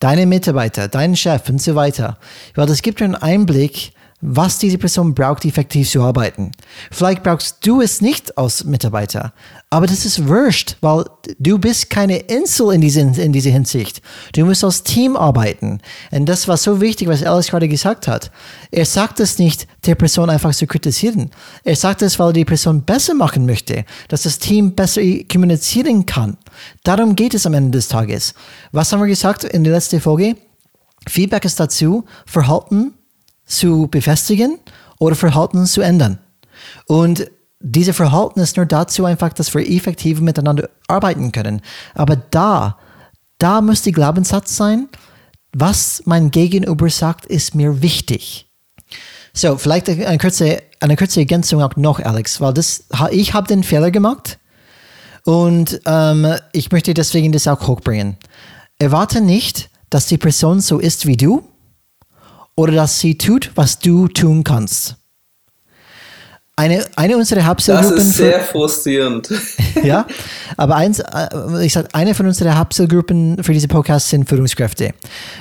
Deine 0.00 0.26
Mitarbeiter, 0.26 0.88
deinen 0.88 1.14
Chef 1.14 1.48
und 1.48 1.62
so 1.62 1.76
weiter. 1.76 2.18
Weil 2.56 2.66
das 2.66 2.82
gibt 2.82 2.98
dir 2.98 3.04
einen 3.04 3.14
Einblick, 3.14 3.92
was 4.20 4.58
diese 4.58 4.78
Person 4.78 5.14
braucht, 5.14 5.44
effektiv 5.44 5.88
zu 5.88 6.02
arbeiten. 6.02 6.52
Vielleicht 6.90 7.22
brauchst 7.22 7.66
du 7.66 7.80
es 7.80 8.00
nicht 8.00 8.36
als 8.36 8.64
Mitarbeiter, 8.64 9.32
aber 9.70 9.86
das 9.86 10.04
ist 10.04 10.28
wurscht, 10.28 10.76
weil 10.80 11.04
du 11.38 11.58
bist 11.58 11.90
keine 11.90 12.18
Insel 12.18 12.72
in, 12.72 12.80
diese, 12.80 13.00
in 13.00 13.32
dieser 13.32 13.50
Hinsicht. 13.50 14.02
Du 14.34 14.44
musst 14.44 14.64
als 14.64 14.82
Team 14.82 15.16
arbeiten. 15.16 15.80
Und 16.10 16.28
das 16.28 16.48
war 16.48 16.56
so 16.56 16.80
wichtig, 16.80 17.08
was 17.08 17.22
Alice 17.22 17.48
gerade 17.48 17.68
gesagt 17.68 18.08
hat. 18.08 18.30
Er 18.70 18.84
sagt 18.84 19.20
es 19.20 19.38
nicht, 19.38 19.66
der 19.86 19.94
Person 19.94 20.28
einfach 20.28 20.54
zu 20.54 20.66
kritisieren. 20.66 21.30
Er 21.64 21.76
sagt 21.76 22.02
es, 22.02 22.18
weil 22.18 22.32
die 22.32 22.44
Person 22.44 22.82
besser 22.82 23.14
machen 23.14 23.46
möchte, 23.46 23.84
dass 24.08 24.22
das 24.22 24.38
Team 24.38 24.74
besser 24.74 25.02
kommunizieren 25.30 26.04
kann. 26.04 26.36
Darum 26.82 27.16
geht 27.16 27.34
es 27.34 27.46
am 27.46 27.54
Ende 27.54 27.78
des 27.78 27.88
Tages. 27.88 28.34
Was 28.72 28.92
haben 28.92 29.00
wir 29.00 29.06
gesagt 29.06 29.44
in 29.44 29.64
der 29.64 29.72
letzten 29.72 30.00
Folge? 30.00 30.36
Feedback 31.08 31.46
ist 31.46 31.58
dazu, 31.58 32.04
Verhalten 32.26 32.92
zu 33.50 33.88
befestigen 33.90 34.58
oder 34.98 35.16
Verhalten 35.16 35.66
zu 35.66 35.80
ändern. 35.80 36.18
Und 36.86 37.30
diese 37.60 37.92
Verhalten 37.92 38.40
ist 38.40 38.56
nur 38.56 38.66
dazu 38.66 39.04
einfach, 39.04 39.32
dass 39.32 39.54
wir 39.54 39.68
effektiv 39.68 40.20
miteinander 40.20 40.70
arbeiten 40.88 41.32
können. 41.32 41.60
Aber 41.94 42.16
da, 42.16 42.78
da 43.38 43.60
muss 43.60 43.82
der 43.82 43.92
Glaubenssatz 43.92 44.56
sein, 44.56 44.88
was 45.52 46.02
mein 46.06 46.30
Gegenüber 46.30 46.88
sagt, 46.88 47.26
ist 47.26 47.54
mir 47.54 47.82
wichtig. 47.82 48.46
So, 49.32 49.56
vielleicht 49.58 49.88
eine 49.88 50.18
kurze, 50.18 50.62
eine 50.80 50.96
kurze 50.96 51.20
Ergänzung 51.20 51.62
auch 51.62 51.76
noch, 51.76 52.00
Alex, 52.00 52.40
weil 52.40 52.54
das, 52.54 52.84
ich 53.10 53.34
habe 53.34 53.46
den 53.46 53.62
Fehler 53.62 53.90
gemacht 53.90 54.38
und 55.24 55.80
ähm, 55.86 56.34
ich 56.52 56.72
möchte 56.72 56.94
deswegen 56.94 57.32
das 57.32 57.46
auch 57.46 57.66
hochbringen. 57.66 58.16
Erwarte 58.78 59.20
nicht, 59.20 59.70
dass 59.90 60.06
die 60.06 60.18
Person 60.18 60.60
so 60.60 60.78
ist 60.78 61.06
wie 61.06 61.16
du, 61.16 61.49
oder 62.60 62.74
dass 62.74 63.00
sie 63.00 63.16
tut, 63.16 63.50
was 63.54 63.78
du 63.78 64.06
tun 64.06 64.44
kannst. 64.44 64.96
Eine, 66.56 66.84
eine 66.94 67.16
unserer 67.16 67.46
Hauptzielgruppen. 67.46 67.96
Das 67.96 68.04
ist 68.04 68.16
sehr 68.18 68.40
für, 68.40 68.52
frustrierend. 68.52 69.30
ja, 69.82 70.06
aber 70.58 70.76
eins, 70.76 70.98
äh, 70.98 71.64
ich 71.64 71.72
sag, 71.72 71.86
eine 71.94 72.14
von 72.14 72.26
unseren 72.26 72.58
Hauptzielgruppen 72.58 73.42
für 73.42 73.54
diese 73.54 73.66
Podcasts 73.66 74.10
sind 74.10 74.28
Führungskräfte. 74.28 74.92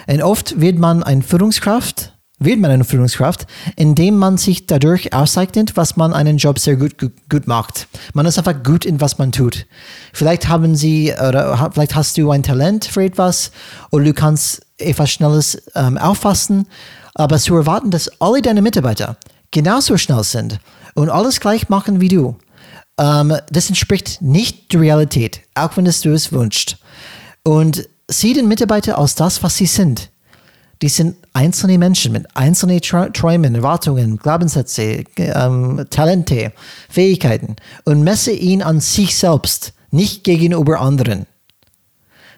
Und 0.07 0.21
oft 0.21 0.61
wird 0.61 0.79
man 0.79 1.03
ein 1.03 1.21
Führungskraft, 1.21 2.13
wird 2.39 2.57
man 2.57 2.71
eine 2.71 2.85
Führungskraft, 2.85 3.47
indem 3.75 4.15
man 4.15 4.37
sich 4.37 4.65
dadurch 4.65 5.11
auszeichnet, 5.11 5.75
was 5.75 5.97
man 5.97 6.13
einen 6.13 6.37
Job 6.37 6.57
sehr 6.57 6.77
gut, 6.77 6.97
gut, 6.97 7.11
gut 7.29 7.47
macht. 7.47 7.87
Man 8.13 8.27
ist 8.27 8.37
einfach 8.37 8.63
gut 8.63 8.85
in 8.85 9.01
was 9.01 9.17
man 9.17 9.33
tut. 9.33 9.65
Vielleicht 10.13 10.47
haben 10.47 10.77
sie, 10.77 11.11
oder 11.11 11.69
vielleicht 11.73 11.95
hast 11.95 12.17
du 12.17 12.31
ein 12.31 12.43
Talent 12.43 12.85
für 12.85 13.03
etwas 13.03 13.51
oder 13.91 14.05
du 14.05 14.13
kannst 14.13 14.61
etwas 14.77 15.11
Schnelles 15.11 15.61
ähm, 15.75 15.97
auffassen 15.97 16.65
aber 17.19 17.37
zu 17.37 17.55
erwarten, 17.55 17.91
dass 17.91 18.09
alle 18.21 18.41
deine 18.41 18.61
Mitarbeiter 18.61 19.17
genauso 19.51 19.97
schnell 19.97 20.23
sind 20.23 20.59
und 20.93 21.09
alles 21.09 21.41
gleich 21.41 21.67
machen 21.67 21.99
wie 21.99 22.07
du, 22.07 22.37
ähm, 22.97 23.35
das 23.51 23.67
entspricht 23.67 24.21
nicht 24.21 24.71
der 24.71 24.81
Realität, 24.81 25.41
auch 25.53 25.75
wenn 25.75 25.85
es 25.85 25.99
du 25.99 26.13
es 26.13 26.31
wünschst. 26.31 26.77
Und 27.43 27.89
sieh 28.07 28.33
den 28.33 28.47
Mitarbeiter 28.47 28.97
als 28.97 29.15
das, 29.15 29.43
was 29.43 29.57
sie 29.57 29.65
sind. 29.65 30.11
Die 30.81 30.87
sind 30.87 31.17
einzelne 31.33 31.77
Menschen 31.77 32.13
mit 32.13 32.25
einzelnen 32.37 32.79
Träumen, 32.79 33.53
Erwartungen, 33.53 34.15
Glaubenssätze, 34.17 35.03
ähm, 35.17 35.85
Talente, 35.89 36.53
Fähigkeiten 36.87 37.57
und 37.83 38.01
messe 38.01 38.31
ihn 38.31 38.63
an 38.63 38.79
sich 38.79 39.17
selbst, 39.17 39.73
nicht 39.91 40.23
gegenüber 40.23 40.79
anderen. 40.79 41.25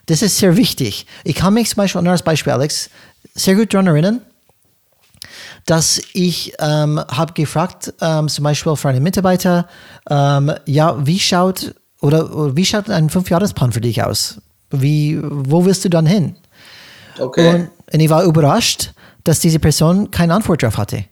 Das 0.08 0.24
ist 0.24 0.40
sehr 0.40 0.58
wichtig. 0.58 1.06
Ich 1.24 1.36
kann 1.36 1.54
mich 1.54 1.70
zum 1.70 1.78
Beispiel, 1.78 2.08
als 2.08 2.24
Beispiel, 2.24 2.54
Alex, 2.54 2.90
sehr 3.36 3.54
gut 3.54 3.76
daran 3.76 3.86
erinnern, 3.86 4.22
dass 5.66 6.02
ich 6.14 6.54
ähm, 6.60 7.00
habe 7.00 7.34
gefragt, 7.34 7.94
ähm, 8.02 8.28
zum 8.28 8.44
Beispiel 8.44 8.76
für 8.76 8.90
einen 8.90 9.04
Mitarbeiter, 9.04 9.68
ähm, 10.10 10.54
ja, 10.66 11.06
wie 11.06 11.20
schaut 11.20 11.76
oder, 12.02 12.56
wie 12.56 12.66
schaut 12.66 12.90
ein 12.90 13.10
Fünfjahresplan 13.10 13.72
für 13.72 13.82
dich 13.82 14.04
aus? 14.04 14.42
Wie, 14.72 15.20
wo 15.22 15.66
willst 15.66 15.86
du 15.86 15.90
dann 15.90 16.06
hin? 16.06 16.36
Okay. 17.20 17.50
Und, 17.50 17.70
und 17.94 18.00
ich 18.00 18.10
war 18.10 18.24
überrascht, 18.24 18.92
dass 19.24 19.40
diese 19.40 19.60
Person 19.60 20.10
keine 20.10 20.34
Antwort 20.34 20.64
darauf 20.64 20.78
hatte. 20.78 21.06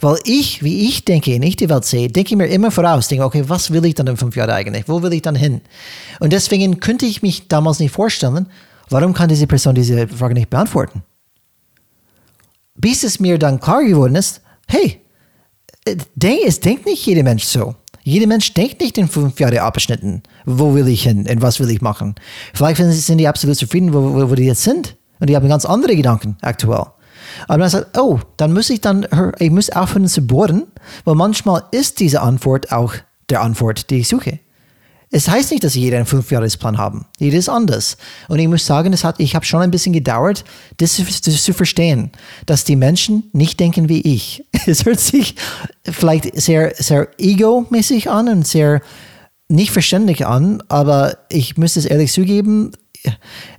Weil 0.00 0.18
ich, 0.24 0.62
wie 0.62 0.88
ich 0.88 1.04
denke, 1.04 1.38
nicht 1.40 1.60
die 1.60 1.68
Welt 1.68 1.84
sehe, 1.84 2.08
denke 2.08 2.30
ich 2.30 2.36
mir 2.36 2.46
immer 2.46 2.70
voraus, 2.70 3.08
denke, 3.08 3.24
okay, 3.24 3.44
was 3.48 3.72
will 3.72 3.84
ich 3.84 3.94
dann 3.94 4.06
in 4.06 4.16
fünf 4.16 4.36
Jahren 4.36 4.50
eigentlich? 4.50 4.88
Wo 4.88 5.02
will 5.02 5.12
ich 5.12 5.22
dann 5.22 5.34
hin? 5.34 5.60
Und 6.20 6.32
deswegen 6.32 6.78
könnte 6.78 7.04
ich 7.04 7.22
mich 7.22 7.48
damals 7.48 7.80
nicht 7.80 7.92
vorstellen, 7.92 8.46
warum 8.90 9.12
kann 9.12 9.28
diese 9.28 9.48
Person 9.48 9.74
diese 9.74 10.06
Frage 10.06 10.34
nicht 10.34 10.50
beantworten? 10.50 11.02
Bis 12.78 13.04
es 13.04 13.20
mir 13.20 13.38
dann 13.38 13.60
klar 13.60 13.84
geworden 13.84 14.14
ist, 14.14 14.40
hey, 14.66 15.00
äh, 15.84 15.96
es 16.46 16.60
denkt 16.60 16.86
nicht 16.86 17.04
jeder 17.04 17.22
Mensch 17.22 17.44
so. 17.44 17.74
Jeder 18.02 18.26
Mensch 18.26 18.54
denkt 18.54 18.80
nicht 18.80 18.96
in 18.96 19.08
fünf 19.08 19.38
Jahre 19.38 19.60
Abschnitten. 19.60 20.22
Wo 20.46 20.74
will 20.74 20.88
ich 20.88 21.02
hin 21.02 21.28
und 21.28 21.42
was 21.42 21.60
will 21.60 21.68
ich 21.70 21.82
machen? 21.82 22.14
Vielleicht 22.54 22.78
sind 22.78 23.18
die 23.18 23.28
absolut 23.28 23.56
zufrieden, 23.56 23.92
wo, 23.92 24.14
wo, 24.14 24.30
wo 24.30 24.34
die 24.34 24.44
jetzt 24.44 24.62
sind. 24.62 24.96
Und 25.20 25.28
die 25.28 25.36
haben 25.36 25.48
ganz 25.48 25.66
andere 25.66 25.94
Gedanken 25.94 26.36
aktuell. 26.40 26.86
Aber 27.46 27.58
man 27.58 27.68
sagt, 27.68 27.98
oh, 27.98 28.20
dann 28.36 28.52
muss 28.52 28.70
ich 28.70 28.80
dann, 28.80 29.06
ich 29.38 29.50
muss 29.50 29.70
aufhören 29.70 30.08
zu 30.08 30.22
bohren, 30.22 30.68
weil 31.04 31.16
manchmal 31.16 31.64
ist 31.70 32.00
diese 32.00 32.22
Antwort 32.22 32.72
auch 32.72 32.94
der 33.28 33.42
Antwort, 33.42 33.90
die 33.90 33.98
ich 33.98 34.08
suche. 34.08 34.38
Es 35.10 35.28
heißt 35.28 35.50
nicht, 35.52 35.64
dass 35.64 35.74
jeder 35.74 35.96
einen 35.96 36.06
Fünfjahresplan 36.06 36.76
haben. 36.76 37.06
Jeder 37.18 37.38
ist 37.38 37.48
anders. 37.48 37.96
Und 38.28 38.38
ich 38.38 38.48
muss 38.48 38.66
sagen, 38.66 38.92
es 38.92 39.04
hat, 39.04 39.18
ich 39.20 39.34
habe 39.34 39.44
schon 39.44 39.62
ein 39.62 39.70
bisschen 39.70 39.94
gedauert, 39.94 40.44
das, 40.76 41.00
das, 41.24 41.42
zu 41.42 41.54
verstehen, 41.54 42.10
dass 42.44 42.64
die 42.64 42.76
Menschen 42.76 43.24
nicht 43.32 43.58
denken 43.58 43.88
wie 43.88 44.00
ich. 44.00 44.44
Es 44.66 44.84
hört 44.84 45.00
sich 45.00 45.34
vielleicht 45.82 46.38
sehr, 46.38 46.74
sehr 46.76 47.08
ego-mäßig 47.16 48.10
an 48.10 48.28
und 48.28 48.46
sehr 48.46 48.82
nicht 49.48 49.70
verständlich 49.70 50.26
an, 50.26 50.62
aber 50.68 51.16
ich 51.30 51.56
muss 51.56 51.76
es 51.76 51.86
ehrlich 51.86 52.12
zugeben, 52.12 52.72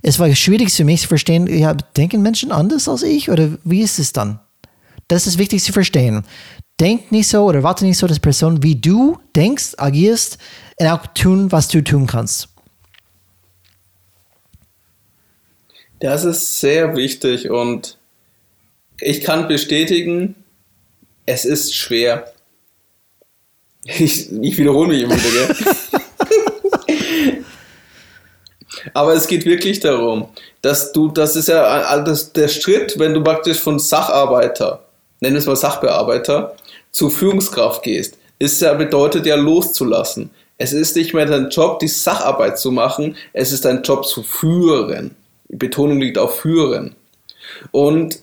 es 0.02 0.20
war 0.20 0.32
schwierig 0.36 0.72
für 0.72 0.84
mich 0.84 1.02
zu 1.02 1.08
verstehen, 1.08 1.46
ja, 1.46 1.74
denken 1.74 2.22
Menschen 2.22 2.52
anders 2.52 2.88
als 2.88 3.02
ich 3.02 3.28
oder 3.28 3.48
wie 3.64 3.80
ist 3.80 3.98
es 3.98 4.12
dann? 4.12 4.38
Das 5.08 5.26
ist 5.26 5.38
wichtig 5.38 5.64
zu 5.64 5.72
verstehen. 5.72 6.22
Denk 6.80 7.12
nicht 7.12 7.28
so 7.28 7.44
oder 7.44 7.62
warte 7.62 7.84
nicht 7.84 7.98
so, 7.98 8.06
dass 8.06 8.18
Person 8.18 8.62
wie 8.62 8.74
du 8.74 9.18
denkst, 9.36 9.74
agierst 9.76 10.38
und 10.78 10.86
auch 10.86 11.06
tun, 11.08 11.52
was 11.52 11.68
du 11.68 11.84
tun 11.84 12.06
kannst. 12.06 12.48
Das 16.00 16.24
ist 16.24 16.60
sehr 16.60 16.96
wichtig 16.96 17.50
und 17.50 17.98
ich 18.98 19.20
kann 19.20 19.46
bestätigen, 19.46 20.34
es 21.26 21.44
ist 21.44 21.74
schwer. 21.74 22.32
Ich, 23.84 24.32
ich 24.32 24.56
wiederhole 24.56 24.88
mich 24.88 25.02
immer 25.02 25.16
wieder. 25.16 25.54
Aber 28.94 29.12
es 29.12 29.26
geht 29.26 29.44
wirklich 29.44 29.80
darum, 29.80 30.28
dass 30.62 30.92
du, 30.92 31.08
das 31.08 31.36
ist 31.36 31.48
ja 31.48 32.02
das, 32.02 32.32
der 32.32 32.48
Schritt, 32.48 32.98
wenn 32.98 33.12
du 33.12 33.22
praktisch 33.22 33.58
von 33.58 33.78
Sacharbeiter, 33.78 34.86
nennen 35.20 35.34
wir 35.34 35.40
es 35.40 35.46
mal 35.46 35.56
Sachbearbeiter, 35.56 36.56
zu 36.90 37.10
Führungskraft 37.10 37.82
gehst, 37.82 38.18
ist 38.38 38.60
ja, 38.62 38.74
bedeutet 38.74 39.26
ja 39.26 39.36
loszulassen. 39.36 40.30
Es 40.58 40.72
ist 40.72 40.96
nicht 40.96 41.14
mehr 41.14 41.26
dein 41.26 41.48
Job, 41.50 41.78
die 41.78 41.88
Sacharbeit 41.88 42.58
zu 42.58 42.70
machen, 42.70 43.16
es 43.32 43.52
ist 43.52 43.64
dein 43.64 43.82
Job 43.82 44.06
zu 44.06 44.22
führen. 44.22 45.16
Die 45.48 45.56
Betonung 45.56 46.00
liegt 46.00 46.18
auf 46.18 46.40
führen. 46.40 46.94
Und 47.70 48.20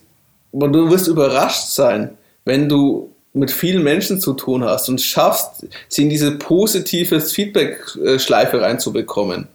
du 0.53 0.89
wirst 0.89 1.07
überrascht 1.07 1.67
sein, 1.67 2.17
wenn 2.45 2.69
du 2.69 3.11
mit 3.33 3.51
vielen 3.51 3.83
Menschen 3.83 4.19
zu 4.19 4.33
tun 4.33 4.63
hast 4.63 4.89
und 4.89 5.01
schaffst, 5.01 5.67
sie 5.87 6.03
in 6.03 6.09
diese 6.09 6.31
positive 6.31 7.19
Feedback-Schleife 7.21 8.61
reinzubekommen 8.61 9.47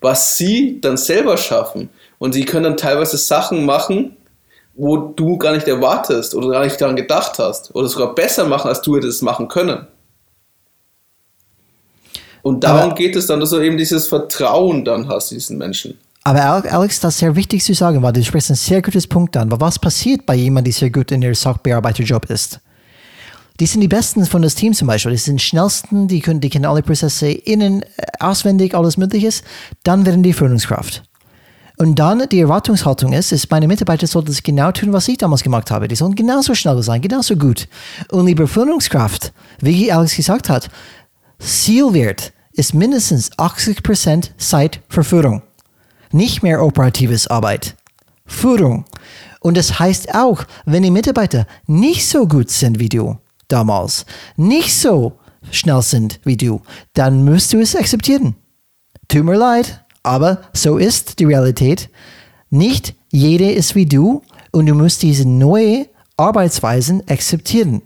was 0.00 0.36
sie 0.36 0.80
dann 0.80 0.96
selber 0.96 1.36
schaffen. 1.36 1.90
Und 2.18 2.32
sie 2.32 2.44
können 2.44 2.64
dann 2.64 2.76
teilweise 2.76 3.16
Sachen 3.16 3.64
machen, 3.64 4.15
wo 4.76 4.98
du 4.98 5.38
gar 5.38 5.54
nicht 5.54 5.66
erwartest 5.66 6.34
oder 6.34 6.50
gar 6.50 6.64
nicht 6.64 6.80
daran 6.80 6.96
gedacht 6.96 7.38
hast. 7.38 7.74
Oder 7.74 7.88
sogar 7.88 8.14
besser 8.14 8.44
machen, 8.44 8.68
als 8.68 8.82
du 8.82 8.96
hättest 8.96 9.22
machen 9.22 9.48
können. 9.48 9.86
Und 12.42 12.62
darum 12.62 12.90
aber, 12.90 12.94
geht 12.94 13.16
es 13.16 13.26
dann, 13.26 13.40
dass 13.40 13.50
du 13.50 13.58
eben 13.58 13.76
dieses 13.76 14.06
Vertrauen 14.06 14.84
dann 14.84 15.08
hast, 15.08 15.30
diesen 15.30 15.58
Menschen. 15.58 15.98
Aber 16.22 16.42
Alex, 16.42 17.00
das 17.00 17.14
ist 17.14 17.20
sehr 17.20 17.34
wichtig 17.36 17.64
zu 17.64 17.74
sagen, 17.74 18.02
weil 18.02 18.12
du 18.12 18.22
sprichst 18.22 18.50
ein 18.50 18.56
sehr 18.56 18.82
gutes 18.82 19.06
Punkt 19.06 19.36
an. 19.36 19.52
Aber 19.52 19.64
was 19.64 19.78
passiert 19.78 20.26
bei 20.26 20.34
jemandem, 20.34 20.72
der 20.72 20.78
sehr 20.78 20.90
gut 20.90 21.10
in 21.10 21.22
der 21.22 21.34
Sachbearbeiterjob 21.34 22.30
ist? 22.30 22.60
Die 23.58 23.66
sind 23.66 23.80
die 23.80 23.88
Besten 23.88 24.26
von 24.26 24.42
das 24.42 24.54
Team 24.54 24.74
zum 24.74 24.86
Beispiel. 24.86 25.12
Die 25.12 25.18
sind 25.18 25.40
schnellsten, 25.40 26.08
die 26.08 26.20
können, 26.20 26.40
die 26.40 26.50
kennen 26.50 26.66
alle 26.66 26.82
Prozesse 26.82 27.30
innen, 27.30 27.82
äh, 27.82 27.86
auswendig, 28.20 28.74
alles 28.74 28.96
Mögliche. 28.96 29.30
Dann 29.82 30.04
werden 30.04 30.22
die 30.22 30.32
Führungskraft. 30.32 31.02
Und 31.78 31.98
dann 31.98 32.26
die 32.30 32.40
Erwartungshaltung 32.40 33.12
ist, 33.12 33.32
ist 33.32 33.50
meine 33.50 33.68
Mitarbeiter 33.68 34.06
sollten 34.06 34.28
das 34.28 34.42
genau 34.42 34.72
tun, 34.72 34.92
was 34.92 35.08
ich 35.08 35.18
damals 35.18 35.42
gemacht 35.42 35.70
habe. 35.70 35.88
Die 35.88 35.96
sollen 35.96 36.14
genauso 36.14 36.54
schnell 36.54 36.82
sein, 36.82 37.02
genauso 37.02 37.36
gut. 37.36 37.68
Und 38.10 38.26
liebe 38.26 38.46
Führungskraft, 38.46 39.32
wie 39.60 39.92
Alex 39.92 40.16
gesagt 40.16 40.48
hat, 40.48 40.70
Zielwert 41.38 42.32
ist 42.52 42.74
mindestens 42.74 43.30
80% 43.32 44.30
Zeit 44.38 44.80
für 44.88 45.04
Führung. 45.04 45.42
Nicht 46.12 46.42
mehr 46.42 46.62
operatives 46.62 47.26
Arbeit. 47.26 47.76
Führung. 48.24 48.86
Und 49.40 49.56
das 49.56 49.78
heißt 49.78 50.14
auch, 50.14 50.44
wenn 50.64 50.82
die 50.82 50.90
Mitarbeiter 50.90 51.46
nicht 51.66 52.08
so 52.08 52.26
gut 52.26 52.50
sind 52.50 52.78
wie 52.78 52.88
du, 52.88 53.18
damals 53.48 54.06
nicht 54.36 54.74
so 54.74 55.18
schnell 55.50 55.82
sind 55.82 56.20
wie 56.24 56.36
du, 56.36 56.62
dann 56.94 57.24
musst 57.24 57.52
du 57.52 57.60
es 57.60 57.76
akzeptieren. 57.76 58.34
Tut 59.08 59.24
mir 59.24 59.36
leid, 59.36 59.84
aber 60.06 60.42
so 60.52 60.78
ist 60.78 61.18
die 61.18 61.24
Realität. 61.24 61.90
Nicht 62.50 62.94
jeder 63.10 63.52
ist 63.52 63.74
wie 63.74 63.86
du 63.86 64.22
und 64.52 64.66
du 64.66 64.74
musst 64.74 65.02
diese 65.02 65.28
neue 65.28 65.86
Arbeitsweisen 66.16 67.02
akzeptieren. 67.08 67.82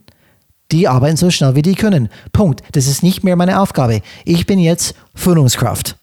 Die 0.70 0.86
arbeiten 0.86 1.16
so 1.16 1.30
schnell 1.30 1.56
wie 1.56 1.62
die 1.62 1.74
können. 1.74 2.08
Punkt. 2.32 2.62
Das 2.72 2.86
ist 2.86 3.02
nicht 3.02 3.24
mehr 3.24 3.36
meine 3.36 3.60
Aufgabe. 3.60 4.02
Ich 4.24 4.46
bin 4.46 4.58
jetzt 4.58 4.94
Führungskraft. 5.14 5.96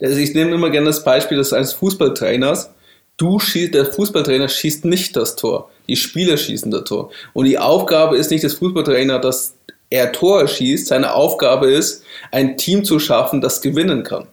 Also 0.00 0.16
ich 0.16 0.34
nehme 0.34 0.52
immer 0.52 0.70
gerne 0.70 0.86
das 0.86 1.04
Beispiel 1.04 1.36
des 1.36 1.52
eines 1.52 1.72
Fußballtrainers. 1.74 2.70
Du 3.16 3.38
schießt, 3.38 3.74
der 3.74 3.86
Fußballtrainer 3.86 4.48
schießt 4.48 4.84
nicht 4.84 5.14
das 5.16 5.36
Tor. 5.36 5.70
Die 5.88 5.96
Spieler 5.96 6.36
schießen 6.36 6.70
das 6.70 6.84
Tor. 6.84 7.10
Und 7.34 7.44
die 7.44 7.58
Aufgabe 7.58 8.16
ist 8.16 8.30
nicht 8.30 8.42
des 8.42 8.54
Fußballtrainers, 8.54 9.20
dass 9.20 9.54
er 9.92 10.10
Tore 10.10 10.48
schießt. 10.48 10.86
Seine 10.86 11.14
Aufgabe 11.14 11.70
ist, 11.70 12.02
ein 12.30 12.56
Team 12.56 12.84
zu 12.84 12.98
schaffen, 12.98 13.40
das 13.40 13.60
gewinnen 13.60 14.02
kann. 14.02 14.26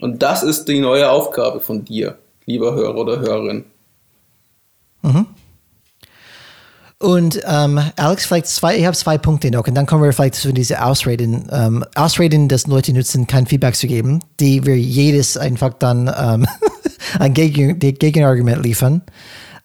Und 0.00 0.22
das 0.22 0.42
ist 0.42 0.66
die 0.66 0.80
neue 0.80 1.08
Aufgabe 1.10 1.60
von 1.60 1.84
dir, 1.84 2.18
lieber 2.46 2.74
Hörer 2.74 2.96
oder 2.96 3.20
Hörerin. 3.20 3.64
Mhm. 5.02 5.26
Und 7.00 7.40
ähm, 7.46 7.80
Alex, 7.94 8.26
vielleicht 8.26 8.48
zwei, 8.48 8.76
ich 8.76 8.84
habe 8.84 8.96
zwei 8.96 9.18
Punkte 9.18 9.52
noch 9.52 9.68
und 9.68 9.74
dann 9.76 9.86
kommen 9.86 10.02
wir 10.02 10.12
vielleicht 10.12 10.34
zu 10.34 10.52
diese 10.52 10.82
Ausreden. 10.82 11.48
Ähm, 11.52 11.84
Ausreden, 11.94 12.48
dass 12.48 12.66
Leute 12.66 12.92
nutzen, 12.92 13.28
kein 13.28 13.46
Feedback 13.46 13.76
zu 13.76 13.86
geben, 13.86 14.18
die 14.40 14.66
wir 14.66 14.76
jedes 14.76 15.36
einfach 15.36 15.74
dann 15.78 16.12
ähm, 16.18 16.48
ein 17.20 17.34
Gegen, 17.34 17.78
Gegenargument 17.78 18.64
liefern. 18.64 19.02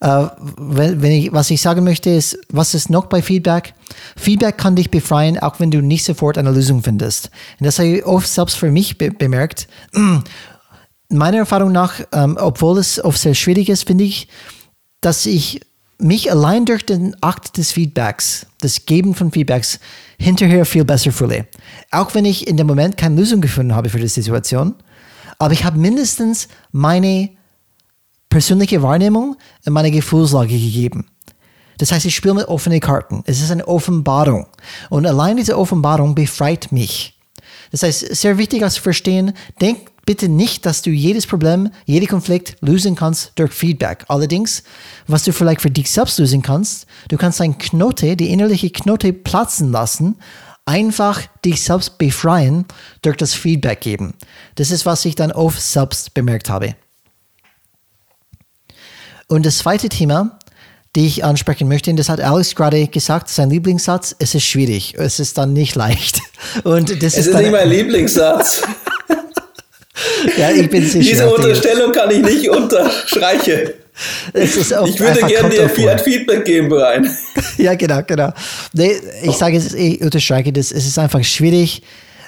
Uh, 0.02 0.28
wenn, 0.58 1.04
ich, 1.04 1.32
was 1.32 1.50
ich 1.50 1.60
sagen 1.60 1.84
möchte, 1.84 2.10
ist, 2.10 2.38
was 2.50 2.74
ist 2.74 2.90
noch 2.90 3.06
bei 3.06 3.22
Feedback? 3.22 3.74
Feedback 4.16 4.58
kann 4.58 4.76
dich 4.76 4.90
befreien, 4.90 5.38
auch 5.38 5.60
wenn 5.60 5.70
du 5.70 5.80
nicht 5.80 6.04
sofort 6.04 6.36
eine 6.36 6.50
Lösung 6.50 6.82
findest. 6.82 7.30
Und 7.58 7.66
das 7.66 7.78
habe 7.78 7.88
ich 7.88 8.04
oft 8.04 8.28
selbst 8.28 8.56
für 8.56 8.70
mich 8.70 8.98
be 8.98 9.10
bemerkt. 9.10 9.68
Meiner 11.08 11.38
Erfahrung 11.38 11.72
nach, 11.72 12.00
ähm, 12.12 12.36
obwohl 12.40 12.78
es 12.78 13.02
oft 13.02 13.20
sehr 13.20 13.34
schwierig 13.34 13.68
ist, 13.68 13.86
finde 13.86 14.04
ich, 14.04 14.28
dass 15.00 15.26
ich 15.26 15.60
mich 15.98 16.30
allein 16.30 16.64
durch 16.64 16.84
den 16.84 17.14
Akt 17.22 17.56
des 17.56 17.72
Feedbacks, 17.72 18.46
das 18.60 18.86
Geben 18.86 19.14
von 19.14 19.30
Feedbacks, 19.30 19.78
hinterher 20.18 20.64
viel 20.64 20.84
besser 20.84 21.12
fühle. 21.12 21.46
Auch 21.90 22.14
wenn 22.14 22.24
ich 22.24 22.46
in 22.46 22.56
dem 22.56 22.66
Moment 22.66 22.96
keine 22.96 23.16
Lösung 23.16 23.40
gefunden 23.40 23.74
habe 23.74 23.88
für 23.88 23.98
die 23.98 24.08
Situation, 24.08 24.74
aber 25.38 25.52
ich 25.52 25.64
habe 25.64 25.78
mindestens 25.78 26.48
meine 26.72 27.30
persönliche 28.34 28.82
Wahrnehmung 28.82 29.36
und 29.64 29.72
meine 29.72 29.92
Gefühlslage 29.92 30.58
gegeben. 30.58 31.06
Das 31.78 31.92
heißt, 31.92 32.04
ich 32.04 32.16
spiele 32.16 32.34
mit 32.34 32.48
offenen 32.48 32.80
Karten. 32.80 33.22
Es 33.26 33.40
ist 33.40 33.52
eine 33.52 33.68
Offenbarung. 33.68 34.48
Und 34.90 35.06
allein 35.06 35.36
diese 35.36 35.56
Offenbarung 35.56 36.16
befreit 36.16 36.72
mich. 36.72 37.16
Das 37.70 37.84
heißt, 37.84 38.12
sehr 38.16 38.36
wichtig 38.36 38.68
zu 38.70 38.82
verstehen, 38.82 39.34
denk 39.60 39.92
bitte 40.04 40.28
nicht, 40.28 40.66
dass 40.66 40.82
du 40.82 40.90
jedes 40.90 41.28
Problem, 41.28 41.70
jeden 41.86 42.08
Konflikt 42.08 42.56
lösen 42.60 42.96
kannst 42.96 43.30
durch 43.36 43.52
Feedback. 43.52 44.04
Allerdings, 44.08 44.64
was 45.06 45.22
du 45.22 45.32
vielleicht 45.32 45.60
für 45.60 45.70
dich 45.70 45.88
selbst 45.88 46.18
lösen 46.18 46.42
kannst, 46.42 46.86
du 47.10 47.16
kannst 47.16 47.38
dein 47.38 47.56
Knote, 47.56 48.16
die 48.16 48.32
innerliche 48.32 48.70
Knote 48.70 49.12
platzen 49.12 49.70
lassen 49.70 50.16
einfach 50.66 51.20
dich 51.44 51.62
selbst 51.62 51.98
befreien 51.98 52.64
durch 53.02 53.16
das 53.16 53.32
Feedback 53.32 53.80
geben. 53.82 54.14
Das 54.56 54.72
ist, 54.72 54.86
was 54.86 55.04
ich 55.04 55.14
dann 55.14 55.30
oft 55.30 55.60
selbst 55.60 56.14
bemerkt 56.14 56.48
habe. 56.48 56.74
Und 59.28 59.46
das 59.46 59.58
zweite 59.58 59.88
Thema, 59.88 60.38
die 60.96 61.06
ich 61.06 61.24
ansprechen 61.24 61.68
möchte, 61.68 61.90
und 61.90 61.96
das 61.96 62.08
hat 62.08 62.20
Alex 62.20 62.54
gerade 62.54 62.86
gesagt, 62.86 63.28
sein 63.28 63.50
Lieblingssatz, 63.50 64.14
es 64.18 64.34
ist 64.34 64.44
schwierig, 64.44 64.94
es 64.96 65.18
ist 65.18 65.38
dann 65.38 65.52
nicht 65.52 65.74
leicht. 65.74 66.20
Und 66.62 66.90
das 66.90 67.14
es 67.14 67.18
ist, 67.18 67.26
ist 67.28 67.36
nicht 67.36 67.50
mein 67.50 67.68
Lieblingssatz. 67.68 68.62
ja, 70.36 70.50
ich 70.50 70.70
bin 70.70 70.86
sicher. 70.86 71.10
Diese 71.10 71.34
Unterstellung 71.34 71.92
kann 71.92 72.10
ich 72.10 72.22
nicht 72.22 72.48
unterstreichen. 72.48 73.70
ich 74.34 75.00
würde 75.00 75.20
gerne 75.26 75.50
dir 75.50 75.90
ein 75.90 75.98
Feedback 75.98 76.44
geben, 76.44 76.68
Brian. 76.68 77.16
ja, 77.58 77.74
genau, 77.74 78.02
genau. 78.06 78.32
Nee, 78.72 78.96
ich 79.22 79.36
sage 79.36 79.56
es, 79.56 79.72
ich 79.72 80.00
unterstreiche 80.00 80.52
das, 80.52 80.72
es 80.72 80.86
ist 80.86 80.98
einfach 80.98 81.22
schwierig 81.24 81.82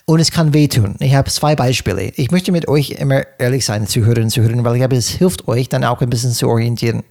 und 0.07 0.21
es 0.21 0.31
kann 0.31 0.55
wehtun. 0.55 0.95
Ich 1.01 1.15
habe 1.15 1.29
zwei 1.31 1.57
Beispiele. 1.57 2.13
Ich 2.15 2.31
möchte 2.31 2.53
mit 2.53 2.69
euch 2.69 2.91
immer 2.91 3.23
ehrlich 3.39 3.65
sein, 3.65 3.87
Zuhörerinnen 3.89 4.27
und 4.27 4.31
Zuhörer, 4.31 4.65
weil 4.65 4.77
ich 4.77 4.81
glaube, 4.81 4.97
es 4.97 5.09
hilft 5.09 5.49
euch 5.49 5.69
dann 5.69 5.85
auch 5.85 6.01
ein 6.01 6.09
bisschen 6.09 6.31
zu 6.31 6.49
orientieren. 6.49 7.03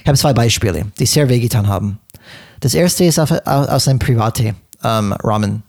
Ich 0.00 0.06
habe 0.06 0.16
zwei 0.16 0.32
Beispiele, 0.32 0.86
die 0.98 1.06
sehr 1.06 1.28
wehgetan 1.28 1.66
haben. 1.66 1.98
Das 2.60 2.74
erste 2.74 3.04
ist 3.04 3.18
aus 3.18 3.88
einem 3.88 3.98
private 3.98 4.54
ähm, 4.84 5.12
Rahmen. 5.24 5.64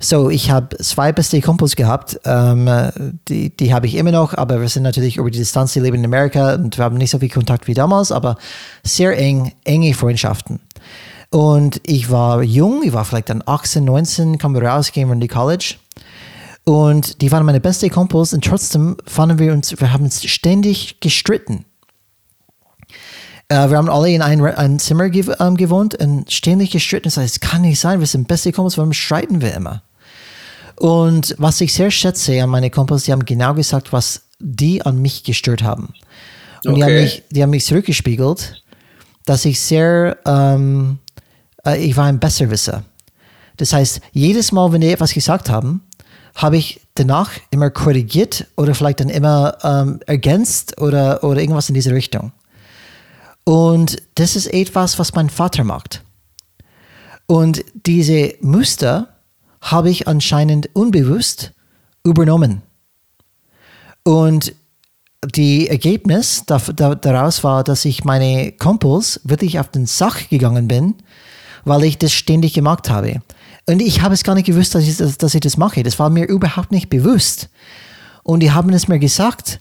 So, 0.00 0.28
ich 0.28 0.50
habe 0.50 0.76
zwei 0.78 1.12
beste 1.12 1.40
Kumpels 1.40 1.76
gehabt, 1.76 2.20
ähm, 2.24 2.68
die, 3.28 3.56
die 3.56 3.72
habe 3.72 3.86
ich 3.86 3.94
immer 3.94 4.12
noch, 4.12 4.34
aber 4.34 4.60
wir 4.60 4.68
sind 4.68 4.82
natürlich 4.82 5.16
über 5.16 5.30
die 5.30 5.38
Distanz, 5.38 5.72
die 5.72 5.80
leben 5.80 5.98
in 5.98 6.04
Amerika 6.04 6.54
und 6.54 6.76
wir 6.76 6.84
haben 6.84 6.98
nicht 6.98 7.10
so 7.10 7.20
viel 7.20 7.30
Kontakt 7.30 7.68
wie 7.68 7.74
damals, 7.74 8.12
aber 8.12 8.36
sehr 8.82 9.16
eng, 9.16 9.52
enge 9.64 9.94
Freundschaften. 9.94 10.60
Und 11.30 11.80
ich 11.86 12.10
war 12.10 12.42
jung, 12.42 12.82
ich 12.84 12.92
war 12.92 13.06
vielleicht 13.06 13.30
dann 13.30 13.42
18, 13.46 13.84
19, 13.84 14.38
kam 14.38 14.54
raus, 14.54 14.90
wir 14.94 15.10
in 15.10 15.20
die 15.20 15.28
College. 15.28 15.76
Und 16.64 17.20
die 17.22 17.32
waren 17.32 17.44
meine 17.44 17.60
besten 17.60 17.90
Kumpels 17.90 18.32
und 18.32 18.44
trotzdem 18.44 18.96
fanden 19.06 19.38
wir 19.38 19.52
uns, 19.52 19.78
wir 19.80 19.92
haben 19.92 20.04
uns 20.04 20.24
ständig 20.24 21.00
gestritten. 21.00 21.64
Uh, 23.52 23.68
wir 23.68 23.76
haben 23.76 23.90
alle 23.90 24.10
in 24.10 24.22
ein, 24.22 24.40
ein 24.40 24.78
Zimmer 24.78 25.10
ge 25.10 25.24
um, 25.26 25.34
ähm, 25.38 25.56
gewohnt 25.56 25.96
und 25.96 26.32
ständig 26.32 26.70
gestritten. 26.70 27.04
Das 27.04 27.16
heißt, 27.16 27.34
es 27.34 27.40
kann 27.40 27.62
nicht 27.62 27.80
sein, 27.80 28.00
wir 28.00 28.06
sind 28.06 28.28
beste 28.28 28.52
Kumpels, 28.52 28.78
warum 28.78 28.92
streiten 28.92 29.42
wir 29.42 29.52
immer? 29.52 29.82
Und 30.76 31.34
was 31.38 31.60
ich 31.60 31.74
sehr 31.74 31.90
schätze 31.90 32.42
an 32.42 32.48
meine 32.48 32.70
Kumpels, 32.70 33.04
die 33.04 33.12
haben 33.12 33.24
genau 33.24 33.54
gesagt, 33.54 33.92
was 33.92 34.22
die 34.38 34.82
an 34.82 35.02
mich 35.02 35.24
gestört 35.24 35.62
haben. 35.62 35.92
Und 36.64 36.72
okay. 36.72 36.76
die, 36.76 36.82
haben 36.82 36.94
mich, 36.94 37.22
die 37.30 37.42
haben 37.42 37.50
mich 37.50 37.64
zurückgespiegelt, 37.64 38.62
dass 39.26 39.44
ich 39.44 39.60
sehr, 39.60 40.16
ähm, 40.24 40.98
äh, 41.66 41.78
ich 41.84 41.96
war 41.96 42.06
ein 42.06 42.20
Besserwisser. 42.20 42.84
Das 43.58 43.72
heißt, 43.72 44.00
jedes 44.12 44.50
Mal, 44.52 44.72
wenn 44.72 44.80
die 44.80 44.90
etwas 44.90 45.12
gesagt 45.12 45.50
haben, 45.50 45.82
habe 46.34 46.56
ich 46.56 46.80
danach 46.94 47.32
immer 47.50 47.70
korrigiert 47.70 48.46
oder 48.56 48.74
vielleicht 48.74 49.00
dann 49.00 49.08
immer 49.08 49.58
ähm, 49.62 50.00
ergänzt 50.06 50.80
oder, 50.80 51.22
oder 51.24 51.40
irgendwas 51.40 51.68
in 51.68 51.74
diese 51.74 51.92
Richtung. 51.92 52.32
Und 53.44 54.02
das 54.14 54.36
ist 54.36 54.46
etwas, 54.52 54.98
was 54.98 55.14
mein 55.14 55.30
Vater 55.30 55.64
macht. 55.64 56.02
Und 57.26 57.64
diese 57.86 58.34
Muster 58.40 59.08
habe 59.60 59.90
ich 59.90 60.08
anscheinend 60.08 60.70
unbewusst 60.74 61.52
übernommen. 62.04 62.62
Und 64.04 64.54
die 65.24 65.68
Ergebnis 65.68 66.44
daraus 66.46 67.44
war, 67.44 67.62
dass 67.62 67.84
ich 67.84 68.04
meine 68.04 68.52
Kumpels 68.52 69.20
wirklich 69.24 69.60
auf 69.60 69.68
den 69.68 69.86
Sach 69.86 70.28
gegangen 70.28 70.66
bin, 70.66 70.96
weil 71.64 71.84
ich 71.84 71.98
das 71.98 72.12
ständig 72.12 72.54
gemacht 72.54 72.90
habe. 72.90 73.22
Und 73.66 73.80
ich 73.80 74.02
habe 74.02 74.14
es 74.14 74.24
gar 74.24 74.34
nicht 74.34 74.46
gewusst, 74.46 74.74
dass 74.74 74.84
ich, 74.84 74.96
dass 74.96 75.34
ich 75.34 75.40
das 75.40 75.56
mache. 75.56 75.82
Das 75.82 75.98
war 75.98 76.10
mir 76.10 76.26
überhaupt 76.26 76.72
nicht 76.72 76.90
bewusst. 76.90 77.48
Und 78.22 78.40
die 78.40 78.52
haben 78.52 78.72
es 78.72 78.88
mir 78.88 78.98
gesagt 78.98 79.60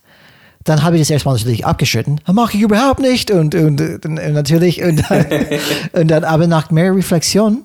dann 0.64 0.84
habe 0.84 0.95
ich 0.95 1.02
das 1.02 1.10
erstmal 1.10 1.36
natürlich 1.36 1.65
abgeschnitten. 1.65 2.19
Mache 2.32 2.57
ich 2.57 2.64
überhaupt 2.64 2.99
nicht. 2.99 3.32
Und, 3.32 3.56
und, 3.56 3.82
und 3.82 4.14
natürlich, 4.14 4.84
und 4.84 5.03
dann, 5.10 5.26
und 5.94 6.07
dann, 6.10 6.23
aber 6.23 6.48
nach 6.48 6.72
mehr 6.72 6.95
Reflexion, 6.95 7.64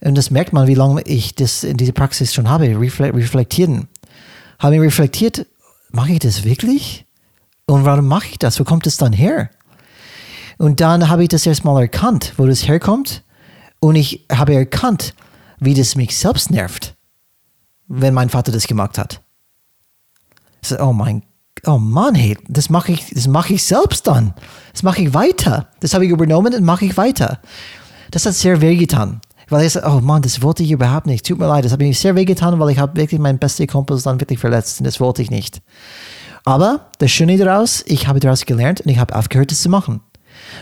und 0.00 0.18
das 0.18 0.30
merkt 0.30 0.52
man, 0.52 0.66
wie 0.66 0.74
lange 0.74 1.02
ich 1.02 1.34
das 1.34 1.64
in 1.64 1.76
dieser 1.76 1.92
Praxis 1.92 2.34
schon 2.34 2.48
habe, 2.48 2.64
reflektieren, 2.78 3.88
habe 4.58 4.74
ich 4.74 4.80
reflektiert, 4.80 5.46
mache 5.90 6.12
ich 6.12 6.18
das 6.18 6.44
wirklich? 6.44 7.06
Und 7.66 7.84
warum 7.84 8.08
mache 8.08 8.28
ich 8.32 8.38
das? 8.38 8.58
Wo 8.58 8.64
kommt 8.64 8.86
es 8.86 8.96
dann 8.96 9.12
her? 9.12 9.48
Und 10.58 10.80
dann 10.80 11.08
habe 11.08 11.22
ich 11.22 11.28
das 11.28 11.46
erstmal 11.46 11.82
erkannt, 11.82 12.34
wo 12.36 12.46
das 12.46 12.66
herkommt. 12.66 13.22
Und 13.80 13.96
ich 13.96 14.26
habe 14.30 14.54
erkannt, 14.54 15.14
wie 15.62 15.74
das 15.74 15.96
mich 15.96 16.16
selbst 16.16 16.50
nervt, 16.50 16.96
wenn 17.86 18.14
mein 18.14 18.30
Vater 18.30 18.52
das 18.52 18.66
gemacht 18.66 18.98
hat. 18.98 19.22
So, 20.62 20.78
oh 20.78 20.92
mein 20.92 21.22
oh 21.66 21.78
Mann, 21.78 22.14
hey, 22.14 22.36
das 22.48 22.70
mache 22.70 22.92
ich, 22.92 23.10
das 23.10 23.26
mache 23.26 23.54
ich 23.54 23.64
selbst 23.64 24.06
dann. 24.06 24.34
Das 24.72 24.82
mache 24.82 25.02
ich 25.02 25.14
weiter. 25.14 25.68
Das 25.80 25.94
habe 25.94 26.04
ich 26.04 26.10
übernommen 26.10 26.54
und 26.54 26.64
mache 26.64 26.84
ich 26.84 26.96
weiter. 26.96 27.40
Das 28.10 28.26
hat 28.26 28.34
sehr 28.34 28.60
weh 28.60 28.76
getan. 28.76 29.20
Weil 29.48 29.66
ich 29.66 29.72
so, 29.74 29.82
oh 29.84 30.00
Mann, 30.00 30.22
das 30.22 30.42
wollte 30.42 30.62
ich 30.62 30.70
überhaupt 30.70 31.06
nicht. 31.06 31.26
Tut 31.26 31.38
mir 31.38 31.46
leid, 31.46 31.64
das 31.64 31.72
hat 31.72 31.78
mir 31.78 31.92
sehr 31.94 32.16
weh 32.16 32.24
getan, 32.24 32.58
weil 32.58 32.70
ich 32.70 32.78
habe 32.78 32.96
wirklich 32.96 33.20
meinen 33.20 33.38
besten 33.38 33.66
Kumpel 33.66 34.00
dann 34.00 34.20
wirklich 34.20 34.38
verletzt 34.38 34.80
und 34.80 34.86
das 34.86 34.98
wollte 34.98 35.22
ich 35.22 35.30
nicht. 35.30 35.60
Aber 36.44 36.90
das 36.98 37.10
Schöne 37.10 37.36
daraus, 37.36 37.84
ich 37.86 38.08
habe 38.08 38.18
daraus 38.18 38.46
gelernt 38.46 38.80
und 38.80 38.90
ich 38.90 38.98
habe 38.98 39.14
aufgehört, 39.14 39.50
das 39.50 39.62
zu 39.62 39.68
machen. 39.68 40.00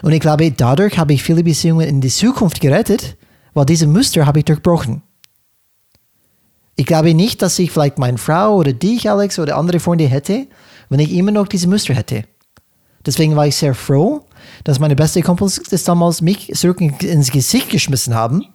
Und 0.02 0.12
ich 0.12 0.20
glaube, 0.20 0.50
dadurch 0.50 0.98
habe 0.98 1.12
ich 1.14 1.22
viele 1.22 1.42
Beziehungen 1.42 1.88
in 1.88 2.00
die 2.00 2.08
Zukunft 2.08 2.60
gerettet, 2.60 3.16
weil 3.54 3.66
diese 3.66 3.86
Muster 3.86 4.26
habe 4.26 4.40
ich 4.40 4.44
durchbrochen. 4.44 5.02
Ich 6.76 6.86
glaube 6.86 7.14
nicht, 7.14 7.42
dass 7.42 7.58
ich 7.58 7.70
vielleicht 7.70 7.98
meine 7.98 8.18
Frau 8.18 8.56
oder 8.56 8.72
dich, 8.72 9.10
Alex, 9.10 9.38
oder 9.38 9.56
andere 9.56 9.80
Freunde 9.80 10.06
hätte, 10.06 10.46
wenn 10.88 11.00
ich 11.00 11.12
immer 11.12 11.30
noch 11.30 11.46
diese 11.46 11.68
Muster 11.68 11.94
hätte. 11.94 12.24
Deswegen 13.04 13.36
war 13.36 13.46
ich 13.46 13.56
sehr 13.56 13.74
froh, 13.74 14.24
dass 14.64 14.78
meine 14.78 14.96
besten 14.96 15.22
Kumpels 15.22 15.60
das 15.70 15.84
damals 15.84 16.20
mich 16.20 16.50
zurück 16.54 16.80
ins 16.80 17.30
Gesicht 17.30 17.70
geschmissen 17.70 18.14
haben. 18.14 18.46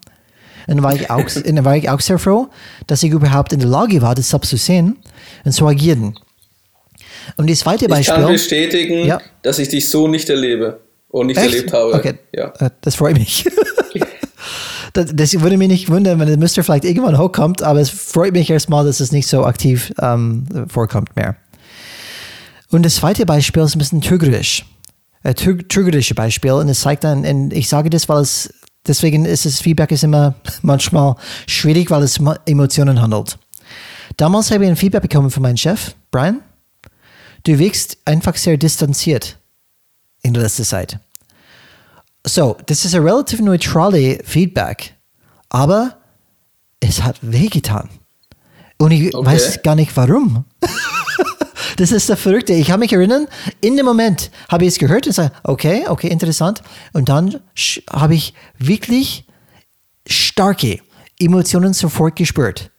Und 0.68 0.82
war 0.82 0.96
ich 0.96 1.10
auch, 1.10 1.26
dann 1.46 1.66
war 1.66 1.78
ich 1.78 1.90
auch 1.90 2.00
sehr 2.00 2.20
froh, 2.20 2.48
dass 2.88 3.04
ich 3.04 3.12
überhaupt 3.12 3.54
in 3.54 3.60
der 3.60 3.70
Lage 3.70 4.02
war, 4.02 4.16
das 4.16 4.30
selbst 4.30 4.50
zu 4.50 4.58
sehen 4.58 4.98
und 5.44 5.52
zu 5.52 5.68
agieren. 5.68 6.18
Und 7.38 7.50
das 7.50 7.60
zweite 7.60 7.88
Beispiel. 7.88 8.16
Ich 8.16 8.22
kann 8.22 8.32
bestätigen, 8.32 9.06
ja. 9.06 9.22
dass 9.42 9.60
ich 9.60 9.70
dich 9.70 9.90
so 9.90 10.08
nicht 10.08 10.30
erlebe 10.30 10.80
und 11.10 11.28
nicht 11.28 11.38
Echt? 11.38 11.54
erlebt 11.54 11.74
habe. 11.74 11.94
Okay. 11.94 12.16
Ja. 12.34 12.54
Das 12.82 12.96
freut 12.96 13.18
mich. 13.18 13.46
Das, 14.96 15.12
das, 15.14 15.42
würde 15.42 15.58
mich 15.58 15.68
nicht 15.68 15.90
wundern, 15.90 16.20
wenn 16.20 16.28
das 16.28 16.38
Muster 16.38 16.64
vielleicht 16.64 16.86
irgendwann 16.86 17.18
hochkommt, 17.18 17.62
aber 17.62 17.82
es 17.82 17.90
freut 17.90 18.34
mich 18.34 18.50
erstmal, 18.50 18.86
dass 18.86 19.02
es 19.02 19.12
nicht 19.12 19.28
so 19.28 19.46
aktiv 19.46 19.94
ähm, 20.02 20.46
vorkommt 20.68 21.16
mehr. 21.16 21.36
Und 22.70 22.84
das 22.84 22.96
zweite 22.96 23.26
Beispiel 23.26 23.64
ist 23.64 23.76
ein 23.76 23.80
bisschen 23.80 24.02
trügerisch. 24.02 24.66
Ein 25.24 25.36
trügerisches 25.36 26.16
Beispiel. 26.16 26.52
Und 26.52 26.70
es 26.70 26.82
zeigt 26.82 27.04
dann, 27.04 27.26
und 27.26 27.54
ich 27.54 27.68
sage 27.68 27.90
das, 27.90 28.08
weil 28.08 28.22
es, 28.22 28.54
deswegen 28.88 29.26
ist 29.26 29.46
das 29.46 29.60
Feedback 29.60 29.92
ist 29.92 30.04
immer 30.04 30.36
manchmal 30.62 31.16
schwierig, 31.48 31.92
weil 31.92 32.04
es 32.04 32.20
Emotionen 32.46 33.02
handelt. 33.02 33.38
Damals 34.18 34.52
habe 34.52 34.64
ich 34.64 34.70
ein 34.70 34.76
Feedback 34.76 35.02
bekommen 35.02 35.30
von 35.30 35.44
meinem 35.44 35.58
Chef, 35.58 35.94
Brian. 36.10 36.42
Du 37.44 37.60
wirkst 37.60 37.98
einfach 38.06 38.36
sehr 38.38 38.58
distanziert 38.58 39.38
in 40.22 40.34
der 40.34 40.44
letzten 40.44 40.64
Zeit. 40.64 41.00
So, 42.26 42.58
das 42.66 42.86
ist 42.86 42.96
ein 42.96 43.04
relativ 43.04 43.40
neutrale 43.40 44.20
Feedback, 44.24 44.96
aber 45.50 45.98
es 46.80 47.04
hat 47.04 47.18
wehgetan. 47.22 47.90
Und 48.78 48.92
ich 48.92 49.14
okay. 49.14 49.26
weiß 49.26 49.62
gar 49.64 49.76
nicht 49.76 49.96
warum. 49.96 50.46
Das 51.78 51.92
ist 51.92 52.08
der 52.08 52.16
Verrückte. 52.16 52.54
Ich 52.54 52.68
kann 52.68 52.80
mich 52.80 52.94
erinnern, 52.94 53.28
in 53.60 53.76
dem 53.76 53.86
Moment 53.86 54.32
habe 54.48 54.64
ich 54.64 54.70
es 54.70 54.80
gehört 54.80 55.08
und 55.08 55.14
sage, 55.14 55.34
okay, 55.44 55.86
okay, 55.90 56.08
interessant. 56.08 56.62
Und 56.94 57.10
dann 57.10 57.42
habe 57.92 58.16
ich 58.16 58.34
wirklich 58.58 59.26
starke 60.08 60.80
Emotionen 61.20 61.74
sofort 61.74 62.16
gespürt. 62.16 62.72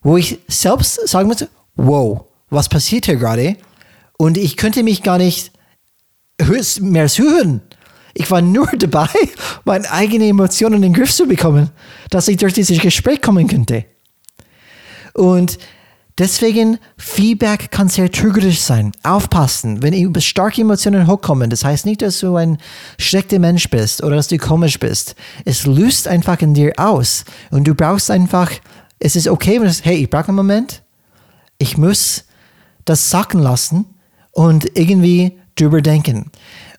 Wo 0.00 0.16
ich 0.16 0.38
selbst 0.48 1.06
sagen 1.06 1.28
muss, 1.28 1.44
wow, 1.74 2.24
was 2.48 2.70
passiert 2.70 3.04
hier 3.04 3.16
gerade? 3.16 3.56
Und 4.16 4.38
ich 4.38 4.56
könnte 4.56 4.82
mich 4.82 5.02
gar 5.02 5.18
nicht 5.18 5.52
mehr 6.80 7.08
zuhören. 7.08 7.60
Ich 8.18 8.30
war 8.30 8.40
nur 8.40 8.66
dabei, 8.78 9.08
meine 9.64 9.90
eigenen 9.90 10.30
Emotionen 10.30 10.76
in 10.76 10.82
den 10.82 10.92
Griff 10.94 11.12
zu 11.12 11.26
bekommen, 11.26 11.70
dass 12.10 12.28
ich 12.28 12.38
durch 12.38 12.54
dieses 12.54 12.80
Gespräch 12.80 13.20
kommen 13.20 13.46
könnte. 13.46 13.84
Und 15.14 15.58
Deswegen, 16.18 16.78
Feedback 16.96 17.70
kann 17.70 17.90
sehr 17.90 18.10
trügerisch 18.10 18.60
sein. 18.60 18.92
Aufpassen, 19.02 19.82
wenn 19.82 20.18
starke 20.22 20.62
Emotionen 20.62 21.06
hochkommen. 21.06 21.50
Das 21.50 21.62
heißt 21.62 21.84
nicht, 21.84 22.00
dass 22.00 22.20
du 22.20 22.36
ein 22.36 22.56
schlechter 22.98 23.38
Mensch 23.38 23.68
bist 23.68 24.02
oder 24.02 24.16
dass 24.16 24.28
du 24.28 24.38
komisch 24.38 24.78
bist. 24.78 25.14
Es 25.44 25.66
löst 25.66 26.08
einfach 26.08 26.40
in 26.40 26.54
dir 26.54 26.72
aus. 26.78 27.26
Und 27.50 27.68
du 27.68 27.74
brauchst 27.74 28.10
einfach, 28.10 28.50
es 28.98 29.14
ist 29.14 29.28
okay, 29.28 29.56
wenn 29.56 29.64
du 29.64 29.68
sagst, 29.68 29.84
hey, 29.84 29.96
ich 29.96 30.08
brauche 30.08 30.28
einen 30.28 30.36
Moment. 30.36 30.82
Ich 31.58 31.76
muss 31.76 32.24
das 32.86 33.10
sacken 33.10 33.40
lassen 33.40 33.84
und 34.32 34.74
irgendwie 34.74 35.38
drüber 35.54 35.82
denken. 35.82 36.30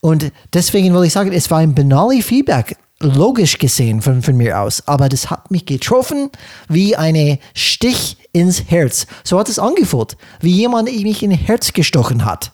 Und 0.01 0.31
deswegen 0.53 0.93
will 0.93 1.05
ich 1.05 1.13
sagen, 1.13 1.31
es 1.31 1.49
war 1.49 1.59
ein 1.59 1.75
banales 1.75 2.25
Feedback 2.25 2.77
logisch 2.99 3.57
gesehen 3.57 4.01
von, 4.01 4.21
von 4.23 4.35
mir 4.35 4.59
aus, 4.59 4.87
aber 4.87 5.07
das 5.07 5.29
hat 5.29 5.51
mich 5.51 5.65
getroffen 5.65 6.31
wie 6.67 6.95
eine 6.95 7.39
Stich 7.53 8.17
ins 8.33 8.69
Herz. 8.69 9.05
So 9.23 9.39
hat 9.39 9.49
es 9.49 9.59
angefühlt, 9.59 10.17
wie 10.41 10.51
jemand 10.51 10.91
mich 10.91 11.21
in 11.21 11.31
Herz 11.31 11.73
gestochen 11.73 12.25
hat. 12.25 12.51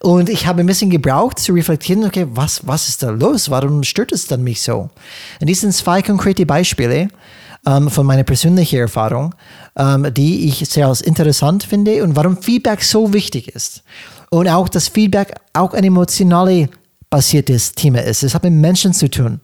Und 0.00 0.28
ich 0.28 0.46
habe 0.46 0.60
ein 0.60 0.66
bisschen 0.66 0.90
gebraucht 0.90 1.38
zu 1.38 1.54
reflektieren, 1.54 2.04
okay, 2.04 2.26
was, 2.30 2.66
was 2.66 2.88
ist 2.88 3.02
da 3.02 3.10
los? 3.10 3.50
Warum 3.50 3.82
stört 3.82 4.12
es 4.12 4.26
dann 4.26 4.44
mich 4.44 4.60
so? 4.62 4.90
Und 5.40 5.46
dies 5.46 5.62
sind 5.62 5.72
zwei 5.72 6.02
konkrete 6.02 6.44
Beispiele 6.44 7.08
ähm, 7.66 7.90
von 7.90 8.06
meiner 8.06 8.22
persönlichen 8.22 8.78
Erfahrung, 8.78 9.34
ähm, 9.76 10.12
die 10.12 10.48
ich 10.48 10.68
sehr 10.68 10.92
interessant 11.02 11.64
finde 11.64 12.04
und 12.04 12.14
warum 12.14 12.40
Feedback 12.40 12.82
so 12.82 13.12
wichtig 13.12 13.48
ist. 13.48 13.82
Und 14.30 14.48
auch 14.48 14.68
das 14.68 14.88
Feedback 14.88 15.34
auch 15.52 15.72
ein 15.72 15.84
emotionale 15.84 16.68
basiertes 17.10 17.72
Thema 17.72 18.02
ist. 18.02 18.22
Es 18.22 18.34
hat 18.34 18.42
mit 18.42 18.52
Menschen 18.52 18.92
zu 18.92 19.08
tun. 19.08 19.40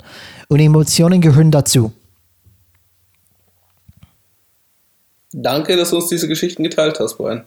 Und 0.49 0.61
Emotionen 0.61 1.21
gehören 1.21 1.51
dazu. 1.51 1.93
Danke, 5.33 5.77
dass 5.77 5.91
du 5.91 5.97
uns 5.97 6.09
diese 6.09 6.29
Geschichten 6.29 6.63
geteilt 6.63 7.01
hast, 7.01 7.17
Brian. 7.17 7.45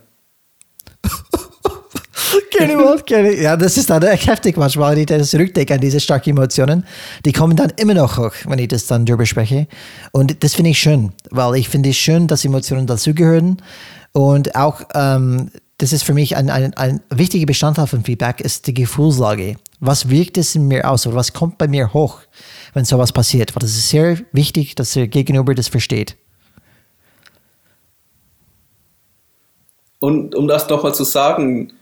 Keine 2.56 2.78
Wort, 2.78 3.06
keine. 3.06 3.34
Ja, 3.34 3.56
das 3.56 3.76
ist 3.76 3.90
dann 3.90 4.02
heftig 4.02 4.56
manchmal, 4.56 4.92
wenn 4.92 5.00
ich 5.00 5.06
das 5.06 5.30
zurückdenke 5.30 5.74
an 5.74 5.80
diese 5.80 6.00
starken 6.00 6.30
Emotionen. 6.30 6.84
Die 7.24 7.32
kommen 7.32 7.54
dann 7.54 7.70
immer 7.76 7.92
noch 7.94 8.16
hoch, 8.16 8.32
wenn 8.46 8.58
ich 8.58 8.68
das 8.68 8.86
dann 8.86 9.04
drüber 9.04 9.26
spreche. 9.26 9.68
Und 10.12 10.42
das 10.42 10.54
finde 10.54 10.70
ich 10.70 10.78
schön, 10.78 11.12
weil 11.30 11.56
ich 11.56 11.68
finde 11.68 11.90
es 11.90 11.96
schön, 11.96 12.26
dass 12.26 12.44
Emotionen 12.44 12.86
dazugehören. 12.86 13.58
Und 14.12 14.56
auch, 14.56 14.80
ähm, 14.94 15.50
das 15.78 15.92
ist 15.92 16.04
für 16.04 16.14
mich 16.14 16.36
ein, 16.36 16.48
ein, 16.48 16.74
ein 16.74 17.02
wichtiger 17.10 17.46
Bestandteil 17.46 17.86
von 17.86 18.04
Feedback, 18.04 18.40
ist 18.40 18.66
die 18.66 18.74
Gefühlslage. 18.74 19.56
Was 19.78 20.08
wirkt 20.08 20.38
es 20.38 20.54
in 20.54 20.68
mir 20.68 20.90
aus 20.90 21.06
oder 21.06 21.16
was 21.16 21.34
kommt 21.34 21.58
bei 21.58 21.68
mir 21.68 21.92
hoch, 21.92 22.20
wenn 22.72 22.86
sowas 22.86 23.12
passiert? 23.12 23.54
Weil 23.54 23.60
das 23.60 23.72
ist 23.72 23.90
sehr 23.90 24.18
wichtig, 24.32 24.74
dass 24.74 24.94
der 24.94 25.06
Gegenüber 25.06 25.54
das 25.54 25.68
versteht. 25.68 26.16
Und 29.98 30.34
um 30.34 30.48
das 30.48 30.68
nochmal 30.68 30.94
zu 30.94 31.04
sagen, 31.04 31.72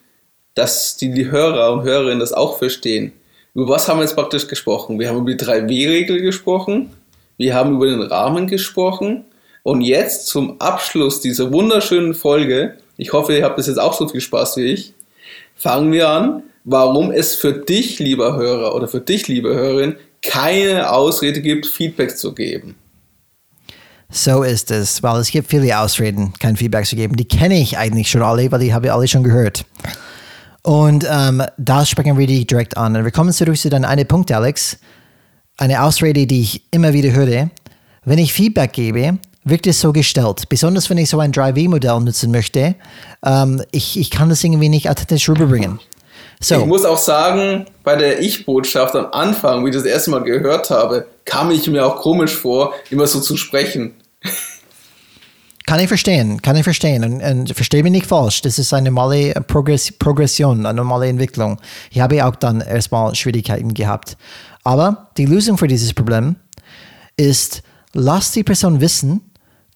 dass 0.54 0.96
die, 0.96 1.12
die 1.12 1.30
Hörer 1.30 1.72
und 1.72 1.82
Hörerinnen 1.82 2.20
das 2.20 2.32
auch 2.32 2.58
verstehen. 2.58 3.12
Über 3.54 3.68
was 3.68 3.88
haben 3.88 3.98
wir 3.98 4.04
jetzt 4.04 4.14
praktisch 4.14 4.48
gesprochen? 4.48 4.98
Wir 4.98 5.08
haben 5.08 5.18
über 5.18 5.32
die 5.32 5.44
3W-Regel 5.44 6.20
gesprochen, 6.20 6.90
wir 7.36 7.54
haben 7.54 7.74
über 7.76 7.86
den 7.86 8.02
Rahmen 8.02 8.46
gesprochen 8.46 9.24
und 9.62 9.80
jetzt 9.82 10.26
zum 10.26 10.60
Abschluss 10.60 11.20
dieser 11.20 11.52
wunderschönen 11.52 12.14
Folge, 12.14 12.76
ich 12.96 13.12
hoffe, 13.12 13.36
ihr 13.36 13.44
habt 13.44 13.56
bis 13.56 13.66
jetzt 13.66 13.78
auch 13.78 13.94
so 13.94 14.08
viel 14.08 14.20
Spaß 14.20 14.56
wie 14.56 14.64
ich, 14.64 14.94
fangen 15.54 15.92
wir 15.92 16.08
an, 16.08 16.42
warum 16.64 17.10
es 17.10 17.34
für 17.34 17.52
dich, 17.52 17.98
lieber 17.98 18.36
Hörer 18.36 18.74
oder 18.74 18.88
für 18.88 19.00
dich, 19.00 19.28
liebe 19.28 19.54
Hörerin, 19.54 19.96
keine 20.22 20.90
Ausrede 20.90 21.40
gibt, 21.42 21.66
Feedback 21.66 22.16
zu 22.16 22.34
geben. 22.34 22.76
So 24.10 24.42
ist 24.42 24.70
es, 24.70 25.02
weil 25.02 25.20
es 25.20 25.30
gibt 25.30 25.48
viele 25.50 25.78
Ausreden, 25.78 26.32
kein 26.38 26.56
Feedback 26.56 26.86
zu 26.86 26.96
geben. 26.96 27.16
Die 27.16 27.26
kenne 27.26 27.60
ich 27.60 27.76
eigentlich 27.76 28.10
schon 28.10 28.22
alle, 28.22 28.50
weil 28.52 28.60
die 28.60 28.72
habe 28.72 28.86
ich 28.86 28.92
alle 28.92 29.08
schon 29.08 29.24
gehört. 29.24 29.64
Und 30.62 31.06
ähm, 31.10 31.42
da 31.58 31.84
sprechen 31.84 32.16
wir 32.16 32.26
die 32.26 32.46
direkt 32.46 32.76
an. 32.76 32.96
Und 32.96 33.04
wir 33.04 33.10
kommen 33.10 33.32
zurück 33.32 33.56
zu 33.56 33.68
deinem 33.68 33.84
einen 33.84 34.06
Punkt, 34.06 34.32
Alex. 34.32 34.78
Eine 35.58 35.82
Ausrede, 35.82 36.26
die 36.26 36.40
ich 36.42 36.62
immer 36.70 36.92
wieder 36.92 37.12
höre. 37.12 37.50
Wenn 38.04 38.18
ich 38.18 38.32
Feedback 38.32 38.72
gebe, 38.72 39.18
wirkt 39.44 39.66
es 39.66 39.80
so 39.80 39.92
gestellt. 39.92 40.48
Besonders 40.48 40.90
wenn 40.90 40.98
ich 40.98 41.10
so 41.10 41.20
ein 41.20 41.32
3W-Modell 41.32 42.00
nutzen 42.00 42.30
möchte. 42.30 42.74
Ähm, 43.24 43.62
ich, 43.70 43.98
ich 43.98 44.10
kann 44.10 44.28
das 44.28 44.42
irgendwie 44.42 44.68
nicht 44.68 44.88
authentisch 44.88 45.28
rüberbringen. 45.28 45.78
So. 46.40 46.56
Ich 46.56 46.66
muss 46.66 46.84
auch 46.84 46.98
sagen, 46.98 47.66
bei 47.84 47.96
der 47.96 48.20
Ich-Botschaft 48.20 48.94
am 48.96 49.06
Anfang, 49.12 49.64
wie 49.64 49.70
ich 49.70 49.76
das 49.76 49.84
erste 49.84 50.10
Mal 50.10 50.22
gehört 50.22 50.70
habe, 50.70 51.06
kam 51.24 51.50
ich 51.50 51.66
mir 51.68 51.86
auch 51.86 51.96
komisch 51.96 52.34
vor, 52.34 52.74
immer 52.90 53.06
so 53.06 53.20
zu 53.20 53.36
sprechen. 53.36 53.94
Kann 55.66 55.80
ich 55.80 55.88
verstehen, 55.88 56.42
kann 56.42 56.56
ich 56.56 56.62
verstehen. 56.62 57.04
Und, 57.04 57.22
und 57.22 57.54
verstehe 57.54 57.82
mich 57.82 57.92
nicht 57.92 58.04
falsch, 58.04 58.42
das 58.42 58.58
ist 58.58 58.74
eine 58.74 58.90
normale 58.90 59.32
Progress 59.46 59.90
Progression, 59.90 60.66
eine 60.66 60.76
normale 60.76 61.08
Entwicklung. 61.08 61.58
Ich 61.90 62.00
habe 62.00 62.22
auch 62.26 62.36
dann 62.36 62.60
erstmal 62.60 63.14
Schwierigkeiten 63.14 63.72
gehabt. 63.72 64.18
Aber 64.62 65.08
die 65.16 65.24
Lösung 65.24 65.56
für 65.56 65.66
dieses 65.66 65.94
Problem 65.94 66.36
ist, 67.16 67.62
lass 67.94 68.32
die 68.32 68.44
Person 68.44 68.82
wissen, 68.82 69.22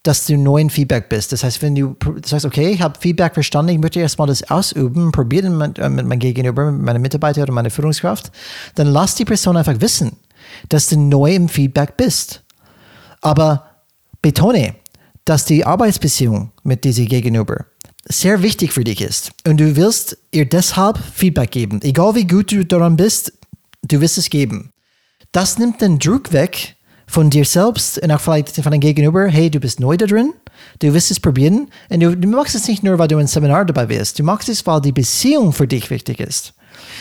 dass 0.08 0.24
du 0.24 0.38
neuen 0.38 0.70
Feedback 0.70 1.10
bist. 1.10 1.32
Das 1.32 1.44
heißt, 1.44 1.60
wenn 1.60 1.74
du 1.74 1.94
sagst, 2.24 2.46
okay, 2.46 2.70
ich 2.70 2.80
habe 2.80 2.98
Feedback 2.98 3.34
verstanden, 3.34 3.72
ich 3.72 3.78
möchte 3.78 4.00
erstmal 4.00 4.26
das 4.26 4.42
ausüben, 4.50 5.12
probieren 5.12 5.58
mit, 5.58 5.78
äh, 5.78 5.90
mit 5.90 6.06
meinem 6.06 6.18
Gegenüber, 6.18 6.72
mit 6.72 6.80
meinem 6.80 7.02
Mitarbeiter 7.02 7.42
oder 7.42 7.52
meiner 7.52 7.68
Führungskraft, 7.68 8.32
dann 8.74 8.86
lass 8.86 9.16
die 9.16 9.26
Person 9.26 9.58
einfach 9.58 9.78
wissen, 9.82 10.16
dass 10.70 10.86
du 10.86 10.98
neu 10.98 11.34
im 11.34 11.50
Feedback 11.50 11.98
bist. 11.98 12.42
Aber 13.20 13.66
betone, 14.22 14.76
dass 15.26 15.44
die 15.44 15.66
Arbeitsbeziehung 15.66 16.52
mit 16.62 16.84
diesem 16.84 17.04
Gegenüber 17.04 17.66
sehr 18.06 18.40
wichtig 18.40 18.72
für 18.72 18.84
dich 18.84 19.02
ist. 19.02 19.32
Und 19.46 19.60
du 19.60 19.76
willst 19.76 20.16
ihr 20.30 20.48
deshalb 20.48 20.98
Feedback 21.14 21.50
geben. 21.50 21.82
Egal 21.82 22.14
wie 22.14 22.26
gut 22.26 22.50
du 22.50 22.64
daran 22.64 22.96
bist, 22.96 23.30
du 23.82 24.00
wirst 24.00 24.16
es 24.16 24.30
geben. 24.30 24.72
Das 25.32 25.58
nimmt 25.58 25.82
den 25.82 25.98
Druck 25.98 26.32
weg 26.32 26.77
von 27.08 27.30
dir 27.30 27.44
selbst 27.44 27.98
und 27.98 28.10
auch 28.12 28.20
vielleicht 28.20 28.54
von 28.54 28.70
deinem 28.70 28.80
Gegenüber. 28.80 29.26
Hey, 29.26 29.50
du 29.50 29.58
bist 29.58 29.80
neu 29.80 29.96
da 29.96 30.06
drin. 30.06 30.32
Du 30.78 30.92
wirst 30.94 31.10
es 31.10 31.18
probieren. 31.18 31.68
Und 31.88 32.00
du, 32.00 32.16
du 32.16 32.28
machst 32.28 32.54
es 32.54 32.68
nicht 32.68 32.84
nur, 32.84 32.98
weil 32.98 33.08
du 33.08 33.16
ein 33.16 33.26
Seminar 33.26 33.64
dabei 33.64 33.86
bist. 33.86 34.18
Du 34.18 34.22
machst 34.22 34.48
es, 34.48 34.64
weil 34.66 34.80
die 34.80 34.92
Beziehung 34.92 35.52
für 35.52 35.66
dich 35.66 35.90
wichtig 35.90 36.20
ist. 36.20 36.54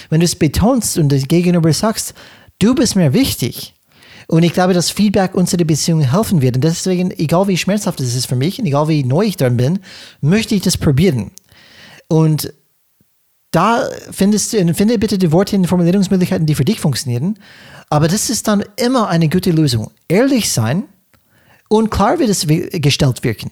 Wenn 0.10 0.22
du 0.22 0.26
es 0.26 0.36
betonst 0.36 0.98
und 0.98 1.10
dem 1.10 1.24
Gegenüber 1.24 1.72
sagst, 1.74 2.14
du 2.60 2.74
bist 2.74 2.96
mir 2.96 3.14
wichtig, 3.14 3.74
und 4.28 4.44
ich 4.44 4.52
glaube, 4.52 4.74
dass 4.74 4.92
Feedback 4.92 5.36
unserer 5.36 5.64
Beziehung 5.64 6.02
helfen 6.02 6.42
wird. 6.42 6.56
Und 6.56 6.64
deswegen, 6.64 7.12
egal 7.12 7.48
wie 7.48 7.56
schmerzhaft 7.56 8.02
es 8.02 8.14
ist 8.14 8.28
für 8.28 8.36
mich 8.36 8.60
und 8.60 8.66
egal 8.66 8.90
wie 8.90 9.04
neu 9.04 9.24
ich 9.24 9.38
dran 9.38 9.56
bin, 9.56 9.80
möchte 10.20 10.54
ich 10.54 10.62
das 10.62 10.78
probieren. 10.78 11.32
Und 12.10 12.54
da 13.52 13.90
findest 14.11 14.53
du, 14.53 14.74
finde 14.74 14.99
bitte 14.99 15.18
die 15.18 15.32
Worte 15.32 15.56
und 15.56 15.68
Formulierungsmöglichkeiten, 15.68 16.45
die 16.45 16.56
für 16.56 16.65
dich 16.65 16.80
funktionieren. 16.80 17.40
Aber 17.90 18.07
das 18.07 18.30
ist 18.30 18.48
dann 18.48 18.64
immer 18.76 19.07
eine 19.07 19.30
gute 19.30 19.52
Lösung. 19.52 19.91
Ehrlich 20.07 20.52
sein 20.52 20.84
und 21.69 21.90
klar 21.90 22.19
wird 22.19 22.30
es 22.30 22.45
gestellt 22.82 23.24
wirken 23.24 23.52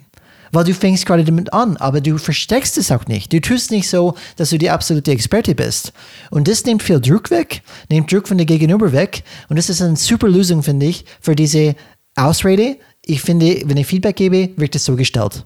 weil 0.55 0.63
du 0.63 0.73
fängst 0.73 1.05
gerade 1.05 1.23
damit 1.23 1.53
an, 1.53 1.77
aber 1.77 2.01
du 2.01 2.17
versteckst 2.17 2.77
es 2.77 2.91
auch 2.91 3.05
nicht. 3.07 3.31
Du 3.31 3.41
tust 3.41 3.71
nicht 3.71 3.89
so, 3.89 4.15
dass 4.37 4.49
du 4.49 4.57
die 4.57 4.69
absolute 4.69 5.11
Experte 5.11 5.53
bist. 5.53 5.91
Und 6.31 6.47
das 6.47 6.65
nimmt 6.65 6.81
viel 6.81 6.99
Druck 6.99 7.29
weg, 7.29 7.61
nimmt 7.89 8.11
Druck 8.11 8.27
von 8.27 8.37
der 8.37 8.45
Gegenüber 8.45 8.91
weg. 8.93 9.23
Und 9.49 9.57
das 9.57 9.69
ist 9.69 9.81
eine 9.81 9.97
super 9.97 10.29
Lösung, 10.29 10.63
finde 10.63 10.87
ich, 10.87 11.05
für 11.19 11.35
diese 11.35 11.75
Ausrede. 12.15 12.77
Ich 13.05 13.21
finde, 13.21 13.61
wenn 13.65 13.77
ich 13.77 13.85
Feedback 13.85 14.15
gebe, 14.15 14.49
wird 14.55 14.75
es 14.75 14.85
so 14.85 14.95
gestellt. 14.95 15.45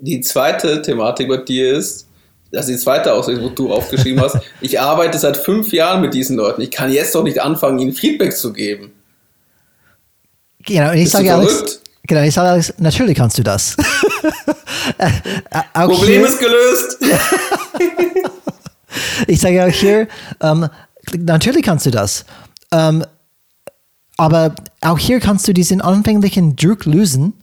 Die 0.00 0.20
zweite 0.20 0.82
Thematik 0.82 1.28
bei 1.28 1.38
dir 1.38 1.76
ist, 1.76 2.06
das 2.52 2.68
ist 2.68 2.80
die 2.80 2.84
zweite 2.84 3.12
Ausrede, 3.12 3.42
wo 3.42 3.48
du 3.48 3.72
aufgeschrieben 3.72 4.20
hast, 4.20 4.38
ich 4.60 4.80
arbeite 4.80 5.18
seit 5.18 5.36
fünf 5.36 5.72
Jahren 5.72 6.00
mit 6.00 6.14
diesen 6.14 6.36
Leuten. 6.36 6.60
Ich 6.62 6.70
kann 6.70 6.92
jetzt 6.92 7.14
doch 7.14 7.22
nicht 7.22 7.40
anfangen, 7.40 7.78
ihnen 7.78 7.92
Feedback 7.92 8.36
zu 8.36 8.52
geben. 8.52 8.92
Genau, 10.64 10.90
und 10.90 10.98
ich 10.98 11.10
sage 11.10 11.32
Alex, 11.32 11.80
genau, 12.06 12.22
ich 12.22 12.34
sage 12.34 12.50
Alex, 12.50 12.74
natürlich 12.78 13.16
kannst 13.16 13.38
du 13.38 13.42
das. 13.42 13.76
Äh, 14.98 15.10
äh, 15.50 15.86
Problem 15.86 16.06
hier, 16.06 16.26
ist 16.26 16.38
gelöst. 16.38 16.98
ich 19.26 19.40
sage 19.40 19.64
auch 19.64 19.68
hier, 19.68 20.08
ähm, 20.40 20.68
natürlich 21.16 21.62
kannst 21.62 21.86
du 21.86 21.90
das. 21.90 22.24
Ähm, 22.72 23.04
aber 24.16 24.54
auch 24.80 24.98
hier 24.98 25.20
kannst 25.20 25.46
du 25.48 25.52
diesen 25.52 25.80
anfänglichen 25.80 26.56
Druck 26.56 26.86
lösen, 26.86 27.34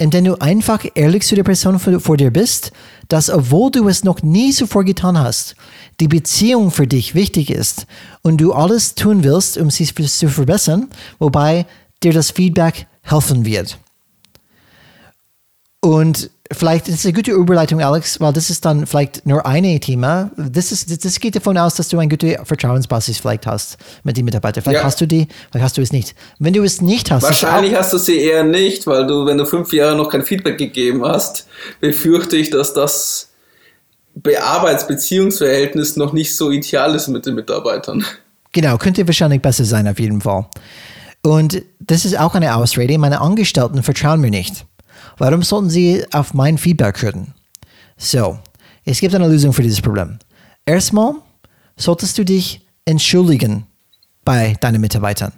indem 0.00 0.24
du 0.24 0.40
einfach 0.40 0.86
ehrlich 0.94 1.24
zu 1.24 1.34
der 1.34 1.44
Person 1.44 1.78
vor, 1.78 2.16
dir 2.16 2.30
bist, 2.30 2.72
dass 3.08 3.28
obwohl 3.28 3.70
du 3.70 3.86
es 3.86 4.02
noch 4.02 4.22
nie 4.22 4.50
zuvor 4.50 4.82
getan 4.82 5.18
hast, 5.18 5.56
die 6.00 6.08
Beziehung 6.08 6.70
für 6.70 6.86
dich 6.86 7.14
wichtig 7.14 7.50
ist 7.50 7.86
und 8.22 8.40
du 8.40 8.54
alles 8.54 8.94
tun 8.94 9.22
willst, 9.24 9.58
um 9.58 9.68
sie 9.68 9.84
zu 9.84 10.28
verbessern, 10.28 10.88
wobei 11.18 11.66
dir 12.02 12.14
das 12.14 12.30
Feedback 12.30 12.86
helfen 13.02 13.44
wird. 13.44 13.76
Und 15.80 16.30
vielleicht 16.52 16.88
ist 16.88 17.00
es 17.00 17.04
eine 17.04 17.12
gute 17.12 17.32
Überleitung, 17.32 17.80
Alex, 17.80 18.20
weil 18.20 18.32
das 18.32 18.50
ist 18.50 18.64
dann 18.64 18.86
vielleicht 18.86 19.26
nur 19.26 19.46
ein 19.46 19.80
Thema. 19.80 20.30
Das, 20.36 20.72
ist, 20.72 21.04
das 21.04 21.20
geht 21.20 21.36
davon 21.36 21.56
aus, 21.56 21.74
dass 21.74 21.88
du 21.88 21.98
eine 21.98 22.08
gute 22.08 22.40
Vertrauensbasis 22.44 23.18
vielleicht 23.18 23.46
hast 23.46 23.78
mit 24.02 24.16
den 24.16 24.24
Mitarbeitern. 24.24 24.62
Vielleicht 24.62 24.80
ja. 24.80 24.84
hast 24.84 25.00
du 25.00 25.06
die, 25.06 25.28
vielleicht 25.50 25.64
hast 25.64 25.78
du 25.78 25.82
es 25.82 25.92
nicht. 25.92 26.14
Wenn 26.38 26.52
du 26.52 26.62
es 26.62 26.80
nicht 26.80 27.10
hast. 27.10 27.22
Wahrscheinlich 27.22 27.74
hast 27.74 27.92
du 27.92 27.98
sie 27.98 28.20
eher 28.20 28.44
nicht, 28.44 28.86
weil 28.86 29.06
du, 29.06 29.26
wenn 29.26 29.38
du 29.38 29.46
fünf 29.46 29.72
Jahre 29.72 29.96
noch 29.96 30.08
kein 30.08 30.22
Feedback 30.22 30.58
gegeben 30.58 31.04
hast, 31.04 31.46
befürchte 31.80 32.36
ich, 32.36 32.50
dass 32.50 32.74
das 32.74 33.28
Arbeitsbeziehungsverhältnis 34.42 35.96
noch 35.96 36.12
nicht 36.12 36.34
so 36.34 36.50
ideal 36.50 36.94
ist 36.94 37.08
mit 37.08 37.26
den 37.26 37.36
Mitarbeitern. 37.36 38.04
Genau, 38.52 38.76
könnte 38.78 39.06
wahrscheinlich 39.06 39.40
besser 39.40 39.64
sein 39.64 39.86
auf 39.86 40.00
jeden 40.00 40.20
Fall. 40.20 40.46
Und 41.22 41.62
das 41.78 42.04
ist 42.04 42.18
auch 42.18 42.34
eine 42.34 42.56
Ausrede, 42.56 42.98
meine 42.98 43.20
Angestellten 43.20 43.82
vertrauen 43.82 44.20
mir 44.20 44.30
nicht. 44.30 44.64
Warum 45.20 45.42
sollten 45.42 45.68
sie 45.68 46.02
auf 46.12 46.32
mein 46.32 46.56
Feedback 46.56 47.02
hören? 47.02 47.34
So, 47.98 48.38
es 48.86 49.00
gibt 49.00 49.14
eine 49.14 49.28
Lösung 49.28 49.52
für 49.52 49.62
dieses 49.62 49.82
Problem. 49.82 50.18
Erstmal 50.64 51.12
solltest 51.76 52.16
du 52.16 52.24
dich 52.24 52.66
entschuldigen 52.86 53.66
bei 54.24 54.56
deinen 54.62 54.80
Mitarbeitern. 54.80 55.32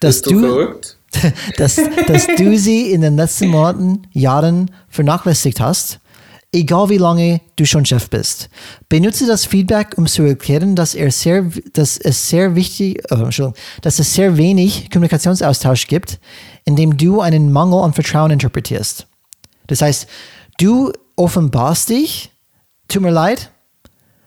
Dass 0.00 0.22
Bist 0.22 0.26
du, 0.26 0.30
du 0.30 0.40
verrückt? 0.40 0.98
dass, 1.58 1.78
dass 2.06 2.26
du 2.28 2.56
sie 2.56 2.92
in 2.92 3.02
den 3.02 3.16
letzten 3.16 3.48
Monaten, 3.48 4.06
Jahren 4.12 4.70
vernachlässigt 4.88 5.60
hast 5.60 6.00
egal 6.54 6.88
wie 6.88 6.98
lange 6.98 7.40
du 7.56 7.66
schon 7.66 7.84
Chef 7.84 8.08
bist. 8.08 8.48
Benutze 8.88 9.26
das 9.26 9.44
Feedback, 9.44 9.94
um 9.96 10.06
zu 10.06 10.22
erklären, 10.22 10.76
dass, 10.76 10.94
er 10.94 11.10
sehr, 11.10 11.50
dass 11.72 11.98
es 11.98 12.28
sehr 12.28 12.54
wichtig, 12.54 12.98
äh, 13.10 13.52
dass 13.82 13.98
es 13.98 14.14
sehr 14.14 14.36
wenig 14.36 14.90
Kommunikationsaustausch 14.90 15.88
gibt, 15.88 16.20
indem 16.64 16.96
du 16.96 17.20
einen 17.20 17.52
Mangel 17.52 17.82
an 17.82 17.92
Vertrauen 17.92 18.30
interpretierst. 18.30 19.06
Das 19.66 19.82
heißt, 19.82 20.06
du 20.58 20.92
offenbarst 21.16 21.88
dich, 21.90 22.30
tut 22.88 23.02
mir 23.02 23.10
leid, 23.10 23.50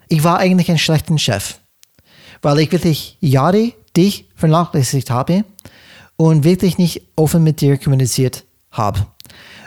ich 0.09 0.23
war 0.23 0.37
eigentlich 0.37 0.69
ein 0.71 0.77
schlechter 0.77 1.17
Chef, 1.17 1.59
weil 2.41 2.59
ich 2.59 2.71
wirklich 2.71 3.17
Jahre 3.19 3.73
dich 3.95 4.29
vernachlässigt 4.35 5.09
habe 5.09 5.43
und 6.15 6.43
wirklich 6.43 6.77
nicht 6.77 7.01
offen 7.15 7.43
mit 7.43 7.61
dir 7.61 7.77
kommuniziert 7.77 8.43
habe. 8.71 9.05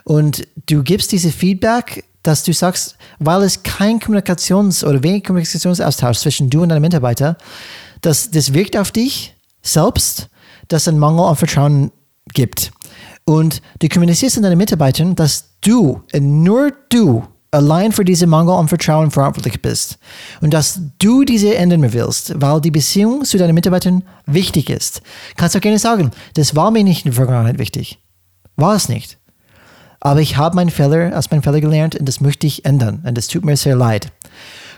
Und 0.04 0.46
du 0.66 0.82
gibst 0.82 1.12
diese 1.12 1.30
Feedback, 1.30 2.04
dass 2.22 2.42
du 2.42 2.52
sagst, 2.52 2.96
weil 3.18 3.42
es 3.42 3.62
kein 3.62 3.98
Kommunikations- 3.98 4.84
oder 4.84 5.02
wenig 5.02 5.24
Kommunikationsaustausch 5.24 6.18
zwischen 6.18 6.50
du 6.50 6.62
und 6.62 6.68
deinem 6.70 6.82
Mitarbeiter, 6.82 7.36
dass 8.00 8.30
das 8.30 8.52
wirkt 8.52 8.76
auf 8.76 8.90
dich 8.90 9.34
selbst, 9.62 10.28
dass 10.68 10.88
einen 10.88 10.98
Mangel 10.98 11.24
an 11.24 11.36
Vertrauen 11.36 11.92
gibt. 12.34 12.72
Und 13.24 13.62
du 13.78 13.88
kommunizierst 13.88 14.36
an 14.36 14.42
deinen 14.42 14.58
Mitarbeitern, 14.58 15.14
dass 15.14 15.56
du, 15.60 16.02
nur 16.18 16.72
du, 16.88 17.24
allein 17.50 17.92
für 17.92 18.04
diese 18.04 18.26
Mangel 18.26 18.54
an 18.54 18.68
Vertrauen 18.68 19.10
verantwortlich 19.10 19.60
bist. 19.60 19.98
Und 20.40 20.54
dass 20.54 20.80
du 20.98 21.24
diese 21.24 21.54
ändern 21.54 21.92
willst, 21.92 22.40
weil 22.40 22.60
die 22.60 22.70
Beziehung 22.70 23.24
zu 23.24 23.38
deinen 23.38 23.54
Mitarbeitern 23.54 24.04
wichtig 24.26 24.70
ist. 24.70 25.02
Kannst 25.36 25.54
du 25.54 25.60
gerne 25.60 25.78
sagen, 25.78 26.10
das 26.34 26.54
war 26.54 26.70
mir 26.70 26.84
nicht 26.84 27.04
in 27.04 27.10
der 27.10 27.16
Vergangenheit 27.16 27.58
wichtig. 27.58 27.98
War 28.56 28.74
es 28.74 28.88
nicht. 28.88 29.18
Aber 30.00 30.20
ich 30.20 30.36
habe 30.36 30.56
meinen 30.56 30.70
Fehler, 30.70 31.16
aus 31.16 31.30
meinen 31.30 31.42
Fehler 31.42 31.60
gelernt 31.60 31.94
und 31.96 32.08
das 32.08 32.20
möchte 32.20 32.46
ich 32.46 32.64
ändern. 32.64 33.04
Und 33.06 33.18
das 33.18 33.26
tut 33.26 33.44
mir 33.44 33.56
sehr 33.56 33.76
leid. 33.76 34.12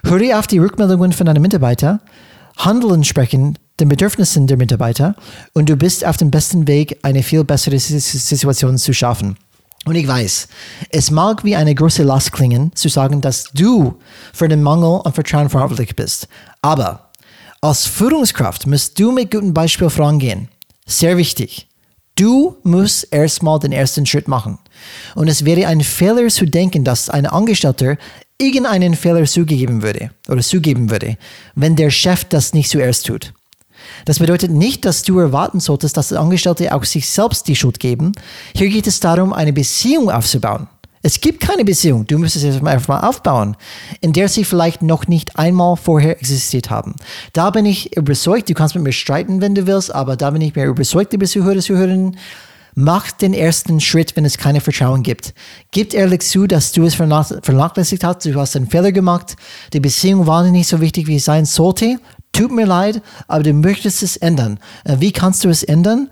Höre 0.05 0.39
auf 0.39 0.49
die 0.49 0.59
Rückmeldungen 0.59 1.13
von 1.13 1.27
deinen 1.27 1.43
Mitarbeitern, 1.43 2.01
handle 2.57 2.95
entsprechend 2.95 3.61
den 3.83 3.89
Bedürfnissen 3.89 4.47
der 4.47 4.57
Mitarbeiter 4.57 5.17
und 5.55 5.69
du 5.69 5.77
bist 5.77 6.07
auf 6.07 6.17
dem 6.17 6.31
besten 6.31 6.69
Weg, 6.69 7.01
eine 7.03 7.25
viel 7.25 7.43
bessere 7.43 7.79
Situation 7.79 8.79
zu 8.79 8.93
schaffen. 8.93 9.37
Und 9.85 9.97
ich 9.97 10.07
weiß, 10.07 10.47
es 10.91 11.11
mag 11.11 11.43
wie 11.43 11.57
eine 11.57 11.75
große 11.75 12.05
Last 12.05 12.31
klingen, 12.31 12.71
zu 12.77 12.89
sagen, 12.89 13.21
dass 13.21 13.51
du 13.53 13.99
für 14.33 14.47
den 14.47 14.63
Mangel 14.63 15.01
an 15.03 15.13
Vertrauen 15.13 15.49
verantwortlich 15.49 15.97
bist. 15.97 16.29
Aber 16.63 17.11
als 17.61 17.87
Führungskraft 17.87 18.69
musst 18.69 19.01
du 19.01 19.11
mit 19.11 19.33
gutem 19.33 19.53
Beispiel 19.53 19.91
vorangehen. 19.91 20.49
Sehr 20.87 21.17
wichtig. 21.17 21.67
Du 22.15 22.57
musst 22.63 23.09
erstmal 23.13 23.59
den 23.59 23.73
ersten 23.73 24.07
Schritt 24.07 24.29
machen. 24.29 24.59
Und 25.17 25.27
es 25.27 25.45
wäre 25.45 25.67
ein 25.67 25.81
Fehler 25.81 26.29
zu 26.29 26.47
denken, 26.47 26.85
dass 26.85 27.11
ein 27.11 27.27
Angestellter 27.27 27.97
irgendeinen 28.39 28.95
Fehler 28.95 29.25
zugeben 29.25 29.83
würde 29.83 30.11
oder 30.29 30.43
zugeben 30.43 30.91
würde, 30.91 31.17
wenn 31.57 31.75
der 31.75 31.91
Chef 31.91 32.25
das 32.25 32.55
nicht 32.55 32.71
zuerst 32.71 33.07
tut. 33.07 33.33
Das 34.05 34.19
bedeutet 34.19 34.51
nicht, 34.51 34.85
dass 34.85 35.03
du 35.03 35.19
erwarten 35.19 35.61
solltest, 35.61 35.97
dass 35.97 36.13
Angestellte 36.13 36.75
auch 36.75 36.85
sich 36.85 37.09
selbst 37.09 37.49
die 37.49 37.57
Schuld 37.57 37.81
geben. 37.81 38.13
Hier 38.55 38.69
geht 38.69 38.87
es 38.87 39.01
darum, 39.01 39.33
eine 39.33 39.53
Beziehung 39.53 40.11
aufzubauen. 40.11 40.69
Es 41.05 41.21
gibt 41.21 41.41
keine 41.41 41.65
Beziehung, 41.65 42.07
du 42.07 42.17
müsstest 42.17 42.45
es 42.45 42.63
einfach 42.65 43.01
mal 43.01 43.09
aufbauen, 43.09 43.57
in 44.01 44.13
der 44.13 44.29
sie 44.29 44.45
vielleicht 44.45 44.83
noch 44.83 45.09
nicht 45.09 45.37
einmal 45.37 45.77
vorher 45.77 46.21
existiert 46.21 46.71
haben. 46.71 46.95
Da 47.33 47.51
bin 47.51 47.67
ich 47.67 47.97
überzeugt, 47.97 48.49
du 48.49 48.55
kannst 48.55 48.77
mit 48.77 48.85
mir 48.85 48.93
streiten, 48.93 49.41
wenn 49.41 49.57
du 49.57 49.67
willst, 49.67 49.93
aber 49.93 50.17
da 50.17 50.31
bin 50.31 50.43
ich 50.43 50.55
mir 50.55 50.67
überzeugt, 50.67 51.11
liebe 51.13 51.27
Zuhörer, 51.27 51.59
Zuhörerinnen, 51.59 52.17
Mach 52.75 53.11
den 53.11 53.35
ersten 53.35 53.81
Schritt, 53.81 54.17
wenn 54.17 54.25
es 54.25 54.39
keine 54.39 54.63
Vertrauen 54.63 55.03
gibt. 55.03 55.35
Gib 55.73 55.93
ehrlich 55.93 56.23
zu, 56.23 56.47
dass 56.47 56.73
du 56.73 56.85
es 56.85 56.95
vernachlässigt 56.95 58.03
hast, 58.03 58.25
du 58.25 58.35
hast 58.41 58.57
einen 58.57 58.67
Fehler 58.67 58.93
gemacht, 58.93 59.37
die 59.75 59.81
Beziehung 59.81 60.27
war 60.27 60.43
nicht 60.45 60.69
so 60.69 60.81
wichtig, 60.81 61.07
wie 61.07 61.17
es 61.17 61.27
sein 61.27 61.45
sollte. 61.45 61.99
Tut 62.33 62.51
mir 62.51 62.67
leid, 62.67 63.03
aber 63.29 63.43
du 63.43 63.53
möchtest 63.53 64.03
es 64.03 64.17
ändern. 64.17 64.59
Äh, 64.85 64.97
wie 65.01 65.13
kannst 65.13 65.45
du 65.45 65.49
es 65.49 65.63
ändern? 65.63 66.11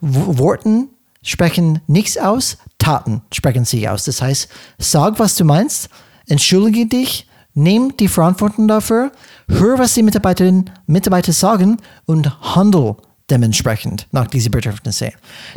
Worten 0.00 0.88
sprechen 1.22 1.80
nichts 1.86 2.18
aus, 2.18 2.58
Taten 2.78 3.22
sprechen 3.32 3.64
sie 3.64 3.88
aus. 3.88 4.04
Das 4.04 4.20
heißt, 4.20 4.48
sag, 4.78 5.18
was 5.18 5.36
du 5.36 5.44
meinst, 5.44 5.88
entschuldige 6.26 6.86
dich, 6.86 7.28
nimm 7.54 7.96
die 7.96 8.08
Verantwortung 8.08 8.68
dafür, 8.68 9.12
hör, 9.48 9.78
was 9.78 9.94
die 9.94 10.02
Mitarbeiterinnen 10.02 10.70
Mitarbeiter 10.86 11.32
sagen 11.32 11.78
und 12.06 12.54
handle 12.54 12.96
dementsprechend 13.30 14.08
nach 14.10 14.26
diesen 14.26 14.50
Bedürfnissen. 14.50 15.12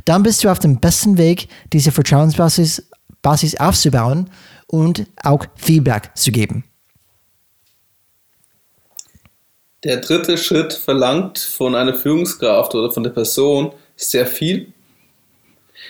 Dann 0.05 0.23
bist 0.23 0.43
du 0.43 0.49
auf 0.49 0.59
dem 0.59 0.79
besten 0.79 1.17
Weg, 1.17 1.49
diese 1.73 1.91
Vertrauensbasis 1.91 2.83
Basis 3.25 3.55
aufzubauen 3.55 4.29
und 4.67 5.07
auch 5.23 5.45
Feedback 5.55 6.11
zu 6.13 6.31
geben. 6.31 6.63
Der 9.85 9.97
dritte 9.97 10.39
Schritt 10.39 10.73
verlangt 10.73 11.37
von 11.37 11.75
einer 11.75 11.93
Führungskraft 11.93 12.73
oder 12.73 12.91
von 12.91 13.03
der 13.03 13.11
Person 13.11 13.71
sehr 13.95 14.25
viel 14.25 14.73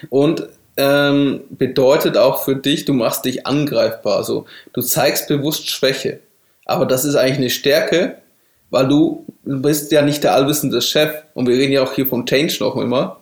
und 0.10 0.50
ähm, 0.76 1.46
bedeutet 1.50 2.18
auch 2.18 2.44
für 2.44 2.58
dich, 2.58 2.84
du 2.84 2.92
machst 2.92 3.24
dich 3.24 3.48
angreifbar. 3.48 4.18
Also 4.18 4.48
du 4.74 4.82
zeigst 4.82 5.30
bewusst 5.30 5.70
Schwäche. 5.70 6.20
Aber 6.66 6.86
das 6.86 7.06
ist 7.06 7.16
eigentlich 7.16 7.38
eine 7.38 7.50
Stärke, 7.50 8.18
weil 8.70 8.90
du, 8.90 9.26
du 9.46 9.62
bist 9.62 9.94
ja 9.94 10.02
nicht 10.02 10.26
der 10.26 10.36
allwissende 10.36 10.82
Chef 10.82 11.14
und 11.34 11.48
wir 11.48 11.56
reden 11.56 11.72
ja 11.72 11.82
auch 11.82 11.94
hier 11.94 12.06
vom 12.06 12.26
Change 12.26 12.58
noch 12.60 12.76
immer. 12.76 13.22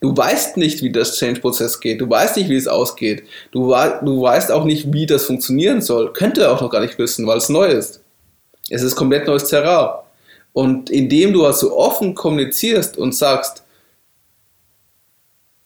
Du 0.00 0.16
weißt 0.16 0.56
nicht, 0.56 0.82
wie 0.82 0.92
das 0.92 1.16
Change-Prozess 1.16 1.80
geht. 1.80 2.00
Du 2.00 2.08
weißt 2.08 2.36
nicht, 2.36 2.48
wie 2.48 2.54
es 2.54 2.68
ausgeht. 2.68 3.24
Du, 3.50 3.74
du 4.02 4.22
weißt 4.22 4.52
auch 4.52 4.64
nicht, 4.64 4.92
wie 4.92 5.06
das 5.06 5.24
funktionieren 5.24 5.80
soll. 5.80 6.12
Könnte 6.12 6.48
auch 6.48 6.60
noch 6.60 6.70
gar 6.70 6.82
nicht 6.82 6.96
wissen, 6.98 7.26
weil 7.26 7.38
es 7.38 7.48
neu 7.48 7.66
ist. 7.66 8.00
Es 8.70 8.82
ist 8.82 8.94
komplett 8.94 9.26
neues 9.26 9.48
Terrain. 9.48 10.02
Und 10.52 10.90
indem 10.90 11.32
du 11.32 11.46
also 11.46 11.76
offen 11.76 12.14
kommunizierst 12.14 12.98
und 12.98 13.14
sagst, 13.14 13.62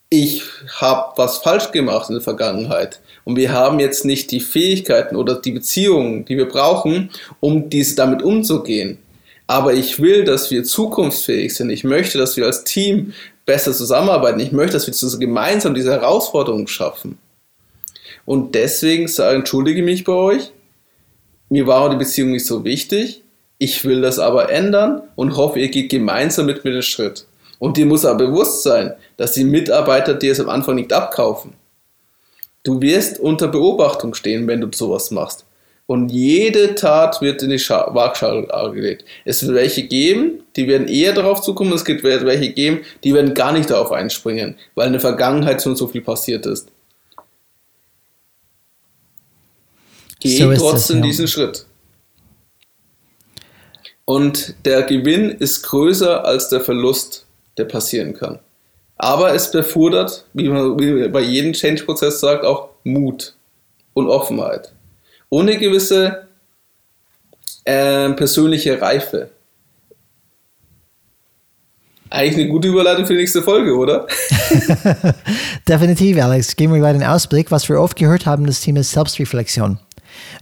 ich 0.09 0.43
habe 0.79 1.13
was 1.17 1.39
falsch 1.39 1.73
gemacht 1.73 2.09
in 2.09 2.15
der 2.15 2.23
Vergangenheit 2.23 3.01
und 3.25 3.37
wir 3.37 3.53
haben 3.53 3.81
jetzt 3.81 4.05
nicht 4.05 4.31
die 4.31 4.41
Fähigkeiten 4.41 5.17
oder 5.17 5.35
die 5.35 5.51
Beziehungen, 5.51 6.25
die 6.25 6.37
wir 6.37 6.47
brauchen, 6.49 7.11
um 7.41 7.69
dies 7.69 7.97
damit 7.97 8.23
umzugehen. 8.23 8.99
Aber 9.49 9.75
ich 9.75 10.01
will, 10.01 10.25
dass 10.25 10.51
wir 10.51 10.63
zukunftsfähig 10.65 11.55
sind. 11.55 11.71
Ich 11.71 11.85
möchte, 11.85 12.19
dass 12.19 12.37
wir 12.37 12.47
als 12.47 12.65
Team 12.65 13.15
besser 13.45 13.73
zusammenarbeiten. 13.73 14.41
Ich 14.41 14.53
möchte, 14.53 14.77
dass 14.77 14.87
wir 14.87 15.19
gemeinsam 15.19 15.75
diese 15.75 15.93
Herausforderungen 15.93 16.67
schaffen. 16.67 17.19
Und 18.25 18.55
deswegen 18.55 19.07
sage, 19.07 19.37
entschuldige 19.37 19.83
mich 19.83 20.05
bei 20.05 20.13
euch. 20.13 20.53
Mir 21.49 21.67
war 21.67 21.91
die 21.91 21.97
Beziehung 21.97 22.33
nicht 22.33 22.47
so 22.47 22.65
wichtig. 22.65 23.23
Ich 23.59 23.85
will 23.85 24.03
das 24.03 24.19
aber 24.19 24.51
ändern 24.51 25.03
und 25.15 25.37
hoffe, 25.37 25.59
ihr 25.61 25.69
geht 25.69 25.91
gemeinsam 25.91 26.47
mit 26.47 26.65
mir 26.65 26.73
den 26.73 26.83
Schritt. 26.83 27.27
Und 27.59 27.77
dir 27.77 27.87
muss 27.87 28.05
aber 28.05 28.27
bewusst 28.27 28.63
sein, 28.63 28.95
dass 29.17 29.33
die 29.33 29.45
Mitarbeiter 29.45 30.15
dir 30.15 30.33
es 30.33 30.41
am 30.41 30.51
Anfang 30.51 30.75
nicht 30.75 30.93
abkaufen. 30.93 31.55
Du 32.63 32.81
wirst 32.83 33.19
unter 33.19 33.49
Beobachtung 33.49 34.15
stehen, 34.15 34.47
wenn 34.47 34.61
du 34.61 34.69
sowas 34.73 35.11
machst. 35.11 35.47
Und 35.87 36.11
jede 36.11 36.75
Tat 36.75 37.23
wird 37.23 37.43
in 37.45 37.51
die 37.51 37.61
Waagschale 37.61 38.73
gelegt. 38.73 39.05
Es 39.25 39.47
wird 39.47 39.55
welche 39.55 39.85
geben, 39.85 40.43
die 40.57 40.67
werden 40.67 40.89
eher 40.89 41.13
darauf 41.13 41.41
zukommen, 41.41 41.73
es 41.73 41.87
wird 41.87 42.03
welche 42.03 42.53
geben, 42.53 42.81
die 43.05 43.15
werden 43.15 43.35
gar 43.35 43.53
nicht 43.53 43.71
darauf 43.71 43.93
einspringen, 43.93 44.57
weil 44.75 44.89
in 44.89 44.95
der 44.95 45.01
Vergangenheit 45.01 45.63
schon 45.63 45.77
so 45.77 45.87
viel 45.87 46.01
passiert 46.01 46.45
ist. 46.45 46.69
Geh 50.19 50.37
so 50.37 50.53
trotzdem 50.55 50.97
das, 50.97 51.05
ja. 51.05 51.11
diesen 51.11 51.29
Schritt. 51.29 51.67
Und 54.07 54.55
der 54.65 54.85
Gewinn 54.85 55.31
ist 55.31 55.63
größer 55.63 56.25
als 56.25 56.49
der 56.49 56.63
Verlust, 56.63 57.27
der 57.59 57.65
passieren 57.65 58.15
kann. 58.15 58.39
Aber 58.97 59.35
es 59.35 59.51
befordert, 59.51 60.25
wie 60.33 60.49
man 60.49 60.77
bei 61.13 61.21
jedem 61.21 61.53
Change-Prozess 61.53 62.21
sagt, 62.21 62.47
auch 62.47 62.71
Mut 62.85 63.35
und 63.93 64.09
Offenheit 64.09 64.73
ohne 65.31 65.59
gewisse 65.59 66.29
äh, 67.65 68.11
persönliche 68.11 68.81
Reife. 68.81 69.31
Eigentlich 72.09 72.45
eine 72.45 72.49
gute 72.49 72.69
Überleitung 72.69 73.05
für 73.05 73.15
die 73.15 73.19
nächste 73.19 73.43
Folge, 73.43 73.75
oder? 73.75 74.07
Definitiv, 75.69 76.23
Alex. 76.23 76.55
Geben 76.55 76.73
wir 76.73 76.79
gleich 76.79 76.95
einen 76.95 77.03
Ausblick. 77.03 77.51
Was 77.51 77.69
wir 77.69 77.81
oft 77.81 77.97
gehört 77.97 78.27
haben, 78.27 78.47
das 78.47 78.61
Thema 78.61 78.85
Selbstreflexion. 78.85 79.81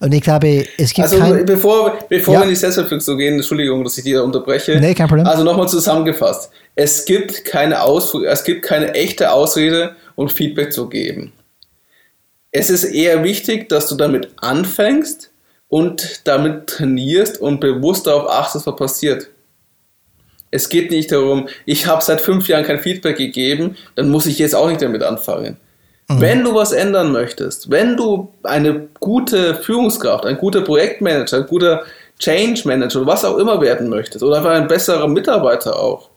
Und 0.00 0.12
ich 0.12 0.22
glaube, 0.22 0.66
es 0.78 0.92
gibt. 0.92 1.08
Also, 1.08 1.18
kein 1.18 1.44
bevor, 1.44 1.98
bevor 2.08 2.34
ja. 2.34 2.40
wir 2.40 2.44
in 2.44 2.50
die 2.50 2.56
Selbstreflexion 2.56 3.18
gehen, 3.18 3.34
Entschuldigung, 3.34 3.84
dass 3.84 3.96
ich 3.98 4.04
dich 4.04 4.14
da 4.14 4.22
unterbreche. 4.22 4.78
Nee, 4.80 4.94
kein 4.94 5.08
Problem. 5.08 5.26
Also, 5.26 5.44
nochmal 5.44 5.68
zusammengefasst. 5.68 6.50
Es 6.74 7.04
gibt 7.04 7.44
keine 7.44 7.82
Ausrede, 7.82 8.26
es 8.26 8.44
gibt 8.44 8.62
keine 8.62 8.94
echte 8.94 9.30
Ausrede, 9.30 9.94
um 10.16 10.28
Feedback 10.28 10.72
zu 10.72 10.88
geben. 10.88 11.32
Es 12.50 12.70
ist 12.70 12.84
eher 12.84 13.24
wichtig, 13.24 13.68
dass 13.68 13.88
du 13.88 13.96
damit 13.96 14.28
anfängst 14.36 15.30
und 15.68 16.20
damit 16.24 16.68
trainierst 16.68 17.40
und 17.40 17.58
bewusst 17.58 18.06
darauf 18.06 18.30
achtest, 18.30 18.66
was 18.66 18.76
passiert. 18.76 19.28
Es 20.52 20.68
geht 20.68 20.92
nicht 20.92 21.10
darum, 21.10 21.48
ich 21.66 21.88
habe 21.88 22.00
seit 22.00 22.20
fünf 22.20 22.46
Jahren 22.46 22.64
kein 22.64 22.78
Feedback 22.78 23.16
gegeben, 23.16 23.76
dann 23.96 24.08
muss 24.08 24.26
ich 24.26 24.38
jetzt 24.38 24.54
auch 24.54 24.68
nicht 24.68 24.82
damit 24.82 25.02
anfangen. 25.02 25.56
Mhm. 26.08 26.20
Wenn 26.20 26.44
du 26.44 26.54
was 26.54 26.72
ändern 26.72 27.12
möchtest, 27.12 27.70
wenn 27.70 27.96
du 27.96 28.32
eine 28.42 28.88
gute 29.00 29.54
Führungskraft, 29.54 30.26
ein 30.26 30.38
guter 30.38 30.60
Projektmanager, 30.62 31.38
ein 31.38 31.46
guter 31.46 31.82
Change 32.18 32.62
Manager, 32.64 33.06
was 33.06 33.24
auch 33.24 33.38
immer 33.38 33.60
werden 33.60 33.88
möchtest, 33.88 34.22
oder 34.22 34.36
einfach 34.36 34.52
ein 34.52 34.68
besserer 34.68 35.08
Mitarbeiter 35.08 35.78
auch, 35.78 36.10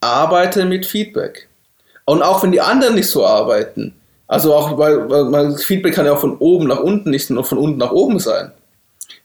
arbeite 0.00 0.64
mit 0.64 0.86
Feedback. 0.86 1.48
Und 2.04 2.22
auch 2.22 2.42
wenn 2.42 2.52
die 2.52 2.60
anderen 2.60 2.94
nicht 2.94 3.10
so 3.10 3.26
arbeiten, 3.26 3.94
Also 4.30 4.54
auch, 4.54 4.76
weil, 4.76 5.08
weil 5.08 5.56
Feedback 5.56 5.94
kann 5.94 6.04
ja 6.04 6.12
auch 6.12 6.20
von 6.20 6.36
oben 6.36 6.66
nach 6.68 6.80
unten, 6.80 7.10
nicht 7.10 7.30
nur 7.30 7.44
von 7.44 7.58
unten 7.58 7.78
nach 7.78 7.92
oben 7.92 8.18
sein. 8.20 8.52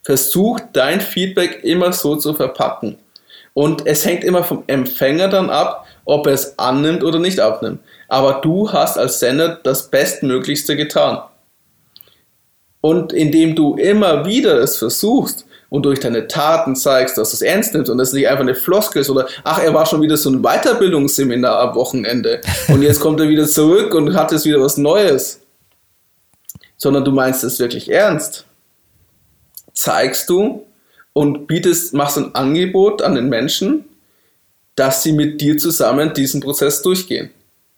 Versuch 0.01 0.59
dein 0.71 1.01
Feedback 1.01 1.63
immer 1.63 1.91
so 1.91 2.15
zu 2.15 2.33
verpacken. 2.33 2.97
Und 3.53 3.85
es 3.85 4.05
hängt 4.05 4.23
immer 4.23 4.43
vom 4.43 4.63
Empfänger 4.67 5.27
dann 5.27 5.49
ab, 5.49 5.82
ob 6.05 6.27
er 6.27 6.33
es 6.33 6.57
annimmt 6.59 7.03
oder 7.03 7.19
nicht 7.19 7.39
abnimmt. 7.39 7.79
Aber 8.07 8.41
du 8.41 8.71
hast 8.71 8.97
als 8.97 9.19
Sender 9.19 9.59
das 9.63 9.89
Bestmöglichste 9.89 10.75
getan. 10.75 11.21
Und 12.81 13.13
indem 13.13 13.55
du 13.55 13.75
immer 13.75 14.25
wieder 14.25 14.59
es 14.59 14.77
versuchst, 14.77 15.45
und 15.73 15.87
durch 15.87 15.99
deine 15.99 16.27
Taten 16.27 16.75
zeigst, 16.75 17.17
dass 17.17 17.31
du 17.31 17.37
es 17.37 17.41
ernst 17.41 17.73
nimmst 17.73 17.89
und 17.89 17.99
es 17.99 18.13
nicht 18.13 18.27
einfach 18.27 18.43
eine 18.43 18.53
Floskel 18.53 19.01
ist 19.01 19.09
oder 19.09 19.27
ach, 19.43 19.57
er 19.57 19.73
war 19.73 19.87
schon 19.87 20.03
wieder 20.03 20.17
so 20.17 20.29
ein 20.29 20.43
Weiterbildungsseminar 20.43 21.59
am 21.61 21.73
Wochenende 21.73 22.41
und 22.67 22.83
jetzt 22.83 22.99
kommt 22.99 23.19
er 23.19 23.27
wieder 23.27 23.47
zurück 23.47 23.95
und 23.95 24.13
hat 24.13 24.31
jetzt 24.31 24.45
wieder 24.45 24.61
was 24.61 24.77
Neues. 24.77 25.41
Sondern 26.77 27.03
du 27.03 27.11
meinst 27.11 27.43
es 27.43 27.57
wirklich 27.57 27.89
ernst. 27.89 28.45
Zeigst 29.73 30.29
du 30.29 30.63
und 31.13 31.47
bietest, 31.47 31.95
machst 31.95 32.19
ein 32.19 32.35
Angebot 32.35 33.01
an 33.01 33.15
den 33.15 33.27
Menschen, 33.29 33.85
dass 34.75 35.03
sie 35.03 35.13
mit 35.13 35.41
dir 35.41 35.57
zusammen 35.57 36.13
diesen 36.13 36.41
Prozess 36.41 36.81
durchgehen. 36.81 37.29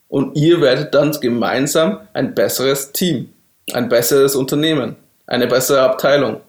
Und 0.07 0.35
ihr 0.38 0.61
werdet 0.61 0.93
dann 0.93 1.11
gemeinsam 1.19 1.99
ein 2.13 2.35
besseres 2.35 2.91
Team, 2.91 3.30
ein 3.73 3.89
besseres 3.89 4.35
Unternehmen, 4.35 4.95
eine 5.27 5.47
bessere 5.47 5.81
Abteilung 5.81 6.41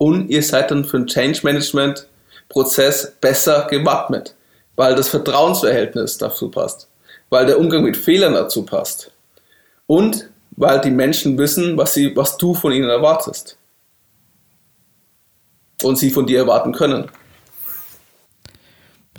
und 0.00 0.30
ihr 0.30 0.42
seid 0.42 0.70
dann 0.70 0.86
für 0.86 0.96
den 0.96 1.06
Change 1.06 1.40
Management 1.42 2.06
Prozess 2.48 3.12
besser 3.20 3.66
gewappnet, 3.68 4.34
weil 4.74 4.94
das 4.94 5.10
Vertrauensverhältnis 5.10 6.16
dazu 6.16 6.50
passt, 6.50 6.88
weil 7.28 7.44
der 7.44 7.60
Umgang 7.60 7.84
mit 7.84 7.98
Fehlern 7.98 8.32
dazu 8.32 8.64
passt 8.64 9.12
und 9.86 10.30
weil 10.52 10.80
die 10.80 10.90
Menschen 10.90 11.36
wissen, 11.36 11.76
was, 11.76 11.92
sie, 11.92 12.16
was 12.16 12.38
du 12.38 12.54
von 12.54 12.72
ihnen 12.72 12.88
erwartest 12.88 13.58
und 15.82 15.96
sie 15.96 16.10
von 16.10 16.26
dir 16.26 16.38
erwarten 16.38 16.72
können. 16.72 17.10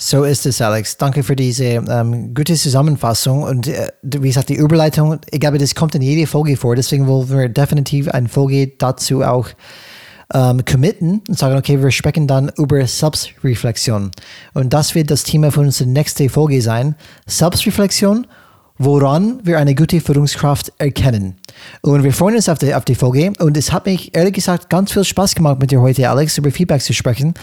So 0.04 0.24
ist 0.24 0.48
es, 0.48 0.60
Alex. 0.64 0.98
Danke 0.98 1.22
für 1.22 1.36
diese 1.36 1.64
ähm, 1.64 2.34
gute 2.34 2.56
Zusammenfassung. 2.56 3.44
Und 3.44 3.68
äh, 3.68 3.90
wie 4.02 4.30
gesagt, 4.30 4.50
die 4.50 4.56
Überleitung, 4.56 5.20
ich 5.30 5.40
glaube, 5.40 5.60
das 5.60 5.76
kommt 5.76 5.94
in 5.94 6.02
jede 6.02 6.26
Folge 6.26 6.58
vor. 6.58 6.76
Deswegen 6.76 7.06
wollen 7.06 7.30
wir 7.30 7.50
definitiv 7.50 8.10
eine 8.10 8.28
Folge 8.28 8.70
dazu 8.80 9.22
auch 9.22 9.50
ähm, 10.34 10.66
committen 10.66 11.22
und 11.28 11.38
sagen, 11.38 11.56
okay, 11.56 11.80
wir 11.80 11.92
sprechen 11.92 12.26
dann 12.26 12.52
über 12.58 12.86
Selbstreflexion. 12.88 14.10
Und 14.56 14.74
das 14.74 14.96
wird 14.96 15.12
das 15.12 15.24
Thema 15.24 15.52
von 15.52 15.66
unserer 15.66 15.88
nächsten 15.88 16.30
Folge 16.30 16.64
sein. 16.64 16.96
Selbstreflexion, 17.28 18.26
woran 18.80 19.40
wir 19.44 19.60
eine 19.60 19.76
gute 19.76 20.02
Führungskraft 20.02 20.74
erkennen. 20.80 21.36
Und 21.82 22.04
wir 22.04 22.12
freuen 22.12 22.38
uns 22.38 22.50
auf 22.50 22.58
die, 22.58 22.74
auf 22.74 22.86
die 22.86 22.96
Folge. 22.96 23.34
Und 23.38 23.56
es 23.56 23.72
hat 23.72 23.86
mich 23.86 24.16
ehrlich 24.16 24.34
gesagt 24.34 24.72
ganz 24.72 24.92
viel 24.94 25.04
Spaß 25.04 25.36
gemacht, 25.36 25.60
mit 25.60 25.70
dir 25.70 25.80
heute, 25.80 26.10
Alex, 26.10 26.40
über 26.40 26.50
Feedback 26.50 26.82
zu 26.82 26.94
sprechen. 26.94 27.36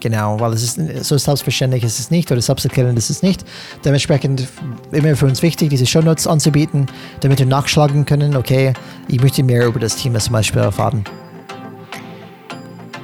Genau, 0.00 0.38
weil 0.38 0.52
es 0.52 0.62
ist 0.62 1.04
so 1.04 1.16
selbstverständlich 1.16 1.82
ist 1.82 1.98
es 1.98 2.10
nicht 2.10 2.30
oder 2.30 2.40
selbsterklärend 2.40 2.98
ist 2.98 3.10
es 3.10 3.22
nicht. 3.22 3.44
Dementsprechend 3.84 4.46
immer 4.92 5.16
für 5.16 5.26
uns 5.26 5.42
wichtig, 5.42 5.70
diese 5.70 5.86
Show 5.86 6.00
Notes 6.00 6.26
anzubieten, 6.26 6.86
damit 7.20 7.38
wir 7.38 7.46
nachschlagen 7.46 8.04
können, 8.04 8.36
okay, 8.36 8.74
ich 9.08 9.20
möchte 9.20 9.42
mehr 9.42 9.66
über 9.66 9.80
das 9.80 9.96
Thema 9.96 10.18
zum 10.18 10.34
Beispiel 10.34 10.62
erfahren. 10.62 11.04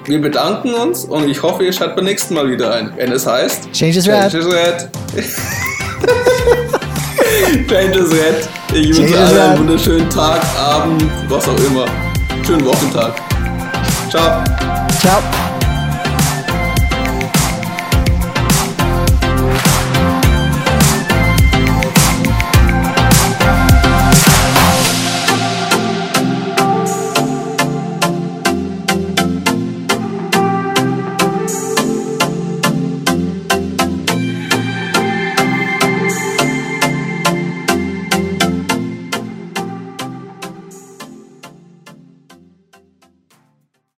Wir 0.04 0.20
bedanken 0.20 0.74
uns 0.74 1.04
und 1.04 1.28
ich 1.28 1.40
hoffe, 1.42 1.64
ihr 1.64 1.72
schaltet 1.72 1.94
beim 1.96 2.06
nächsten 2.06 2.34
Mal 2.34 2.50
wieder 2.50 2.74
ein, 2.74 2.92
wenn 2.96 3.12
es 3.12 3.24
heißt 3.26 3.70
Change 3.72 3.98
is 3.98 4.08
Red. 4.08 4.32
Change 4.32 4.38
is 4.38 4.46
Red. 4.46 4.88
Change 7.68 7.98
is 7.98 8.10
Red. 8.10 8.48
Ich 8.74 8.96
wünsche 8.98 9.16
allen 9.18 9.38
einen 9.38 9.58
wunderschönen 9.60 10.10
Tag, 10.10 10.40
Abend, 10.58 11.04
was 11.28 11.48
auch 11.48 11.58
immer. 11.58 11.84
Schönen 12.44 12.64
Wochentag. 12.64 13.14
Ciao. 14.10 14.42
Ciao. 15.00 15.22